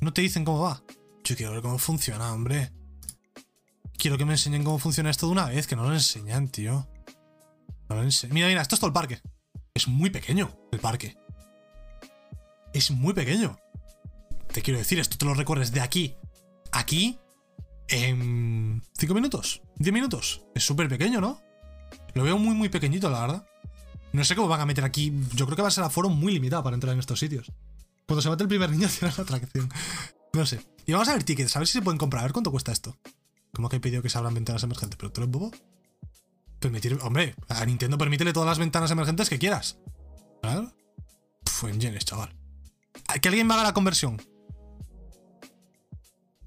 No 0.00 0.12
te 0.12 0.22
dicen 0.22 0.44
cómo 0.44 0.60
va. 0.60 0.82
Yo 1.24 1.36
quiero 1.36 1.52
ver 1.52 1.62
cómo 1.62 1.78
funciona, 1.78 2.32
hombre. 2.32 2.72
Quiero 3.98 4.18
que 4.18 4.24
me 4.24 4.32
enseñen 4.32 4.64
cómo 4.64 4.78
funciona 4.78 5.10
esto 5.10 5.26
de 5.26 5.32
una 5.32 5.46
vez, 5.46 5.66
que 5.66 5.76
no 5.76 5.84
lo 5.84 5.92
enseñan, 5.92 6.48
tío. 6.48 6.88
No 7.88 7.96
lo 7.96 8.02
Mira, 8.30 8.48
mira, 8.48 8.62
esto 8.62 8.74
es 8.74 8.80
todo 8.80 8.88
el 8.88 8.94
parque. 8.94 9.20
Es 9.74 9.88
muy 9.88 10.10
pequeño 10.10 10.56
el 10.72 10.80
parque. 10.80 11.16
Es 12.72 12.90
muy 12.90 13.12
pequeño. 13.12 13.58
Te 14.52 14.62
quiero 14.62 14.78
decir, 14.78 14.98
esto 14.98 15.18
te 15.18 15.26
lo 15.26 15.34
recorres 15.34 15.70
de 15.70 15.80
aquí 15.80 16.16
a 16.72 16.80
aquí 16.80 17.18
en 17.88 18.82
5 18.98 19.14
minutos, 19.14 19.62
10 19.76 19.92
minutos. 19.92 20.44
Es 20.54 20.64
súper 20.64 20.88
pequeño, 20.88 21.20
¿no? 21.20 21.40
Lo 22.14 22.24
veo 22.24 22.38
muy, 22.38 22.54
muy 22.54 22.68
pequeñito, 22.68 23.10
la 23.10 23.20
verdad. 23.20 23.46
No 24.12 24.24
sé 24.24 24.34
cómo 24.34 24.48
van 24.48 24.60
a 24.60 24.66
meter 24.66 24.84
aquí. 24.84 25.12
Yo 25.34 25.44
creo 25.46 25.56
que 25.56 25.62
va 25.62 25.68
a 25.68 25.72
ser 25.72 25.84
aforo 25.84 26.08
muy 26.08 26.32
limitado 26.32 26.62
para 26.62 26.74
entrar 26.74 26.92
en 26.94 27.00
estos 27.00 27.18
sitios. 27.18 27.52
Cuando 28.06 28.22
se 28.22 28.28
mate 28.28 28.42
el 28.44 28.48
primer 28.48 28.70
niño, 28.70 28.88
será 28.88 29.12
la 29.16 29.22
atracción. 29.24 29.68
No 30.32 30.46
sé. 30.46 30.60
Y 30.86 30.92
vamos 30.92 31.08
a 31.08 31.12
ver 31.14 31.24
tickets, 31.24 31.54
a 31.56 31.58
ver 31.58 31.66
si 31.68 31.74
se 31.74 31.82
pueden 31.82 31.98
comprar. 31.98 32.20
A 32.20 32.24
ver 32.24 32.32
cuánto 32.32 32.50
cuesta 32.50 32.72
esto. 32.72 32.96
Como 33.52 33.68
que 33.68 33.76
he 33.76 33.80
pedido 33.80 34.02
que 34.02 34.08
se 34.10 34.18
abran 34.18 34.34
ventanas 34.34 34.62
emergentes, 34.62 34.96
pero 34.96 35.10
tú 35.12 35.20
eres 35.22 35.30
bobo. 35.32 35.50
Permitir. 36.60 36.98
Hombre, 37.02 37.34
a 37.48 37.64
Nintendo 37.66 37.98
permítele 37.98 38.32
todas 38.32 38.48
las 38.48 38.58
ventanas 38.58 38.90
emergentes 38.90 39.28
que 39.28 39.38
quieras. 39.38 39.78
Claro. 40.42 40.72
Puf, 41.44 41.64
en 41.64 41.80
yenes, 41.80 42.04
chaval. 42.04 42.34
Que 43.20 43.28
alguien 43.28 43.46
me 43.46 43.54
haga 43.54 43.62
la 43.64 43.74
conversión. 43.74 44.20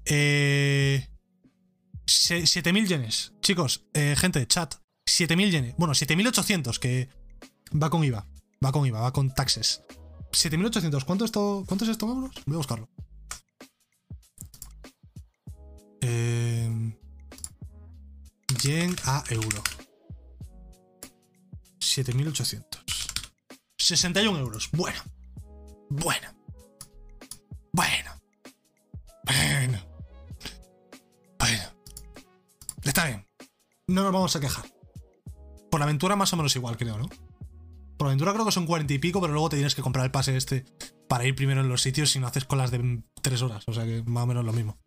Eh. 0.04 1.06
se- 2.06 2.46
7000 2.46 2.86
yenes. 2.88 3.32
Chicos, 3.40 3.84
eh, 3.94 4.14
gente, 4.18 4.46
chat. 4.46 4.74
7000 5.06 5.50
yenes. 5.50 5.74
Bueno, 5.76 5.94
7800, 5.94 6.78
que. 6.78 7.08
Va 7.72 7.90
con 7.90 8.04
IVA. 8.04 8.26
Va 8.64 8.72
con 8.72 8.86
IVA, 8.86 9.00
va 9.00 9.12
con 9.12 9.32
taxes. 9.34 9.82
7800. 10.32 11.04
¿Cuánto, 11.04 11.24
esto, 11.24 11.64
¿Cuánto 11.66 11.84
es 11.84 11.90
esto 11.90 12.06
en 12.06 12.12
euros? 12.12 12.34
Voy 12.46 12.54
a 12.54 12.58
buscarlo. 12.58 12.88
Eh, 16.00 16.96
yen 18.62 18.96
a 19.04 19.24
euro. 19.30 19.62
7800. 21.78 22.84
61 23.78 24.38
euros. 24.38 24.70
Bueno. 24.72 25.00
Bueno. 25.88 26.28
Bueno. 27.72 28.10
Bueno. 29.24 29.78
Bueno. 31.38 31.64
Está 32.84 33.06
bien. 33.06 33.26
No 33.86 34.04
nos 34.04 34.12
vamos 34.12 34.36
a 34.36 34.40
quejar. 34.40 34.64
Por 35.70 35.82
aventura 35.82 36.16
más 36.16 36.32
o 36.32 36.36
menos 36.36 36.54
igual, 36.56 36.76
creo, 36.76 36.98
¿no? 36.98 37.08
Por 38.00 38.06
aventura 38.06 38.32
creo 38.32 38.46
que 38.46 38.52
son 38.52 38.64
40 38.64 38.94
y 38.94 38.98
pico, 38.98 39.20
pero 39.20 39.34
luego 39.34 39.50
te 39.50 39.56
tienes 39.56 39.74
que 39.74 39.82
comprar 39.82 40.06
el 40.06 40.10
pase 40.10 40.34
este 40.34 40.64
para 41.06 41.26
ir 41.26 41.34
primero 41.34 41.60
en 41.60 41.68
los 41.68 41.82
sitios 41.82 42.08
si 42.08 42.18
no 42.18 42.28
haces 42.28 42.46
colas 42.46 42.70
de 42.70 43.02
3 43.20 43.42
horas. 43.42 43.64
O 43.66 43.74
sea 43.74 43.84
que 43.84 44.02
más 44.06 44.24
o 44.24 44.26
menos 44.26 44.42
lo 44.42 44.54
mismo. 44.54 44.78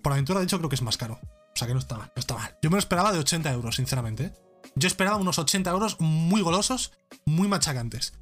por 0.00 0.12
aventura, 0.14 0.40
de 0.40 0.46
hecho, 0.46 0.56
creo 0.56 0.70
que 0.70 0.76
es 0.76 0.80
más 0.80 0.96
caro. 0.96 1.20
O 1.22 1.54
sea 1.54 1.68
que 1.68 1.74
no 1.74 1.80
está 1.80 1.98
mal, 1.98 2.10
no 2.16 2.20
está 2.20 2.34
mal. 2.34 2.56
Yo 2.62 2.70
me 2.70 2.76
lo 2.76 2.78
esperaba 2.78 3.12
de 3.12 3.18
80 3.18 3.52
euros, 3.52 3.76
sinceramente. 3.76 4.24
¿eh? 4.24 4.32
Yo 4.74 4.86
esperaba 4.86 5.18
unos 5.18 5.38
80 5.38 5.70
euros 5.70 6.00
muy 6.00 6.40
golosos, 6.40 6.92
muy 7.26 7.46
machacantes. 7.46 8.14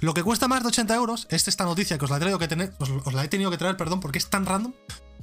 Lo 0.00 0.14
que 0.14 0.22
cuesta 0.22 0.48
más 0.48 0.62
de 0.62 0.68
80 0.68 0.94
euros 0.94 1.26
es 1.28 1.46
esta 1.46 1.66
noticia 1.66 1.98
que 1.98 2.06
os 2.06 2.10
la, 2.10 2.16
he 2.16 2.38
que 2.38 2.48
tener, 2.48 2.72
os, 2.78 3.12
la 3.12 3.22
he 3.22 3.28
tenido 3.28 3.50
que 3.50 3.58
traer, 3.58 3.76
perdón, 3.76 4.00
porque 4.00 4.16
es 4.16 4.30
tan 4.30 4.46
random 4.46 4.72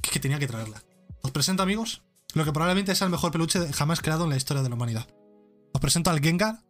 que, 0.02 0.20
tenía 0.20 0.38
que 0.38 0.46
traerla. 0.46 0.84
Os 1.22 1.32
presento, 1.32 1.64
amigos, 1.64 2.02
lo 2.34 2.44
que 2.44 2.52
probablemente 2.52 2.92
es 2.92 3.02
el 3.02 3.10
mejor 3.10 3.32
peluche 3.32 3.72
jamás 3.72 4.00
creado 4.00 4.22
en 4.22 4.30
la 4.30 4.36
historia 4.36 4.62
de 4.62 4.68
la 4.68 4.76
humanidad. 4.76 5.08
Os 5.72 5.80
presento 5.80 6.10
al 6.10 6.20
Gengar 6.20 6.60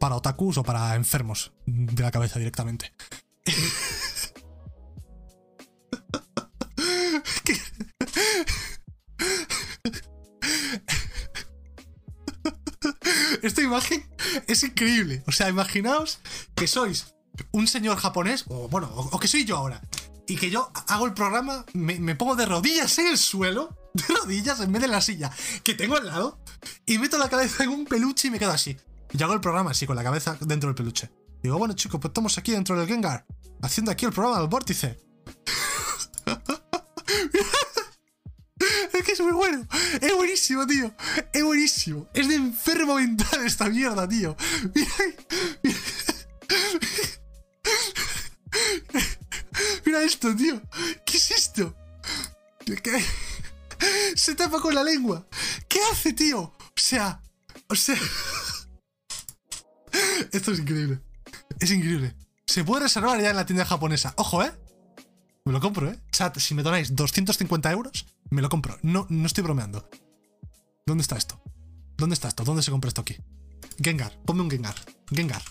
para 0.00 0.16
otakus 0.16 0.58
o 0.58 0.64
para 0.64 0.96
enfermos 0.96 1.52
de 1.66 2.02
la 2.02 2.10
cabeza 2.10 2.38
directamente. 2.40 2.92
Esta 13.42 13.62
imagen 13.62 14.08
es 14.46 14.62
increíble. 14.62 15.22
O 15.26 15.32
sea, 15.32 15.48
imaginaos 15.48 16.18
que 16.54 16.66
sois 16.66 17.14
un 17.52 17.66
señor 17.66 17.96
japonés, 17.98 18.44
o 18.48 18.68
bueno, 18.68 18.90
o, 18.94 19.18
que 19.18 19.28
soy 19.28 19.44
yo 19.44 19.56
ahora, 19.56 19.80
y 20.26 20.36
que 20.36 20.50
yo 20.50 20.70
hago 20.88 21.06
el 21.06 21.14
programa, 21.14 21.64
me, 21.72 22.14
pongo 22.14 22.36
de 22.36 22.46
rodillas 22.46 22.98
en 22.98 23.08
el 23.08 23.18
suelo, 23.18 23.76
de 23.94 24.04
rodillas 24.14 24.60
en 24.60 24.72
vez 24.72 24.82
de 24.82 24.88
la 24.88 25.00
silla 25.00 25.30
que 25.62 25.74
tengo 25.74 25.96
al 25.96 26.06
lado, 26.06 26.38
y 26.86 26.98
meto 26.98 27.18
la 27.18 27.28
cabeza 27.28 27.64
en 27.64 27.70
un 27.70 27.84
peluche 27.86 28.28
y 28.28 28.30
me 28.30 28.38
quedo 28.38 28.52
así. 28.52 28.76
Y 29.12 29.22
hago 29.22 29.34
el 29.34 29.40
programa 29.40 29.72
así, 29.72 29.86
con 29.86 29.96
la 29.96 30.02
cabeza 30.02 30.36
dentro 30.40 30.68
del 30.68 30.74
peluche. 30.74 31.10
Digo, 31.42 31.58
bueno 31.58 31.74
chicos, 31.74 32.00
pues 32.00 32.10
estamos 32.10 32.36
aquí 32.38 32.52
dentro 32.52 32.78
del 32.78 32.86
Gengar, 32.86 33.26
haciendo 33.62 33.90
aquí 33.90 34.04
el 34.04 34.12
programa 34.12 34.40
del 34.40 34.48
vórtice. 34.48 35.00
es 38.92 39.04
que 39.04 39.12
es 39.12 39.20
muy 39.20 39.32
bueno. 39.32 39.66
Es 40.00 40.14
buenísimo, 40.14 40.66
tío. 40.66 40.94
Es 41.32 41.42
buenísimo. 41.42 42.08
Es 42.14 42.28
de 42.28 42.34
enfermo 42.34 42.96
mental 42.96 43.44
esta 43.44 43.68
mierda, 43.68 44.08
tío. 44.08 44.36
Mira, 44.74 44.90
mira 49.86 50.02
esto, 50.02 50.36
tío. 50.36 50.60
¿Qué 51.06 51.16
es 51.16 51.30
esto? 51.30 51.74
Se 54.14 54.34
tapa 54.34 54.60
con 54.60 54.74
la 54.74 54.84
lengua. 54.84 55.26
¿Qué 55.68 55.80
hace, 55.90 56.12
tío? 56.12 56.40
O 56.40 56.54
sea, 56.76 57.22
o 57.68 57.74
sea... 57.74 57.96
Esto 60.32 60.52
es 60.52 60.58
increíble. 60.58 61.00
Es 61.58 61.70
increíble. 61.70 62.14
Se 62.46 62.64
puede 62.64 62.84
reservar 62.84 63.20
ya 63.20 63.30
en 63.30 63.36
la 63.36 63.46
tienda 63.46 63.64
japonesa. 63.64 64.14
Ojo, 64.16 64.42
¿eh? 64.42 64.52
Me 65.44 65.52
lo 65.52 65.60
compro, 65.60 65.90
¿eh? 65.90 65.98
Chat, 66.10 66.38
si 66.38 66.54
me 66.54 66.62
donáis 66.62 66.94
250 66.94 67.70
euros, 67.72 68.06
me 68.30 68.42
lo 68.42 68.48
compro. 68.48 68.78
No, 68.82 69.06
no 69.08 69.26
estoy 69.26 69.42
bromeando. 69.44 69.88
¿Dónde 70.86 71.02
está 71.02 71.16
esto? 71.16 71.40
¿Dónde 71.96 72.14
está 72.14 72.28
esto? 72.28 72.44
¿Dónde 72.44 72.62
se 72.62 72.70
compra 72.70 72.88
esto 72.88 73.00
aquí? 73.00 73.16
Gengar, 73.82 74.12
ponme 74.24 74.42
un 74.42 74.50
Gengar. 74.50 74.74
Gengar. 75.10 75.42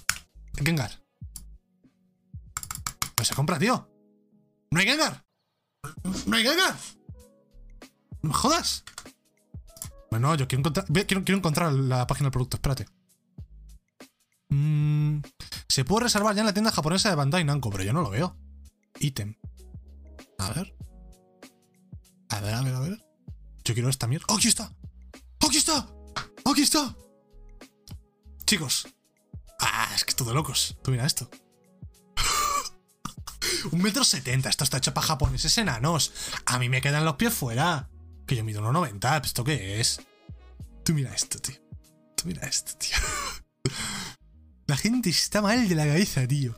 Gengar. 0.64 0.92
No 3.18 3.26
se 3.26 3.36
compra, 3.36 3.60
tío. 3.60 3.90
¡No 4.72 4.80
hay 4.80 4.86
Gengar! 4.86 5.26
¡No 6.26 6.36
hay 6.36 6.44
Gengar! 6.44 6.76
¡No 8.22 8.30
me 8.30 8.34
jodas! 8.34 8.84
Bueno, 10.12 10.36
yo 10.36 10.48
quiero 10.48 10.62
encontrar, 10.62 10.86
quiero, 11.06 11.38
encontrar 11.38 11.74
la 11.74 12.08
página 12.08 12.28
del 12.28 12.32
producto, 12.32 12.58
espérate. 12.58 12.88
Mm, 14.50 15.20
se 15.68 15.86
puede 15.86 16.06
reservar 16.06 16.36
ya 16.36 16.42
en 16.42 16.48
la 16.48 16.54
tienda 16.54 16.72
japonesa 16.72 17.10
de 17.10 17.16
Bandai 17.16 17.44
Namco, 17.44 17.70
pero 17.70 17.84
yo 17.84 17.94
no 17.94 18.02
lo 18.02 18.10
veo. 18.10 18.36
Ítem. 19.00 19.36
A 20.40 20.52
ver. 20.54 20.76
A 22.30 22.40
ver, 22.42 22.54
a 22.54 22.62
ver, 22.62 22.76
a 22.76 22.80
ver. 22.80 23.06
Yo 23.64 23.74
quiero 23.74 23.90
esta 23.90 24.08
mierda. 24.08 24.26
¡Oh, 24.30 24.38
aquí 24.38 24.48
está! 24.48 24.72
¡Aquí 25.46 25.58
está! 25.58 25.88
¡Aquí 26.46 26.62
está! 26.62 26.96
Chicos. 28.46 28.88
Ah, 29.60 29.92
es 29.94 30.04
que 30.06 30.24
de 30.24 30.34
locos. 30.34 30.78
Tú 30.84 30.92
mira 30.92 31.06
esto. 31.06 31.30
Un 33.72 33.82
metro 33.82 34.04
setenta. 34.04 34.50
Esto 34.50 34.64
está 34.64 34.78
hecho 34.78 34.94
para 34.94 35.08
japoneses 35.08 35.58
enanos. 35.58 36.12
A 36.46 36.58
mí 36.58 36.70
me 36.70 36.82
quedan 36.82 37.06
los 37.06 37.16
pies 37.16 37.34
fuera. 37.34 37.90
Que 38.26 38.36
yo 38.36 38.44
mido 38.44 38.62
1,90. 38.62 39.26
¿Esto 39.26 39.44
qué 39.44 39.80
es? 39.80 40.02
Tú 40.84 40.94
mira 40.94 41.14
esto, 41.14 41.40
tío. 41.40 41.56
Tú 42.16 42.24
mira 42.26 42.48
esto, 42.48 42.74
tío. 42.78 42.98
La 44.70 44.78
gente 44.78 45.10
está 45.10 45.42
mal 45.42 45.68
de 45.68 45.74
la 45.74 45.88
cabeza, 45.88 46.28
tío. 46.28 46.54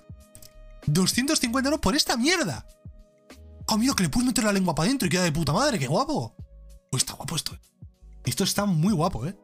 250 0.86 1.70
euros 1.70 1.80
por 1.80 1.96
esta 1.96 2.18
mierda. 2.18 2.68
¡Oh, 3.68 3.78
mira, 3.78 3.94
que 3.96 4.04
le 4.04 4.10
puedes 4.10 4.28
meter 4.28 4.44
la 4.44 4.52
lengua 4.52 4.76
para 4.76 4.88
adentro 4.88 5.08
y 5.08 5.10
queda 5.10 5.24
de 5.24 5.32
puta 5.32 5.54
madre! 5.54 5.80
¡Qué 5.80 5.88
guapo! 5.88 6.36
Pues 6.90 7.04
está 7.04 7.14
guapo 7.14 7.38
esto, 7.38 7.54
eh. 7.54 7.60
Esto 8.26 8.44
está 8.44 8.66
muy 8.66 8.92
guapo, 8.92 9.26
¿eh? 9.26 9.38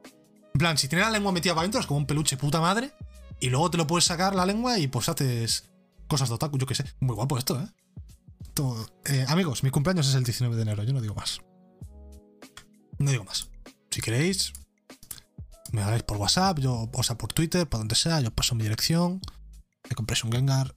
En 0.54 0.60
plan, 0.60 0.78
si 0.78 0.90
tiene 0.90 1.06
la 1.06 1.12
lengua 1.12 1.32
metida 1.32 1.54
para 1.54 1.62
adentro 1.62 1.80
es 1.80 1.88
como 1.88 2.00
un 2.00 2.06
peluche 2.06 2.36
puta 2.36 2.60
madre. 2.60 2.92
Y 3.40 3.50
luego 3.50 3.72
te 3.72 3.78
lo 3.78 3.88
puedes 3.88 4.04
sacar 4.04 4.36
la 4.36 4.46
lengua 4.46 4.78
y 4.78 4.88
pues 4.90 5.08
haces 5.08 5.70
cosas 6.10 6.28
de 6.28 6.36
otaku, 6.36 6.58
yo 6.58 6.66
qué 6.66 6.76
sé. 6.76 6.84
Muy 7.00 7.16
guapo 7.16 7.38
esto, 7.38 7.58
¿eh? 7.62 7.68
eh 9.06 9.26
amigos, 9.30 9.64
mi 9.64 9.70
cumpleaños 9.70 10.10
es 10.10 10.16
el 10.16 10.26
19 10.26 10.58
de 10.58 10.62
enero, 10.64 10.84
yo 10.84 10.92
no 10.92 11.00
digo 11.00 11.16
más. 11.16 11.40
No 13.00 13.12
digo 13.12 13.24
más. 13.24 13.48
Si 13.92 14.02
queréis, 14.02 14.52
me 15.72 15.82
hagáis 15.82 16.04
por 16.04 16.18
WhatsApp, 16.18 16.60
yo, 16.60 16.90
o 16.92 17.04
sea, 17.04 17.18
por 17.18 17.34
Twitter, 17.34 17.68
por 17.68 17.80
donde 17.80 17.96
sea, 17.96 18.20
yo 18.22 18.32
paso 18.32 18.56
mi 18.56 18.64
dirección, 18.64 19.22
me 19.90 19.96
compréis 19.96 20.24
un 20.24 20.32
Gengar, 20.32 20.76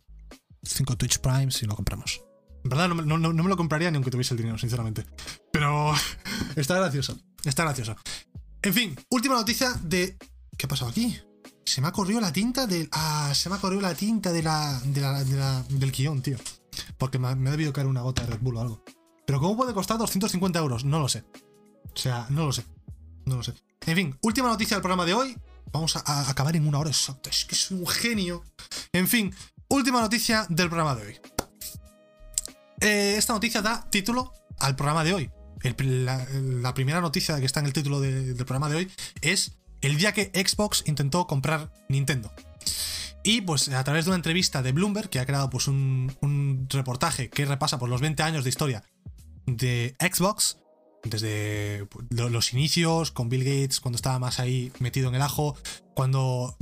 5 0.63 0.97
Twitch 0.97 1.19
Primes 1.19 1.63
y 1.63 1.67
lo 1.67 1.75
compramos. 1.75 2.23
En 2.63 2.71
verdad, 2.71 2.89
no, 2.89 3.19
me 3.19 3.49
lo 3.49 3.57
compraría 3.57 3.91
ni 3.91 3.97
aunque 3.97 4.11
tuviese 4.11 4.35
el 4.35 4.39
dinero, 4.39 4.59
sinceramente. 4.59 5.07
Pero 5.53 5.93
está 6.57 6.77
gracioso. 6.77 7.19
Está 7.45 7.65
gracioso. 7.65 7.97
En 8.63 8.75
fin, 8.75 8.97
última 9.11 9.35
noticia 9.35 9.73
de. 9.83 10.19
¿Qué 10.59 10.67
ha 10.67 10.69
pasado 10.69 10.91
aquí? 10.91 11.19
Se 11.65 11.81
me 11.81 11.89
ha 11.89 11.93
corrido 11.93 12.21
la 12.21 12.33
tinta 12.33 12.67
del. 12.67 12.89
Ah, 12.93 13.33
se 13.35 13.49
me 13.49 13.57
ha 13.57 13.59
corrido 13.59 13.81
la 13.81 13.95
tinta 13.95 14.31
de 14.33 14.43
la, 14.43 14.79
de 14.85 15.01
la, 15.01 15.63
del 15.71 15.91
guion, 15.91 16.21
tío. 16.21 16.37
Porque 16.99 17.19
me, 17.19 17.35
me 17.35 17.49
ha 17.49 17.53
debido 17.53 17.73
caer 17.73 17.87
una 17.87 18.03
gota 18.03 18.23
de 18.23 18.33
Red 18.33 18.41
Bull 18.41 18.57
o 18.57 18.61
algo. 18.61 18.85
Pero 19.27 19.41
¿cómo 19.41 19.57
puede 19.57 19.73
costar 19.73 19.97
250 19.97 20.59
euros? 20.59 20.85
No 20.85 20.99
lo 20.99 21.09
sé. 21.09 21.25
O 21.95 21.97
sea, 21.97 22.27
no 22.29 22.47
lo 22.47 22.53
sé. 22.53 22.65
No 23.25 23.37
lo 23.37 23.43
sé. 23.43 23.55
En 23.87 23.97
fin, 23.97 24.19
última 24.23 24.49
noticia 24.49 24.77
del 24.77 24.83
programa 24.83 25.05
de 25.05 25.15
hoy. 25.15 25.37
Vamos 25.73 25.97
a, 25.97 26.29
acabar 26.29 26.57
en 26.57 26.67
una 26.67 26.79
hora 26.79 26.91
exacta. 26.91 27.31
Es 27.31 27.45
que 27.45 27.55
es 27.55 27.71
un 27.71 27.87
genio. 27.87 28.45
En 28.93 29.09
fin, 29.09 29.35
última 29.69 30.01
noticia 30.01 30.47
del 30.49 30.69
programa 30.69 30.97
de 30.97 31.07
hoy. 31.07 31.21
Eh, 32.81 33.15
esta 33.17 33.33
noticia 33.33 33.63
da 33.63 33.89
título 33.91 34.33
al 34.59 34.75
programa 34.75 35.05
de 35.05 35.15
hoy. 35.15 35.31
la, 35.63 36.75
primera 36.75 37.01
noticia 37.01 37.39
que 37.39 37.47
está 37.47 37.61
en 37.61 37.67
el 37.67 37.73
título 37.73 38.01
del 38.01 38.37
programa 38.37 38.69
de 38.69 38.77
hoy 38.77 38.91
es 39.21 39.59
el 39.81 39.97
día 39.97 40.13
que 40.13 40.31
Xbox 40.35 40.85
intentó 40.87 41.27
comprar 41.27 41.73
Nintendo. 41.89 42.33
Y 43.23 43.43
pues 43.43 43.69
a 43.69 43.85
través 43.85 44.07
de 44.07 44.11
una 44.11 44.17
entrevista 44.17 44.63
de 44.63 44.73
Bloomberg, 44.73 45.11
que 45.11 45.21
ha 45.21 45.27
creado 45.27 45.51
pues 45.51 45.69
un, 45.69 46.17
un 46.21 46.67
reportaje 46.71 47.29
que 47.29 47.45
repasa 47.45 47.79
por 47.79 47.89
los 47.89 48.01
20 48.01 48.23
años 48.23 48.45
de 48.45 48.51
historia 48.51 48.83
de 49.47 49.95
Xbox, 50.01 50.59
desde 51.05 51.89
los 52.11 52.53
inicios 52.53 53.11
con 53.11 53.29
Bill 53.29 53.45
Gates, 53.45 53.81
cuando 53.81 53.97
estaba 53.97 54.19
más 54.19 54.39
ahí 54.39 54.73
metido 54.79 55.09
en 55.09 55.15
el 55.15 55.23
ajo, 55.23 55.57
cuando 55.95 56.57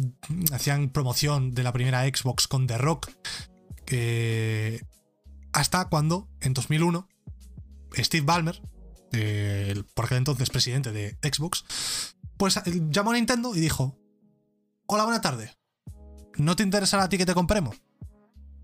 hacían 0.53 0.91
promoción 0.91 1.55
de 1.55 1.63
la 1.63 1.73
primera 1.73 2.05
Xbox 2.05 2.47
con 2.49 2.67
The 2.67 2.79
Rock, 2.79 3.11
hasta 5.53 5.89
cuando, 5.89 6.29
en 6.41 6.55
2001, 6.55 7.09
Steve 7.97 8.25
Ballmer, 8.25 8.61
el 9.13 9.85
por 9.85 10.05
aquel 10.05 10.19
entonces 10.19 10.51
presidente 10.51 10.93
de 10.93 11.17
Xbox, 11.23 11.65
pues 12.37 12.57
eh, 12.59 12.83
llamó 12.91 13.11
a 13.11 13.15
Nintendo 13.15 13.55
y 13.55 13.61
dijo: 13.61 13.99
Hola, 14.87 15.05
buena 15.05 15.21
tarde. 15.21 15.55
¿No 16.37 16.57
te 16.57 16.63
interesará 16.63 17.05
a 17.05 17.09
ti 17.09 17.19
que 17.19 17.27
te 17.27 17.35
compremos? 17.35 17.77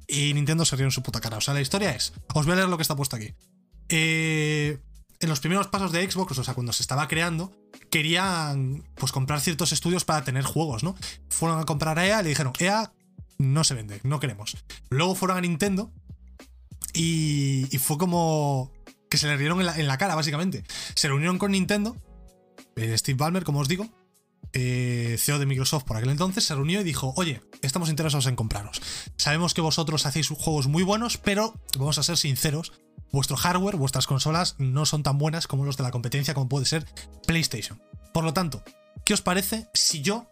Y 0.07 0.33
Nintendo 0.35 0.65
se 0.65 0.77
rió 0.77 0.87
en 0.87 0.93
su 0.93 1.03
puta 1.03 1.21
cara. 1.21 1.39
O 1.39 1.41
sea, 1.41 1.55
la 1.55 1.61
historia 1.61 1.95
es: 1.95 2.13
Os 2.35 2.47
voy 2.47 2.53
a 2.53 2.57
leer 2.57 2.69
lo 2.69 2.77
que 2.77 2.83
está 2.83 2.97
puesto 2.97 3.17
aquí. 3.17 3.35
Eh, 3.89 4.79
en 5.21 5.29
los 5.29 5.41
primeros 5.41 5.69
pasos 5.69 5.93
de 5.93 6.11
Xbox, 6.11 6.39
o 6.39 6.45
sea, 6.45 6.55
cuando 6.55 6.73
se 6.73 6.83
estaba 6.83 7.09
creando, 7.09 7.53
querían 7.91 8.85
pues 8.95 9.13
comprar 9.13 9.41
ciertos 9.41 9.73
estudios 9.73 10.05
para 10.05 10.25
tener 10.25 10.45
juegos, 10.45 10.83
¿no? 10.83 10.97
Fueron 11.29 11.61
a 11.61 11.65
comprar 11.65 11.99
a 11.99 12.07
EA 12.07 12.21
y 12.21 12.25
le 12.25 12.29
dijeron, 12.31 12.53
EA 12.59 12.93
no 13.39 13.65
se 13.65 13.75
vende, 13.75 14.01
no 14.03 14.21
queremos. 14.21 14.57
Luego 14.91 15.15
fueron 15.15 15.37
a 15.37 15.41
Nintendo 15.41 15.93
y, 16.93 17.67
fue 17.79 17.99
como 17.99 18.73
que 19.11 19.19
se 19.19 19.27
le 19.27 19.37
rieron 19.37 19.61
en 19.61 19.87
la, 19.87 19.99
cara, 19.99 20.15
básicamente. 20.15 20.65
Se 20.95 21.09
reunieron 21.09 21.39
con 21.39 21.53
Nintendo, 21.53 21.97
eh, 22.77 22.97
Steve 22.97 23.17
Ballmer, 23.17 23.45
como 23.45 23.61
os 23.61 23.69
digo, 23.69 23.89
eh, 24.53 25.17
CEO 25.19 25.41
de 25.41 25.47
Microsoft 25.47 25.85
por 25.85 25.97
aquel 25.97 26.11
entonces, 26.11 26.45
se 26.45 26.55
reunió 26.55 26.81
y 26.81 26.85
dijo, 26.85 27.13
oye, 27.17 27.41
estamos 27.63 27.91
interesados 27.91 28.27
en 28.27 28.37
compraros. 28.37 28.81
Sabemos 29.17 29.53
que 29.53 29.61
vosotros 29.61 30.07
hacéis 30.07 30.29
juegos 30.29 30.69
muy 30.69 30.85
buenos, 30.85 31.19
pero 31.19 31.55
vamos 31.77 31.99
a 31.99 32.05
ser 32.05 32.17
sinceros, 32.17 32.73
vuestro 33.13 33.37
hardware, 33.37 33.77
vuestras 33.77 34.07
consolas 34.07 34.57
no 34.59 34.87
son 34.87 35.03
tan 35.03 35.19
buenas 35.19 35.47
como 35.47 35.65
los 35.65 35.77
de 35.77 35.83
la 35.83 35.91
competencia 35.91 36.35
como 36.35 36.49
puede 36.49 36.67
ser 36.67 36.87
PlayStation. 37.27 37.81
Por 38.13 38.25
lo 38.25 38.33
tanto, 38.33 38.63
¿qué 39.05 39.15
os 39.15 39.23
parece 39.23 39.69
si 39.75 40.03
yo, 40.03 40.27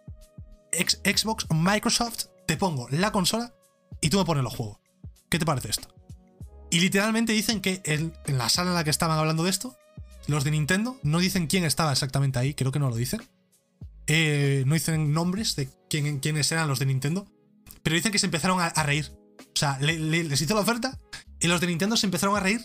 Xbox, 0.71 1.47
Microsoft, 1.49 2.25
te 2.45 2.57
pongo 2.57 2.87
la 2.89 3.11
consola 3.11 3.53
y 4.01 4.09
tú 4.09 4.17
me 4.17 4.25
pones 4.25 4.43
los 4.43 4.55
juegos? 4.55 4.77
¿Qué 5.29 5.39
te 5.39 5.45
parece 5.45 5.69
esto? 5.69 5.93
Y 6.69 6.79
literalmente 6.79 7.33
dicen 7.33 7.61
que 7.61 7.81
en, 7.85 8.13
la 8.25 8.49
sala 8.49 8.71
en 8.71 8.75
la 8.75 8.83
que 8.83 8.89
estaban 8.89 9.17
hablando 9.17 9.43
de 9.43 9.49
esto, 9.49 9.75
los 10.27 10.43
de 10.43 10.51
Nintendo 10.51 10.97
no 11.03 11.19
dicen 11.19 11.47
quién 11.47 11.65
estaba 11.65 11.91
exactamente 11.91 12.39
ahí, 12.39 12.53
creo 12.53 12.71
que 12.71 12.79
no 12.79 12.89
lo 12.89 12.95
dicen. 12.95 13.21
Eh, 14.07 14.63
no 14.65 14.73
dicen 14.73 15.13
nombres 15.13 15.55
de 15.55 15.69
quién, 15.89 16.19
quiénes 16.19 16.51
eran 16.51 16.67
los 16.67 16.79
de 16.79 16.87
Nintendo, 16.87 17.27
pero 17.83 17.95
dicen 17.95 18.11
que 18.11 18.19
se 18.19 18.25
empezaron 18.25 18.59
a, 18.59 18.69
reír. 18.83 19.11
O 19.39 19.55
sea, 19.55 19.77
les 19.79 20.41
hizo 20.41 20.55
la 20.55 20.61
oferta 20.61 20.97
y 21.43 21.47
los 21.47 21.59
de 21.59 21.67
Nintendo 21.67 21.97
se 21.97 22.07
empezaron 22.07 22.37
a 22.37 22.39
reír, 22.39 22.63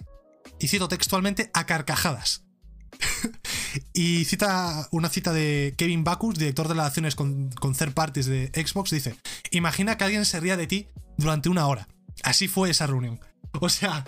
y 0.61 0.69
cito 0.69 0.87
textualmente, 0.87 1.51
a 1.53 1.67
carcajadas. 1.67 2.45
y 3.93 4.25
cita 4.25 4.89
una 4.93 5.09
cita 5.09 5.33
de 5.33 5.75
Kevin 5.77 6.05
Backus, 6.05 6.39
director 6.39 6.69
de 6.69 6.75
relaciones 6.75 7.17
con, 7.17 7.51
con 7.51 7.75
third 7.75 7.93
parties 7.93 8.27
de 8.27 8.51
Xbox, 8.55 8.93
dice, 8.93 9.17
imagina 9.51 9.99
que 9.99 10.05
alguien 10.05 10.25
se 10.25 10.39
ría 10.39 10.57
de 10.57 10.69
ti 10.69 10.89
durante 11.17 11.49
una 11.49 11.67
hora. 11.67 11.89
Así 12.23 12.47
fue 12.49 12.71
esa 12.71 12.87
reunión. 12.87 13.21
O 13.61 13.69
sea, 13.71 14.05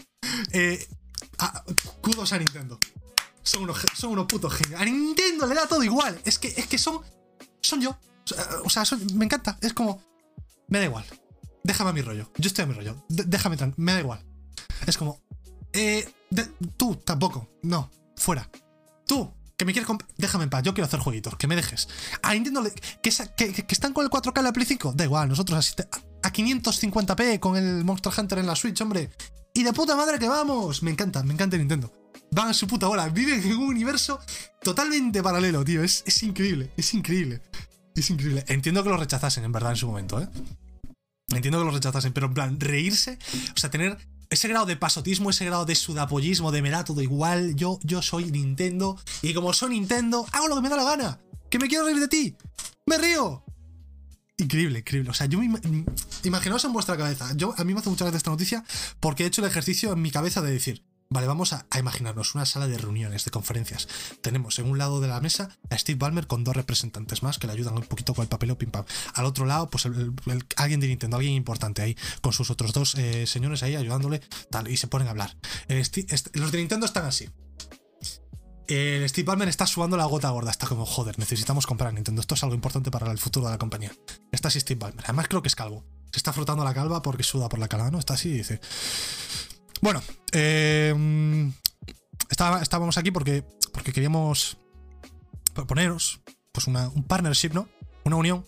eh, 0.53 0.87
kudos 2.03 2.33
a 2.33 2.39
Nintendo. 2.39 2.79
Son 3.43 3.63
unos, 3.63 3.81
son 3.97 4.11
unos 4.11 4.27
putos 4.27 4.53
genios. 4.53 4.81
A 4.81 4.85
Nintendo 4.85 5.47
le 5.47 5.55
da 5.55 5.67
todo 5.67 5.83
igual. 5.83 6.21
Es 6.25 6.39
que, 6.39 6.49
es 6.49 6.67
que 6.67 6.77
son. 6.77 7.01
Son 7.63 7.81
yo. 7.81 7.99
O 8.65 8.71
sea, 8.71 8.85
me 9.15 9.25
encanta. 9.25 9.59
Es 9.63 9.73
como. 9.73 10.03
Me 10.69 10.79
da 10.79 10.85
igual. 10.85 11.05
Déjame 11.65 11.91
a 11.91 11.93
mi 11.95 12.03
rollo. 12.03 12.31
Yo 12.37 12.49
estoy 12.49 12.65
a 12.65 12.67
mi 12.67 12.75
rollo. 12.75 13.03
déjame 13.09 13.57
Me 13.77 13.93
da 13.95 14.01
igual. 14.01 14.30
Es 14.87 14.97
como. 14.97 15.21
Eh, 15.73 16.09
tú 16.77 16.97
tampoco. 16.97 17.49
No. 17.63 17.91
Fuera. 18.17 18.49
Tú, 19.07 19.33
que 19.57 19.65
me 19.65 19.73
quieres 19.73 19.91
Déjame 20.17 20.45
en 20.45 20.51
paz. 20.51 20.63
Yo 20.63 20.75
quiero 20.75 20.87
hacer 20.87 21.01
jueguitos. 21.01 21.37
Que 21.37 21.47
me 21.47 21.57
dejes. 21.57 21.89
A 22.23 22.35
Nintendo. 22.35 22.63
Que, 23.03 23.11
están 23.69 23.93
con 23.93 24.05
el 24.05 24.11
4K 24.11 24.39
en 24.39 24.45
la 24.45 24.53
Play 24.53 24.67
5. 24.67 24.93
Da 24.95 25.05
igual. 25.05 25.29
Nosotros 25.29 25.59
así 25.59 25.75
a 26.23 26.33
550p 26.33 27.41
con 27.41 27.57
el 27.57 27.85
Monster 27.85 28.13
Hunter 28.17 28.39
en 28.39 28.47
la 28.47 28.57
Switch, 28.57 28.81
hombre. 28.81 29.11
Y 29.55 29.63
de 29.63 29.73
puta 29.73 29.97
madre 29.97 30.19
que 30.19 30.29
vamos. 30.29 30.83
Me 30.83 30.91
encanta, 30.91 31.23
me 31.23 31.35
encanta 31.35 31.57
Nintendo. 31.57 31.93
Van 32.33 32.49
a 32.49 32.55
su 32.55 32.67
puta 32.67 32.87
bola. 32.87 33.09
Viven 33.09 33.43
en 33.43 33.57
un 33.57 33.69
universo 33.69 34.21
totalmente 34.63 35.23
paralelo, 35.23 35.65
tío. 35.65 35.83
Es, 35.83 36.03
es 36.07 36.23
increíble, 36.23 36.73
es 36.77 36.95
increíble. 36.95 37.43
Es 37.95 38.11
increíble. 38.11 38.45
Entiendo 38.49 38.83
que 38.83 38.89
lo 38.89 38.97
rechazasen, 38.97 39.45
en 39.45 39.53
verdad, 39.53 39.73
en 39.73 39.77
su 39.77 39.89
momento, 39.89 40.21
¿eh? 40.21 40.29
Entiendo 41.29 41.59
que 41.59 41.65
lo 41.65 41.71
rechazasen, 41.71 42.13
pero 42.13 42.27
en 42.27 42.35
plan, 42.35 42.61
reírse, 42.61 43.19
o 43.55 43.59
sea, 43.59 43.71
tener 43.71 43.99
ese 44.31 44.49
grado 44.49 44.65
de 44.65 44.77
pasotismo, 44.77 45.31
ese 45.31 45.45
grado 45.45 45.65
de 45.65 45.75
sudapollismo, 45.75 46.53
de 46.53 46.63
me 46.63 46.71
da 46.71 46.85
todo 46.85 47.03
igual, 47.03 47.57
yo, 47.57 47.79
yo 47.83 48.01
soy 48.01 48.31
Nintendo, 48.31 48.99
y 49.23 49.35
como 49.35 49.53
soy 49.53 49.71
Nintendo, 49.71 50.25
hago 50.33 50.49
lo 50.49 50.55
que 50.55 50.63
me 50.63 50.69
da 50.69 50.77
la 50.77 50.85
gana. 50.85 51.21
¿Que 51.51 51.59
me 51.59 51.67
quiero 51.67 51.85
reír 51.85 51.99
de 51.99 52.09
ti? 52.09 52.37
¡Me 52.87 52.97
río! 52.97 53.45
Increíble, 54.39 54.79
increíble. 54.79 55.11
O 55.11 55.15
sea, 55.15 55.27
yo 55.27 55.39
me 55.39 55.61
imaginaos 56.25 56.65
en 56.65 56.73
vuestra 56.73 56.97
cabeza. 56.97 57.33
Yo, 57.37 57.55
a 57.59 57.65
mí 57.65 57.75
me 57.75 57.81
hace 57.81 57.91
mucha 57.91 58.05
gracia 58.05 58.19
esta 58.19 58.31
noticia 58.31 58.65
porque 59.01 59.25
he 59.25 59.27
hecho 59.27 59.43
el 59.43 59.49
ejercicio 59.49 59.93
en 59.93 60.01
mi 60.01 60.11
cabeza 60.11 60.41
de 60.41 60.53
decir, 60.53 60.85
vale, 61.11 61.27
vamos 61.27 61.53
a, 61.53 61.67
imaginarnos 61.79 62.35
una 62.35 62.47
sala 62.47 62.67
de 62.67 62.79
reuniones, 62.79 63.25
de 63.25 63.31
conferencias. 63.31 63.89
Tenemos 64.23 64.59
en 64.59 64.71
un 64.71 64.79
lado 64.79 65.01
de 65.01 65.09
la 65.09 65.21
mesa 65.21 65.51
a 65.69 65.77
Steve 65.77 65.99
Ballmer 65.99 66.27
con 66.27 66.45
dos 66.45 66.57
representantes 66.57 67.23
más 67.23 67.39
que 67.39 67.47
le 67.47 67.53
ayudan 67.53 67.77
un 67.77 67.85
poquito 67.85 68.15
con 68.15 68.23
el 68.23 68.29
papel 68.29 68.53
o 68.53 68.59
pim 68.59 68.71
pam. 68.71 68.85
Al 69.15 69.27
otro 69.27 69.45
lado, 69.45 69.69
pues 69.69 69.87
alguien 70.57 70.81
de 70.81 70.89
Nintendo, 70.89 71.17
alguien 71.17 71.35
importante 71.35 71.83
ahí, 71.83 71.97
con 72.21 72.33
sus 72.33 72.51
otros 72.51 72.73
dos 72.73 72.95
eh, 72.95 73.27
señores 73.27 73.63
ahí 73.63 73.77
ayudándole, 73.77 74.21
tal, 74.51 74.69
y 74.69 74.77
se 74.77 74.87
ponen 74.87 75.09
a 75.09 75.11
hablar. 75.11 75.37
los 75.69 76.53
de 76.53 76.59
Nintendo 76.59 76.87
están 76.87 77.05
así 77.05 77.29
el 78.71 79.09
Steve 79.09 79.27
Ballmer 79.27 79.49
está 79.49 79.67
subando 79.67 79.97
la 79.97 80.05
gota 80.05 80.31
gorda. 80.31 80.51
Está 80.51 80.67
como, 80.67 80.87
joder, 80.87 81.19
necesitamos 81.19 81.67
comprar 81.67 81.93
Nintendo. 81.93 82.21
Esto 82.21 82.35
es 82.35 82.43
algo 82.43 82.55
importante 82.55 82.91
para 82.91 83.11
el 83.11 83.19
futuro 83.19 83.47
de 83.47 83.53
la 83.53 83.59
compañía. 83.59 83.93
Está 84.31 84.49
así 84.49 84.61
Steve 84.61 84.79
Ballmer. 84.79 85.05
Además, 85.05 85.27
creo 85.29 85.43
que 85.43 85.49
es 85.49 85.57
calvo. 85.57 85.85
Se 86.13 86.19
está 86.19 86.33
frotando 86.33 86.65
la 86.65 86.75
calva 86.75 87.03
porque 87.03 87.23
suda 87.23 87.49
por 87.49 87.59
la 87.59 87.69
calva, 87.69 87.91
¿no? 87.91 87.99
Está 87.99 88.15
así 88.15 88.31
y 88.31 88.39
dice. 88.39 88.61
Bueno, 89.81 90.03
eh, 90.33 90.95
estábamos 92.31 92.99
aquí 92.99 93.11
porque, 93.11 93.45
porque 93.73 93.93
queríamos 93.93 94.59
proponeros 95.55 96.21
pues 96.53 96.67
un 96.67 97.05
partnership, 97.05 97.51
¿no? 97.53 97.69
Una 98.05 98.17
unión 98.17 98.47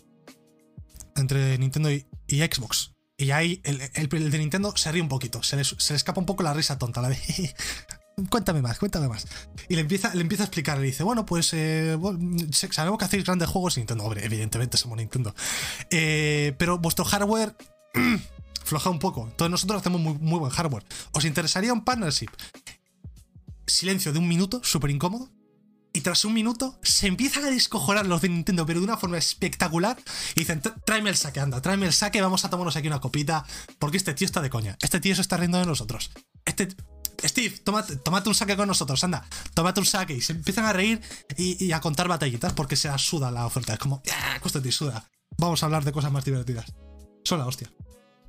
entre 1.15 1.57
Nintendo 1.57 1.91
y, 1.91 2.05
Xbox. 2.27 2.91
Y 3.17 3.31
ahí 3.31 3.61
el, 3.63 3.77
de 3.77 4.37
Nintendo 4.39 4.75
se 4.75 4.91
ríe 4.91 5.01
un 5.01 5.09
poquito, 5.09 5.43
se 5.43 5.55
le, 5.55 5.63
se 5.63 5.93
le 5.93 5.97
escapa 5.97 6.19
un 6.19 6.25
poco 6.25 6.43
la 6.43 6.53
risa 6.53 6.77
tonta, 6.77 7.01
la 7.01 7.09
de 7.09 7.17
cuéntame 8.29 8.61
más, 8.61 8.79
cuéntame 8.79 9.07
más. 9.07 9.27
Y 9.69 9.75
le 9.75 9.81
empieza, 9.81 10.13
le 10.13 10.21
empieza 10.21 10.43
a 10.43 10.47
explicar, 10.47 10.77
le 10.79 10.85
dice, 10.85 11.03
bueno, 11.03 11.25
pues 11.25 11.53
eh, 11.53 11.97
sabemos 12.51 12.99
que 12.99 13.05
hacéis 13.05 13.23
grandes 13.23 13.49
juegos 13.49 13.77
Nintendo, 13.77 14.03
hombre, 14.03 14.25
evidentemente 14.25 14.77
somos 14.77 14.97
Nintendo. 14.97 15.33
Eh, 15.89 16.53
pero 16.57 16.77
vuestro 16.77 17.05
hardware 17.05 17.55
floja 18.63 18.89
un 18.89 18.99
poco. 18.99 19.25
Entonces 19.25 19.51
nosotros 19.51 19.81
hacemos 19.81 20.01
muy, 20.01 20.13
muy 20.15 20.39
buen 20.39 20.51
hardware. 20.51 20.85
¿Os 21.11 21.25
interesaría 21.25 21.73
un 21.73 21.83
partnership? 21.83 22.29
Silencio 23.67 24.11
de 24.11 24.19
un 24.19 24.27
minuto, 24.27 24.61
súper 24.63 24.89
incómodo. 24.89 25.29
Y 25.95 26.01
tras 26.01 26.25
un 26.25 26.33
minuto 26.33 26.79
se 26.81 27.05
empiezan 27.05 27.45
a 27.45 27.51
descojonar 27.51 28.07
los 28.07 28.21
de 28.21 28.29
Nintendo, 28.29 28.65
pero 28.65 28.79
de 28.79 28.85
una 28.85 28.97
forma 28.97 29.19
espectacular. 29.19 29.95
Y 30.35 30.39
dicen, 30.39 30.61
tráeme 30.85 31.11
el 31.11 31.15
saque, 31.15 31.39
anda, 31.39 31.61
tráeme 31.61 31.85
el 31.85 31.93
saque, 31.93 32.19
vamos 32.19 32.43
a 32.43 32.49
tomarnos 32.49 32.75
aquí 32.75 32.87
una 32.87 32.99
copita. 32.99 33.45
Porque 33.77 33.97
este 33.97 34.15
tío 34.15 34.25
está 34.25 34.41
de 34.41 34.49
coña. 34.49 34.75
Este 34.81 34.99
tío 34.99 35.13
se 35.13 35.21
está 35.21 35.37
riendo 35.37 35.59
de 35.59 35.67
nosotros. 35.67 36.09
Este, 36.45 36.75
Steve, 37.23 37.59
tómate, 37.59 37.99
un 38.25 38.35
saque 38.35 38.57
con 38.57 38.67
nosotros, 38.67 39.03
anda, 39.03 39.25
tómate 39.53 39.79
un 39.79 39.85
saque. 39.85 40.15
Y 40.15 40.21
se 40.21 40.33
empiezan 40.33 40.65
a 40.65 40.73
reír 40.73 40.99
y, 41.37 41.71
a 41.71 41.79
contar 41.79 42.07
batallitas 42.07 42.53
porque 42.53 42.75
se 42.75 42.89
suda 42.97 43.29
la 43.29 43.45
oferta. 43.45 43.73
Es 43.73 43.79
como, 43.79 44.01
¡ah! 44.11 44.39
te 44.41 44.71
suda. 44.71 45.09
Vamos 45.37 45.61
a 45.61 45.67
hablar 45.67 45.83
de 45.85 45.91
cosas 45.91 46.11
más 46.11 46.25
divertidas. 46.25 46.73
Son 47.23 47.37
la 47.37 47.45
hostia. 47.45 47.71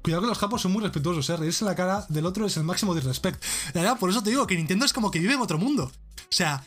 Cuidado 0.04 0.20
que 0.20 0.28
los 0.28 0.38
japos 0.38 0.60
son 0.60 0.72
muy 0.72 0.82
respetuosos, 0.82 1.30
¿eh? 1.30 1.36
Reírse 1.38 1.64
en 1.64 1.70
la 1.70 1.74
cara 1.74 2.04
del 2.10 2.26
otro 2.26 2.44
es 2.44 2.58
el 2.58 2.62
máximo 2.62 2.94
disrespect. 2.94 3.42
La 3.72 3.80
verdad, 3.80 3.98
por 3.98 4.10
eso 4.10 4.22
te 4.22 4.28
digo 4.28 4.46
que 4.46 4.54
Nintendo 4.54 4.84
es 4.84 4.92
como 4.92 5.10
que 5.10 5.18
vive 5.18 5.32
en 5.32 5.40
otro 5.40 5.56
mundo. 5.56 5.84
O 5.84 6.26
sea, 6.28 6.62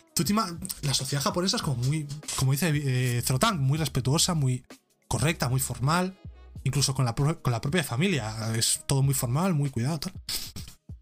la 0.81 0.93
sociedad 0.95 1.21
japonesa 1.21 1.57
es 1.57 1.61
como 1.61 1.75
muy, 1.83 2.07
como 2.35 2.53
dice 2.53 2.71
eh, 2.73 3.23
muy 3.59 3.77
respetuosa, 3.77 4.33
muy 4.33 4.65
correcta, 5.07 5.49
muy 5.49 5.59
formal. 5.59 6.17
Incluso 6.63 6.95
con 6.95 7.05
la, 7.05 7.13
propia 7.13 7.83
familia. 7.83 8.55
Es 8.55 8.81
todo 8.88 9.03
muy 9.03 9.13
formal, 9.13 9.53
muy 9.53 9.69
cuidado, 9.69 9.99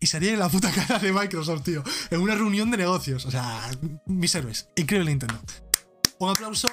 y 0.02 0.08
sería 0.08 0.34
en 0.34 0.40
la 0.40 0.50
puta 0.50 0.72
cara 0.74 1.00
de 1.00 1.14
Microsoft, 1.14 1.64
tío. 1.64 1.84
En 2.10 2.20
una 2.20 2.36
reunión 2.36 2.70
de 2.70 2.76
negocios. 2.76 3.26
O 3.26 3.32
sea, 3.32 3.62
mis 4.08 4.36
héroes. 4.36 4.68
Increíble 4.76 5.10
Nintendo. 5.10 5.40
Un 6.20 6.32
aplauso. 6.32 6.68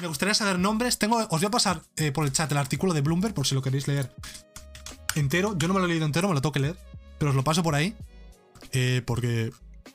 Me 0.00 0.06
gustaría 0.06 0.34
saber 0.34 0.60
nombres. 0.60 1.00
Tengo, 1.00 1.18
os 1.18 1.28
voy 1.28 1.46
a 1.46 1.50
pasar 1.50 1.82
eh, 1.96 2.12
por 2.12 2.24
el 2.24 2.32
chat 2.32 2.52
el 2.52 2.58
artículo 2.58 2.94
de 2.94 3.00
Bloomberg 3.00 3.34
por 3.34 3.48
si 3.48 3.56
lo 3.56 3.62
queréis 3.62 3.88
leer 3.88 4.14
entero. 5.14 5.56
Yo 5.56 5.68
no 5.68 5.74
me 5.74 5.80
lo 5.80 5.86
he 5.86 5.88
leído 5.88 6.06
entero, 6.06 6.28
me 6.28 6.34
lo 6.34 6.40
tengo 6.40 6.52
que 6.52 6.60
leer. 6.60 6.78
Pero 7.18 7.30
os 7.30 7.36
lo 7.36 7.44
paso 7.44 7.62
por 7.62 7.74
ahí. 7.74 7.96
Eh, 8.72 9.02
porque, 9.06 9.52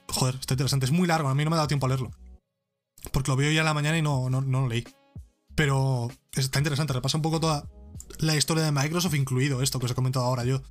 joder, 0.07 0.35
está 0.35 0.53
interesante. 0.53 0.85
Es 0.85 0.91
muy 0.91 1.07
largo, 1.07 1.29
a 1.29 1.35
mí 1.35 1.43
no 1.43 1.49
me 1.49 1.55
ha 1.55 1.57
dado 1.57 1.67
tiempo 1.67 1.85
a 1.85 1.89
leerlo. 1.89 2.11
Porque 3.11 3.31
lo 3.31 3.37
veo 3.37 3.51
ya 3.51 3.59
en 3.59 3.65
la 3.65 3.73
mañana 3.73 3.97
y 3.97 4.01
no, 4.01 4.29
no, 4.29 4.41
no 4.41 4.61
lo 4.61 4.67
leí. 4.67 4.85
Pero 5.55 6.09
está 6.33 6.59
interesante, 6.59 6.93
repasa 6.93 7.17
un 7.17 7.23
poco 7.23 7.39
toda 7.39 7.67
la 8.19 8.35
historia 8.35 8.63
de 8.63 8.71
Microsoft, 8.71 9.15
incluido 9.15 9.61
esto 9.61 9.79
que 9.79 9.85
os 9.85 9.91
he 9.91 9.95
comentado 9.95 10.25
ahora 10.25 10.43
yo 10.43 10.61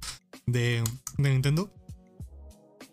de, 0.46 0.82
Nintendo. 1.18 1.72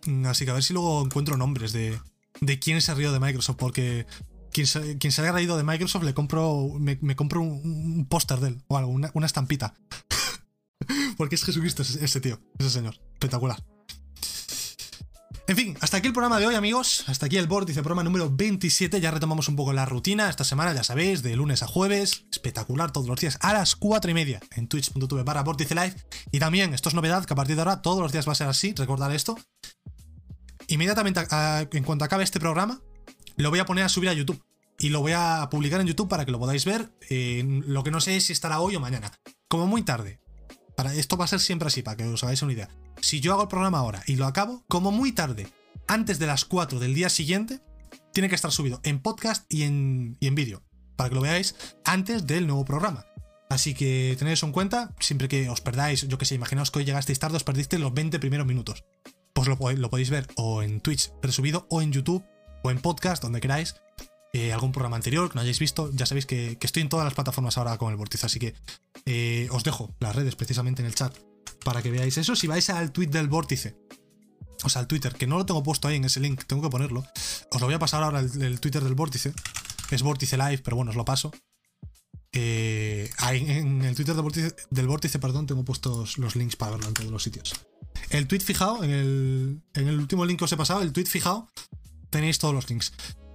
Mm, 0.05 0.25
así 0.25 0.45
que 0.45 0.51
a 0.51 0.55
ver 0.55 0.63
si 0.63 0.73
luego 0.73 1.03
encuentro 1.03 1.37
nombres 1.37 1.73
de, 1.73 1.99
de 2.41 2.59
quién 2.59 2.81
se 2.81 2.91
ha 2.91 2.95
reído 2.95 3.13
de 3.13 3.19
Microsoft, 3.19 3.57
porque 3.57 4.05
quien 4.51 4.67
se, 4.67 4.97
se 4.99 5.21
haya 5.21 5.31
reído 5.31 5.57
de 5.57 5.63
Microsoft 5.63 6.03
le 6.03 6.13
compro, 6.13 6.69
me, 6.79 7.15
compro 7.15 7.41
un, 7.41 8.05
póster 8.09 8.39
de 8.39 8.49
él 8.49 8.61
o 8.67 8.77
algo, 8.77 8.91
una, 8.91 9.11
una 9.13 9.25
estampita. 9.25 9.73
porque 11.17 11.35
es 11.35 11.43
Jesucristo 11.43 11.83
ese, 11.83 12.21
tío, 12.21 12.39
ese 12.57 12.69
señor. 12.69 12.95
Espectacular. 13.13 13.63
En 15.45 15.57
fin, 15.57 15.77
hasta 15.81 15.97
aquí 15.97 16.07
el 16.07 16.13
programa 16.13 16.39
de 16.39 16.47
hoy, 16.47 16.55
amigos. 16.55 17.03
Hasta 17.07 17.25
aquí 17.25 17.37
el 17.37 17.47
Vórtice, 17.47 17.81
programa 17.81 18.03
número 18.03 18.29
27. 18.33 19.01
Ya 19.01 19.11
retomamos 19.11 19.49
un 19.49 19.57
poco 19.57 19.73
la 19.73 19.85
rutina. 19.85 20.29
Esta 20.29 20.45
semana, 20.45 20.73
ya 20.73 20.85
sabéis, 20.85 21.21
de 21.21 21.35
lunes 21.35 21.61
a 21.63 21.67
jueves. 21.67 22.25
Espectacular 22.31 22.91
todos 22.93 23.07
los 23.07 23.19
días 23.19 23.37
a 23.41 23.51
las 23.51 23.75
4 23.75 24.09
y 24.09 24.13
media 24.13 24.39
en 24.55 24.69
twitch.tv 24.69 25.23
barra 25.23 25.43
Vórtice 25.43 25.75
Live. 25.75 25.95
Y 26.31 26.39
también, 26.39 26.73
esto 26.73 26.87
es 26.87 26.95
novedad, 26.95 27.25
que 27.25 27.33
a 27.33 27.35
partir 27.35 27.57
de 27.57 27.61
ahora 27.61 27.81
todos 27.81 27.99
los 27.99 28.13
días 28.13 28.25
va 28.25 28.31
a 28.31 28.35
ser 28.35 28.47
así. 28.47 28.73
Recordad 28.73 29.13
esto. 29.13 29.37
inmediatamente 30.67 31.21
en 31.73 31.83
cuanto 31.83 32.05
acabe 32.05 32.23
este 32.23 32.39
programa, 32.39 32.79
lo 33.35 33.49
voy 33.49 33.59
a 33.59 33.65
poner 33.65 33.83
a 33.83 33.89
subir 33.89 34.09
a 34.09 34.13
YouTube. 34.13 34.41
Y 34.79 34.89
lo 34.89 35.01
voy 35.01 35.11
a 35.13 35.47
publicar 35.51 35.81
en 35.81 35.87
YouTube 35.87 36.07
para 36.07 36.25
que 36.25 36.31
lo 36.31 36.39
podáis 36.39 36.63
ver. 36.63 36.89
lo 37.09 37.83
que 37.83 37.91
no 37.91 37.99
sé 37.99 38.15
es 38.15 38.25
si 38.25 38.33
estará 38.33 38.61
hoy 38.61 38.77
o 38.77 38.79
mañana. 38.79 39.11
Como 39.49 39.67
muy 39.67 39.83
tarde. 39.83 40.22
Esto 40.95 41.17
va 41.17 41.25
a 41.25 41.27
ser 41.27 41.39
siempre 41.39 41.67
así, 41.67 41.81
para 41.81 41.97
que 41.97 42.05
os 42.05 42.23
hagáis 42.23 42.41
una 42.41 42.53
idea. 42.53 42.69
Si 43.01 43.19
yo 43.19 43.33
hago 43.33 43.43
el 43.43 43.47
programa 43.47 43.79
ahora 43.79 44.03
y 44.07 44.15
lo 44.15 44.25
acabo, 44.25 44.63
como 44.67 44.91
muy 44.91 45.11
tarde, 45.11 45.47
antes 45.87 46.19
de 46.19 46.27
las 46.27 46.45
4 46.45 46.79
del 46.79 46.93
día 46.93 47.09
siguiente, 47.09 47.61
tiene 48.11 48.29
que 48.29 48.35
estar 48.35 48.51
subido 48.51 48.79
en 48.83 48.99
podcast 48.99 49.45
y 49.51 49.63
en, 49.63 50.17
y 50.19 50.27
en 50.27 50.35
vídeo. 50.35 50.63
Para 50.95 51.09
que 51.09 51.15
lo 51.15 51.21
veáis 51.21 51.55
antes 51.83 52.27
del 52.27 52.47
nuevo 52.47 52.65
programa. 52.65 53.05
Así 53.49 53.73
que 53.75 54.15
tened 54.17 54.33
eso 54.33 54.47
en 54.47 54.51
cuenta, 54.51 54.95
siempre 54.99 55.27
que 55.27 55.49
os 55.49 55.61
perdáis, 55.61 56.07
yo 56.07 56.17
que 56.17 56.25
sé, 56.25 56.33
imaginaos 56.35 56.71
que 56.71 56.79
hoy 56.79 56.85
llegasteis 56.85 57.19
tarde, 57.19 57.37
os 57.37 57.43
perdiste 57.43 57.77
los 57.77 57.93
20 57.93 58.17
primeros 58.19 58.47
minutos. 58.47 58.83
Pues 59.33 59.47
lo, 59.47 59.57
podéis 59.57 60.09
ver 60.09 60.27
o 60.35 60.63
en 60.63 60.79
Twitch 60.81 61.11
presubido, 61.21 61.67
o 61.69 61.81
en 61.81 61.91
YouTube, 61.91 62.23
o 62.63 62.71
en 62.71 62.79
podcast, 62.79 63.21
donde 63.21 63.41
queráis. 63.41 63.75
Eh, 64.35 64.51
algún 64.51 64.71
programa 64.71 64.95
anterior 64.95 65.29
que 65.29 65.35
no 65.35 65.41
hayáis 65.41 65.59
visto, 65.59 65.91
ya 65.93 66.07
sabéis 66.07 66.25
que, 66.25 66.57
estoy 66.59 66.81
en 66.81 66.89
todas 66.89 67.05
las 67.05 67.13
plataformas 67.13 67.55
ahora 67.59 67.77
con 67.77 67.91
el 67.91 67.97
Vórtice, 67.97 68.25
así 68.25 68.39
que 68.39 68.55
eh, 69.05 69.47
os 69.51 69.63
dejo 69.63 69.93
las 69.99 70.15
redes 70.15 70.35
precisamente 70.35 70.81
en 70.81 70.87
el 70.87 70.95
chat 70.95 71.15
para 71.63 71.83
que 71.83 71.91
veáis 71.91 72.17
eso. 72.17 72.35
Si 72.35 72.47
vais 72.47 72.67
al 72.71 72.91
tweet 72.91 73.09
del 73.09 73.27
Vórtice, 73.27 73.77
o 74.63 74.69
sea, 74.69 74.81
al 74.81 74.87
Twitter, 74.87 75.13
que 75.13 75.27
no 75.27 75.37
lo 75.37 75.45
tengo 75.45 75.61
puesto 75.61 75.87
ahí 75.87 75.97
en 75.97 76.05
ese 76.05 76.19
link, 76.19 76.45
tengo 76.47 76.63
que 76.63 76.69
ponerlo, 76.69 77.05
os 77.51 77.61
lo 77.61 77.67
voy 77.67 77.75
a 77.75 77.79
pasar 77.79 78.01
ahora 78.01 78.21
el, 78.21 78.59
Twitter 78.59 78.83
del 78.83 78.95
Vórtice, 78.95 79.33
es 79.91 80.01
Vórtice 80.01 80.35
Live, 80.35 80.61
pero 80.63 80.77
bueno, 80.77 80.89
os 80.89 80.97
lo 80.97 81.05
paso. 81.05 81.31
Eh, 82.31 83.11
en 83.29 83.83
el 83.83 83.93
Twitter 83.93 84.15
del 84.15 84.87
vórtice, 84.87 85.19
perdón, 85.19 85.45
tengo 85.45 85.63
puestos 85.63 86.17
los 86.17 86.35
links 86.35 86.55
para 86.55 86.71
verlo 86.71 86.87
en 86.87 86.95
todos 86.95 87.11
los 87.11 87.21
sitios. 87.21 87.53
El 88.09 88.27
tweet 88.27 88.39
fijado, 88.39 88.83
en 88.83 88.89
el, 88.89 89.61
en 89.75 89.87
el 89.87 89.99
último 89.99 90.25
link 90.25 90.39
que 90.39 90.45
os 90.45 90.51
he 90.51 90.57
pasado, 90.57 90.81
el 90.81 90.91
tweet 90.91 91.05
fijado, 91.05 91.51
tenéis 92.09 92.39
todos 92.39 92.55
los 92.55 92.67
links. 92.67 92.91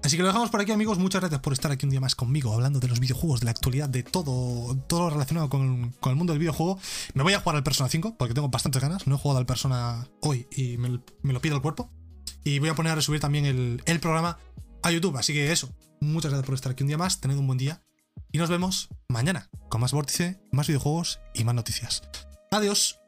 Así 0.09 0.17
que 0.17 0.23
lo 0.23 0.29
dejamos 0.29 0.49
por 0.49 0.63
aquí, 0.63 0.73
amigos. 0.73 0.97
Muchas 0.97 1.21
gracias 1.21 1.43
por 1.43 1.53
estar 1.53 1.71
aquí 1.71 1.85
un 1.85 1.91
día 1.91 2.01
más 2.01 2.15
conmigo, 2.15 2.55
hablando 2.55 2.81
de 2.81 2.89
los 2.89 2.99
videojuegos, 2.99 3.41
de 3.41 3.45
la 3.45 3.51
actualidad, 3.51 3.91
de 3.91 4.03
todo, 4.03 4.75
todo 4.87 5.01
lo 5.01 5.11
relacionado 5.11 5.51
con, 5.51 5.95
el 6.03 6.17
mundo 6.17 6.33
del 6.33 6.41
videojuego. 6.41 6.79
Me 7.13 7.23
voy 7.23 7.35
a 7.35 7.41
jugar 7.41 7.57
al 7.57 7.63
Persona 7.63 7.91
5, 7.91 8.17
porque 8.17 8.33
tengo 8.33 8.49
bastantes 8.49 8.81
ganas. 8.81 9.07
No 9.07 9.17
he 9.17 9.19
jugado 9.19 9.39
al 9.39 9.45
Persona 9.45 10.09
hoy 10.23 10.47
y 10.51 10.79
me, 10.79 10.89
lo 10.89 11.41
pide 11.43 11.55
el 11.55 11.61
cuerpo. 11.61 11.91
Y 12.43 12.59
voy 12.59 12.71
a 12.71 12.75
poner 12.75 12.93
a 12.93 12.95
resubir 12.95 13.21
también 13.21 13.45
el, 13.45 13.83
el 13.85 14.01
programa 14.01 14.39
a 14.83 14.91
YouTube. 14.91 15.19
Así 15.19 15.35
que 15.35 15.53
eso, 15.53 15.69
muchas 16.01 16.31
gracias 16.31 16.47
por 16.47 16.55
estar 16.55 16.73
aquí 16.73 16.85
un 16.85 16.89
día 16.89 16.97
más. 16.97 17.21
Tened 17.21 17.37
un 17.37 17.47
buen 17.47 17.59
día 17.59 17.83
y 18.33 18.39
nos 18.39 18.49
vemos 18.49 18.89
mañana 19.09 19.51
con 19.69 19.83
más 19.83 19.93
vórtice, 19.93 20.41
más 20.53 20.69
videojuegos 20.69 21.21
y 21.35 21.45
más 21.45 21.55
noticias. 21.55 22.01
Adiós. 22.51 22.99